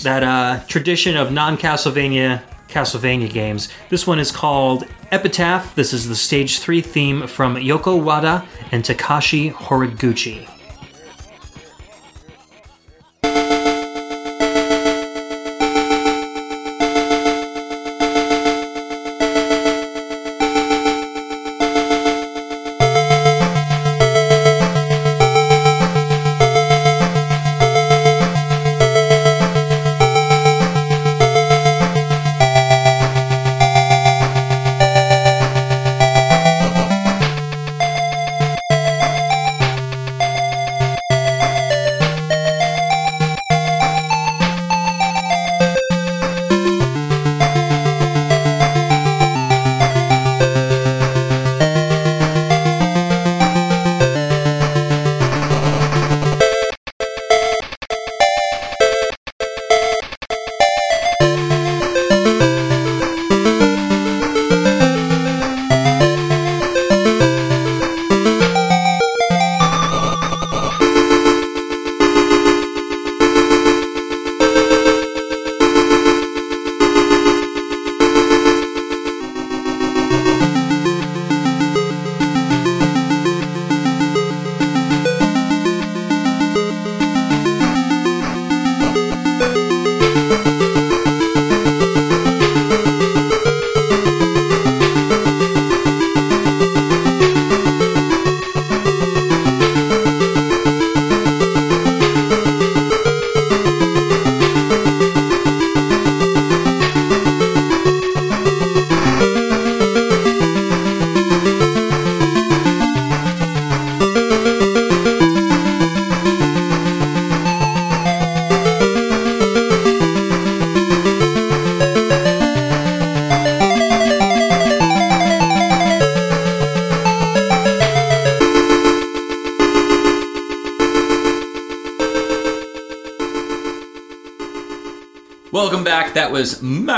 that 0.02 0.22
uh, 0.22 0.60
tradition 0.66 1.16
of 1.16 1.32
non-Castlevania 1.32 2.42
Castlevania 2.68 3.30
games. 3.32 3.68
This 3.88 4.06
one 4.06 4.18
is 4.18 4.30
called 4.30 4.84
Epitaph. 5.10 5.74
This 5.74 5.92
is 5.92 6.08
the 6.08 6.16
stage 6.16 6.58
three 6.58 6.82
theme 6.82 7.26
from 7.26 7.56
Yoko 7.56 8.00
Wada 8.02 8.46
and 8.70 8.84
Takashi 8.84 9.52
Horiguchi. 9.52 10.48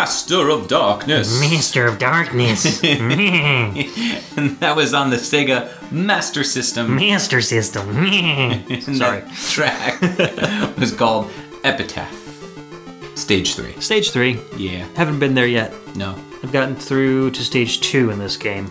Master 0.01 0.49
of 0.49 0.67
Darkness. 0.67 1.39
Master 1.41 1.87
of 1.87 1.99
Darkness. 1.99 2.81
Mm. 2.91 4.39
and 4.39 4.59
that 4.61 4.75
was 4.75 4.95
on 4.95 5.11
the 5.11 5.17
Sega 5.17 5.69
Master 5.93 6.43
System. 6.43 6.97
Master 6.97 7.43
System. 7.43 7.87
Mm. 7.95 8.83
Sorry. 8.99 9.21
that 9.21 9.37
track 9.51 10.77
was 10.79 10.95
called 10.95 11.31
Epitaph. 11.65 12.11
Stage 13.15 13.55
3. 13.55 13.73
Stage 13.81 14.11
three. 14.11 14.41
Yeah. 14.57 14.87
Haven't 14.97 15.19
been 15.19 15.35
there 15.35 15.47
yet. 15.47 15.71
No. 15.95 16.15
I've 16.43 16.51
gotten 16.53 16.75
through 16.77 17.33
to 17.33 17.43
stage 17.45 17.83
two 17.83 18.09
in 18.11 18.19
this 18.19 18.39
game. 18.39 18.71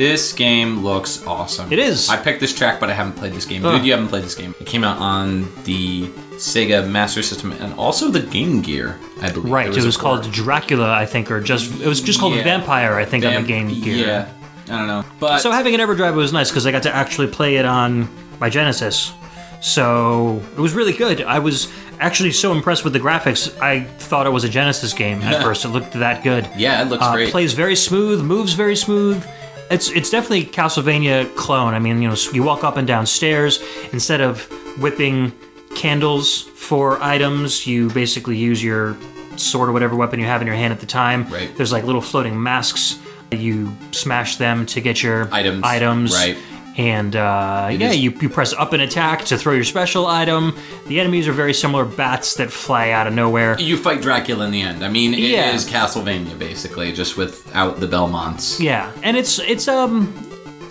This 0.00 0.32
game 0.32 0.82
looks 0.82 1.26
awesome. 1.26 1.70
It 1.70 1.78
is. 1.78 2.08
I 2.08 2.16
picked 2.16 2.40
this 2.40 2.54
track, 2.54 2.80
but 2.80 2.88
I 2.88 2.94
haven't 2.94 3.16
played 3.16 3.34
this 3.34 3.44
game. 3.44 3.60
Dude, 3.60 3.84
you 3.84 3.92
haven't 3.92 4.08
played 4.08 4.24
this 4.24 4.34
game. 4.34 4.54
It 4.58 4.66
came 4.66 4.82
out 4.82 4.96
on 4.96 5.42
the 5.64 6.06
Sega 6.38 6.88
Master 6.88 7.22
System 7.22 7.52
and 7.52 7.74
also 7.74 8.08
the 8.10 8.20
Game 8.20 8.62
Gear, 8.62 8.98
I 9.20 9.30
believe. 9.30 9.52
Right. 9.52 9.70
There 9.70 9.78
It 9.78 9.84
was 9.84 9.96
a 9.96 9.98
called 9.98 10.22
port. 10.22 10.34
Dracula, 10.34 10.90
I 10.90 11.04
think, 11.04 11.30
or 11.30 11.38
just 11.42 11.82
it 11.82 11.86
was 11.86 12.00
just 12.00 12.18
called 12.18 12.34
Yeah. 12.34 12.44
Vampire, 12.44 12.94
I 12.94 13.04
think, 13.04 13.26
on 13.26 13.32
Vamp- 13.32 13.46
the 13.46 13.52
Game 13.52 13.68
Gear. 13.82 13.94
Yeah. 14.06 14.28
I 14.68 14.78
don't 14.78 14.86
know. 14.86 15.04
But 15.18 15.40
So 15.40 15.50
having 15.50 15.74
an 15.74 15.80
EverDrive 15.82 16.14
was 16.14 16.32
nice 16.32 16.48
because 16.48 16.66
I 16.66 16.70
got 16.72 16.84
to 16.84 16.96
actually 16.96 17.26
play 17.26 17.56
it 17.56 17.66
on 17.66 18.08
my 18.40 18.48
Genesis. 18.48 19.12
So 19.60 20.42
it 20.56 20.60
was 20.60 20.72
really 20.72 20.94
good. 20.94 21.20
I 21.20 21.40
was 21.40 21.70
actually 22.00 22.32
so 22.32 22.52
impressed 22.52 22.84
with 22.84 22.94
the 22.94 23.00
graphics. 23.00 23.54
I 23.60 23.80
thought 23.84 24.26
it 24.26 24.30
was 24.30 24.44
a 24.44 24.48
Genesis 24.48 24.94
game 24.94 25.20
at 25.20 25.42
first. 25.44 25.66
It 25.66 25.68
looked 25.68 25.92
that 25.92 26.22
good. 26.24 26.48
Yeah, 26.56 26.80
it 26.80 26.86
looks 26.88 27.04
Uh, 27.04 27.12
great. 27.12 27.30
Plays 27.30 27.52
very 27.52 27.76
smooth, 27.76 28.22
moves 28.22 28.54
very 28.54 28.76
smooth. 28.76 29.22
It's 29.70 29.88
it's 29.90 30.10
definitely 30.10 30.44
Castlevania 30.46 31.32
clone. 31.36 31.74
I 31.74 31.78
mean, 31.78 32.02
you 32.02 32.08
know, 32.08 32.16
you 32.32 32.42
walk 32.42 32.64
up 32.64 32.76
and 32.76 32.86
down 32.86 33.06
stairs 33.06 33.62
instead 33.92 34.20
of 34.20 34.42
whipping 34.80 35.32
candles 35.76 36.42
for 36.42 37.00
items. 37.02 37.66
You 37.66 37.88
basically 37.90 38.36
use 38.36 38.62
your 38.62 38.96
sword 39.36 39.68
or 39.68 39.72
whatever 39.72 39.94
weapon 39.96 40.18
you 40.20 40.26
have 40.26 40.40
in 40.40 40.46
your 40.46 40.56
hand 40.56 40.72
at 40.72 40.80
the 40.80 40.86
time. 40.86 41.28
Right. 41.30 41.54
There's 41.56 41.72
like 41.72 41.84
little 41.84 42.00
floating 42.02 42.42
masks. 42.42 42.98
You 43.30 43.72
smash 43.92 44.36
them 44.36 44.66
to 44.66 44.80
get 44.80 45.02
your 45.04 45.32
Items, 45.32 45.62
Items. 45.64 46.12
right. 46.14 46.36
And 46.76 47.14
uh, 47.14 47.68
yeah, 47.72 47.90
is- 47.90 47.98
you, 47.98 48.10
you 48.20 48.28
press 48.28 48.52
up 48.52 48.72
and 48.72 48.82
attack 48.82 49.24
to 49.26 49.38
throw 49.38 49.52
your 49.52 49.64
special 49.64 50.06
item. 50.06 50.56
The 50.90 50.98
enemies 50.98 51.28
are 51.28 51.32
very 51.32 51.54
similar 51.54 51.84
bats 51.84 52.34
that 52.34 52.50
fly 52.50 52.90
out 52.90 53.06
of 53.06 53.12
nowhere. 53.14 53.54
you 53.60 53.76
fight 53.76 54.02
Dracula 54.02 54.44
in 54.46 54.50
the 54.50 54.60
end. 54.60 54.84
I 54.84 54.88
mean, 54.88 55.14
it 55.14 55.20
is 55.20 55.30
Yeah. 55.30 55.52
Castlevania 55.86 56.36
basically, 56.36 56.90
just 56.92 57.16
without 57.16 57.78
the 57.78 57.86
Belmonts. 57.86 58.58
Yeah, 58.58 58.90
and 59.04 59.16
it's 59.16 59.38
it's 59.38 59.68
um, 59.68 60.12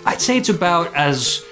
I'd 0.04 0.20
say 0.20 0.36
it's 0.36 0.50
about 0.50 0.94
as 0.94 1.42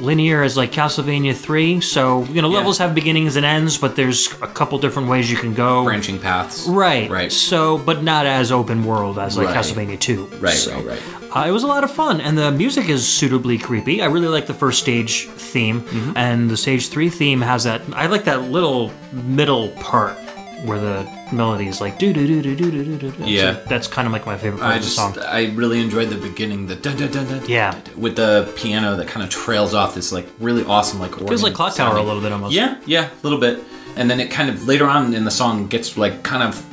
linear 0.00 0.42
as 0.42 0.56
like 0.56 0.72
Castlevania 0.72 1.34
three. 1.36 1.82
So 1.82 2.24
you 2.32 2.40
know, 2.40 2.48
Yeah. 2.48 2.56
levels 2.56 2.78
have 2.78 2.94
beginnings 2.94 3.36
and 3.36 3.44
ends, 3.44 3.76
but 3.76 3.96
there's 3.96 4.28
a 4.40 4.46
couple 4.46 4.78
different 4.78 5.10
ways 5.10 5.30
you 5.30 5.36
can 5.36 5.52
go. 5.52 5.84
Branching 5.84 6.18
paths. 6.18 6.66
Right, 6.66 7.10
Right. 7.10 7.30
So, 7.30 7.76
but 7.76 8.02
not 8.02 8.24
as 8.24 8.50
open 8.50 8.84
world 8.84 9.18
as 9.18 9.36
like 9.36 9.48
Right. 9.48 9.56
Castlevania 9.56 10.00
two. 10.00 10.26
Right, 10.40 10.54
So, 10.54 10.74
right, 10.76 10.86
right. 10.86 11.25
Uh, 11.36 11.44
it 11.46 11.50
was 11.50 11.62
a 11.62 11.66
lot 11.66 11.84
of 11.84 11.90
fun, 11.90 12.20
and 12.20 12.36
the 12.38 12.50
music 12.50 12.88
is 12.88 13.06
suitably 13.06 13.58
creepy. 13.58 14.00
I 14.02 14.06
really 14.06 14.28
like 14.28 14.46
the 14.46 14.54
first 14.54 14.80
stage 14.80 15.26
theme, 15.28 15.82
Mm-hmm. 15.82 16.16
and 16.16 16.50
the 16.50 16.56
stage 16.56 16.88
three 16.88 17.10
theme 17.10 17.40
has 17.42 17.64
that. 17.64 17.82
I 17.92 18.06
like 18.06 18.24
that 18.24 18.42
little 18.50 18.90
middle 19.12 19.68
part 19.72 20.16
where 20.64 20.78
the 20.78 21.06
melody 21.32 21.66
is 21.68 21.80
like 21.82 21.98
do 21.98 22.12
do 22.14 22.26
do 22.26 22.40
do 22.40 22.56
do 22.56 22.70
do 22.70 22.96
do 22.98 23.10
do. 23.10 23.24
Yeah. 23.24 23.52
that's 23.68 23.86
kind 23.86 24.06
of 24.06 24.12
like 24.12 24.24
my 24.24 24.38
favorite 24.38 24.60
part 24.60 24.72
I 24.72 24.76
of 24.76 24.80
the 24.82 24.86
just 24.86 24.96
song. 24.96 25.18
I 25.18 25.50
really 25.54 25.80
enjoyed 25.82 26.08
the 26.08 26.16
beginning, 26.16 26.66
the 26.66 26.76
dun 26.76 26.96
dun 26.96 27.10
dun 27.10 27.26
dun. 27.26 27.42
Yeah. 27.46 27.72
dun, 27.72 27.82
dun, 27.84 28.00
with 28.00 28.16
the 28.16 28.50
piano 28.56 28.96
that 28.96 29.06
kind 29.06 29.22
of 29.22 29.28
trails 29.30 29.74
off 29.74 29.94
this 29.94 30.12
like 30.12 30.26
really 30.40 30.64
awesome 30.64 30.98
like 30.98 31.14
Feels 31.14 31.42
like 31.42 31.52
Clock 31.54 31.74
Tower 31.74 31.96
a 31.98 32.02
little 32.02 32.22
bit 32.22 32.32
almost. 32.32 32.54
Yeah, 32.54 32.80
yeah, 32.86 33.10
a 33.10 33.22
little 33.22 33.38
bit. 33.38 33.62
And 33.96 34.10
then 34.10 34.18
it 34.18 34.30
kind 34.30 34.48
of 34.48 34.66
later 34.66 34.86
on 34.86 35.12
in 35.14 35.24
the 35.24 35.30
song 35.30 35.66
gets 35.68 35.96
like 35.98 36.22
kind 36.22 36.42
of 36.42 36.64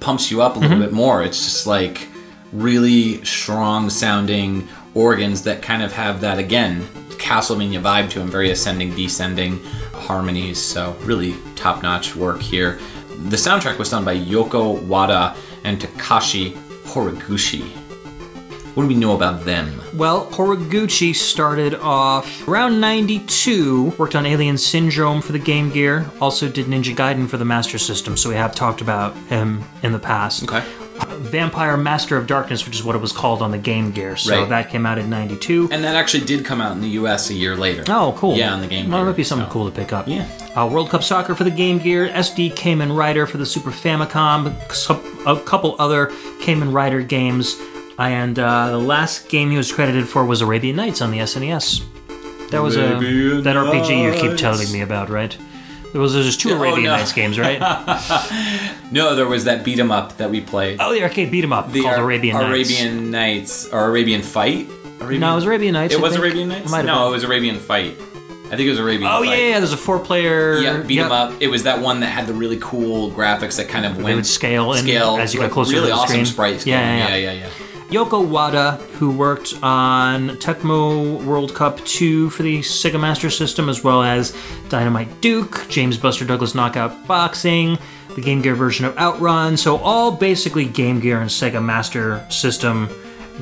pumps 0.00 0.30
you 0.30 0.42
up 0.42 0.56
a 0.56 0.58
little 0.58 0.76
Mm-hmm. 0.76 0.86
bit 0.86 0.92
more. 0.92 1.22
It's 1.22 1.44
just 1.44 1.66
like 1.68 2.08
really 2.52 3.24
strong 3.24 3.90
sounding 3.90 4.68
organs 4.94 5.42
that 5.42 5.62
kind 5.62 5.82
of 5.82 5.92
have 5.92 6.20
that 6.20 6.38
again 6.38 6.86
Castlevania 7.20 7.80
vibe 7.80 8.10
to 8.10 8.18
them, 8.18 8.30
very 8.30 8.50
ascending, 8.50 8.94
descending 8.96 9.62
harmonies. 9.92 10.60
So 10.60 10.96
really 11.02 11.36
top 11.54 11.82
notch 11.82 12.16
work 12.16 12.40
here. 12.40 12.80
The 13.28 13.36
soundtrack 13.36 13.78
was 13.78 13.90
done 13.90 14.04
by 14.04 14.16
Yoko 14.16 14.82
Wada 14.82 15.36
and 15.62 15.78
Takashi 15.78 16.52
Horiguchi. 16.84 17.62
What 18.74 18.84
do 18.84 18.88
we 18.88 18.94
know 18.94 19.14
about 19.14 19.44
them? 19.44 19.80
Well, 19.94 20.26
Horiguchi 20.30 21.14
started 21.14 21.74
off 21.74 22.48
around 22.48 22.80
92, 22.80 23.94
worked 23.98 24.14
on 24.14 24.24
Alien 24.24 24.56
Syndrome 24.56 25.20
for 25.20 25.32
the 25.32 25.38
Game 25.38 25.70
Gear, 25.70 26.08
also 26.20 26.48
did 26.48 26.66
Ninja 26.66 26.94
Gaiden 26.94 27.28
for 27.28 27.36
the 27.36 27.44
Master 27.44 27.78
System, 27.78 28.16
so 28.16 28.28
we 28.28 28.36
have 28.36 28.54
talked 28.54 28.80
about 28.80 29.14
him 29.28 29.64
in 29.82 29.92
the 29.92 29.98
past. 29.98 30.44
Okay. 30.44 30.64
Vampire 31.08 31.76
Master 31.76 32.16
of 32.16 32.26
Darkness, 32.26 32.64
which 32.66 32.74
is 32.74 32.82
what 32.84 32.94
it 32.96 32.98
was 33.00 33.12
called 33.12 33.42
on 33.42 33.50
the 33.50 33.58
Game 33.58 33.90
Gear, 33.90 34.16
so 34.16 34.40
Right. 34.40 34.48
that 34.48 34.70
came 34.70 34.86
out 34.86 34.98
in 34.98 35.08
92. 35.10 35.68
And 35.70 35.84
that 35.84 35.94
actually 35.96 36.24
did 36.24 36.44
come 36.44 36.60
out 36.60 36.72
in 36.72 36.80
the 36.80 36.88
US 36.90 37.30
a 37.30 37.34
year 37.34 37.56
later. 37.56 37.84
Oh, 37.88 38.14
cool. 38.16 38.36
Yeah, 38.36 38.52
on 38.52 38.60
the 38.60 38.66
Game 38.66 38.88
Well, 38.88 38.98
that 38.98 39.04
Gear, 39.04 39.06
might 39.12 39.16
be 39.16 39.24
something 39.24 39.46
so. 39.48 39.52
cool 39.52 39.70
to 39.70 39.72
pick 39.76 39.92
up. 39.92 40.08
Yeah. 40.08 40.24
Uh, 40.56 40.66
World 40.66 40.90
Cup 40.90 41.02
Soccer 41.04 41.34
for 41.34 41.44
the 41.44 41.50
Game 41.50 41.78
Gear, 41.78 42.08
SD 42.12 42.50
Kamen 42.50 42.96
Rider 42.96 43.26
for 43.26 43.38
the 43.38 43.46
Super 43.46 43.70
Famicom, 43.70 44.52
some- 44.72 45.00
a 45.26 45.36
couple 45.36 45.76
other 45.78 46.10
Kamen 46.42 46.72
Rider 46.72 47.00
games, 47.02 47.56
and 47.98 48.38
uh, 48.38 48.70
the 48.70 48.78
last 48.78 49.28
game 49.28 49.50
he 49.50 49.56
was 49.56 49.70
credited 49.72 50.08
for 50.08 50.24
was 50.24 50.40
Arabian 50.40 50.76
Nights 50.76 51.00
on 51.02 51.10
the 51.10 51.18
SNES. 51.20 51.82
That 52.50 52.62
was 52.62 52.76
a 52.76 52.96
Arabian 52.96 53.42
that 53.44 53.56
RPG 53.56 54.02
you 54.02 54.12
keep 54.12 54.30
Nights. 54.30 54.40
telling 54.40 54.72
me 54.72 54.80
about, 54.80 55.08
right? 55.08 55.36
There 55.92 56.00
was 56.00 56.14
there's 56.14 56.36
two 56.36 56.50
oh, 56.52 56.56
Arabian 56.58 56.84
no. 56.84 56.96
Nights 56.96 57.12
games, 57.12 57.38
right? 57.38 57.58
No, 58.92 59.14
there 59.14 59.26
was 59.26 59.44
that 59.44 59.64
beat 59.64 59.78
'em 59.78 59.92
up 59.92 60.16
that 60.16 60.30
we 60.30 60.40
played. 60.40 60.78
oh, 60.80 60.92
the 60.92 61.02
arcade 61.02 61.30
beat 61.30 61.44
'em 61.44 61.52
up 61.52 61.70
the 61.70 61.82
called 61.82 61.94
Ar- 61.94 62.02
Arabian 62.04 62.36
Nights. 62.36 62.48
Arabian 62.48 63.10
Nights 63.12 63.68
or 63.72 63.86
Arabian 63.86 64.22
Fight. 64.22 64.68
Arabian- 65.00 65.20
No, 65.20 65.32
it 65.32 65.34
was 65.36 65.44
Arabian 65.44 65.72
Nights. 65.74 65.94
It 65.94 65.98
I 65.98 66.02
was 66.02 66.12
think. 66.12 66.24
Arabian 66.24 66.48
Nights. 66.48 66.72
It 66.72 66.82
No, 66.84 66.98
been. 67.04 67.08
it 67.08 67.10
was 67.10 67.22
Arabian 67.24 67.56
Fight. 67.58 67.96
I 68.46 68.56
think 68.56 68.66
it 68.66 68.70
was 68.70 68.80
Arabian. 68.80 69.08
Oh 69.10 69.18
Fight. 69.20 69.28
yeah, 69.30 69.34
yeah, 69.36 69.48
yeah, 69.50 69.58
there's 69.60 69.72
a 69.72 69.76
four-player. 69.76 70.58
Yeah, 70.58 70.76
beat 70.78 70.98
'em 70.98 71.04
yep. 71.04 71.12
up. 71.12 71.34
It 71.40 71.46
was 71.48 71.62
that 71.62 71.80
one 71.80 72.00
that 72.00 72.08
had 72.08 72.26
the 72.26 72.34
really 72.34 72.58
cool 72.60 73.12
graphics 73.12 73.56
that 73.58 73.68
kind 73.68 73.86
of 73.86 73.96
went 74.02 74.16
would 74.16 74.26
scale 74.26 74.74
scale 74.74 75.18
as 75.18 75.32
you 75.34 75.38
got 75.40 75.52
closer 75.52 75.74
to 75.76 75.80
the 75.82 75.92
awesome 75.92 76.08
screen. 76.08 76.26
sprite 76.26 76.60
scale. 76.62 76.74
Yeah, 76.80 76.96
yeah, 76.96 77.08
yeah, 77.08 77.16
yeah. 77.16 77.32
yeah, 77.32 77.46
yeah. 77.46 77.66
Yoko 77.90 78.24
Wada, 78.24 78.72
who 78.98 79.10
worked 79.10 79.54
on 79.64 80.28
Tecmo 80.36 81.24
World 81.24 81.56
Cup 81.56 81.84
2 81.84 82.30
for 82.30 82.44
the 82.44 82.60
Sega 82.60 83.00
Master 83.00 83.28
System, 83.30 83.68
as 83.68 83.82
well 83.82 84.04
as 84.04 84.36
Dynamite 84.68 85.20
Duke, 85.20 85.66
James 85.68 85.98
Buster 85.98 86.24
Douglas 86.24 86.54
Knockout 86.54 87.08
Boxing, 87.08 87.76
the 88.14 88.20
Game 88.20 88.42
Gear 88.42 88.54
version 88.54 88.84
of 88.84 88.96
Outrun. 88.96 89.56
So, 89.56 89.78
all 89.78 90.12
basically 90.12 90.66
Game 90.66 91.00
Gear 91.00 91.20
and 91.20 91.28
Sega 91.28 91.62
Master 91.62 92.24
System 92.30 92.88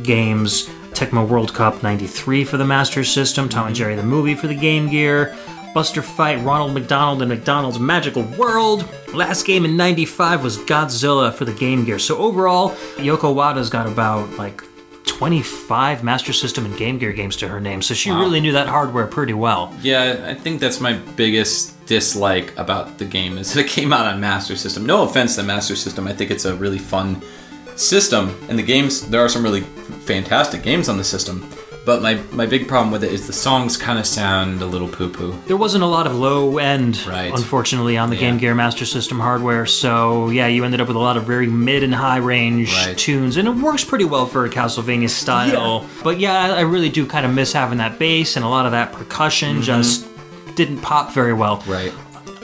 games. 0.03 0.71
Tecmo 0.99 1.29
World 1.29 1.55
Cup 1.55 1.81
93 1.85 2.43
for 2.45 2.57
the 2.57 2.65
Master 2.65 3.05
System, 3.05 3.49
Tom 3.49 3.67
and 3.67 3.75
mm-hmm. 3.75 3.85
Jerry 3.85 3.95
the 3.95 4.03
movie 4.03 4.35
for 4.35 4.49
the 4.49 4.55
Game 4.55 4.89
Gear, 4.89 5.37
Buster 5.79 6.03
Fight, 6.03 6.43
Ronald 6.43 6.75
McDonald, 6.75 7.23
and 7.23 7.29
McDonald's 7.29 7.79
Magical 7.79 8.25
World. 8.37 8.85
Last 9.15 9.47
game 9.47 9.65
in 9.65 9.77
95 9.77 10.43
was 10.43 10.59
Godzilla 10.59 11.33
for 11.33 11.45
the 11.45 11.53
Game 11.53 11.85
Gear. 11.85 12.01
So 12.01 12.19
overall, 12.19 12.71
Yoko 12.97 13.33
Wada's 13.33 13.71
got 13.71 13.87
about 13.87 14.29
like 14.33 14.61
25 15.07 16.03
Master 16.03 16.33
System 16.33 16.65
and 16.65 16.77
Game 16.77 16.99
Gear 16.99 17.13
games 17.13 17.37
to 17.37 17.47
her 17.47 17.61
name, 17.61 17.81
so 17.81 17.95
she 17.95 18.11
really 18.11 18.41
knew 18.41 18.51
that 18.55 18.67
hardware 18.67 19.07
pretty 19.07 19.35
well. 19.35 19.73
Yeah, 19.81 20.25
I 20.27 20.35
think 20.35 20.59
that's 20.61 20.81
my 20.81 20.95
biggest 20.95 21.87
dislike 21.87 22.59
about 22.59 22.99
the 22.99 23.05
game 23.05 23.39
is 23.39 23.53
that 23.55 23.67
it 23.67 23.69
came 23.69 23.93
out 23.93 24.05
on 24.05 24.21
Master 24.21 24.57
System. 24.57 24.85
No 24.85 25.05
offense 25.05 25.37
to 25.37 25.45
Master 25.45 25.77
System, 25.77 26.09
I 26.09 26.13
think 26.13 26.33
it's 26.33 26.45
a 26.45 26.57
really 26.57 26.79
fun 26.79 27.23
system, 27.77 28.37
and 28.49 28.59
the 28.59 28.65
games 28.65 29.09
there 29.11 29.21
are 29.21 29.29
some 29.29 29.45
really 29.45 29.61
fantastic 29.61 30.65
games 30.65 30.89
on 30.89 30.99
the 30.99 31.05
system. 31.05 31.49
But 31.89 32.03
my, 32.03 32.21
my 32.33 32.45
big 32.45 32.69
problem 32.69 32.91
with 32.91 33.03
it 33.03 33.11
is 33.11 33.27
the 33.27 33.33
songs 33.33 33.79
kind 33.79 33.99
of 33.99 34.05
sound 34.05 34.61
a 34.61 34.67
little 34.67 34.89
poo 34.89 35.09
poo. 35.09 35.35
There 35.47 35.57
wasn't 35.57 35.85
a 35.85 35.87
lot 35.87 36.07
of 36.07 36.15
low 36.15 36.59
end, 36.59 37.03
Right. 37.07 37.33
unfortunately, 37.33 37.97
on 37.97 38.11
the 38.11 38.17
Yeah. 38.17 38.21
Game 38.21 38.37
Gear 38.37 38.55
Master 38.55 38.85
System 38.85 39.19
hardware. 39.19 39.65
So 39.65 40.29
yeah, 40.29 40.49
you 40.49 40.67
ended 40.67 40.83
up 40.83 40.89
with 40.89 40.99
a 40.99 41.01
lot 41.01 41.17
of 41.17 41.25
very 41.25 41.47
mid 41.47 41.83
and 41.83 41.95
high 41.95 42.19
range 42.19 42.75
Right. 42.75 42.95
tunes, 42.95 43.39
and 43.39 43.49
it 43.49 43.55
works 43.55 43.85
pretty 43.85 44.05
well 44.05 44.27
for 44.27 44.45
a 44.45 44.51
Castlevania 44.51 45.09
style. 45.09 45.87
But 46.05 46.21
yeah, 46.21 46.53
I 46.53 46.61
really 46.61 46.91
do 46.91 47.07
kind 47.07 47.25
of 47.25 47.33
miss 47.33 47.55
having 47.55 47.79
that 47.79 47.99
bass 47.99 48.37
and 48.37 48.45
a 48.45 48.49
lot 48.49 48.67
of 48.67 48.73
that 48.73 48.93
percussion 48.93 49.53
mm-hmm. 49.55 49.63
just 49.63 50.07
didn't 50.57 50.83
pop 50.83 51.15
very 51.15 51.33
well. 51.33 51.63
Right. 51.67 51.95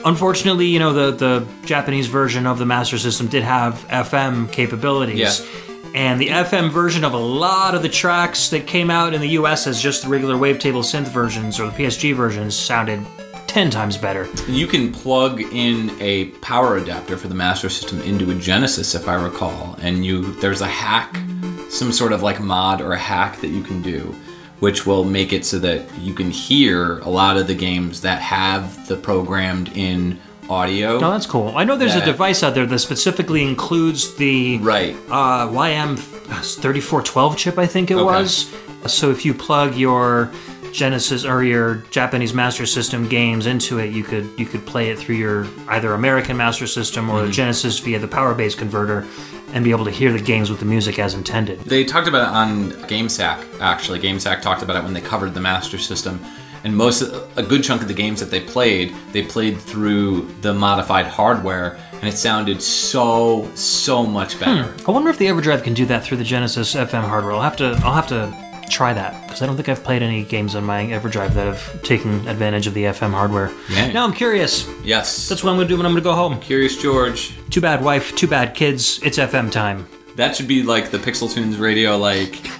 Unfortunately, 0.05 0.65
you 0.65 0.79
know 0.79 0.91
the 0.91 1.11
the 1.11 1.45
Japanese 1.65 2.07
version 2.07 2.47
of 2.47 2.57
the 2.57 2.65
Master 2.65 2.97
System 2.97 3.27
did 3.27 3.43
have 3.43 3.85
FM 3.89 4.51
capabilities. 4.51 5.19
Yeah. 5.19 5.64
And 5.95 6.19
the 6.19 6.27
FM 6.27 6.71
version 6.71 7.05
of 7.05 7.13
a 7.13 7.17
lot 7.17 7.73
of 7.73 7.81
the 7.81 7.87
tracks 7.87 8.49
that 8.49 8.67
came 8.67 8.91
out 8.91 9.13
in 9.13 9.21
the 9.21 9.29
US 9.29 9.65
as 9.65 9.81
just 9.81 10.03
the 10.03 10.09
regular 10.09 10.35
wavetable 10.35 10.83
synth 10.83 11.07
versions 11.07 11.57
or 11.57 11.67
the 11.67 11.71
PSG 11.71 12.13
versions 12.13 12.53
sounded 12.53 12.99
10 13.47 13.69
times 13.69 13.97
better. 13.97 14.27
You 14.49 14.67
can 14.67 14.91
plug 14.91 15.39
in 15.39 15.95
a 16.01 16.25
power 16.41 16.75
adapter 16.75 17.15
for 17.15 17.29
the 17.29 17.33
Master 17.33 17.69
System 17.69 18.01
into 18.01 18.29
a 18.29 18.35
Genesis, 18.35 18.93
if 18.93 19.07
I 19.07 19.13
recall, 19.13 19.77
and 19.79 20.05
you 20.05 20.33
there's 20.41 20.59
a 20.59 20.67
hack, 20.67 21.15
some 21.69 21.93
sort 21.93 22.11
of 22.11 22.21
like 22.21 22.41
mod 22.41 22.81
or 22.81 22.91
a 22.91 22.99
hack 22.99 23.39
that 23.39 23.51
you 23.51 23.63
can 23.63 23.81
do, 23.81 24.13
which 24.59 24.85
will 24.85 25.05
make 25.05 25.31
it 25.31 25.45
so 25.45 25.59
that 25.59 25.89
you 25.99 26.13
can 26.13 26.29
hear 26.29 26.99
a 26.99 27.09
lot 27.09 27.37
of 27.37 27.47
the 27.47 27.55
games 27.55 28.01
that 28.01 28.19
have 28.19 28.85
the 28.89 28.97
programmed 28.97 29.71
in 29.77 30.19
audio. 30.49 30.95
Oh, 30.97 31.11
that's 31.11 31.25
cool. 31.25 31.53
I 31.55 31.63
know 31.63 31.75
there's 31.77 31.95
a 31.95 32.05
device 32.05 32.43
out 32.43 32.53
there 32.55 32.65
that 32.65 32.79
specifically 32.79 33.43
includes 33.43 34.15
the 34.15 34.57
Right. 34.59 34.95
uh, 35.09 35.47
YM3412 35.47 37.37
chip, 37.37 37.57
I 37.57 37.65
think 37.65 37.91
it 37.91 37.95
was. 37.95 38.53
So 38.87 39.09
if 39.11 39.25
you 39.25 39.33
plug 39.33 39.75
your 39.75 40.31
Genesis 40.71 41.23
or 41.25 41.43
your 41.43 41.75
Japanese 41.89 42.33
Master 42.33 42.65
System 42.65 43.07
games 43.07 43.45
into 43.47 43.79
it, 43.79 43.93
you 43.93 44.03
could 44.03 44.29
you 44.37 44.45
could 44.45 44.65
play 44.65 44.89
it 44.89 44.99
through 44.99 45.15
your 45.15 45.47
either 45.69 45.93
American 45.93 46.35
Master 46.37 46.67
System 46.67 47.09
or 47.09 47.25
the 47.25 47.31
Genesis 47.31 47.79
via 47.79 47.97
the 47.97 48.07
Power 48.09 48.33
Base 48.35 48.55
converter, 48.55 49.05
and 49.53 49.63
be 49.63 49.71
able 49.71 49.85
to 49.85 49.91
hear 49.91 50.11
the 50.11 50.19
games 50.19 50.49
with 50.49 50.59
the 50.59 50.65
music 50.65 50.99
as 50.99 51.13
intended. 51.13 51.61
They 51.61 51.85
talked 51.85 52.07
about 52.09 52.23
it 52.27 52.33
on 52.35 52.71
GameSack. 52.89 53.43
Actually, 53.61 53.99
GameSack 54.01 54.41
talked 54.41 54.61
about 54.63 54.75
it 54.75 54.83
when 54.83 54.93
they 54.93 55.01
covered 55.01 55.33
the 55.33 55.39
Master 55.39 55.77
System, 55.77 56.19
and 56.65 56.75
most 56.75 57.03
a 57.37 57.43
good 57.43 57.63
chunk 57.63 57.83
of 57.83 57.87
the 57.87 57.93
games 57.93 58.19
that 58.19 58.31
they 58.31 58.41
played, 58.41 58.93
they 59.11 59.21
played 59.21 59.57
through 59.61 60.23
the 60.41 60.51
modified 60.51 61.05
hardware, 61.05 61.77
and 61.93 62.05
it 62.05 62.17
sounded 62.17 62.61
so 62.61 63.49
so 63.53 64.03
much 64.03 64.33
hmm. 64.33 64.39
better. 64.39 64.75
I 64.87 64.91
wonder 64.91 65.09
if 65.09 65.19
the 65.19 65.27
EverDrive 65.27 65.63
can 65.63 65.75
do 65.75 65.85
that 65.85 66.03
through 66.03 66.17
the 66.17 66.23
Genesis 66.23 66.73
FM 66.73 67.07
hardware. 67.07 67.33
I'll 67.33 67.41
have 67.41 67.55
to 67.57 67.79
I'll 67.83 67.93
have 67.93 68.07
to 68.07 68.35
try 68.67 68.93
that 68.93 69.27
because 69.27 69.43
I 69.43 69.45
don't 69.45 69.55
think 69.55 69.69
I've 69.69 69.83
played 69.83 70.01
any 70.01 70.23
games 70.23 70.55
on 70.55 70.63
my 70.63 70.83
EverDrive 70.85 71.35
that 71.35 71.45
have 71.45 71.83
taken 71.83 72.27
advantage 72.27 72.65
of 72.65 72.73
the 72.73 72.85
FM 72.85 73.11
hardware. 73.11 73.51
Yeah. 73.69 73.91
Now 73.91 74.03
I'm 74.03 74.13
curious. 74.13 74.67
Yes. 74.83 75.29
That's 75.29 75.43
what 75.43 75.51
I'm 75.51 75.57
gonna 75.57 75.69
do 75.69 75.77
when 75.77 75.85
I'm 75.85 75.91
gonna 75.91 76.01
go 76.01 76.13
home. 76.13 76.39
Curious 76.39 76.75
George. 76.81 77.37
Too 77.51 77.61
bad 77.61 77.83
wife, 77.83 78.15
too 78.15 78.27
bad 78.27 78.55
kids. 78.55 78.99
It's 79.03 79.19
FM 79.19 79.51
time. 79.51 79.87
That 80.15 80.35
should 80.35 80.47
be 80.47 80.63
like 80.63 80.91
the 80.91 80.97
Pixel 80.97 81.29
Tunes 81.33 81.57
radio, 81.57 81.97
like, 81.97 82.41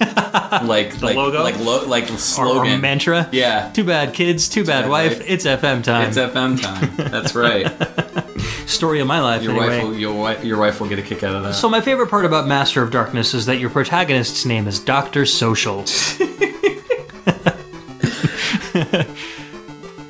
like, 0.62 1.00
like, 1.00 1.16
logo? 1.16 1.42
like, 1.42 1.58
lo- 1.58 1.86
like 1.86 2.10
Or, 2.10 2.14
or 2.14 2.18
slogan. 2.18 2.80
mantra. 2.82 3.28
Yeah. 3.32 3.70
Too 3.72 3.84
bad 3.84 4.12
kids, 4.12 4.48
too 4.50 4.62
bad 4.64 4.82
bad 4.82 4.90
wife. 4.90 5.18
wife. 5.18 5.26
It's 5.30 5.46
FM 5.46 5.82
time. 5.82 6.08
It's 6.08 6.18
FM 6.18 6.60
time. 6.60 6.94
That's 7.10 7.34
right. 7.34 7.66
Story 8.68 9.00
of 9.00 9.06
my 9.06 9.20
life. 9.20 9.42
Your 9.42 9.52
anyway. 9.52 9.78
wife 9.78 9.82
will 9.84 9.96
your 9.96 10.14
wife 10.20 10.44
your 10.44 10.58
wife 10.58 10.80
will 10.80 10.88
get 10.88 10.98
a 10.98 11.02
kick 11.02 11.22
out 11.22 11.34
of 11.34 11.44
that. 11.44 11.54
So 11.54 11.68
my 11.68 11.80
favorite 11.80 12.08
part 12.10 12.24
about 12.26 12.46
Master 12.46 12.82
of 12.82 12.90
Darkness 12.90 13.32
is 13.32 13.46
that 13.46 13.58
your 13.58 13.70
protagonist's 13.70 14.44
name 14.44 14.66
is 14.68 14.78
Doctor 14.80 15.24
Social. 15.24 15.84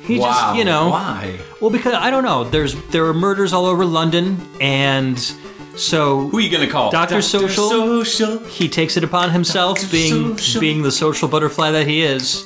he 0.03 0.19
wow. 0.19 0.27
just, 0.27 0.55
you 0.57 0.65
know, 0.65 0.89
why? 0.89 1.39
well 1.61 1.69
because 1.71 1.93
I 1.93 2.09
don't 2.09 2.23
know. 2.23 2.43
There's 2.45 2.75
there 2.89 3.05
are 3.05 3.13
murders 3.13 3.53
all 3.53 3.65
over 3.65 3.85
London, 3.85 4.45
and 4.59 5.17
so 5.77 6.27
Who 6.29 6.37
are 6.37 6.41
you 6.41 6.49
gonna 6.49 6.67
call? 6.69 6.91
Dr. 6.91 7.21
Social? 7.21 7.69
Social. 7.69 8.39
he 8.39 8.67
takes 8.69 8.97
it 8.97 9.03
upon 9.03 9.31
himself, 9.31 9.79
Dr. 9.79 9.91
being 9.91 10.37
Social. 10.37 10.61
being 10.61 10.81
the 10.81 10.91
social 10.91 11.27
butterfly 11.27 11.71
that 11.71 11.87
he 11.87 12.01
is, 12.01 12.43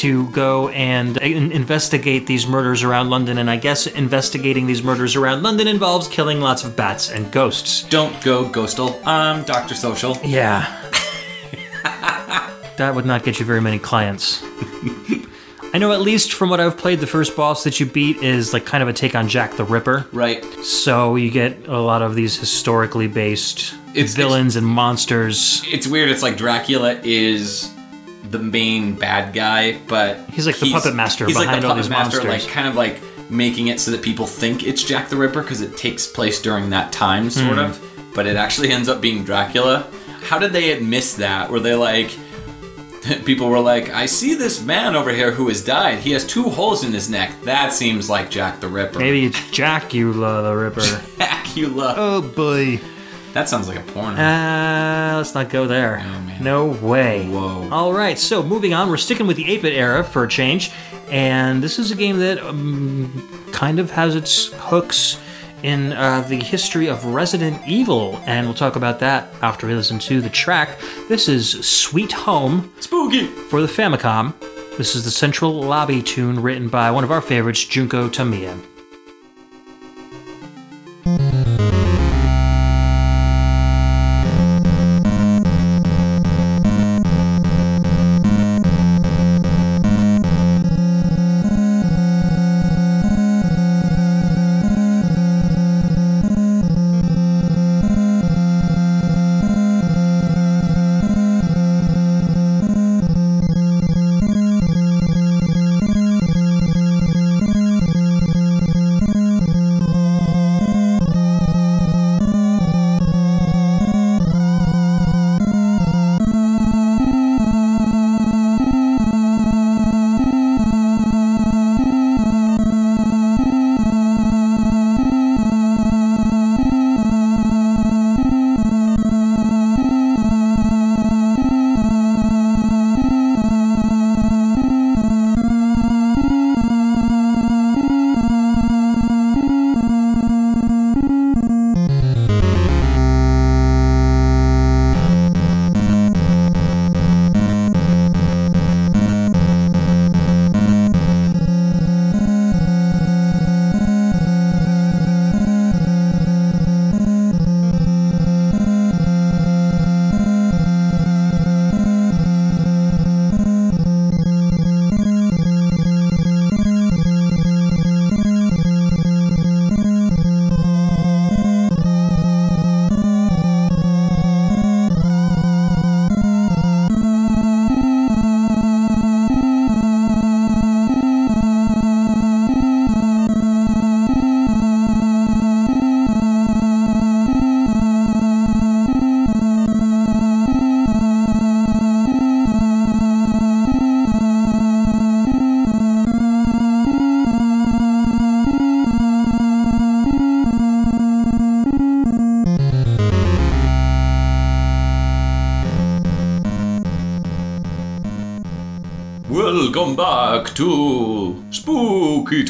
to 0.00 0.28
go 0.30 0.68
and 0.70 1.16
uh, 1.18 1.24
in- 1.24 1.52
investigate 1.52 2.26
these 2.26 2.46
murders 2.46 2.82
around 2.82 3.08
London. 3.10 3.38
And 3.38 3.50
I 3.50 3.56
guess 3.56 3.86
investigating 3.86 4.66
these 4.66 4.82
murders 4.82 5.16
around 5.16 5.42
London 5.42 5.66
involves 5.68 6.06
killing 6.08 6.40
lots 6.40 6.64
of 6.64 6.76
bats 6.76 7.10
and 7.10 7.30
ghosts. 7.32 7.84
Don't 7.84 8.22
go 8.22 8.44
ghostal. 8.48 9.00
I'm 9.06 9.44
Dr. 9.44 9.74
Social. 9.74 10.16
Yeah. 10.22 10.66
that 12.76 12.92
would 12.94 13.06
not 13.06 13.24
get 13.24 13.38
you 13.40 13.46
very 13.46 13.60
many 13.60 13.78
clients. 13.78 14.44
I 15.76 15.78
know 15.78 15.92
at 15.92 16.00
least 16.00 16.32
from 16.32 16.48
what 16.48 16.58
I've 16.58 16.78
played, 16.78 17.00
the 17.00 17.06
first 17.06 17.36
boss 17.36 17.62
that 17.64 17.78
you 17.78 17.84
beat 17.84 18.22
is 18.22 18.54
like 18.54 18.64
kind 18.64 18.82
of 18.82 18.88
a 18.88 18.94
take 18.94 19.14
on 19.14 19.28
Jack 19.28 19.56
the 19.58 19.64
Ripper. 19.64 20.06
Right. 20.10 20.42
So 20.64 21.16
you 21.16 21.30
get 21.30 21.68
a 21.68 21.78
lot 21.78 22.00
of 22.00 22.14
these 22.14 22.34
historically 22.38 23.08
based 23.08 23.74
It's- 23.90 24.14
villains 24.14 24.56
and 24.56 24.66
monsters. 24.66 25.62
It's 25.70 25.86
weird. 25.86 26.08
It's 26.08 26.22
like 26.22 26.38
Dracula 26.38 26.98
is 27.02 27.70
the 28.30 28.38
main 28.38 28.94
bad 28.94 29.34
guy, 29.34 29.76
but 29.86 30.18
He's 30.32 30.46
like 30.46 30.56
the 30.56 30.72
puppet 30.72 30.94
master 30.94 31.26
He's 31.26 31.36
like 31.36 31.44
behind 31.48 31.64
the 31.64 31.66
all 31.68 31.74
puppet 31.74 31.84
these 31.84 31.90
master, 31.90 32.22
monsters. 32.24 32.46
like 32.46 32.54
kind 32.54 32.68
of 32.68 32.74
like 32.74 33.02
making 33.30 33.66
it 33.66 33.78
so 33.78 33.90
that 33.90 34.00
people 34.00 34.26
think 34.26 34.66
it's 34.66 34.82
Jack 34.82 35.10
the 35.10 35.16
Ripper 35.16 35.42
because 35.42 35.60
it 35.60 35.76
takes 35.76 36.06
place 36.06 36.40
during 36.40 36.70
that 36.70 36.90
time, 36.90 37.28
sort 37.28 37.52
Hmm. 37.56 37.58
of. 37.58 37.80
But 38.14 38.26
it 38.26 38.36
actually 38.36 38.70
ends 38.70 38.88
up 38.88 39.02
being 39.02 39.24
Dracula. 39.24 39.86
How 40.22 40.38
did 40.38 40.54
they 40.54 40.80
miss 40.80 41.16
that? 41.16 41.50
Were 41.50 41.60
they 41.60 41.74
like? 41.74 42.16
People 43.24 43.48
were 43.48 43.60
like, 43.60 43.90
I 43.90 44.06
see 44.06 44.34
this 44.34 44.62
man 44.62 44.96
over 44.96 45.10
here 45.12 45.30
who 45.30 45.48
has 45.48 45.64
died. 45.64 45.98
He 46.00 46.12
has 46.12 46.24
two 46.24 46.44
holes 46.44 46.84
in 46.84 46.92
his 46.92 47.08
neck. 47.10 47.32
That 47.42 47.72
seems 47.72 48.08
like 48.10 48.30
Jack 48.30 48.60
the 48.60 48.68
Ripper. 48.68 48.98
Maybe 48.98 49.24
it's 49.26 49.38
Jackula 49.50 50.42
the 50.42 50.54
Ripper. 50.56 51.16
Dracula. 51.16 51.94
oh 51.96 52.22
boy. 52.22 52.80
That 53.32 53.50
sounds 53.50 53.68
like 53.68 53.76
a 53.78 53.82
porno. 53.92 54.16
Uh, 54.16 55.14
let's 55.18 55.34
not 55.34 55.50
go 55.50 55.66
there. 55.66 55.98
Oh, 56.02 56.20
man. 56.20 56.42
No 56.42 56.66
way. 56.68 57.28
Whoa. 57.28 57.68
All 57.70 57.92
right, 57.92 58.18
so 58.18 58.42
moving 58.42 58.72
on, 58.72 58.88
we're 58.88 58.96
sticking 58.96 59.26
with 59.26 59.36
the 59.36 59.46
8 59.50 59.60
bit 59.60 59.74
era 59.74 60.02
for 60.02 60.24
a 60.24 60.28
change. 60.28 60.70
And 61.10 61.62
this 61.62 61.78
is 61.78 61.90
a 61.90 61.94
game 61.96 62.18
that 62.20 62.38
um, 62.42 63.28
kind 63.52 63.78
of 63.78 63.90
has 63.90 64.16
its 64.16 64.52
hooks 64.54 65.18
in 65.62 65.92
uh, 65.92 66.20
the 66.22 66.36
history 66.36 66.88
of 66.88 67.04
Resident 67.04 67.60
Evil. 67.66 68.20
And 68.26 68.46
we'll 68.46 68.54
talk 68.54 68.76
about 68.76 69.00
that 69.00 69.28
after 69.42 69.66
we 69.66 69.74
listen 69.74 69.98
to 70.00 70.20
the 70.20 70.30
track. 70.30 70.78
This 71.08 71.28
is 71.28 71.66
Sweet 71.66 72.12
Home 72.12 72.72
Spooky. 72.80 73.26
for 73.26 73.60
the 73.60 73.68
Famicom. 73.68 74.34
This 74.76 74.94
is 74.94 75.04
the 75.04 75.10
central 75.10 75.52
lobby 75.52 76.02
tune 76.02 76.40
written 76.40 76.68
by 76.68 76.90
one 76.90 77.04
of 77.04 77.10
our 77.10 77.22
favorites, 77.22 77.64
Junko 77.64 78.08
Tamiya. 78.08 78.58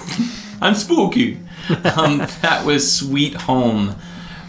I'm 0.61 0.75
spooky. 0.75 1.39
um, 1.97 2.19
that 2.41 2.63
was 2.65 2.91
Sweet 2.91 3.33
Home 3.33 3.95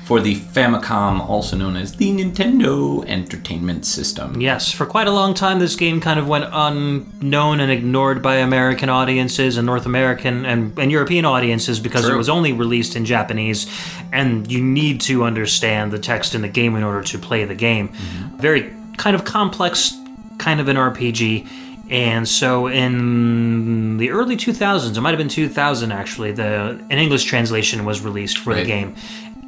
for 0.04 0.20
the 0.20 0.34
Famicom, 0.36 1.20
also 1.20 1.56
known 1.56 1.76
as 1.76 1.94
the 1.94 2.10
Nintendo 2.10 3.06
Entertainment 3.06 3.86
System. 3.86 4.40
Yes, 4.40 4.70
for 4.70 4.84
quite 4.84 5.06
a 5.06 5.10
long 5.10 5.32
time, 5.32 5.60
this 5.60 5.76
game 5.76 6.00
kind 6.00 6.18
of 6.18 6.28
went 6.28 6.44
unknown 6.52 7.60
and 7.60 7.72
ignored 7.72 8.22
by 8.22 8.36
American 8.36 8.90
audiences 8.90 9.56
and 9.56 9.64
North 9.64 9.86
American 9.86 10.44
and, 10.44 10.78
and 10.78 10.92
European 10.92 11.24
audiences 11.24 11.80
because 11.80 12.04
True. 12.04 12.14
it 12.14 12.18
was 12.18 12.28
only 12.28 12.52
released 12.52 12.96
in 12.96 13.06
Japanese, 13.06 13.66
and 14.12 14.50
you 14.52 14.62
need 14.62 15.00
to 15.02 15.24
understand 15.24 15.90
the 15.90 15.98
text 15.98 16.34
in 16.34 16.42
the 16.42 16.48
game 16.48 16.76
in 16.76 16.82
order 16.82 17.02
to 17.02 17.18
play 17.18 17.44
the 17.44 17.54
game. 17.54 17.88
Very 18.36 18.72
kind 18.98 19.16
of 19.16 19.24
complex, 19.24 19.96
kind 20.38 20.60
of 20.60 20.68
an 20.68 20.76
RPG. 20.76 21.48
And 21.90 22.26
so 22.26 22.66
in 22.66 23.98
the 23.98 24.10
early 24.10 24.36
2000s, 24.36 24.96
it 24.96 25.00
might 25.00 25.10
have 25.10 25.18
been 25.18 25.28
2000 25.28 25.92
actually, 25.92 26.32
the 26.32 26.80
an 26.90 26.98
English 26.98 27.24
translation 27.24 27.84
was 27.84 28.00
released 28.00 28.38
for 28.38 28.54
the 28.54 28.64
game. 28.64 28.94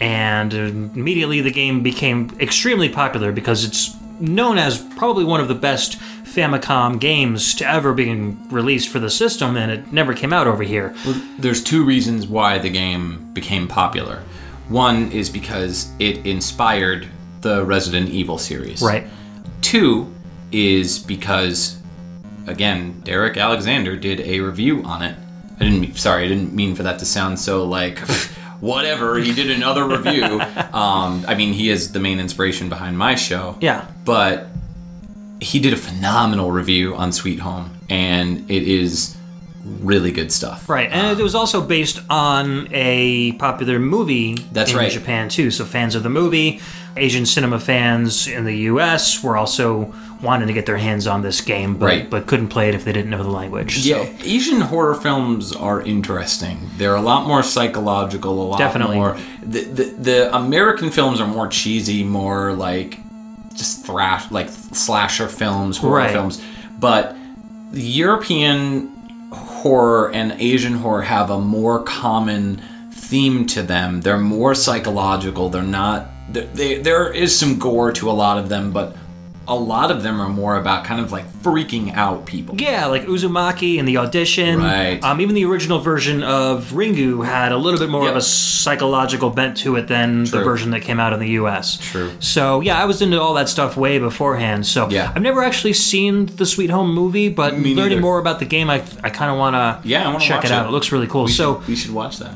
And 0.00 0.52
immediately 0.52 1.40
the 1.40 1.50
game 1.50 1.82
became 1.82 2.36
extremely 2.38 2.88
popular 2.88 3.32
because 3.32 3.64
it's 3.64 3.96
known 4.20 4.58
as 4.58 4.78
probably 4.78 5.24
one 5.24 5.40
of 5.40 5.48
the 5.48 5.54
best 5.54 5.98
Famicom 6.24 7.00
games 7.00 7.54
to 7.54 7.66
ever 7.66 7.94
be 7.94 8.12
released 8.50 8.90
for 8.90 8.98
the 8.98 9.08
system, 9.08 9.56
and 9.56 9.72
it 9.72 9.90
never 9.90 10.12
came 10.12 10.34
out 10.34 10.46
over 10.46 10.62
here. 10.62 10.94
There's 11.38 11.64
two 11.64 11.82
reasons 11.82 12.26
why 12.26 12.58
the 12.58 12.68
game 12.68 13.30
became 13.32 13.66
popular. 13.66 14.22
One 14.68 15.10
is 15.12 15.30
because 15.30 15.90
it 15.98 16.26
inspired 16.26 17.08
the 17.40 17.64
Resident 17.64 18.10
Evil 18.10 18.36
series. 18.36 18.82
Right. 18.82 19.06
Two 19.62 20.12
is 20.52 20.98
because, 20.98 21.80
again, 22.46 23.00
Derek 23.04 23.36
Alexander 23.36 23.96
did 23.96 24.20
a 24.20 24.40
review 24.40 24.82
on 24.84 25.02
it. 25.02 25.16
I 25.60 25.64
didn't. 25.64 25.80
mean- 25.80 25.94
Sorry, 25.94 26.24
I 26.24 26.28
didn't 26.28 26.54
mean 26.54 26.74
for 26.74 26.82
that 26.84 26.98
to 27.00 27.04
sound 27.06 27.38
so 27.38 27.64
like. 27.64 27.98
Whatever, 28.60 29.18
he 29.18 29.34
did 29.34 29.50
another 29.50 29.84
review. 29.86 30.40
Um, 30.76 31.24
I 31.26 31.34
mean, 31.34 31.52
he 31.54 31.70
is 31.70 31.92
the 31.92 32.00
main 32.00 32.20
inspiration 32.20 32.68
behind 32.68 32.98
my 32.98 33.14
show. 33.14 33.56
Yeah. 33.62 33.86
But 34.04 34.48
he 35.40 35.58
did 35.58 35.72
a 35.72 35.76
phenomenal 35.76 36.50
review 36.50 36.94
on 36.94 37.12
Sweet 37.12 37.38
Home, 37.40 37.78
and 37.88 38.50
it 38.50 38.62
is 38.62 39.16
really 39.64 40.12
good 40.12 40.30
stuff. 40.32 40.68
Right, 40.68 40.90
and 40.92 41.18
it 41.18 41.22
was 41.22 41.34
also 41.34 41.62
based 41.66 42.00
on 42.10 42.68
a 42.72 43.32
popular 43.32 43.78
movie 43.78 44.34
That's 44.52 44.72
in 44.72 44.76
right. 44.76 44.90
Japan 44.92 45.28
too. 45.30 45.50
So 45.50 45.64
fans 45.64 45.94
of 45.94 46.02
the 46.02 46.10
movie, 46.10 46.60
Asian 46.96 47.26
cinema 47.26 47.58
fans 47.60 48.26
in 48.26 48.44
the 48.44 48.56
U.S. 48.70 49.22
were 49.22 49.36
also 49.36 49.92
wanting 50.22 50.48
to 50.48 50.54
get 50.54 50.64
their 50.64 50.78
hands 50.78 51.06
on 51.06 51.20
this 51.22 51.40
game, 51.42 51.76
but, 51.76 51.86
Right. 51.86 52.10
but 52.10 52.26
couldn't 52.26 52.48
play 52.48 52.68
it 52.70 52.74
if 52.74 52.84
they 52.84 52.92
didn't 52.92 53.10
know 53.10 53.22
the 53.22 53.30
language. 53.30 53.78
Yeah, 53.86 54.02
So. 54.04 54.10
Asian 54.24 54.60
horror 54.62 54.94
films 54.94 55.52
are 55.54 55.82
interesting. 55.82 56.70
They're 56.78 56.94
a 56.94 57.02
lot 57.02 57.26
more 57.26 57.42
psychological, 57.42 58.32
a 58.42 58.46
lot 58.48 58.58
Definitely. 58.58 58.96
more. 58.96 59.16
The, 59.42 59.60
the 59.64 59.84
the 59.84 60.34
American 60.36 60.90
films 60.90 61.20
are 61.20 61.26
more 61.28 61.48
cheesy, 61.48 62.02
more 62.02 62.54
like 62.54 62.98
just 63.54 63.84
thrash, 63.84 64.30
like 64.30 64.48
slasher 64.48 65.28
films, 65.28 65.76
horror 65.78 65.96
Right. 65.98 66.10
films. 66.12 66.40
But 66.78 67.14
European 67.72 68.90
horror 69.32 70.10
and 70.12 70.32
Asian 70.38 70.74
horror 70.74 71.02
have 71.02 71.30
a 71.30 71.38
more 71.38 71.82
common 71.82 72.62
theme 72.92 73.46
to 73.46 73.62
them. 73.62 74.00
They're 74.00 74.18
more 74.18 74.54
psychological. 74.54 75.48
They're 75.50 75.62
not. 75.62 76.06
They, 76.30 76.40
they, 76.46 76.78
there 76.78 77.12
is 77.12 77.38
some 77.38 77.58
gore 77.58 77.92
to 77.92 78.10
a 78.10 78.12
lot 78.12 78.38
of 78.38 78.48
them, 78.48 78.72
but 78.72 78.96
a 79.48 79.54
lot 79.54 79.92
of 79.92 80.02
them 80.02 80.20
are 80.20 80.28
more 80.28 80.56
about 80.56 80.84
kind 80.84 81.00
of 81.00 81.12
like 81.12 81.24
freaking 81.34 81.94
out 81.94 82.26
people. 82.26 82.56
Yeah, 82.60 82.86
like 82.86 83.02
Uzumaki 83.06 83.78
and 83.78 83.86
the 83.86 83.98
audition. 83.98 84.58
Right. 84.58 84.98
Um, 85.04 85.20
even 85.20 85.36
the 85.36 85.44
original 85.44 85.78
version 85.78 86.24
of 86.24 86.72
Ringu 86.72 87.24
had 87.24 87.52
a 87.52 87.56
little 87.56 87.78
bit 87.78 87.88
more 87.88 88.08
of 88.08 88.16
a 88.16 88.20
psychological 88.20 89.30
bent 89.30 89.56
to 89.58 89.76
it 89.76 89.86
than 89.86 90.24
the 90.24 90.42
version 90.42 90.72
that 90.72 90.80
came 90.80 90.98
out 90.98 91.12
in 91.12 91.20
the 91.20 91.28
U.S. 91.30 91.78
True. 91.78 92.10
So 92.18 92.60
yeah, 92.60 92.76
I 92.76 92.86
was 92.86 93.00
into 93.02 93.20
all 93.20 93.34
that 93.34 93.48
stuff 93.48 93.76
way 93.76 94.00
beforehand. 94.00 94.66
So 94.66 94.90
Yeah. 94.90 95.12
I've 95.14 95.22
never 95.22 95.44
actually 95.44 95.74
seen 95.74 96.26
the 96.26 96.44
Sweet 96.44 96.70
Home 96.70 96.92
movie, 96.92 97.28
but 97.28 97.56
Me 97.56 97.72
learning 97.76 97.90
neither. 97.90 98.00
more 98.00 98.18
about 98.18 98.40
the 98.40 98.46
game, 98.46 98.68
I, 98.68 98.82
I 99.04 99.10
kind 99.10 99.30
of 99.30 99.38
want 99.38 99.54
to 99.54 99.88
Yeah, 99.88 100.10
I 100.12 100.18
check 100.18 100.44
it 100.44 100.50
out. 100.50 100.66
it. 100.66 100.70
It 100.70 100.72
looks 100.72 100.90
really 100.90 101.06
cool. 101.06 101.26
We 101.26 101.30
so 101.30 101.60
should, 101.60 101.68
we 101.68 101.76
should 101.76 101.92
watch 101.92 102.18
that. 102.18 102.34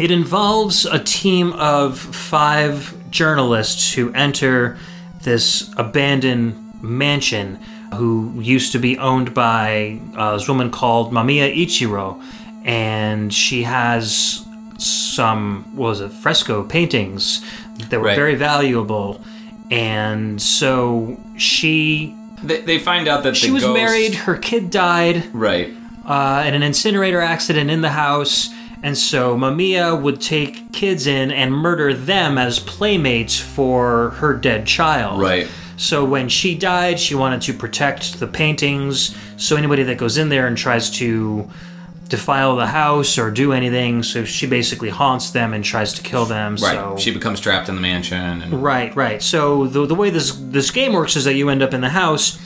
it 0.00 0.10
involves 0.10 0.84
a 0.84 0.98
team 0.98 1.52
of 1.52 1.96
five 1.96 2.92
journalists 3.10 3.92
who 3.94 4.12
enter 4.12 4.78
this 5.22 5.72
abandoned 5.76 6.54
mansion 6.82 7.58
who 7.94 8.32
used 8.40 8.72
to 8.72 8.78
be 8.78 8.96
owned 8.98 9.34
by 9.34 10.00
uh, 10.16 10.34
this 10.36 10.48
woman 10.48 10.70
called 10.70 11.12
Mamiya 11.12 11.54
Ichiro. 11.56 12.22
And 12.64 13.32
she 13.34 13.64
has 13.64 14.46
some, 14.78 15.64
what 15.76 15.88
was 15.88 16.00
it, 16.00 16.12
fresco 16.12 16.62
paintings 16.62 17.44
that 17.88 17.98
were 17.98 18.06
Right. 18.06 18.16
very 18.16 18.34
valuable. 18.36 19.20
And 19.70 20.40
so 20.40 21.18
she 21.36 22.14
They, 22.42 22.60
they 22.62 22.78
find 22.78 23.08
out 23.08 23.22
that 23.24 23.36
she 23.36 23.50
was 23.50 23.62
ghost- 23.64 23.74
married, 23.74 24.14
her 24.14 24.36
kid 24.36 24.70
died, 24.70 25.24
Right. 25.32 25.72
uh, 26.06 26.44
in 26.46 26.54
an 26.54 26.62
incinerator 26.62 27.20
accident 27.20 27.70
in 27.70 27.80
the 27.82 27.90
house. 27.90 28.50
And 28.82 28.96
so 28.96 29.36
Mamiya 29.36 30.00
would 30.00 30.20
take 30.20 30.72
kids 30.72 31.06
in 31.06 31.30
and 31.30 31.52
murder 31.52 31.92
them 31.92 32.38
as 32.38 32.58
playmates 32.58 33.38
for 33.38 34.10
her 34.10 34.34
dead 34.34 34.66
child. 34.66 35.20
Right. 35.20 35.48
So 35.76 36.04
when 36.04 36.28
she 36.28 36.54
died, 36.54 37.00
she 37.00 37.14
wanted 37.14 37.42
to 37.42 37.54
protect 37.54 38.20
the 38.20 38.26
paintings. 38.26 39.16
So 39.36 39.56
anybody 39.56 39.82
that 39.84 39.98
goes 39.98 40.18
in 40.18 40.28
there 40.28 40.46
and 40.46 40.56
tries 40.56 40.90
to 40.98 41.48
defile 42.10 42.56
the 42.56 42.66
house 42.66 43.16
or 43.16 43.30
do 43.30 43.52
anything, 43.52 44.02
so 44.02 44.24
she 44.24 44.46
basically 44.46 44.90
haunts 44.90 45.30
them 45.30 45.54
and 45.54 45.64
tries 45.64 45.94
to 45.94 46.02
kill 46.02 46.26
them. 46.26 46.56
Right. 46.56 46.74
So 46.74 46.96
She 46.98 47.12
becomes 47.12 47.40
trapped 47.40 47.68
in 47.68 47.76
the 47.76 47.80
mansion. 47.80 48.42
And, 48.42 48.62
Right, 48.62 48.94
right. 48.94 49.22
So 49.22 49.66
the, 49.66 49.86
the 49.86 49.94
way 49.94 50.10
this 50.10 50.32
this 50.32 50.70
game 50.70 50.92
works 50.92 51.16
is 51.16 51.24
that 51.24 51.34
you 51.34 51.48
end 51.48 51.62
up 51.62 51.72
in 51.72 51.80
the 51.80 51.88
house, 51.88 52.38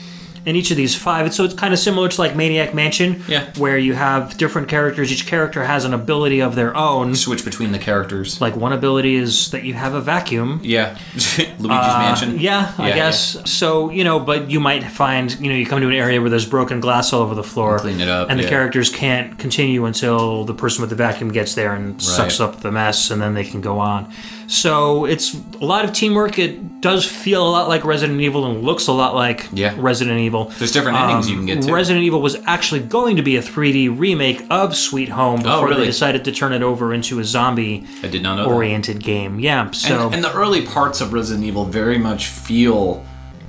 and 0.45 0.55
each 0.57 0.71
of 0.71 0.77
these 0.77 0.95
five. 0.95 1.33
So 1.33 1.43
it's 1.43 1.53
kind 1.53 1.73
of 1.73 1.79
similar 1.79 2.07
to 2.09 2.21
like 2.21 2.35
Maniac 2.35 2.73
Mansion, 2.73 3.23
Yeah. 3.27 3.45
where 3.57 3.77
you 3.77 3.93
have 3.93 4.37
different 4.37 4.67
characters. 4.67 5.11
Each 5.11 5.25
character 5.25 5.63
has 5.63 5.85
an 5.85 5.93
ability 5.93 6.41
of 6.41 6.55
their 6.55 6.75
own. 6.75 7.15
switch 7.15 7.43
between 7.43 7.71
the 7.71 7.79
characters. 7.79 8.39
Like 8.41 8.55
one 8.55 8.73
ability 8.73 9.15
is 9.15 9.49
that 9.51 9.63
you 9.63 9.73
have 9.73 9.93
a 9.93 10.01
vacuum. 10.01 10.59
yeah. 10.63 10.97
Luigi's 11.37 11.67
Mansion. 11.69 12.29
Uh, 12.31 12.33
Yeah, 12.39 12.73
I 12.77 12.89
Yeah, 12.89 12.95
guess. 12.95 13.37
So, 13.49 13.89
you 13.89 14.03
know, 14.03 14.19
but 14.19 14.49
you 14.51 14.59
might 14.59 14.83
find, 14.83 15.31
you 15.39 15.49
know, 15.49 15.55
you 15.55 15.65
come 15.65 15.81
to 15.81 15.87
an 15.87 15.93
area 15.93 16.21
where 16.21 16.29
there's 16.29 16.45
broken 16.45 16.79
glass 16.79 17.11
all 17.13 17.21
over 17.21 17.35
the 17.35 17.43
floor. 17.43 17.79
Clean 17.79 17.99
it 17.99 18.07
up, 18.07 18.29
And 18.29 18.39
the 18.39 18.47
characters 18.47 18.89
can't 18.89 19.37
continue 19.39 19.85
until 19.85 20.43
the 20.45 20.53
person 20.53 20.81
with 20.81 20.89
the 20.89 20.95
vacuum 20.95 21.31
gets 21.31 21.55
there 21.55 21.73
and 21.73 22.01
sucks 22.01 22.39
up 22.39 22.61
the 22.61 22.71
mess 22.71 23.09
and 23.11 23.21
then 23.21 23.33
they 23.33 23.43
can 23.43 23.61
go 23.61 23.79
on. 23.79 24.11
So 24.47 25.05
it's 25.05 25.33
a 25.59 25.65
lot 25.65 25.85
of 25.85 25.93
teamwork. 25.93 26.37
It 26.37 26.81
does 26.81 27.05
feel 27.05 27.47
a 27.47 27.49
lot 27.49 27.67
like 27.67 27.83
Resident 27.83 28.21
Evil 28.21 28.45
and 28.45 28.63
looks 28.63 28.87
a 28.87 28.91
lot 28.91 29.15
like 29.15 29.47
Yeah. 29.53 29.73
Resident 29.77 30.19
Evil. 30.19 30.45
There's 30.59 30.71
different 30.71 30.97
endings 30.99 31.25
um, 31.25 31.31
you 31.31 31.37
can 31.37 31.45
get 31.47 31.61
to. 31.63 31.73
Resident 31.73 32.03
Evil 32.05 32.21
was 32.21 32.35
actually 32.45 32.81
going 32.81 33.15
to 33.15 33.23
be 33.23 33.37
a 33.37 33.41
3D 33.41 33.97
remake 33.97 34.45
of 34.49 34.75
Sweet 34.75 35.09
Home 35.09 35.39
oh, 35.39 35.43
before 35.43 35.55
Oh, 35.57 35.63
really? 35.63 35.79
they 35.81 35.85
decided 35.87 36.23
to 36.25 36.31
turn 36.31 36.53
it 36.53 36.61
over 36.61 36.93
into 36.93 37.19
a 37.19 37.23
zombie 37.23 37.85
I 38.03 38.07
did 38.07 38.21
not 38.21 38.35
know 38.35 38.47
that. 38.47 38.53
oriented 38.55 39.03
game. 39.03 39.39
Yeah. 39.39 39.71
So 39.71 40.05
and, 40.05 40.15
and 40.15 40.23
the 40.23 40.33
early 40.33 40.65
parts 40.65 41.01
of 41.01 41.13
Resident 41.13 41.45
Evil 41.45 41.65
very 41.65 41.97
much 41.97 42.27
feel 42.27 43.03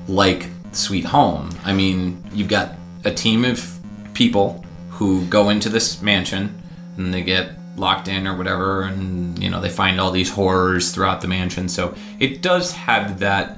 like 0.08 0.48
Sweet 0.72 1.04
Home. 1.04 1.50
I 1.64 1.72
mean, 1.72 2.22
you've 2.32 2.48
got 2.48 2.74
a 3.04 3.10
team 3.12 3.44
of 3.44 3.78
people 4.14 4.64
who 4.90 5.26
go 5.26 5.50
into 5.50 5.68
this 5.68 6.00
mansion 6.00 6.62
and 6.96 7.12
they 7.12 7.22
get 7.22 7.50
locked 7.76 8.08
in 8.08 8.26
or 8.26 8.36
whatever, 8.36 8.82
and 8.82 9.38
you 9.42 9.50
know 9.50 9.60
they 9.60 9.68
find 9.68 10.00
all 10.00 10.10
these 10.10 10.30
horrors 10.30 10.92
throughout 10.92 11.20
the 11.20 11.28
mansion. 11.28 11.68
So 11.68 11.94
it 12.18 12.42
does 12.42 12.72
have 12.72 13.20
that 13.20 13.56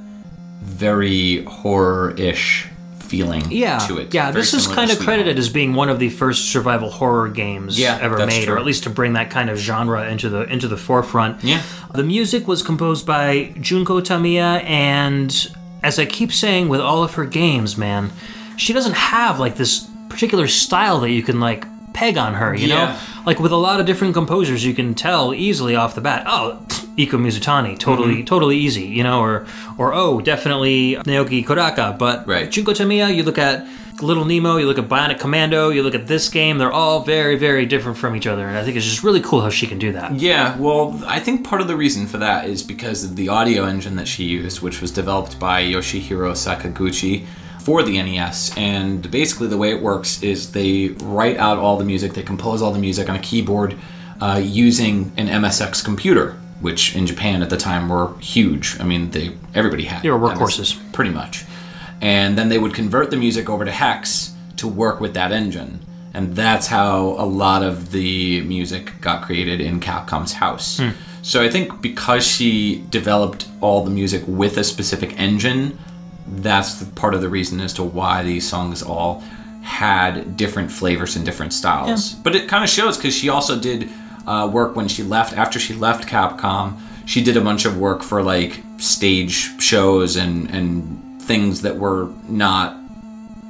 very 0.60 1.44
horror-ish 1.44 2.68
feeling 3.08 3.50
yeah, 3.50 3.78
to 3.78 3.98
it. 3.98 4.12
Yeah, 4.12 4.30
Very 4.30 4.42
this 4.42 4.54
is 4.54 4.66
kind 4.66 4.90
of 4.90 4.98
credited 4.98 5.36
Home. 5.36 5.38
as 5.38 5.48
being 5.48 5.74
one 5.74 5.88
of 5.88 5.98
the 5.98 6.10
first 6.10 6.52
survival 6.52 6.90
horror 6.90 7.28
games 7.28 7.80
Yeah, 7.80 7.98
ever 8.00 8.24
made, 8.26 8.48
or 8.48 8.58
at 8.58 8.64
least 8.64 8.84
to 8.84 8.90
bring 8.90 9.14
that 9.14 9.30
kind 9.30 9.48
of 9.50 9.56
genre 9.56 10.08
into 10.08 10.28
the 10.28 10.42
into 10.42 10.68
the 10.68 10.76
forefront. 10.76 11.42
Yeah. 11.42 11.62
The 11.94 12.04
music 12.04 12.46
was 12.46 12.62
composed 12.62 13.06
by 13.06 13.54
Junko 13.60 14.00
Tamiya, 14.00 14.62
and 14.64 15.54
as 15.82 15.98
I 15.98 16.06
keep 16.06 16.32
saying 16.32 16.68
with 16.68 16.80
all 16.80 17.02
of 17.02 17.14
her 17.14 17.24
games, 17.24 17.78
man, 17.78 18.10
she 18.56 18.72
doesn't 18.72 18.94
have 18.94 19.40
like 19.40 19.56
this 19.56 19.88
particular 20.08 20.46
style 20.46 21.00
that 21.00 21.10
you 21.10 21.22
can 21.22 21.40
like 21.40 21.66
peg 21.98 22.16
on 22.26 22.32
her. 22.34 22.50
You 22.54 22.68
Yeah. 22.68 22.74
know, 22.76 22.88
like 23.28 23.38
with 23.44 23.52
a 23.52 23.56
lot 23.68 23.80
of 23.80 23.86
different 23.86 24.14
composers, 24.14 24.60
you 24.68 24.74
can 24.74 24.94
tell 24.94 25.34
easily 25.34 25.74
off 25.80 25.94
the 25.94 26.00
bat. 26.08 26.22
Oh. 26.26 26.58
Iko 26.98 27.16
Mizutani, 27.26 27.78
totally, 27.78 28.14
Mm-hmm. 28.16 28.24
totally 28.34 28.56
easy, 28.66 28.86
you 28.98 29.04
know, 29.04 29.20
or, 29.20 29.46
or 29.80 29.94
oh, 29.94 30.20
definitely 30.20 30.96
Naoki 31.06 31.44
Kodaka. 31.48 31.96
But 31.96 32.26
Right. 32.26 32.50
Junko 32.50 32.72
Tamiya, 32.72 33.08
you 33.16 33.22
look 33.22 33.38
at 33.38 33.66
Little 34.02 34.24
Nemo, 34.24 34.56
you 34.56 34.66
look 34.66 34.78
at 34.78 34.88
Bionic 34.88 35.18
Commando, 35.20 35.70
you 35.70 35.82
look 35.84 35.94
at 35.94 36.06
this 36.08 36.28
game, 36.28 36.58
they're 36.58 36.72
all 36.72 37.02
very, 37.04 37.36
very 37.36 37.66
different 37.66 37.96
from 37.98 38.16
each 38.16 38.26
other. 38.26 38.44
And 38.48 38.56
I 38.58 38.62
think 38.64 38.76
it's 38.76 38.86
just 38.86 39.02
really 39.04 39.20
cool 39.20 39.40
how 39.42 39.50
she 39.50 39.66
can 39.68 39.78
do 39.78 39.90
that. 39.92 40.08
Yeah, 40.14 40.56
well, 40.58 41.00
I 41.06 41.18
think 41.20 41.44
part 41.50 41.60
of 41.60 41.68
the 41.68 41.76
reason 41.76 42.06
for 42.08 42.18
that 42.18 42.40
is 42.48 42.62
because 42.74 43.04
of 43.04 43.14
the 43.20 43.28
audio 43.28 43.60
engine 43.64 43.94
that 43.96 44.08
she 44.08 44.24
used, 44.24 44.60
which 44.60 44.80
was 44.80 44.90
developed 44.92 45.38
by 45.38 45.62
Yoshihiro 45.62 46.32
Sakaguchi 46.44 47.26
for 47.68 47.82
the 47.82 48.02
NES. 48.02 48.56
And 48.56 49.10
basically, 49.10 49.46
the 49.46 49.58
way 49.58 49.70
it 49.72 49.82
works 49.82 50.22
is 50.22 50.52
they 50.52 50.88
write 51.02 51.36
out 51.36 51.58
all 51.58 51.76
the 51.76 51.84
music, 51.84 52.14
they 52.14 52.22
compose 52.22 52.62
all 52.62 52.72
the 52.72 52.78
music 52.78 53.10
on 53.10 53.16
a 53.16 53.18
keyboard 53.18 53.76
uh, 54.22 54.40
using 54.42 55.12
an 55.18 55.28
MSX 55.28 55.84
computer, 55.84 56.38
which 56.62 56.96
in 56.96 57.06
Japan 57.06 57.42
at 57.42 57.50
the 57.50 57.58
time 57.58 57.90
were 57.90 58.16
huge. 58.20 58.80
I 58.80 58.84
mean, 58.84 59.10
they 59.10 59.36
everybody 59.54 59.84
had. 59.84 60.02
They 60.02 60.08
were 60.08 60.18
workhorses. 60.18 60.80
pretty 60.94 61.10
much. 61.10 61.44
And 62.00 62.38
then 62.38 62.48
they 62.48 62.56
would 62.56 62.72
convert 62.72 63.10
the 63.10 63.18
music 63.18 63.50
over 63.50 63.66
to 63.66 63.70
hex 63.70 64.32
to 64.56 64.66
work 64.66 64.98
with 64.98 65.12
that 65.12 65.30
engine. 65.30 65.80
And 66.14 66.34
that's 66.34 66.68
how 66.68 67.16
a 67.18 67.26
lot 67.26 67.62
of 67.62 67.92
the 67.92 68.40
music 68.40 68.98
got 69.02 69.24
created 69.26 69.60
in 69.60 69.78
Capcom's 69.78 70.32
house. 70.32 70.80
So 71.20 71.42
I 71.42 71.50
think 71.50 71.82
because 71.82 72.26
she 72.26 72.82
developed 72.88 73.46
all 73.60 73.84
the 73.84 73.90
music 73.90 74.22
with 74.26 74.56
a 74.56 74.64
specific 74.64 75.20
engine, 75.20 75.78
that's 76.36 76.76
the 76.76 76.86
part 76.92 77.14
of 77.14 77.20
the 77.20 77.28
reason 77.28 77.60
as 77.60 77.72
to 77.74 77.82
why 77.82 78.22
these 78.22 78.48
songs 78.48 78.82
all 78.82 79.22
had 79.62 80.36
different 80.36 80.70
flavors 80.70 81.16
and 81.16 81.24
different 81.24 81.52
styles. 81.52 82.14
But 82.14 82.34
it 82.34 82.48
kind 82.48 82.64
of 82.64 82.70
shows 82.70 82.96
because 82.96 83.14
she 83.14 83.28
also 83.28 83.58
did 83.58 83.88
uh, 84.26 84.48
work 84.52 84.76
when 84.76 84.88
she 84.88 85.02
left. 85.02 85.36
After 85.36 85.58
she 85.58 85.74
left 85.74 86.08
Capcom, 86.08 86.78
she 87.06 87.22
did 87.22 87.36
a 87.36 87.40
bunch 87.40 87.64
of 87.64 87.78
work 87.78 88.02
for 88.02 88.22
like 88.22 88.62
stage 88.78 89.60
shows 89.60 90.16
and 90.16 90.50
and 90.50 91.22
things 91.22 91.62
that 91.62 91.76
were 91.76 92.10
not 92.28 92.76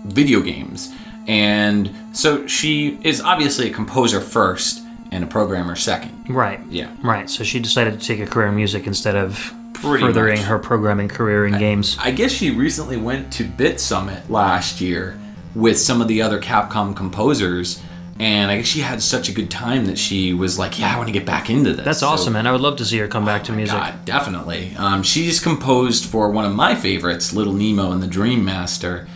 video 0.06 0.40
games. 0.40 0.92
And 1.26 1.94
so 2.12 2.46
she 2.46 2.98
is 3.02 3.20
obviously 3.20 3.70
a 3.70 3.72
composer 3.72 4.20
first 4.20 4.82
and 5.12 5.22
a 5.22 5.26
programmer 5.26 5.76
second. 5.76 6.28
Right. 6.28 6.60
Yeah. 6.68 6.90
Right. 7.02 7.28
So 7.30 7.44
she 7.44 7.60
decided 7.60 8.00
to 8.00 8.06
take 8.06 8.20
a 8.20 8.26
career 8.26 8.48
in 8.48 8.56
music 8.56 8.86
instead 8.86 9.14
of 9.14 9.52
Pretty 9.80 10.04
furthering 10.04 10.38
much. 10.38 10.46
her 10.46 10.58
programming 10.58 11.08
career 11.08 11.46
in 11.46 11.58
games. 11.58 11.96
I 12.00 12.10
guess 12.10 12.30
she 12.32 12.50
recently 12.50 12.96
went 12.96 13.32
to 13.34 13.44
Bit 13.44 13.80
Summit 13.80 14.28
last 14.30 14.80
year 14.80 15.18
with 15.54 15.78
some 15.78 16.00
of 16.00 16.08
the 16.08 16.22
other 16.22 16.40
Capcom 16.40 16.94
composers, 16.94 17.80
and 18.18 18.50
I 18.50 18.56
guess 18.58 18.66
she 18.66 18.80
had 18.80 19.02
such 19.02 19.28
a 19.28 19.32
good 19.32 19.50
time 19.50 19.86
that 19.86 19.98
she 19.98 20.32
was 20.34 20.58
like, 20.58 20.78
"Yeah, 20.78 20.92
I 20.94 20.96
want 20.96 21.08
to 21.08 21.12
get 21.12 21.24
back 21.24 21.48
into 21.50 21.72
this." 21.72 21.84
That's 21.84 22.00
So- 22.00 22.08
awesome, 22.08 22.32
man. 22.34 22.46
I 22.46 22.52
would 22.52 22.60
love 22.60 22.76
to 22.76 22.84
see 22.84 22.98
her 22.98 23.08
come 23.08 23.24
back 23.24 23.44
to 23.44 23.52
music. 23.52 23.76
God, 23.76 24.04
definitely. 24.04 24.74
Um, 24.76 25.02
she's 25.02 25.40
composed 25.40 26.04
for 26.04 26.30
one 26.30 26.44
of 26.44 26.54
my 26.54 26.74
favorites, 26.74 27.32
Little 27.32 27.52
Nemo 27.54 27.92
and 27.92 28.02
the 28.02 28.06
Dream 28.08 28.44
Master. 28.44 29.06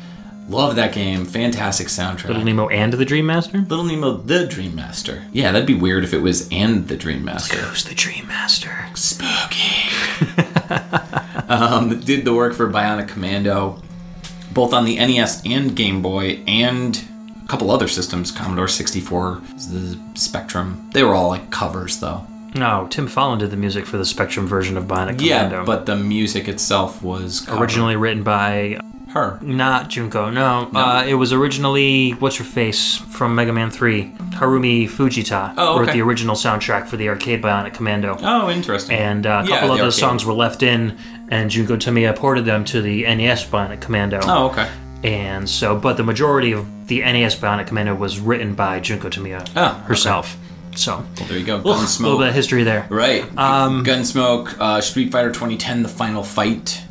Love 0.49 0.77
that 0.77 0.93
game. 0.93 1.25
Fantastic 1.25 1.87
soundtrack. 1.87 2.27
Little 2.29 2.45
Nemo 2.45 2.69
and 2.69 2.93
the 2.93 3.05
Dream 3.05 3.27
Master? 3.27 3.59
Little 3.59 3.85
Nemo, 3.85 4.17
the 4.19 4.47
Dream 4.47 4.75
Master. 4.75 5.23
Yeah, 5.33 5.53
that'd 5.53 5.67
be 5.67 5.75
weird 5.75 6.05
if 6.05 6.13
it 6.13 6.19
was 6.21 6.49
and 6.51 6.89
the 6.89 6.97
Dream 6.97 7.25
Master. 7.25 7.57
Who's 7.59 7.85
the 7.85 7.95
Dream 7.95 8.27
Master? 8.27 8.87
Spooky. 8.95 9.89
um, 11.49 12.01
did 12.01 12.25
the 12.25 12.35
work 12.35 12.55
for 12.55 12.69
Bionic 12.71 13.09
Commando, 13.09 13.81
both 14.53 14.73
on 14.75 14.85
the 14.85 14.97
NES 14.97 15.43
and 15.47 15.75
Game 15.77 16.03
Boy, 16.03 16.43
and 16.47 17.03
a 17.43 17.49
couple 17.49 17.71
other 17.71 17.89
systems, 17.89 18.31
Commodore 18.31 18.69
64, 18.69 19.41
the 19.71 19.99
Spectrum. 20.15 20.91
They 20.93 21.03
were 21.03 21.15
all 21.15 21.29
like 21.29 21.51
covers, 21.51 22.01
though. 22.01 22.27
No, 22.55 22.87
Tim 22.91 23.09
Follin 23.09 23.39
did 23.39 23.51
the 23.51 23.57
music 23.57 23.87
for 23.87 23.97
the 23.97 24.05
Spectrum 24.05 24.47
version 24.47 24.77
of 24.77 24.85
Bionic 24.85 25.21
Yeah, 25.23 25.45
Commando. 25.45 25.65
but 25.65 25.87
the 25.87 25.97
music 25.97 26.49
itself 26.49 27.03
was 27.03 27.41
covered. 27.41 27.63
originally 27.63 27.97
written 27.97 28.23
by 28.23 28.79
her. 29.13 29.39
not 29.43 29.89
Junko. 29.89 30.31
No, 30.31 30.69
Uh, 30.75 31.05
it 31.07 31.15
was 31.15 31.33
originally 31.33 32.11
what's 32.13 32.37
her 32.37 32.45
face 32.45 32.97
from 32.97 33.35
Mega 33.35 33.53
Man 33.53 33.71
Three, 33.71 34.13
Harumi 34.31 34.89
Fujita 34.89 35.55
Oh, 35.57 35.79
wrote 35.81 35.93
the 35.93 36.03
original 36.03 36.35
soundtrack 36.37 36.87
for 36.87 36.97
the 36.97 37.09
arcade 37.09 37.43
Bionic 37.43 37.75
Commando. 37.75 38.17
Oh, 38.21 38.51
interesting. 38.51 38.97
And 38.97 39.27
uh, 39.27 39.43
a 39.45 39.49
couple 39.49 39.69
the 39.69 39.75
of 39.75 39.79
those 39.81 39.97
songs 39.99 40.25
were 40.25 40.33
left 40.33 40.63
in, 40.63 40.97
and 41.31 41.51
Junko 41.51 41.77
Tamiya 41.77 42.15
ported 42.15 42.45
them 42.45 42.65
to 42.67 42.83
the 42.83 43.03
NES 43.05 43.47
Bionic 43.47 43.81
Commando. 43.81 44.21
Oh, 44.25 44.47
okay. 44.51 44.69
And 45.05 45.49
so, 45.49 45.77
but 45.77 45.97
the 45.97 46.05
majority 46.05 46.53
of 46.53 46.67
the 46.87 47.01
NES 47.01 47.37
Bionic 47.37 47.67
Commando 47.67 47.95
was 47.95 48.21
written 48.21 48.55
by 48.55 48.79
Junko 48.81 49.09
Tamiya 49.09 49.45
Oh, 49.57 49.67
okay. 49.67 49.81
herself. 49.89 50.37
So, 50.75 51.05
Well, 51.19 51.29
there 51.29 51.39
you 51.39 51.45
go. 51.45 51.57
Ugh, 51.59 51.65
a 51.67 52.03
little 52.03 52.19
bit 52.19 52.29
of 52.29 52.35
history 52.35 52.63
there. 52.63 52.87
Right. 52.89 53.25
Um, 53.37 53.85
Gunsmoke, 53.85 54.57
uh, 54.59 54.81
Street 54.81 55.13
Fighter 55.13 55.29
2010, 55.29 55.83
The 55.83 55.89
Final 55.89 56.23
Fight, 56.23 56.83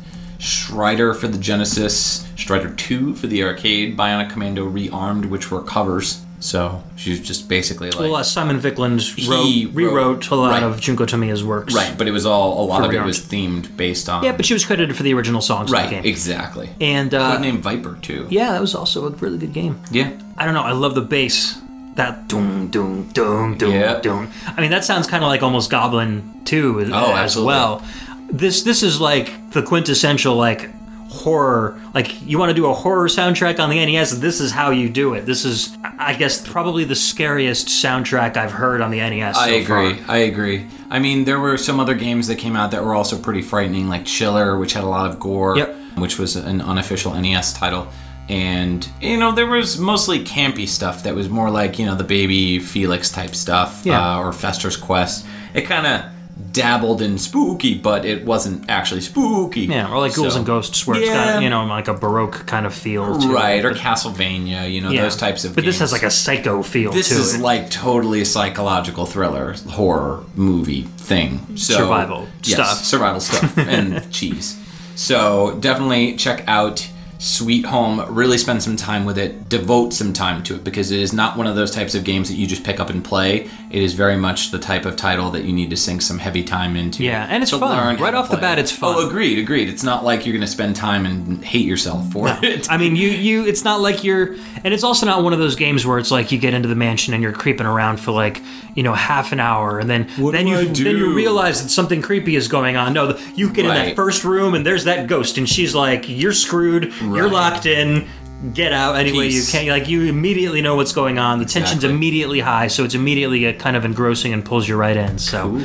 Strider 0.42 1.14
for 1.14 1.28
the 1.28 1.38
Genesis, 1.38 2.26
Strider 2.36 2.74
2 2.74 3.14
for 3.14 3.28
the 3.28 3.44
arcade, 3.44 3.96
Bionic 3.96 4.30
Commando 4.30 4.68
Rearmed, 4.68 5.26
which 5.26 5.50
were 5.52 5.62
covers. 5.62 6.20
So 6.40 6.82
she's 6.96 7.20
just 7.20 7.48
basically 7.48 7.92
like. 7.92 8.00
Well, 8.00 8.16
uh, 8.16 8.22
Simon 8.24 8.58
Viklund 8.60 9.28
wrote, 9.28 9.72
rewrote 9.72 10.28
a 10.30 10.34
lot 10.34 10.50
right. 10.50 10.62
of 10.64 10.80
Junko 10.80 11.06
Tamiya's 11.06 11.44
works. 11.44 11.72
right, 11.72 11.96
but 11.96 12.08
it 12.08 12.10
was 12.10 12.26
all, 12.26 12.60
a 12.60 12.66
lot 12.66 12.84
of 12.84 12.92
it 12.92 13.00
was 13.04 13.20
themed 13.20 13.76
based 13.76 14.08
on. 14.08 14.24
Yeah, 14.24 14.32
but 14.36 14.44
she 14.44 14.52
was 14.52 14.64
credited 14.64 14.96
for 14.96 15.04
the 15.04 15.14
original 15.14 15.40
songs 15.40 15.70
Right, 15.70 15.84
the 15.88 15.90
game. 15.96 16.04
exactly. 16.04 16.70
And 16.80 17.14
uh, 17.14 17.36
Codename 17.38 17.60
Viper, 17.60 17.96
too. 18.02 18.26
yeah, 18.28 18.50
that 18.50 18.60
was 18.60 18.74
also 18.74 19.06
a 19.06 19.10
really 19.10 19.38
good 19.38 19.52
game. 19.52 19.80
Yeah. 19.92 20.10
I 20.36 20.44
don't 20.44 20.54
know. 20.54 20.62
I 20.62 20.72
love 20.72 20.96
the 20.96 21.02
bass. 21.02 21.60
That 21.94 22.26
doom 22.26 22.68
doom 22.70 23.10
doom 23.10 23.56
doom 23.58 23.70
Yeah. 23.70 24.00
doom. 24.00 24.28
I 24.46 24.60
mean, 24.62 24.70
that 24.70 24.82
sounds 24.84 25.06
kind 25.06 25.22
of 25.22 25.28
like 25.28 25.42
almost 25.42 25.70
Goblin 25.70 26.40
2 26.46 26.90
Oh, 26.92 27.12
as 27.12 27.16
absolutely. 27.16 27.46
well. 27.48 27.86
This 28.32 28.62
this 28.62 28.82
is 28.82 29.00
like 29.00 29.50
the 29.52 29.62
quintessential 29.62 30.34
like 30.36 30.70
horror. 31.10 31.78
Like 31.94 32.22
you 32.22 32.38
want 32.38 32.48
to 32.50 32.54
do 32.54 32.66
a 32.66 32.72
horror 32.72 33.06
soundtrack 33.08 33.58
on 33.60 33.68
the 33.68 33.84
NES. 33.84 34.18
This 34.20 34.40
is 34.40 34.50
how 34.50 34.70
you 34.70 34.88
do 34.88 35.12
it. 35.14 35.26
This 35.26 35.44
is, 35.44 35.76
I 35.98 36.14
guess, 36.14 36.40
probably 36.46 36.84
the 36.84 36.94
scariest 36.94 37.68
soundtrack 37.68 38.36
I've 38.38 38.52
heard 38.52 38.80
on 38.80 38.90
the 38.90 38.98
NES. 38.98 39.36
I 39.36 39.60
so 39.62 39.66
far. 39.68 39.84
agree. 39.86 40.04
I 40.08 40.16
agree. 40.18 40.66
I 40.90 40.98
mean, 40.98 41.24
there 41.24 41.38
were 41.38 41.58
some 41.58 41.78
other 41.80 41.94
games 41.94 42.26
that 42.28 42.36
came 42.36 42.56
out 42.56 42.70
that 42.70 42.82
were 42.82 42.94
also 42.94 43.18
pretty 43.18 43.42
frightening, 43.42 43.88
like 43.88 44.06
Chiller, 44.06 44.58
which 44.58 44.72
had 44.72 44.84
a 44.84 44.88
lot 44.88 45.10
of 45.10 45.20
gore, 45.20 45.56
Yep. 45.58 45.76
which 45.96 46.18
was 46.18 46.36
an 46.36 46.62
unofficial 46.62 47.12
NES 47.14 47.52
title. 47.52 47.88
And, 48.30 48.88
you 49.02 49.18
know, 49.18 49.32
there 49.32 49.46
was 49.46 49.78
mostly 49.78 50.24
campy 50.24 50.66
stuff 50.66 51.02
that 51.02 51.14
was 51.14 51.28
more 51.28 51.50
like, 51.50 51.78
you 51.78 51.84
know, 51.84 51.94
the 51.96 52.04
Baby 52.04 52.58
Felix 52.60 53.10
type 53.10 53.34
stuff 53.34 53.82
Yeah. 53.84 54.16
uh, 54.16 54.20
or 54.20 54.32
Fester's 54.32 54.76
Quest. 54.76 55.26
It 55.52 55.62
kind 55.62 55.86
of 55.86 56.04
dabbled 56.52 57.00
in 57.02 57.18
spooky, 57.18 57.74
but 57.74 58.04
it 58.04 58.24
wasn't 58.24 58.68
actually 58.68 59.00
spooky. 59.00 59.62
Yeah, 59.62 59.90
or 59.90 59.98
like 60.00 60.14
Ghouls 60.14 60.32
So- 60.32 60.38
and 60.38 60.46
Ghosts, 60.46 60.86
where 60.86 60.98
it's 61.00 61.08
got 61.08 61.42
you 61.42 61.48
know 61.50 61.64
like 61.66 61.88
a 61.88 61.94
baroque 61.94 62.46
kind 62.46 62.66
of 62.66 62.74
feel. 62.74 63.18
To 63.18 63.28
Right, 63.32 63.58
it. 63.58 63.64
or 63.64 63.72
Castlevania, 63.72 64.70
you 64.70 64.80
know, 64.80 64.90
yeah. 64.90 65.02
those 65.02 65.16
types 65.16 65.44
of 65.44 65.54
But 65.54 65.64
this 65.64 65.78
has 65.78 65.92
like 65.92 66.02
a 66.02 66.10
psycho 66.10 66.62
feel 66.62 66.92
This 66.92 67.10
is 67.10 67.34
it. 67.36 67.40
like 67.40 67.70
totally 67.70 68.20
a 68.22 68.26
psychological 68.26 69.06
thriller, 69.06 69.54
horror 69.70 70.24
movie 70.34 70.82
thing. 70.98 71.56
So, 71.56 71.74
Survival 71.74 72.28
yes, 72.44 72.54
stuff. 72.54 72.84
Survival 72.84 73.20
stuff 73.20 73.56
and 73.58 74.10
cheese. 74.12 74.56
So 74.94 75.56
definitely 75.60 76.16
check 76.16 76.44
out 76.46 76.86
Sweet 77.22 77.64
Home. 77.66 78.04
Really 78.12 78.36
spend 78.36 78.64
some 78.64 78.74
time 78.74 79.04
with 79.04 79.16
it. 79.16 79.48
Devote 79.48 79.92
some 79.92 80.12
time 80.12 80.42
to 80.42 80.56
it 80.56 80.64
because 80.64 80.90
it 80.90 80.98
is 80.98 81.12
not 81.12 81.36
one 81.36 81.46
of 81.46 81.54
those 81.54 81.70
types 81.70 81.94
of 81.94 82.02
games 82.02 82.28
that 82.28 82.34
you 82.34 82.48
just 82.48 82.64
pick 82.64 82.80
up 82.80 82.90
and 82.90 83.04
play. 83.04 83.48
It 83.70 83.80
is 83.80 83.94
very 83.94 84.16
much 84.16 84.50
the 84.50 84.58
type 84.58 84.84
of 84.86 84.96
title 84.96 85.30
that 85.30 85.44
you 85.44 85.52
need 85.52 85.70
to 85.70 85.76
sink 85.76 86.02
some 86.02 86.18
heavy 86.18 86.42
time 86.42 86.74
into. 86.74 87.04
Yeah, 87.04 87.28
and 87.30 87.44
it's 87.44 87.52
fun. 87.52 87.96
Right 87.98 88.12
off 88.12 88.28
the 88.28 88.38
bat, 88.38 88.58
it's 88.58 88.72
fun. 88.72 88.96
Oh, 88.96 89.06
agreed, 89.06 89.38
agreed. 89.38 89.68
It's 89.68 89.84
not 89.84 90.02
like 90.02 90.26
you're 90.26 90.32
going 90.32 90.40
to 90.40 90.48
spend 90.48 90.74
time 90.74 91.06
and 91.06 91.44
hate 91.44 91.64
yourself 91.64 92.10
for 92.10 92.26
it. 92.42 92.68
I 92.68 92.76
mean, 92.76 92.96
you 92.96 93.10
you 93.10 93.46
it's 93.46 93.62
not 93.62 93.80
like 93.80 94.02
you're, 94.02 94.34
and 94.64 94.74
it's 94.74 94.82
also 94.82 95.06
not 95.06 95.22
one 95.22 95.32
of 95.32 95.38
those 95.38 95.54
games 95.54 95.86
where 95.86 96.00
it's 96.00 96.10
like 96.10 96.32
you 96.32 96.38
get 96.38 96.54
into 96.54 96.68
the 96.68 96.74
mansion 96.74 97.14
and 97.14 97.22
you're 97.22 97.32
creeping 97.32 97.66
around 97.66 98.00
for 98.00 98.10
like 98.10 98.42
you 98.74 98.82
know 98.82 98.94
half 98.94 99.30
an 99.30 99.38
hour 99.38 99.78
and 99.78 99.88
then 99.88 100.08
then 100.16 100.46
do 100.46 100.50
you 100.50 100.64
then 100.74 100.96
you 100.96 101.14
realize 101.14 101.62
that 101.62 101.68
something 101.68 102.02
creepy 102.02 102.34
is 102.34 102.48
going 102.48 102.76
on. 102.76 102.92
No, 102.92 103.16
you 103.36 103.48
get 103.52 103.64
in 103.64 103.68
that 103.68 103.94
first 103.94 104.24
room 104.24 104.54
and 104.54 104.66
there's 104.66 104.84
that 104.84 105.06
ghost 105.06 105.38
and 105.38 105.48
she's 105.48 105.72
like, 105.72 106.08
"You're 106.08 106.32
screwed. 106.32 106.92
You're 107.16 107.30
locked 107.30 107.66
in." 107.66 108.06
Get 108.54 108.72
out 108.72 108.96
any 108.96 109.12
way 109.16 109.26
you 109.26 109.30
Peace. 109.34 109.52
can. 109.52 109.68
Like 109.68 109.86
you 109.88 110.02
immediately 110.06 110.62
know 110.62 110.74
what's 110.74 110.92
going 110.92 111.16
on. 111.16 111.38
The 111.38 111.44
tension's 111.44 111.84
Exactly. 111.84 111.94
immediately 111.94 112.40
high, 112.40 112.66
so 112.66 112.82
it's 112.82 112.94
immediately 112.96 113.46
uh, 113.46 113.52
kind 113.52 113.76
of 113.76 113.84
engrossing 113.84 114.32
and 114.32 114.44
pulls 114.44 114.66
you 114.68 114.74
right 114.74 114.96
in. 114.96 115.16
So 115.18 115.60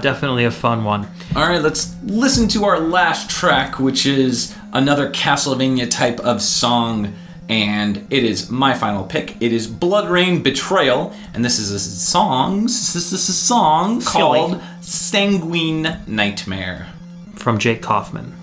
definitely 0.00 0.46
a 0.46 0.50
fun 0.50 0.82
one. 0.84 1.06
All 1.36 1.46
right, 1.46 1.60
let's 1.60 1.94
listen 2.04 2.48
to 2.48 2.64
our 2.64 2.80
last 2.80 3.28
track, 3.28 3.78
which 3.78 4.06
is 4.06 4.56
another 4.72 5.10
Castlevania 5.10 5.90
type 5.90 6.20
of 6.20 6.40
song, 6.40 7.12
and 7.50 8.06
it 8.08 8.24
is 8.24 8.48
my 8.50 8.72
final 8.72 9.04
pick. 9.04 9.36
It 9.42 9.52
is 9.52 9.68
BloodRayne 9.68 10.42
Betrayal, 10.42 11.12
and 11.34 11.44
this 11.44 11.58
is 11.58 11.70
a 11.70 11.78
song. 11.78 12.62
This 12.62 12.94
is 12.96 13.12
a 13.12 13.18
song 13.18 14.00
called 14.00 14.58
Sanguine 14.80 15.98
Nightmare. 16.06 16.88
From 17.36 17.58
Jake 17.58 17.82
Kaufman. 17.82 18.36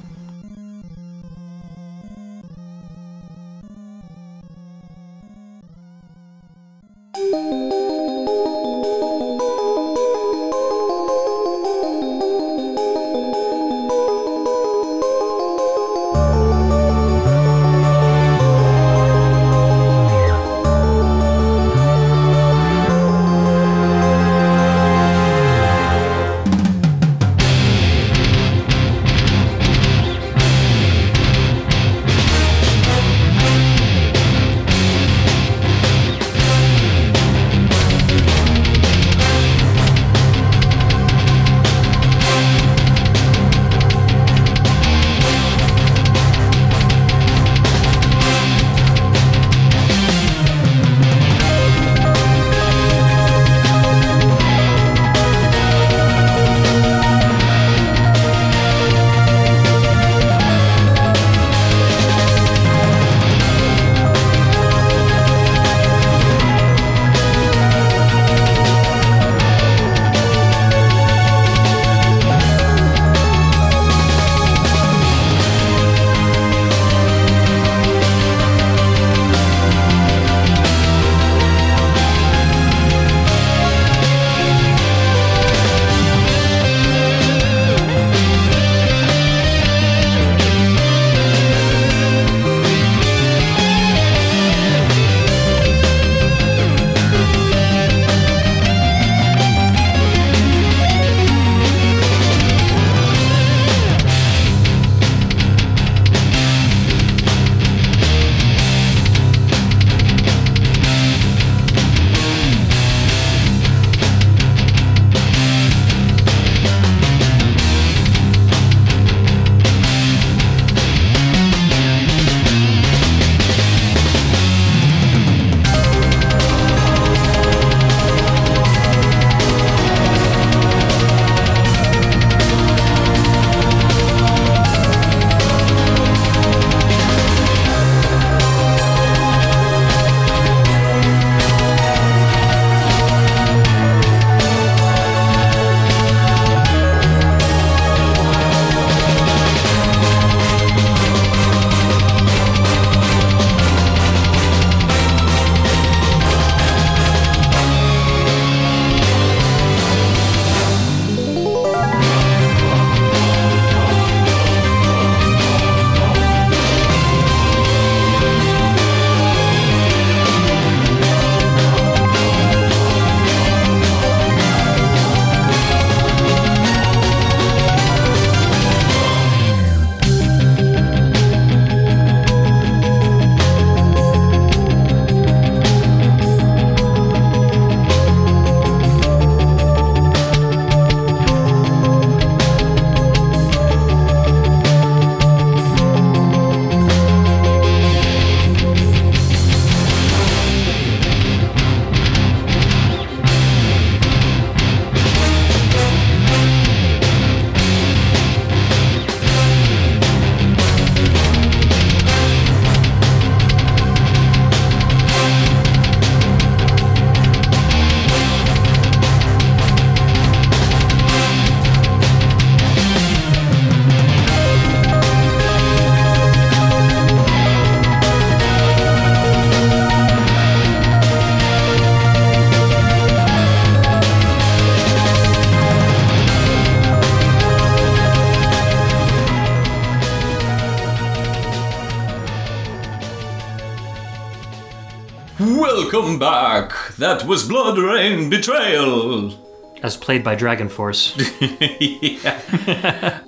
That 247.00 247.24
was 247.26 247.48
BloodRayne 247.48 248.30
Betrayal. 248.30 249.34
As 249.82 249.96
played 249.96 250.24
by 250.24 250.36
Dragon 250.36 250.68
Force. 250.68 251.16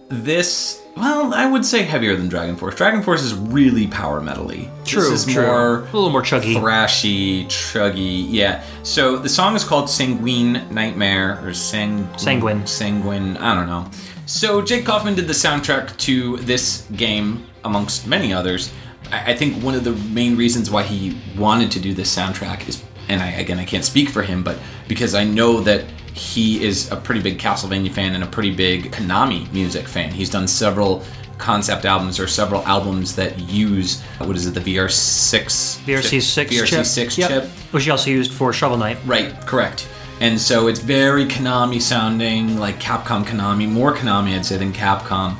this, 0.09 0.81
well, 0.97 1.33
I 1.33 1.49
would 1.49 1.63
say 1.65 1.83
heavier 1.83 2.15
than 2.17 2.27
Dragon 2.27 2.57
Force. 2.57 2.75
Dragon 2.75 3.01
Force 3.01 3.21
is 3.23 3.33
really 3.33 3.87
power 3.87 4.19
metally. 4.21 4.69
True, 4.85 5.09
This 5.09 5.25
is 5.25 5.33
true. 5.33 5.45
more 5.45 5.77
a 5.79 5.83
little 5.83 6.09
more 6.09 6.21
chuggy. 6.21 6.55
thrashy, 6.55 7.45
chuggy. 7.45 8.25
Yeah. 8.29 8.63
So 8.83 9.15
the 9.17 9.29
song 9.29 9.55
is 9.55 9.63
called 9.63 9.89
Sanguine 9.89 10.67
Nightmare 10.69 11.39
or 11.45 11.53
Sang- 11.53 12.07
Sanguine. 12.17 12.67
Sanguine. 12.67 13.37
I 13.37 13.55
don't 13.55 13.67
know. 13.67 13.89
So 14.25 14.61
Jake 14.61 14.85
Kaufman 14.85 15.15
did 15.15 15.27
the 15.27 15.33
soundtrack 15.33 15.95
to 15.97 16.37
this 16.37 16.85
game, 16.95 17.45
amongst 17.63 18.07
many 18.07 18.33
others. 18.33 18.73
I, 19.11 19.31
I 19.31 19.35
think 19.35 19.63
one 19.63 19.75
of 19.75 19.83
the 19.85 19.93
main 20.13 20.35
reasons 20.35 20.69
why 20.69 20.83
he 20.83 21.17
wanted 21.37 21.71
to 21.71 21.79
do 21.79 21.93
this 21.93 22.13
soundtrack 22.13 22.67
is, 22.67 22.83
and 23.11 23.21
I, 23.21 23.31
again 23.31 23.59
I 23.59 23.65
can't 23.65 23.85
speak 23.85 24.09
for 24.09 24.23
him, 24.23 24.41
but 24.43 24.57
because 24.87 25.13
I 25.13 25.23
know 25.23 25.59
that 25.61 25.85
he 26.13 26.63
is 26.63 26.91
a 26.91 26.95
pretty 26.95 27.21
big 27.21 27.37
Castlevania 27.39 27.91
fan 27.91 28.15
and 28.15 28.23
a 28.23 28.27
pretty 28.27 28.51
big 28.53 28.91
Konami 28.91 29.51
music 29.53 29.87
fan. 29.87 30.11
He's 30.11 30.29
done 30.29 30.47
several 30.47 31.03
concept 31.37 31.85
albums 31.85 32.19
or 32.19 32.27
several 32.27 32.61
albums 32.67 33.15
that 33.15 33.39
use 33.39 34.01
what 34.19 34.35
is 34.35 34.45
it 34.45 34.53
the 34.53 34.59
VR6 34.59 35.79
VRC 35.85 36.21
six 36.21 36.51
chip. 36.51 36.65
VRC6 36.67 37.17
Yep. 37.17 37.29
chip 37.29 37.49
Which 37.71 37.85
he 37.85 37.89
also 37.89 38.09
used 38.11 38.31
for 38.33 38.53
Shovel 38.53 38.77
Knight. 38.77 38.97
Right, 39.05 39.33
correct. 39.45 39.87
And 40.19 40.39
so 40.39 40.67
it's 40.67 40.79
very 40.79 41.25
Konami 41.25 41.81
sounding, 41.81 42.59
like 42.59 42.79
Capcom 42.79 43.23
Konami, 43.25 43.67
more 43.67 43.93
Konami 43.93 44.35
I'd 44.35 44.45
say 44.45 44.57
than 44.57 44.71
Capcom. 44.71 45.35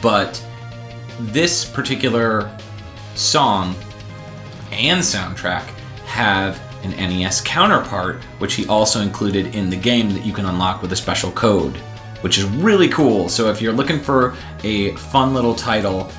But 0.00 0.42
this 1.20 1.66
particular 1.66 2.50
song 3.14 3.74
and 4.70 5.02
soundtrack 5.02 5.64
have 6.06 6.58
an 6.82 6.90
NES 6.90 7.40
counterpart, 7.40 8.22
which 8.38 8.54
he 8.54 8.66
also 8.66 9.00
included 9.00 9.54
in 9.54 9.70
the 9.70 9.76
game 9.76 10.10
that 10.10 10.24
you 10.24 10.32
can 10.32 10.46
unlock 10.46 10.82
with 10.82 10.92
a 10.92 10.96
special 10.96 11.30
code, 11.32 11.76
which 12.22 12.38
is 12.38 12.44
really 12.44 12.88
cool. 12.88 13.28
So 13.28 13.50
if 13.50 13.60
you're 13.60 13.72
looking 13.72 14.00
for 14.00 14.34
a 14.64 14.94
fun 14.96 15.34
little 15.34 15.54
title 15.54 16.10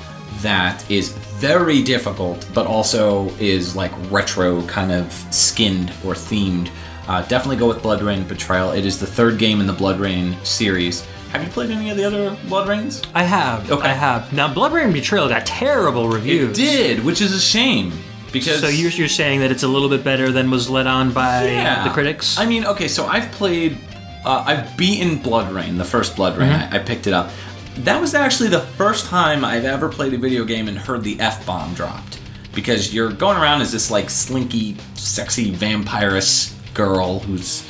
that 0.42 0.88
is 0.90 1.10
very 1.10 1.82
difficult, 1.82 2.48
but 2.54 2.66
also 2.66 3.28
is 3.40 3.74
like 3.76 3.92
retro 4.10 4.64
kind 4.66 4.92
of 4.92 5.12
skinned 5.30 5.90
or 6.04 6.14
themed, 6.14 6.70
uh, 7.08 7.22
definitely 7.26 7.56
go 7.56 7.68
with 7.68 7.78
BloodRayne 7.78 8.26
Betrayal. 8.26 8.72
It 8.72 8.86
is 8.86 8.98
the 8.98 9.06
third 9.06 9.38
game 9.38 9.60
in 9.60 9.66
the 9.66 9.74
BloodRayne 9.74 10.44
series. 10.44 11.06
Have 11.32 11.42
you 11.42 11.50
played 11.50 11.70
any 11.70 11.90
of 11.90 11.96
the 11.96 12.04
other 12.04 12.36
Blood 12.48 12.68
Rains? 12.68 13.02
I 13.12 13.24
have. 13.24 13.70
Okay. 13.70 13.88
I 13.88 13.92
have. 13.92 14.32
Now, 14.32 14.52
BloodRayne 14.52 14.92
Betrayal 14.92 15.28
got 15.28 15.44
terrible 15.44 16.08
reviews. 16.08 16.56
It 16.56 16.62
did, 16.62 17.04
which 17.04 17.20
is 17.20 17.34
a 17.34 17.40
shame 17.40 17.92
because 18.34 18.60
So 18.60 18.68
you're, 18.68 18.90
you're 18.90 19.08
saying 19.08 19.40
that 19.40 19.50
it's 19.50 19.62
a 19.62 19.68
little 19.68 19.88
bit 19.88 20.04
better 20.04 20.30
than 20.30 20.50
was 20.50 20.68
led 20.68 20.86
on 20.86 21.12
by 21.12 21.46
Yeah. 21.46 21.84
the 21.84 21.90
critics? 21.90 22.38
I 22.38 22.44
mean, 22.44 22.66
okay, 22.66 22.88
so 22.88 23.06
I've 23.06 23.32
played, 23.32 23.78
uh, 24.26 24.44
I've 24.46 24.76
beaten 24.76 25.18
BloodRayne, 25.20 25.78
the 25.78 25.84
first 25.84 26.16
BloodRayne. 26.16 26.50
Mm-hmm. 26.52 26.74
I, 26.74 26.80
I 26.80 26.82
picked 26.82 27.06
it 27.06 27.14
up. 27.14 27.30
That 27.78 27.98
was 28.00 28.14
actually 28.14 28.50
the 28.50 28.60
first 28.60 29.06
time 29.06 29.44
I've 29.44 29.64
ever 29.64 29.88
played 29.88 30.12
a 30.12 30.18
video 30.18 30.44
game 30.44 30.68
and 30.68 30.76
heard 30.78 31.02
the 31.02 31.18
F 31.18 31.46
bomb 31.46 31.72
dropped. 31.72 32.20
Because 32.54 32.94
you're 32.94 33.10
going 33.10 33.36
around 33.38 33.62
as 33.62 33.72
this, 33.72 33.90
like, 33.90 34.10
slinky, 34.10 34.76
sexy 34.94 35.50
vampiress 35.52 36.52
girl 36.74 37.20
who's 37.20 37.66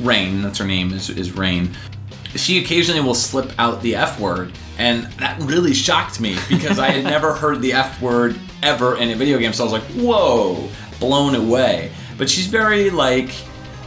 Rayne, 0.00 0.40
that's 0.42 0.58
her 0.58 0.66
name, 0.66 0.92
is, 0.92 1.10
is 1.10 1.32
Rayne. 1.32 1.70
She 2.34 2.58
occasionally 2.62 3.00
will 3.00 3.14
slip 3.14 3.52
out 3.58 3.82
the 3.82 3.94
F 3.96 4.18
word, 4.18 4.52
and 4.78 5.04
that 5.14 5.40
really 5.42 5.74
shocked 5.74 6.20
me 6.20 6.36
because 6.48 6.78
I 6.78 6.90
had 6.90 7.04
never 7.16 7.34
heard 7.34 7.60
the 7.60 7.72
F 7.72 8.00
word 8.00 8.38
ever 8.62 8.96
in 8.96 9.10
a 9.10 9.14
video 9.14 9.38
game, 9.38 9.52
so 9.52 9.64
I 9.64 9.70
was 9.70 9.72
like, 9.72 9.90
whoa, 9.92 10.68
blown 11.00 11.34
away. 11.34 11.92
But 12.16 12.30
she's 12.30 12.46
very, 12.46 12.90
like, 12.90 13.30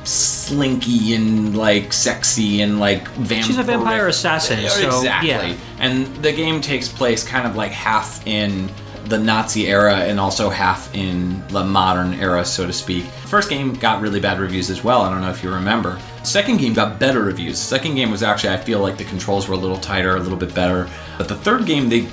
slinky 0.07 1.14
and 1.15 1.57
like 1.57 1.91
sexy 1.91 2.61
and 2.61 2.80
like 2.80 3.07
vampire. 3.09 3.43
She's 3.43 3.57
a 3.57 3.64
vampire 3.64 4.07
assassin, 4.07 4.68
so, 4.69 4.88
exactly. 4.88 5.30
yeah. 5.30 5.57
And 5.80 6.07
the 6.18 6.31
game 6.31 6.61
takes 6.61 6.88
place 6.88 7.27
kind 7.27 7.45
of 7.45 7.55
like 7.55 7.72
half 7.72 8.26
in 8.26 8.69
the 9.05 9.18
Nazi 9.18 9.68
era 9.68 9.95
and 9.95 10.19
also 10.19 10.49
half 10.49 10.93
in 10.95 11.45
the 11.47 11.64
modern 11.64 12.14
era, 12.15 12.43
so 12.45 12.65
to 12.65 12.73
speak. 12.73 13.03
First 13.26 13.49
game 13.49 13.73
got 13.73 14.01
really 14.01 14.19
bad 14.19 14.39
reviews 14.39 14.69
as 14.69 14.84
well. 14.84 15.01
I 15.01 15.11
don't 15.11 15.22
know 15.22 15.30
if 15.30 15.43
you 15.43 15.51
remember. 15.51 15.99
Second 16.27 16.57
game 16.57 16.73
got 16.73 16.99
better 16.99 17.23
reviews. 17.23 17.57
Second 17.57 17.95
game 17.95 18.11
was 18.11 18.21
actually 18.21 18.53
I 18.53 18.57
feel 18.57 18.79
like 18.79 18.97
the 18.97 19.05
controls 19.05 19.47
were 19.47 19.53
a 19.53 19.57
little 19.57 19.77
tighter, 19.77 20.17
a 20.17 20.19
little 20.19 20.37
bit 20.37 20.53
better. 20.53 20.89
But 21.17 21.29
the 21.29 21.35
third 21.35 21.65
game 21.65 21.87
they 21.87 22.05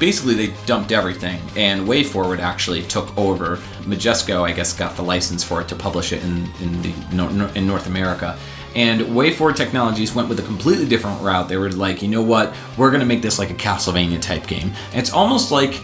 basically 0.00 0.34
they 0.34 0.52
dumped 0.66 0.90
everything 0.90 1.40
and 1.54 1.86
WayForward 1.86 2.40
actually 2.40 2.82
took 2.82 3.16
over. 3.16 3.58
Majesco 3.82 4.42
I 4.42 4.50
guess 4.50 4.72
got 4.72 4.96
the 4.96 5.02
license 5.02 5.44
for 5.44 5.60
it 5.60 5.68
to 5.68 5.76
publish 5.76 6.12
it 6.12 6.20
in 6.24 6.48
in 6.60 6.82
the 6.82 7.52
in 7.54 7.64
North 7.64 7.86
America. 7.86 8.36
And 8.74 9.02
WayForward 9.02 9.54
Technologies 9.54 10.16
went 10.16 10.28
with 10.28 10.40
a 10.40 10.44
completely 10.44 10.86
different 10.86 11.20
route. 11.22 11.48
They 11.48 11.56
were 11.56 11.70
like, 11.70 12.02
you 12.02 12.08
know 12.08 12.22
what, 12.22 12.52
we're 12.76 12.90
gonna 12.90 13.06
make 13.06 13.22
this 13.22 13.38
like 13.38 13.50
a 13.50 13.54
Castlevania 13.54 14.20
type 14.20 14.48
game. 14.48 14.72
And 14.90 15.00
it's 15.00 15.12
almost 15.12 15.52
like 15.52 15.80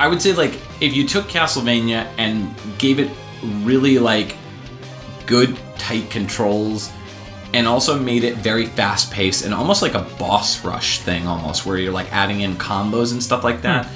I 0.00 0.08
would 0.08 0.20
say 0.20 0.32
like 0.32 0.54
if 0.80 0.96
you 0.96 1.06
took 1.06 1.26
Castlevania 1.26 2.10
and 2.18 2.52
gave 2.78 2.98
it 2.98 3.08
really 3.62 4.00
like 4.00 4.36
good 5.26 5.56
tight 5.78 6.10
controls 6.10 6.90
and 7.54 7.66
also 7.66 7.98
made 7.98 8.24
it 8.24 8.36
very 8.36 8.66
fast 8.66 9.10
paced 9.10 9.44
and 9.44 9.54
almost 9.54 9.80
like 9.80 9.94
a 9.94 10.02
boss 10.18 10.64
rush 10.64 10.98
thing 11.00 11.26
almost 11.26 11.64
where 11.64 11.78
you're 11.78 11.92
like 11.92 12.12
adding 12.12 12.40
in 12.40 12.54
combos 12.56 13.12
and 13.12 13.22
stuff 13.22 13.42
like 13.42 13.62
that. 13.62 13.88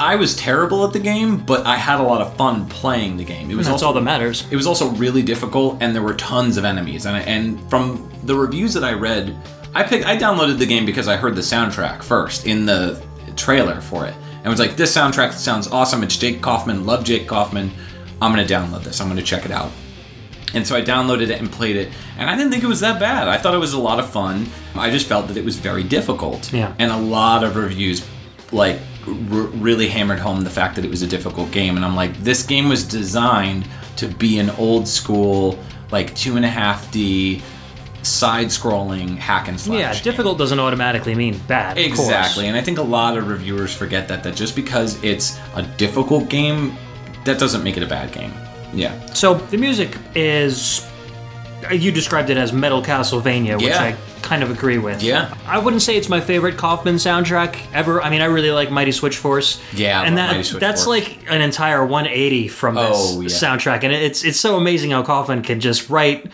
I 0.00 0.14
was 0.14 0.36
terrible 0.36 0.84
at 0.86 0.92
the 0.92 1.00
game, 1.00 1.38
but 1.38 1.66
I 1.66 1.76
had 1.76 1.98
a 1.98 2.02
lot 2.04 2.20
of 2.20 2.36
fun 2.36 2.68
playing 2.68 3.16
the 3.16 3.24
game. 3.24 3.50
It 3.50 3.56
was 3.56 3.66
That's 3.66 3.82
also 3.82 3.86
all 3.86 3.92
that 3.94 4.02
matters. 4.02 4.46
it 4.48 4.54
was 4.54 4.66
also 4.66 4.90
really 4.90 5.22
difficult, 5.22 5.78
and 5.80 5.92
there 5.92 6.02
were 6.02 6.14
tons 6.14 6.56
of 6.56 6.64
enemies. 6.64 7.04
And, 7.04 7.16
I, 7.16 7.20
and 7.20 7.68
from 7.68 8.08
the 8.22 8.36
reviews 8.36 8.72
that 8.74 8.84
I 8.84 8.92
read, 8.92 9.36
I 9.74 9.82
picked, 9.82 10.06
I 10.06 10.16
downloaded 10.16 10.58
the 10.58 10.66
game 10.66 10.86
because 10.86 11.08
I 11.08 11.16
heard 11.16 11.34
the 11.34 11.40
soundtrack 11.40 12.04
first 12.04 12.46
in 12.46 12.64
the 12.64 13.02
trailer 13.34 13.80
for 13.80 14.06
it, 14.06 14.14
and 14.44 14.46
was 14.46 14.60
like, 14.60 14.76
"This 14.76 14.96
soundtrack 14.96 15.32
sounds 15.32 15.66
awesome. 15.66 16.04
It's 16.04 16.16
Jake 16.16 16.40
Kaufman. 16.40 16.86
Love 16.86 17.02
Jake 17.02 17.26
Kaufman. 17.26 17.70
I'm 18.22 18.30
gonna 18.30 18.46
download 18.46 18.84
this. 18.84 19.00
I'm 19.00 19.08
gonna 19.08 19.20
check 19.20 19.44
it 19.44 19.50
out." 19.50 19.72
And 20.54 20.66
so 20.66 20.74
I 20.74 20.82
downloaded 20.82 21.28
it 21.28 21.38
and 21.40 21.50
played 21.52 21.76
it, 21.76 21.90
and 22.16 22.30
I 22.30 22.34
didn't 22.34 22.50
think 22.50 22.64
it 22.64 22.68
was 22.68 22.80
that 22.80 22.98
bad. 22.98 23.28
I 23.28 23.36
thought 23.36 23.54
it 23.54 23.58
was 23.58 23.74
a 23.74 23.78
lot 23.78 23.98
of 23.98 24.08
fun. 24.08 24.46
I 24.74 24.90
just 24.90 25.06
felt 25.06 25.28
that 25.28 25.36
it 25.36 25.44
was 25.44 25.56
very 25.58 25.82
difficult. 25.82 26.52
Yeah. 26.52 26.74
And 26.78 26.90
a 26.90 26.96
lot 26.96 27.44
of 27.44 27.54
reviews, 27.56 28.06
like, 28.50 28.78
r- 29.06 29.12
really 29.12 29.88
hammered 29.88 30.18
home 30.20 30.44
the 30.44 30.50
fact 30.50 30.76
that 30.76 30.86
it 30.86 30.90
was 30.90 31.02
a 31.02 31.06
difficult 31.06 31.50
game. 31.50 31.76
And 31.76 31.84
I'm 31.84 31.94
like, 31.94 32.16
this 32.22 32.42
game 32.44 32.68
was 32.68 32.84
designed 32.84 33.68
to 33.96 34.08
be 34.08 34.38
an 34.38 34.48
old 34.50 34.88
school, 34.88 35.58
like, 35.90 36.14
two 36.14 36.36
and 36.36 36.44
a 36.46 36.50
half 36.50 36.90
D, 36.90 37.42
side 38.02 38.46
scrolling 38.46 39.18
hack 39.18 39.48
and 39.48 39.60
slash. 39.60 39.78
Yeah, 39.78 39.92
game. 39.92 40.02
difficult 40.02 40.38
doesn't 40.38 40.58
automatically 40.58 41.14
mean 41.14 41.38
bad. 41.46 41.76
Exactly, 41.76 42.46
and 42.46 42.56
I 42.56 42.62
think 42.62 42.78
a 42.78 42.82
lot 42.82 43.18
of 43.18 43.28
reviewers 43.28 43.74
forget 43.74 44.08
that 44.08 44.22
that 44.22 44.34
just 44.34 44.56
because 44.56 45.02
it's 45.04 45.38
a 45.56 45.62
difficult 45.76 46.30
game, 46.30 46.74
that 47.24 47.38
doesn't 47.38 47.62
make 47.62 47.76
it 47.76 47.82
a 47.82 47.86
bad 47.86 48.12
game. 48.12 48.32
Yeah. 48.72 49.04
So 49.14 49.34
the 49.34 49.56
music 49.56 49.96
is. 50.14 50.84
You 51.72 51.90
described 51.90 52.30
it 52.30 52.36
as 52.36 52.52
metal 52.52 52.80
Castlevania, 52.82 53.56
which 53.56 53.66
Yeah. 53.66 53.82
I 53.82 53.96
kind 54.22 54.42
of 54.44 54.50
agree 54.50 54.78
with. 54.78 55.02
Yeah. 55.02 55.34
I 55.46 55.58
wouldn't 55.58 55.82
say 55.82 55.96
it's 55.96 56.08
my 56.08 56.20
favorite 56.20 56.56
Kaufman 56.56 56.94
soundtrack 56.96 57.56
ever. 57.74 58.00
I 58.00 58.10
mean, 58.10 58.22
I 58.22 58.26
really 58.26 58.52
like 58.52 58.70
Mighty 58.70 58.92
Switch 58.92 59.16
Force. 59.16 59.60
Yeah, 59.74 60.00
I 60.00 60.04
and 60.06 60.14
love 60.14 60.24
that 60.28 60.32
Mighty 60.32 60.44
Switch 60.44 60.60
that's 60.60 60.84
Force. 60.84 61.00
like 61.08 61.18
an 61.28 61.40
entire 61.42 61.84
180 61.84 62.48
from 62.48 62.76
this 62.76 62.84
Oh, 62.92 63.20
yeah. 63.20 63.28
soundtrack, 63.28 63.82
and 63.82 63.92
it's 63.92 64.24
it's 64.24 64.38
so 64.38 64.56
amazing 64.56 64.92
how 64.92 65.02
Kaufman 65.02 65.42
can 65.42 65.58
just 65.60 65.90
write. 65.90 66.30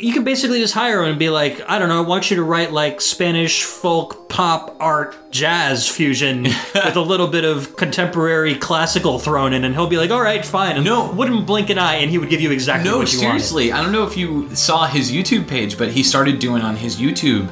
You 0.00 0.12
can 0.12 0.22
basically 0.24 0.60
just 0.60 0.74
hire 0.74 1.02
him 1.02 1.10
and 1.10 1.18
be 1.18 1.28
like, 1.28 1.60
I 1.68 1.78
don't 1.78 1.88
know, 1.88 2.02
I 2.02 2.06
want 2.06 2.30
you 2.30 2.36
to 2.36 2.42
write 2.42 2.72
like 2.72 3.00
Spanish 3.00 3.64
folk 3.64 4.28
pop 4.28 4.76
art 4.80 5.16
jazz 5.32 5.88
fusion 5.88 6.42
with 6.74 6.96
a 6.96 7.00
little 7.00 7.26
bit 7.26 7.44
of 7.44 7.76
contemporary 7.76 8.54
classical 8.54 9.18
thrown 9.18 9.52
in, 9.52 9.64
and 9.64 9.74
he'll 9.74 9.86
be 9.88 9.96
like, 9.96 10.10
all 10.10 10.22
right, 10.22 10.44
fine. 10.44 10.76
And 10.76 10.84
No. 10.84 11.10
wouldn't 11.12 11.46
blink 11.46 11.70
an 11.70 11.78
eye, 11.78 11.96
and 11.96 12.10
he 12.10 12.18
would 12.18 12.30
give 12.30 12.40
you 12.40 12.50
exactly 12.52 12.88
No, 12.88 12.98
what 12.98 13.12
you 13.12 13.18
wanted. 13.18 13.40
seriously. 13.40 13.72
I 13.72 13.82
don't 13.82 13.92
know 13.92 14.06
if 14.06 14.16
you 14.16 14.54
saw 14.54 14.86
his 14.86 15.10
YouTube 15.10 15.48
page, 15.48 15.76
but 15.76 15.88
he 15.90 16.02
started 16.02 16.38
doing 16.38 16.62
on 16.62 16.76
his 16.76 16.96
YouTube. 16.96 17.48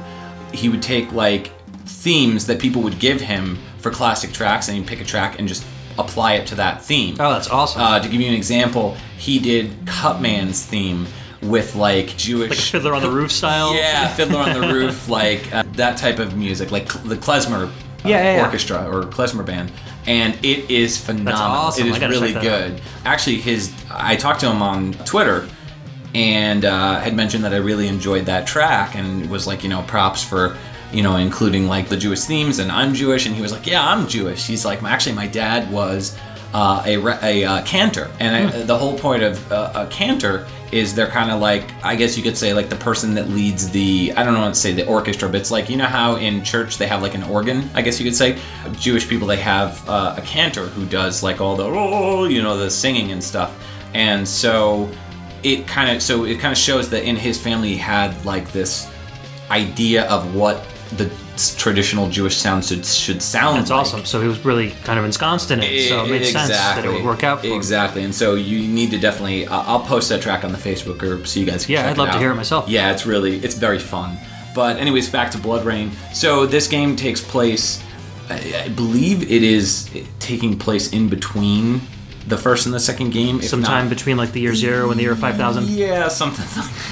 He 0.53 0.69
would 0.69 0.81
take 0.81 1.11
like 1.11 1.51
themes 1.85 2.45
that 2.47 2.59
people 2.59 2.81
would 2.83 2.99
give 2.99 3.19
him 3.21 3.57
for 3.79 3.91
classic 3.91 4.31
tracks, 4.31 4.67
and 4.69 4.77
he'd 4.77 4.87
pick 4.87 5.01
a 5.01 5.05
track 5.05 5.37
and 5.39 5.47
just 5.47 5.65
apply 5.99 6.33
it 6.33 6.47
to 6.47 6.55
that 6.55 6.81
theme. 6.83 7.15
Oh, 7.19 7.31
that's 7.33 7.49
awesome. 7.49 7.81
Uh, 7.81 7.99
to 7.99 8.07
give 8.07 8.21
you 8.21 8.27
an 8.27 8.33
example, 8.35 8.95
he 9.17 9.39
did 9.39 9.85
Cutman's 9.87 10.63
theme 10.63 11.07
with 11.41 11.75
like 11.75 12.15
Jewish 12.17 12.49
like 12.49 12.59
Fiddler 12.59 12.93
on 12.95 13.01
the 13.01 13.09
Roof 13.11 13.31
style. 13.31 13.75
Yeah, 13.75 14.07
Fiddler 14.15 14.39
on 14.39 14.59
the 14.59 14.73
Roof, 14.73 15.07
like 15.09 15.53
uh, 15.53 15.63
that 15.73 15.97
type 15.97 16.19
of 16.19 16.35
music, 16.37 16.71
like 16.71 16.91
cl- 16.91 17.05
the 17.05 17.15
klezmer 17.15 17.67
uh, 17.67 17.71
Yeah, 18.03 18.23
yeah, 18.23 18.35
yeah. 18.37 18.43
orchestra 18.45 18.87
or 18.89 19.03
klezmer 19.03 19.45
band, 19.45 19.71
and 20.05 20.33
it 20.43 20.69
is 20.69 20.97
phenomenal. 20.97 21.39
awesome. 21.41 21.87
It 21.87 22.01
I 22.01 22.07
really 22.07 22.33
good. 22.33 22.81
Actually, 23.05 23.37
his 23.37 23.73
I 23.91 24.15
talked 24.15 24.39
to 24.41 24.49
him 24.49 24.61
on 24.61 24.93
Twitter, 25.05 25.47
and 26.15 26.65
uh, 26.65 26.99
had 26.99 27.15
mentioned 27.15 27.43
that 27.43 27.53
I 27.53 27.57
really 27.57 27.87
enjoyed 27.87 28.25
that 28.25 28.47
track, 28.47 28.95
and 28.95 29.29
was 29.29 29.45
like, 29.47 29.63
you 29.63 29.69
know, 29.69 29.83
props 29.83 30.23
for 30.23 30.57
you 30.93 31.03
know, 31.03 31.17
including 31.17 31.67
like 31.67 31.89
the 31.89 31.97
Jewish 31.97 32.21
themes, 32.21 32.59
and 32.59 32.71
I'm 32.71 32.93
Jewish, 32.93 33.25
and 33.25 33.35
he 33.35 33.41
was 33.41 33.51
like, 33.51 33.67
yeah, 33.67 33.85
I'm 33.85 34.07
Jewish. 34.07 34.47
He's 34.47 34.63
like, 34.63 34.81
actually, 34.83 35.15
my 35.15 35.27
dad 35.27 35.69
was 35.69 36.17
uh, 36.53 36.83
a 36.85 36.97
re- 36.97 37.19
a 37.21 37.43
uh, 37.43 37.63
cantor, 37.63 38.09
and 38.19 38.35
I, 38.35 38.63
the 38.63 38.77
whole 38.77 38.97
point 38.97 39.23
of 39.23 39.51
uh, 39.51 39.71
a 39.75 39.87
cantor 39.87 40.47
is 40.71 40.93
they're 40.93 41.07
kind 41.07 41.31
of 41.31 41.39
like 41.39 41.73
I 41.83 41.95
guess 41.95 42.17
you 42.17 42.23
could 42.23 42.37
say 42.37 42.53
like 42.53 42.69
the 42.69 42.75
person 42.75 43.13
that 43.15 43.29
leads 43.29 43.69
the 43.69 44.13
I 44.15 44.23
don't 44.23 44.33
know 44.33 44.41
what 44.41 44.53
to 44.53 44.59
say 44.59 44.73
the 44.73 44.85
orchestra, 44.85 45.29
but 45.29 45.39
it's 45.39 45.51
like 45.51 45.69
you 45.69 45.77
know 45.77 45.85
how 45.85 46.15
in 46.15 46.43
church 46.43 46.77
they 46.77 46.87
have 46.87 47.01
like 47.01 47.15
an 47.15 47.23
organ. 47.23 47.69
I 47.73 47.81
guess 47.81 47.99
you 47.99 48.05
could 48.05 48.15
say? 48.15 48.39
Jewish 48.73 49.07
people 49.07 49.27
they 49.27 49.37
have 49.37 49.87
uh, 49.87 50.15
a 50.17 50.21
cantor 50.21 50.65
who 50.65 50.85
does 50.85 51.23
like 51.23 51.41
all 51.41 51.55
the 51.55 51.65
oh 51.65 52.25
you 52.25 52.41
know 52.41 52.57
the 52.57 52.69
singing 52.69 53.11
and 53.11 53.23
stuff, 53.23 53.53
and 53.93 54.27
so 54.27 54.89
it 55.43 55.67
kind 55.67 55.95
of 55.95 56.01
so 56.01 56.25
it 56.25 56.39
kind 56.39 56.51
of 56.51 56.57
shows 56.57 56.89
that 56.89 57.03
in 57.03 57.15
his 57.15 57.41
family 57.41 57.69
he 57.69 57.77
had 57.77 58.25
like 58.25 58.51
this 58.51 58.91
idea 59.49 60.09
of 60.09 60.35
what 60.35 60.65
the 60.97 61.11
traditional 61.57 62.09
Jewish 62.09 62.37
sounds 62.37 62.67
should 62.67 62.85
should 62.85 63.21
sound. 63.21 63.57
That's 63.57 63.69
like. 63.69 63.79
awesome. 63.81 64.05
So 64.05 64.21
he 64.21 64.27
was 64.27 64.43
really 64.45 64.71
kind 64.83 64.99
of 64.99 65.05
ensconced 65.05 65.51
in 65.51 65.61
it. 65.61 65.87
So 65.89 66.05
it 66.05 66.09
made 66.09 66.25
sense 66.25 66.49
that 66.49 66.83
it 66.85 66.91
would 66.91 67.03
work 67.03 67.23
out 67.23 67.41
for 67.41 67.47
him. 67.47 67.53
Exactly, 67.53 68.03
and 68.03 68.13
so 68.13 68.35
you 68.35 68.67
need 68.67 68.91
to 68.91 68.97
definitely. 68.99 69.47
Uh, 69.47 69.61
I'll 69.63 69.79
post 69.85 70.09
that 70.09 70.21
track 70.21 70.43
on 70.43 70.51
the 70.51 70.57
Facebook 70.57 70.97
group 70.97 71.27
so 71.27 71.39
you 71.39 71.45
guys 71.45 71.65
can. 71.65 71.73
Yeah, 71.73 71.89
I'd 71.89 71.97
love 71.97 72.11
to 72.11 72.19
hear 72.19 72.31
it 72.31 72.35
myself. 72.35 72.67
Yeah, 72.69 72.91
it's 72.91 73.05
really 73.05 73.37
it's 73.37 73.55
very 73.55 73.79
fun. 73.79 74.17
But 74.55 74.77
anyways, 74.77 75.09
back 75.09 75.29
to 75.31 75.37
BloodRayne. 75.37 75.91
So 76.15 76.45
this 76.45 76.67
game 76.67 76.95
takes 76.95 77.21
place. 77.21 77.83
I, 78.29 78.63
I 78.65 78.69
believe 78.69 79.23
it 79.31 79.43
is 79.43 79.89
taking 80.19 80.57
place 80.57 80.91
in 80.91 81.07
between 81.09 81.81
the 82.27 82.37
first 82.37 82.65
and 82.65 82.75
the 82.75 82.79
second 82.79 83.11
game. 83.11 83.41
Sometime 83.41 83.85
not- 83.85 83.89
between 83.89 84.17
like 84.17 84.31
the 84.31 84.41
year 84.41 84.53
zero 84.55 84.89
and 84.91 84.99
the 84.99 85.03
year 85.03 85.15
5000. 85.15 85.69
yeah, 85.69 86.07
something 86.09 86.45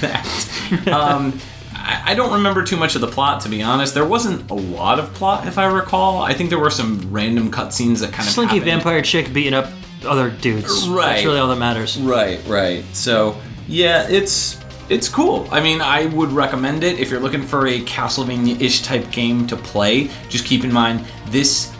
that. 0.84 0.88
um, 0.88 1.38
I, 1.86 2.12
I 2.12 2.14
don't 2.14 2.32
remember 2.32 2.64
too 2.64 2.76
much 2.76 2.94
of 2.96 3.00
the 3.00 3.06
plot, 3.06 3.40
to 3.42 3.48
be 3.48 3.62
honest. 3.62 3.94
There 3.94 4.04
wasn't 4.04 4.50
a 4.50 4.54
lot 4.54 4.98
of 4.98 5.12
plot, 5.14 5.46
if 5.46 5.56
I 5.58 5.66
recall. 5.66 6.20
I 6.22 6.34
think 6.34 6.50
there 6.50 6.58
were 6.58 6.70
some 6.70 7.00
random 7.12 7.50
cutscenes 7.50 8.00
that 8.00 8.12
kind 8.12 8.26
of 8.28 8.34
Slinky 8.34 8.58
vampire 8.58 9.02
chick 9.02 9.32
beating 9.32 9.54
up 9.54 9.70
other 10.04 10.30
dudes. 10.30 10.88
Right. 10.88 11.14
That's 11.14 11.24
really 11.24 11.38
all 11.38 11.48
that 11.48 11.56
matters. 11.58 11.98
Right, 11.98 12.40
right. 12.46 12.84
So 12.92 13.40
yeah, 13.68 14.06
it's 14.08 14.60
it's 14.88 15.08
cool. 15.08 15.48
I 15.50 15.60
mean, 15.60 15.80
I 15.80 16.06
would 16.06 16.30
recommend 16.30 16.84
it 16.84 16.98
if 17.00 17.10
you're 17.10 17.18
looking 17.20 17.42
for 17.42 17.66
a 17.66 17.80
Castlevania-ish 17.80 18.82
type 18.82 19.10
game 19.10 19.46
to 19.48 19.56
play. 19.56 20.10
Just 20.28 20.44
keep 20.44 20.64
in 20.64 20.72
mind 20.72 21.04
this. 21.28 21.72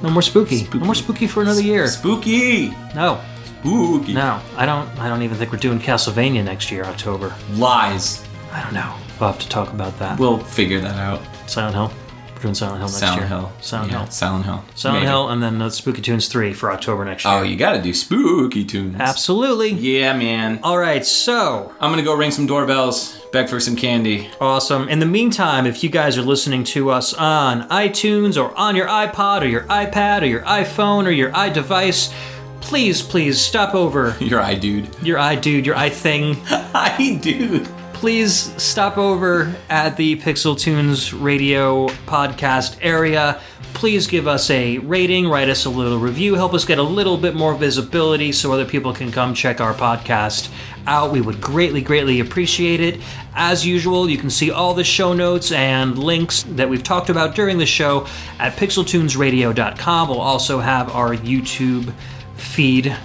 No 0.01 0.09
more 0.09 0.21
spooky. 0.21 0.67
No 0.73 0.85
more 0.85 0.95
spooky 0.95 1.27
for 1.27 1.41
another 1.41 1.61
year. 1.61 1.87
Spooky. 1.87 2.69
No. 2.95 3.19
Spooky. 3.59 4.13
No. 4.13 4.39
I 4.55 4.65
don't 4.65 4.87
I 4.99 5.07
don't 5.09 5.21
even 5.23 5.37
think 5.37 5.51
we're 5.51 5.57
doing 5.57 5.79
Castlevania 5.79 6.43
next 6.43 6.71
year, 6.71 6.83
October. 6.83 7.35
Lies. 7.53 8.23
I 8.51 8.63
don't 8.63 8.73
know. 8.73 8.95
We'll 9.19 9.31
have 9.31 9.39
to 9.39 9.49
talk 9.49 9.73
about 9.73 9.97
that. 9.99 10.19
We'll 10.19 10.37
figure 10.37 10.79
that 10.81 10.95
out. 10.97 11.21
Silent 11.47 11.75
Hill. 11.75 11.91
We're 12.35 12.41
doing 12.43 12.53
Silent 12.53 12.77
Hill 12.77 12.87
next 12.87 12.99
Silent 12.99 13.19
year. 13.21 13.27
Hill. 13.27 13.51
Silent 13.61 13.91
Yeah, 13.91 13.97
Hill. 14.03 14.11
Silent 14.11 14.45
Hill. 14.45 14.63
Silent 14.75 14.99
Maybe. 15.01 15.09
Hill 15.09 15.29
and 15.29 15.41
then 15.41 15.59
uh, 15.59 15.69
Spooky 15.71 16.01
Tunes 16.03 16.27
3 16.27 16.53
for 16.53 16.71
October 16.71 17.03
next 17.03 17.25
year. 17.25 17.33
Oh, 17.33 17.41
you 17.41 17.55
gotta 17.55 17.81
do 17.81 17.91
spooky 17.93 18.63
tunes. 18.63 18.95
Absolutely. 18.99 19.69
Yeah, 19.71 20.15
man. 20.15 20.59
All 20.61 20.77
right, 20.77 21.03
so 21.03 21.73
I'm 21.79 21.89
gonna 21.91 22.03
go 22.03 22.13
ring 22.13 22.29
some 22.29 22.45
doorbells, 22.45 23.16
beg 23.31 23.49
for 23.49 23.59
some 23.59 23.75
candy. 23.75 24.29
Awesome. 24.41 24.89
In 24.89 24.99
the 24.99 25.05
meantime, 25.05 25.65
if 25.65 25.83
you 25.83 25.89
guys 25.89 26.17
are 26.17 26.21
listening 26.23 26.63
to 26.65 26.89
us 26.91 27.13
on 27.13 27.67
iTunes 27.69 28.41
or 28.41 28.55
on 28.57 28.75
your 28.75 28.87
iPod 28.87 29.41
or 29.41 29.47
your 29.47 29.63
iPad 29.63 30.21
or 30.21 30.25
your 30.25 30.41
iPhone 30.43 31.05
or 31.05 31.11
your 31.11 31.31
iDevice, 31.31 32.13
please, 32.61 33.01
please 33.01 33.39
stop 33.39 33.75
over 33.75 34.15
Your 34.19 34.41
iDude. 34.41 35.05
your 35.05 35.17
iDude, 35.19 35.65
your 35.65 35.75
iThing. 35.75 36.35
Hi, 36.73 37.15
dude. 37.21 37.67
Please 37.97 38.53
stop 38.61 38.99
over 38.99 39.55
at 39.69 39.97
the 39.97 40.17
Pixel 40.17 40.57
Tunes 40.57 41.15
Radio 41.15 41.87
podcast 42.05 42.77
area. 42.79 43.41
Please 43.73 44.05
give 44.05 44.27
us 44.27 44.51
a 44.51 44.77
rating, 44.77 45.27
write 45.27 45.49
us 45.49 45.65
a 45.65 45.69
little 45.71 45.97
review, 45.97 46.35
help 46.35 46.53
us 46.53 46.63
get 46.63 46.77
a 46.77 46.83
little 46.83 47.17
bit 47.17 47.33
more 47.33 47.55
visibility 47.55 48.31
so 48.31 48.53
other 48.53 48.65
people 48.65 48.93
can 48.93 49.11
come 49.11 49.33
check 49.33 49.59
our 49.59 49.73
podcast 49.73 50.53
out. 50.85 51.11
We 51.11 51.21
would 51.21 51.41
greatly, 51.41 51.81
greatly 51.81 52.19
appreciate 52.19 52.81
it. 52.81 53.01
As 53.33 53.65
usual, 53.65 54.07
you 54.07 54.19
can 54.19 54.29
see 54.29 54.51
all 54.51 54.75
the 54.75 54.83
show 54.83 55.13
notes 55.13 55.51
and 55.51 55.97
links 55.97 56.43
that 56.43 56.69
we've 56.69 56.83
talked 56.83 57.09
about 57.09 57.33
during 57.33 57.57
the 57.57 57.65
show 57.65 58.05
at 58.37 58.55
pixeltunesradio.com. 58.57 60.07
We'll 60.07 60.21
also 60.21 60.59
have 60.59 60.95
our 60.95 61.15
YouTube 61.15 61.91
feed 62.35 62.95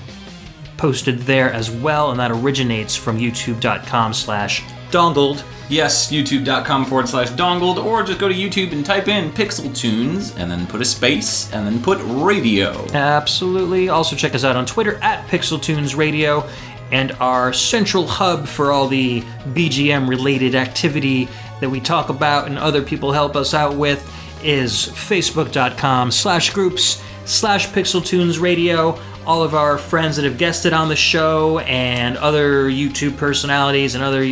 posted 0.76 1.20
there 1.20 1.50
as 1.50 1.70
well, 1.70 2.10
and 2.10 2.20
that 2.20 2.30
originates 2.30 2.94
from 2.94 3.18
youtube.com 3.18 4.12
slash 4.12 4.62
dongled. 4.92 5.44
Yes, 5.68 6.12
youtube.com 6.12 6.84
forward 6.84 7.08
slash 7.08 7.30
dongled, 7.30 7.78
or 7.78 8.02
just 8.02 8.20
go 8.20 8.28
to 8.28 8.34
YouTube 8.34 8.72
and 8.72 8.84
type 8.84 9.08
in 9.08 9.30
Pixel 9.32 9.74
Tunes, 9.76 10.36
and 10.36 10.50
then 10.50 10.66
put 10.66 10.80
a 10.80 10.84
space, 10.84 11.52
and 11.52 11.66
then 11.66 11.82
put 11.82 11.98
radio. 12.04 12.86
Absolutely. 12.92 13.88
Also 13.88 14.14
check 14.14 14.34
us 14.34 14.44
out 14.44 14.54
on 14.54 14.66
Twitter 14.66 14.96
at 15.02 15.26
Pixel 15.26 15.60
Tunes 15.60 15.94
Radio 15.94 16.48
and 16.92 17.10
our 17.12 17.52
central 17.52 18.06
hub 18.06 18.46
for 18.46 18.70
all 18.70 18.86
the 18.86 19.22
BGM 19.54 20.08
related 20.08 20.54
activity 20.54 21.26
that 21.60 21.70
we 21.70 21.80
talk 21.80 22.10
about 22.10 22.46
and 22.46 22.58
other 22.58 22.82
people 22.82 23.12
help 23.12 23.34
us 23.34 23.54
out 23.54 23.74
with 23.74 24.08
is 24.44 24.88
facebook.com 24.88 26.10
slash 26.10 26.50
groups 26.50 27.02
slash 27.24 27.68
pixeltunes 27.68 28.40
radio 28.40 29.00
all 29.24 29.44
of 29.44 29.54
our 29.54 29.78
friends 29.78 30.16
that 30.16 30.24
have 30.24 30.36
guested 30.36 30.72
on 30.72 30.88
the 30.88 30.96
show 30.96 31.60
and 31.60 32.16
other 32.16 32.68
youtube 32.68 33.16
personalities 33.16 33.94
and 33.94 34.02
other 34.02 34.22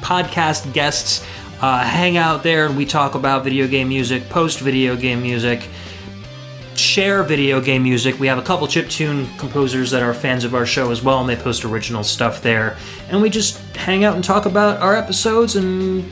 podcast 0.00 0.72
guests 0.72 1.24
uh, 1.60 1.84
hang 1.84 2.16
out 2.16 2.42
there 2.42 2.66
and 2.66 2.76
we 2.76 2.86
talk 2.86 3.14
about 3.14 3.44
video 3.44 3.66
game 3.66 3.88
music 3.88 4.28
post 4.28 4.60
video 4.60 4.96
game 4.96 5.22
music 5.22 5.68
share 6.80 7.22
video 7.22 7.60
game 7.60 7.82
music. 7.82 8.18
We 8.18 8.26
have 8.26 8.38
a 8.38 8.42
couple 8.42 8.66
chiptune 8.66 9.26
composers 9.38 9.90
that 9.90 10.02
are 10.02 10.14
fans 10.14 10.44
of 10.44 10.54
our 10.54 10.66
show 10.66 10.90
as 10.90 11.02
well, 11.02 11.20
and 11.20 11.28
they 11.28 11.36
post 11.36 11.64
original 11.64 12.02
stuff 12.02 12.42
there. 12.42 12.76
And 13.10 13.22
we 13.22 13.30
just 13.30 13.58
hang 13.76 14.04
out 14.04 14.14
and 14.14 14.24
talk 14.24 14.46
about 14.46 14.80
our 14.80 14.96
episodes 14.96 15.56
and 15.56 16.10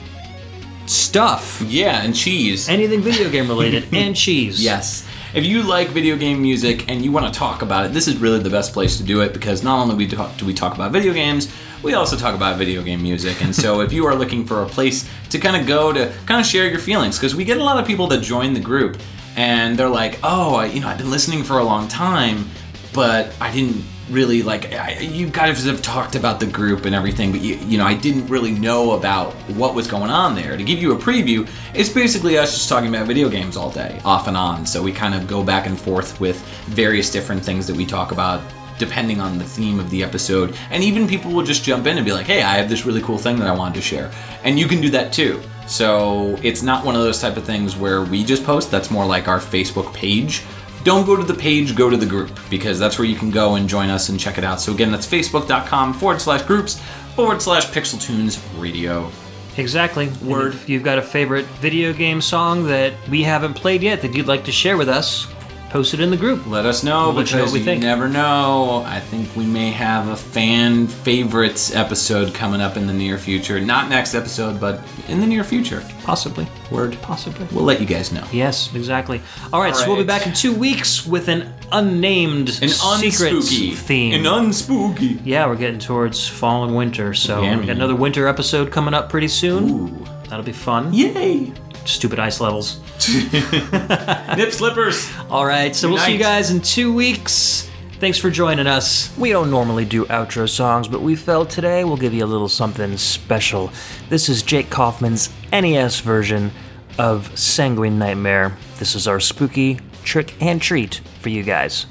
stuff. 0.87 1.63
Yeah, 1.67 2.03
and 2.05 2.15
cheese. 2.15 2.69
Anything 2.69 3.01
video 3.01 3.31
game 3.31 3.49
related 3.49 3.89
and 3.93 4.15
cheese. 4.15 4.63
yes. 4.63 5.09
if 5.35 5.45
you 5.45 5.63
like 5.63 5.89
video 5.89 6.17
game 6.17 6.41
music 6.41 6.89
and 6.89 7.03
you 7.03 7.13
want 7.13 7.33
to 7.33 7.37
talk 7.37 7.63
about 7.63 7.87
it, 7.87 7.93
this 7.93 8.07
is 8.07 8.19
really 8.19 8.39
the 8.39 8.51
best 8.51 8.73
place 8.73 8.97
to 8.99 9.03
do 9.03 9.23
it 9.23 9.33
because 9.33 9.63
not 9.63 9.81
only 9.81 9.95
we 9.95 10.07
talk, 10.07 10.37
do 10.37 10.47
we 10.47 10.55
talk 10.55 10.75
about 10.75 10.93
video 10.93 11.13
games, 11.13 11.53
we 11.83 11.95
also 11.95 12.17
talk 12.17 12.35
about 12.35 12.59
video 12.59 12.83
game 12.83 13.03
music. 13.03 13.43
And 13.43 13.55
so 13.55 13.81
if 13.81 13.93
you 13.93 14.07
are 14.07 14.15
looking 14.15 14.45
for 14.45 14.63
a 14.63 14.67
place 14.67 15.09
to 15.31 15.39
kind 15.39 15.57
of 15.57 15.67
go 15.67 15.93
to 15.93 16.13
kind 16.27 16.41
of 16.41 16.47
share 16.47 16.69
your 16.69 16.81
feelings, 16.81 17.17
because 17.19 17.35
we 17.35 17.45
get 17.45 17.59
a 17.59 17.65
lot 17.65 17.79
of 17.79 17.87
people 17.87 18.07
that 18.09 18.23
join 18.23 18.53
the 18.53 18.61
group 18.61 18.99
and 19.37 19.79
they're 19.79 19.89
like, 19.89 20.19
oh, 20.23 20.57
I- 20.57 20.67
you 20.67 20.81
know, 20.81 20.89
I've 20.89 20.99
been 20.99 21.11
listening 21.11 21.45
for 21.45 21.59
a 21.59 21.65
long 21.65 21.87
time, 21.89 22.49
but 22.93 23.33
I 23.41 23.53
didn't 23.53 23.85
really 24.11 24.43
like 24.43 24.73
I, 24.73 24.99
you 25.01 25.29
guys 25.29 25.65
have 25.67 25.83
talked 25.83 26.15
about 26.15 26.41
the 26.41 26.47
group 26.47 26.87
and 26.87 26.95
everything 26.95 27.31
but 27.31 27.43
you, 27.43 27.57
you 27.57 27.77
know 27.77 27.85
i 27.85 27.93
didn't 27.93 28.27
really 28.29 28.53
know 28.53 28.93
about 28.93 29.35
what 29.51 29.75
was 29.75 29.87
going 29.87 30.11
on 30.11 30.35
there 30.35 30.57
to 30.57 30.65
give 30.65 30.79
you 30.79 30.93
a 30.93 30.97
preview 30.97 31.47
it's 31.75 31.91
basically 31.91 32.39
us 32.39 32.55
just 32.55 32.71
talking 32.71 32.89
about 32.89 33.07
video 33.07 33.29
games 33.29 33.55
all 33.55 33.71
day 33.71 34.01
off 34.07 34.27
and 34.27 34.35
on 34.35 34.65
so 34.65 34.83
we 34.83 34.93
kind 34.93 35.15
of 35.15 35.27
go 35.27 35.43
back 35.45 35.67
and 35.67 35.79
forth 35.79 36.19
with 36.21 36.41
various 36.69 37.11
different 37.11 37.45
things 37.45 37.67
that 37.67 37.77
we 37.77 37.85
talk 37.85 38.11
about 38.11 38.41
depending 38.79 39.21
on 39.21 39.39
the 39.39 39.45
theme 39.45 39.79
of 39.79 39.91
the 39.91 40.03
episode 40.03 40.57
and 40.71 40.83
even 40.83 41.07
people 41.07 41.31
will 41.33 41.45
just 41.45 41.65
jump 41.65 41.87
in 41.87 41.97
and 41.97 42.05
be 42.05 42.13
like 42.13 42.27
hey 42.27 42.43
i 42.43 42.55
have 42.57 42.69
this 42.69 42.87
really 42.87 43.03
cool 43.03 43.19
thing 43.19 43.39
that 43.39 43.49
i 43.49 43.53
wanted 43.53 43.75
to 43.75 43.81
share 43.81 44.11
and 44.45 44.59
you 44.59 44.67
can 44.67 44.81
do 44.81 44.91
that 44.91 45.13
too 45.13 45.41
so 45.67 46.39
it's 46.43 46.63
not 46.63 46.85
one 46.85 46.95
of 46.95 47.03
those 47.03 47.21
type 47.21 47.37
of 47.37 47.45
things 47.45 47.77
where 47.77 48.03
we 48.03 48.25
just 48.25 48.45
post 48.45 48.71
that's 48.71 48.91
more 48.91 49.05
like 49.05 49.29
our 49.29 49.41
facebook 49.41 49.93
page 49.93 50.43
don't 50.85 51.05
go 51.05 51.17
to 51.17 51.23
the 51.23 51.35
page, 51.35 51.77
go 51.77 51.91
to 51.91 51.97
the 51.97 52.07
group 52.07 52.39
because 52.49 52.79
that's 52.79 52.99
where 52.99 53.07
you 53.07 53.17
can 53.17 53.31
go 53.31 53.57
and 53.57 53.69
join 53.69 53.91
us 53.91 54.09
and 54.09 54.19
check 54.19 54.39
it 54.39 54.45
out. 54.45 54.61
So 54.61 54.73
again, 54.73 54.91
that's 54.91 55.07
facebook.com 55.07 55.93
forward 55.93 56.21
slash 56.21 56.43
groups 56.43 56.81
forward 57.15 57.43
slash 57.43 57.67
Pixel 57.67 58.01
Tunes 58.01 58.43
Radio. 58.57 59.11
Exactly. 59.57 60.07
And 60.07 60.23
Word. 60.23 60.55
If 60.55 60.69
you've 60.69 60.85
got 60.85 60.99
a 60.99 61.03
favorite 61.03 61.45
video 61.61 61.93
game 61.93 62.21
song 62.21 62.67
that 62.69 62.95
we 63.11 63.23
haven't 63.23 63.55
played 63.55 63.83
yet 63.83 64.03
that 64.03 64.15
you'd 64.15 64.29
like 64.29 64.45
to 64.45 64.53
share 64.53 64.77
with 64.77 64.89
us, 64.89 65.27
post 65.71 65.95
it 65.95 66.01
in 66.01 66.11
the 66.11 66.17
group. 66.17 66.47
Let 66.47 66.65
us 66.67 66.83
know 66.83 67.07
We'll 67.09 67.13
know 67.15 67.23
because 67.23 67.43
what 67.47 67.53
we 67.53 67.59
you 67.61 67.65
think. 67.65 67.83
never 67.83 68.09
know. 68.09 68.83
I 68.87 69.01
think 69.01 69.35
we 69.37 69.45
may 69.47 69.71
have 69.71 70.09
a 70.09 70.17
fan 70.17 70.87
favorites 70.87 71.75
episode 71.75 72.33
coming 72.35 72.61
up 72.61 72.77
in 72.77 72.87
the 72.87 72.93
near 72.93 73.19
future. 73.19 73.61
Not 73.61 73.89
next 73.91 74.15
episode, 74.15 74.61
but 74.61 74.81
in 75.09 75.21
the 75.21 75.27
near 75.27 75.45
future. 75.45 75.83
Possibly. 76.05 76.47
Word. 76.71 76.97
Possibly. 77.03 77.47
We'll 77.53 77.65
let 77.65 77.81
you 77.81 77.87
guys 77.87 78.13
know. 78.13 78.27
Yes, 78.33 78.75
exactly. 78.75 79.21
All 79.53 79.61
right, 79.61 79.75
so 79.77 79.87
we'll 79.89 79.97
be 79.97 80.05
back 80.05 80.27
in 80.27 80.33
two 80.33 80.55
weeks 80.55 81.07
with 81.07 81.29
an 81.29 81.53
unnamed 81.73 82.49
An 82.63 82.69
secret 82.69 83.35
unspooky 83.35 83.75
theme. 83.75 84.15
An 84.15 84.23
unspooky. 84.25 85.21
yeah, 85.25 85.47
we're 85.47 85.57
getting 85.57 85.79
towards 85.81 86.27
fall 86.27 86.65
and 86.65 86.75
winter, 86.77 87.13
so 87.15 87.41
we 87.43 87.67
got 87.67 87.77
another 87.77 87.95
winter 87.97 88.27
episode 88.27 88.71
coming 88.73 88.95
up 88.95 89.09
pretty 89.11 89.29
soon. 89.29 89.69
Ooh. 89.71 90.05
That'll 90.29 90.45
be 90.45 90.53
fun. 90.53 90.93
Yay! 90.93 91.53
Stupid 91.87 92.19
ice 92.19 92.39
levels. 92.41 92.81
Nip 94.37 94.53
slippers. 94.53 95.11
All 95.31 95.47
right, 95.47 95.75
so 95.75 95.89
we'll 95.89 95.99
see 95.99 96.13
you 96.13 96.19
guys 96.19 96.51
in 96.51 96.61
two 96.61 96.93
weeks. 96.93 97.69
Thanks 98.01 98.19
for 98.19 98.31
joining 98.31 98.67
us. 98.67 99.17
We 99.19 99.31
don't 99.31 99.51
normally 99.51 99.85
do 99.85 100.05
outro 100.07 100.49
songs, 100.49 100.87
but 100.87 101.01
we 101.03 101.17
felt 101.17 101.51
today 101.51 101.83
we'll 101.85 101.97
give 101.97 102.15
you 102.15 102.25
a 102.25 102.27
little 102.27 102.49
something 102.49 102.97
special. 102.97 103.73
This 104.09 104.29
is 104.29 104.43
Jake 104.43 104.71
Kaufman's 104.71 105.31
NES 105.53 106.01
version 106.01 106.53
of 106.99 107.37
Sanguine 107.39 107.99
Nightmare. 107.99 108.57
This 108.79 108.95
is 108.95 109.09
our 109.09 109.21
spooky 109.21 109.81
trick 110.05 110.41
and 110.41 110.63
treat 110.63 111.01
for 111.21 111.29
you 111.29 111.43
guys. 111.43 111.87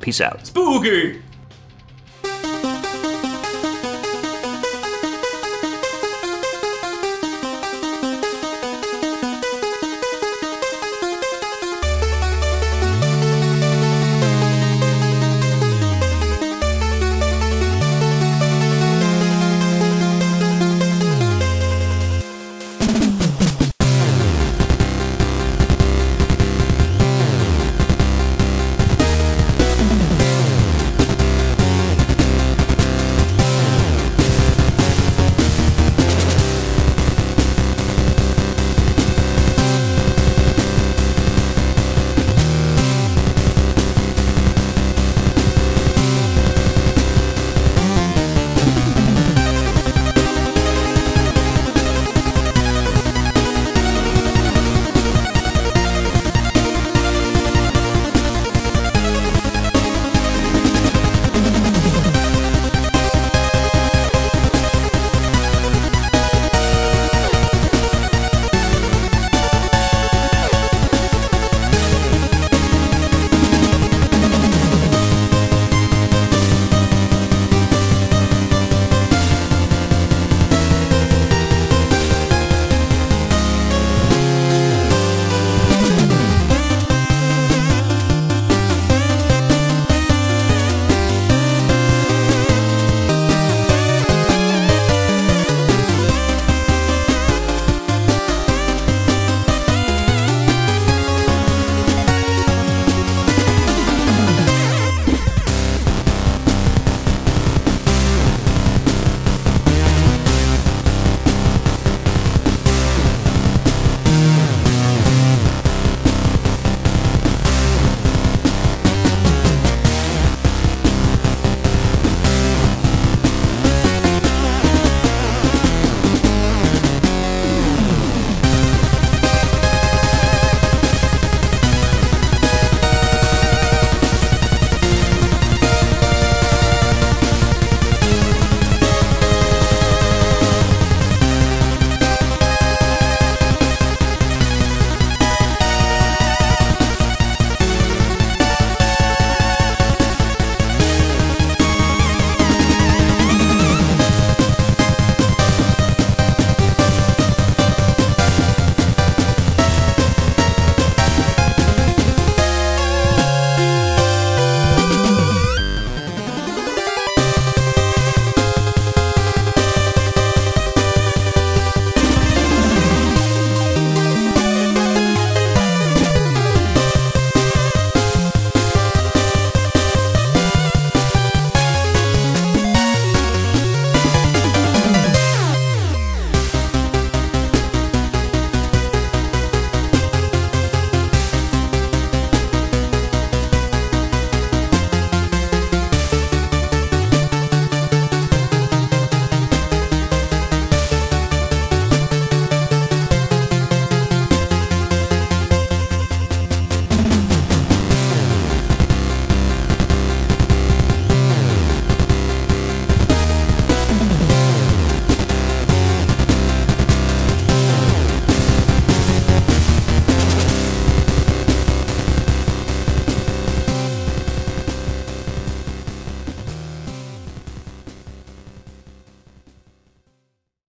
Peace 0.00 0.20
out. 0.20 0.46
Spooky. 0.46 1.22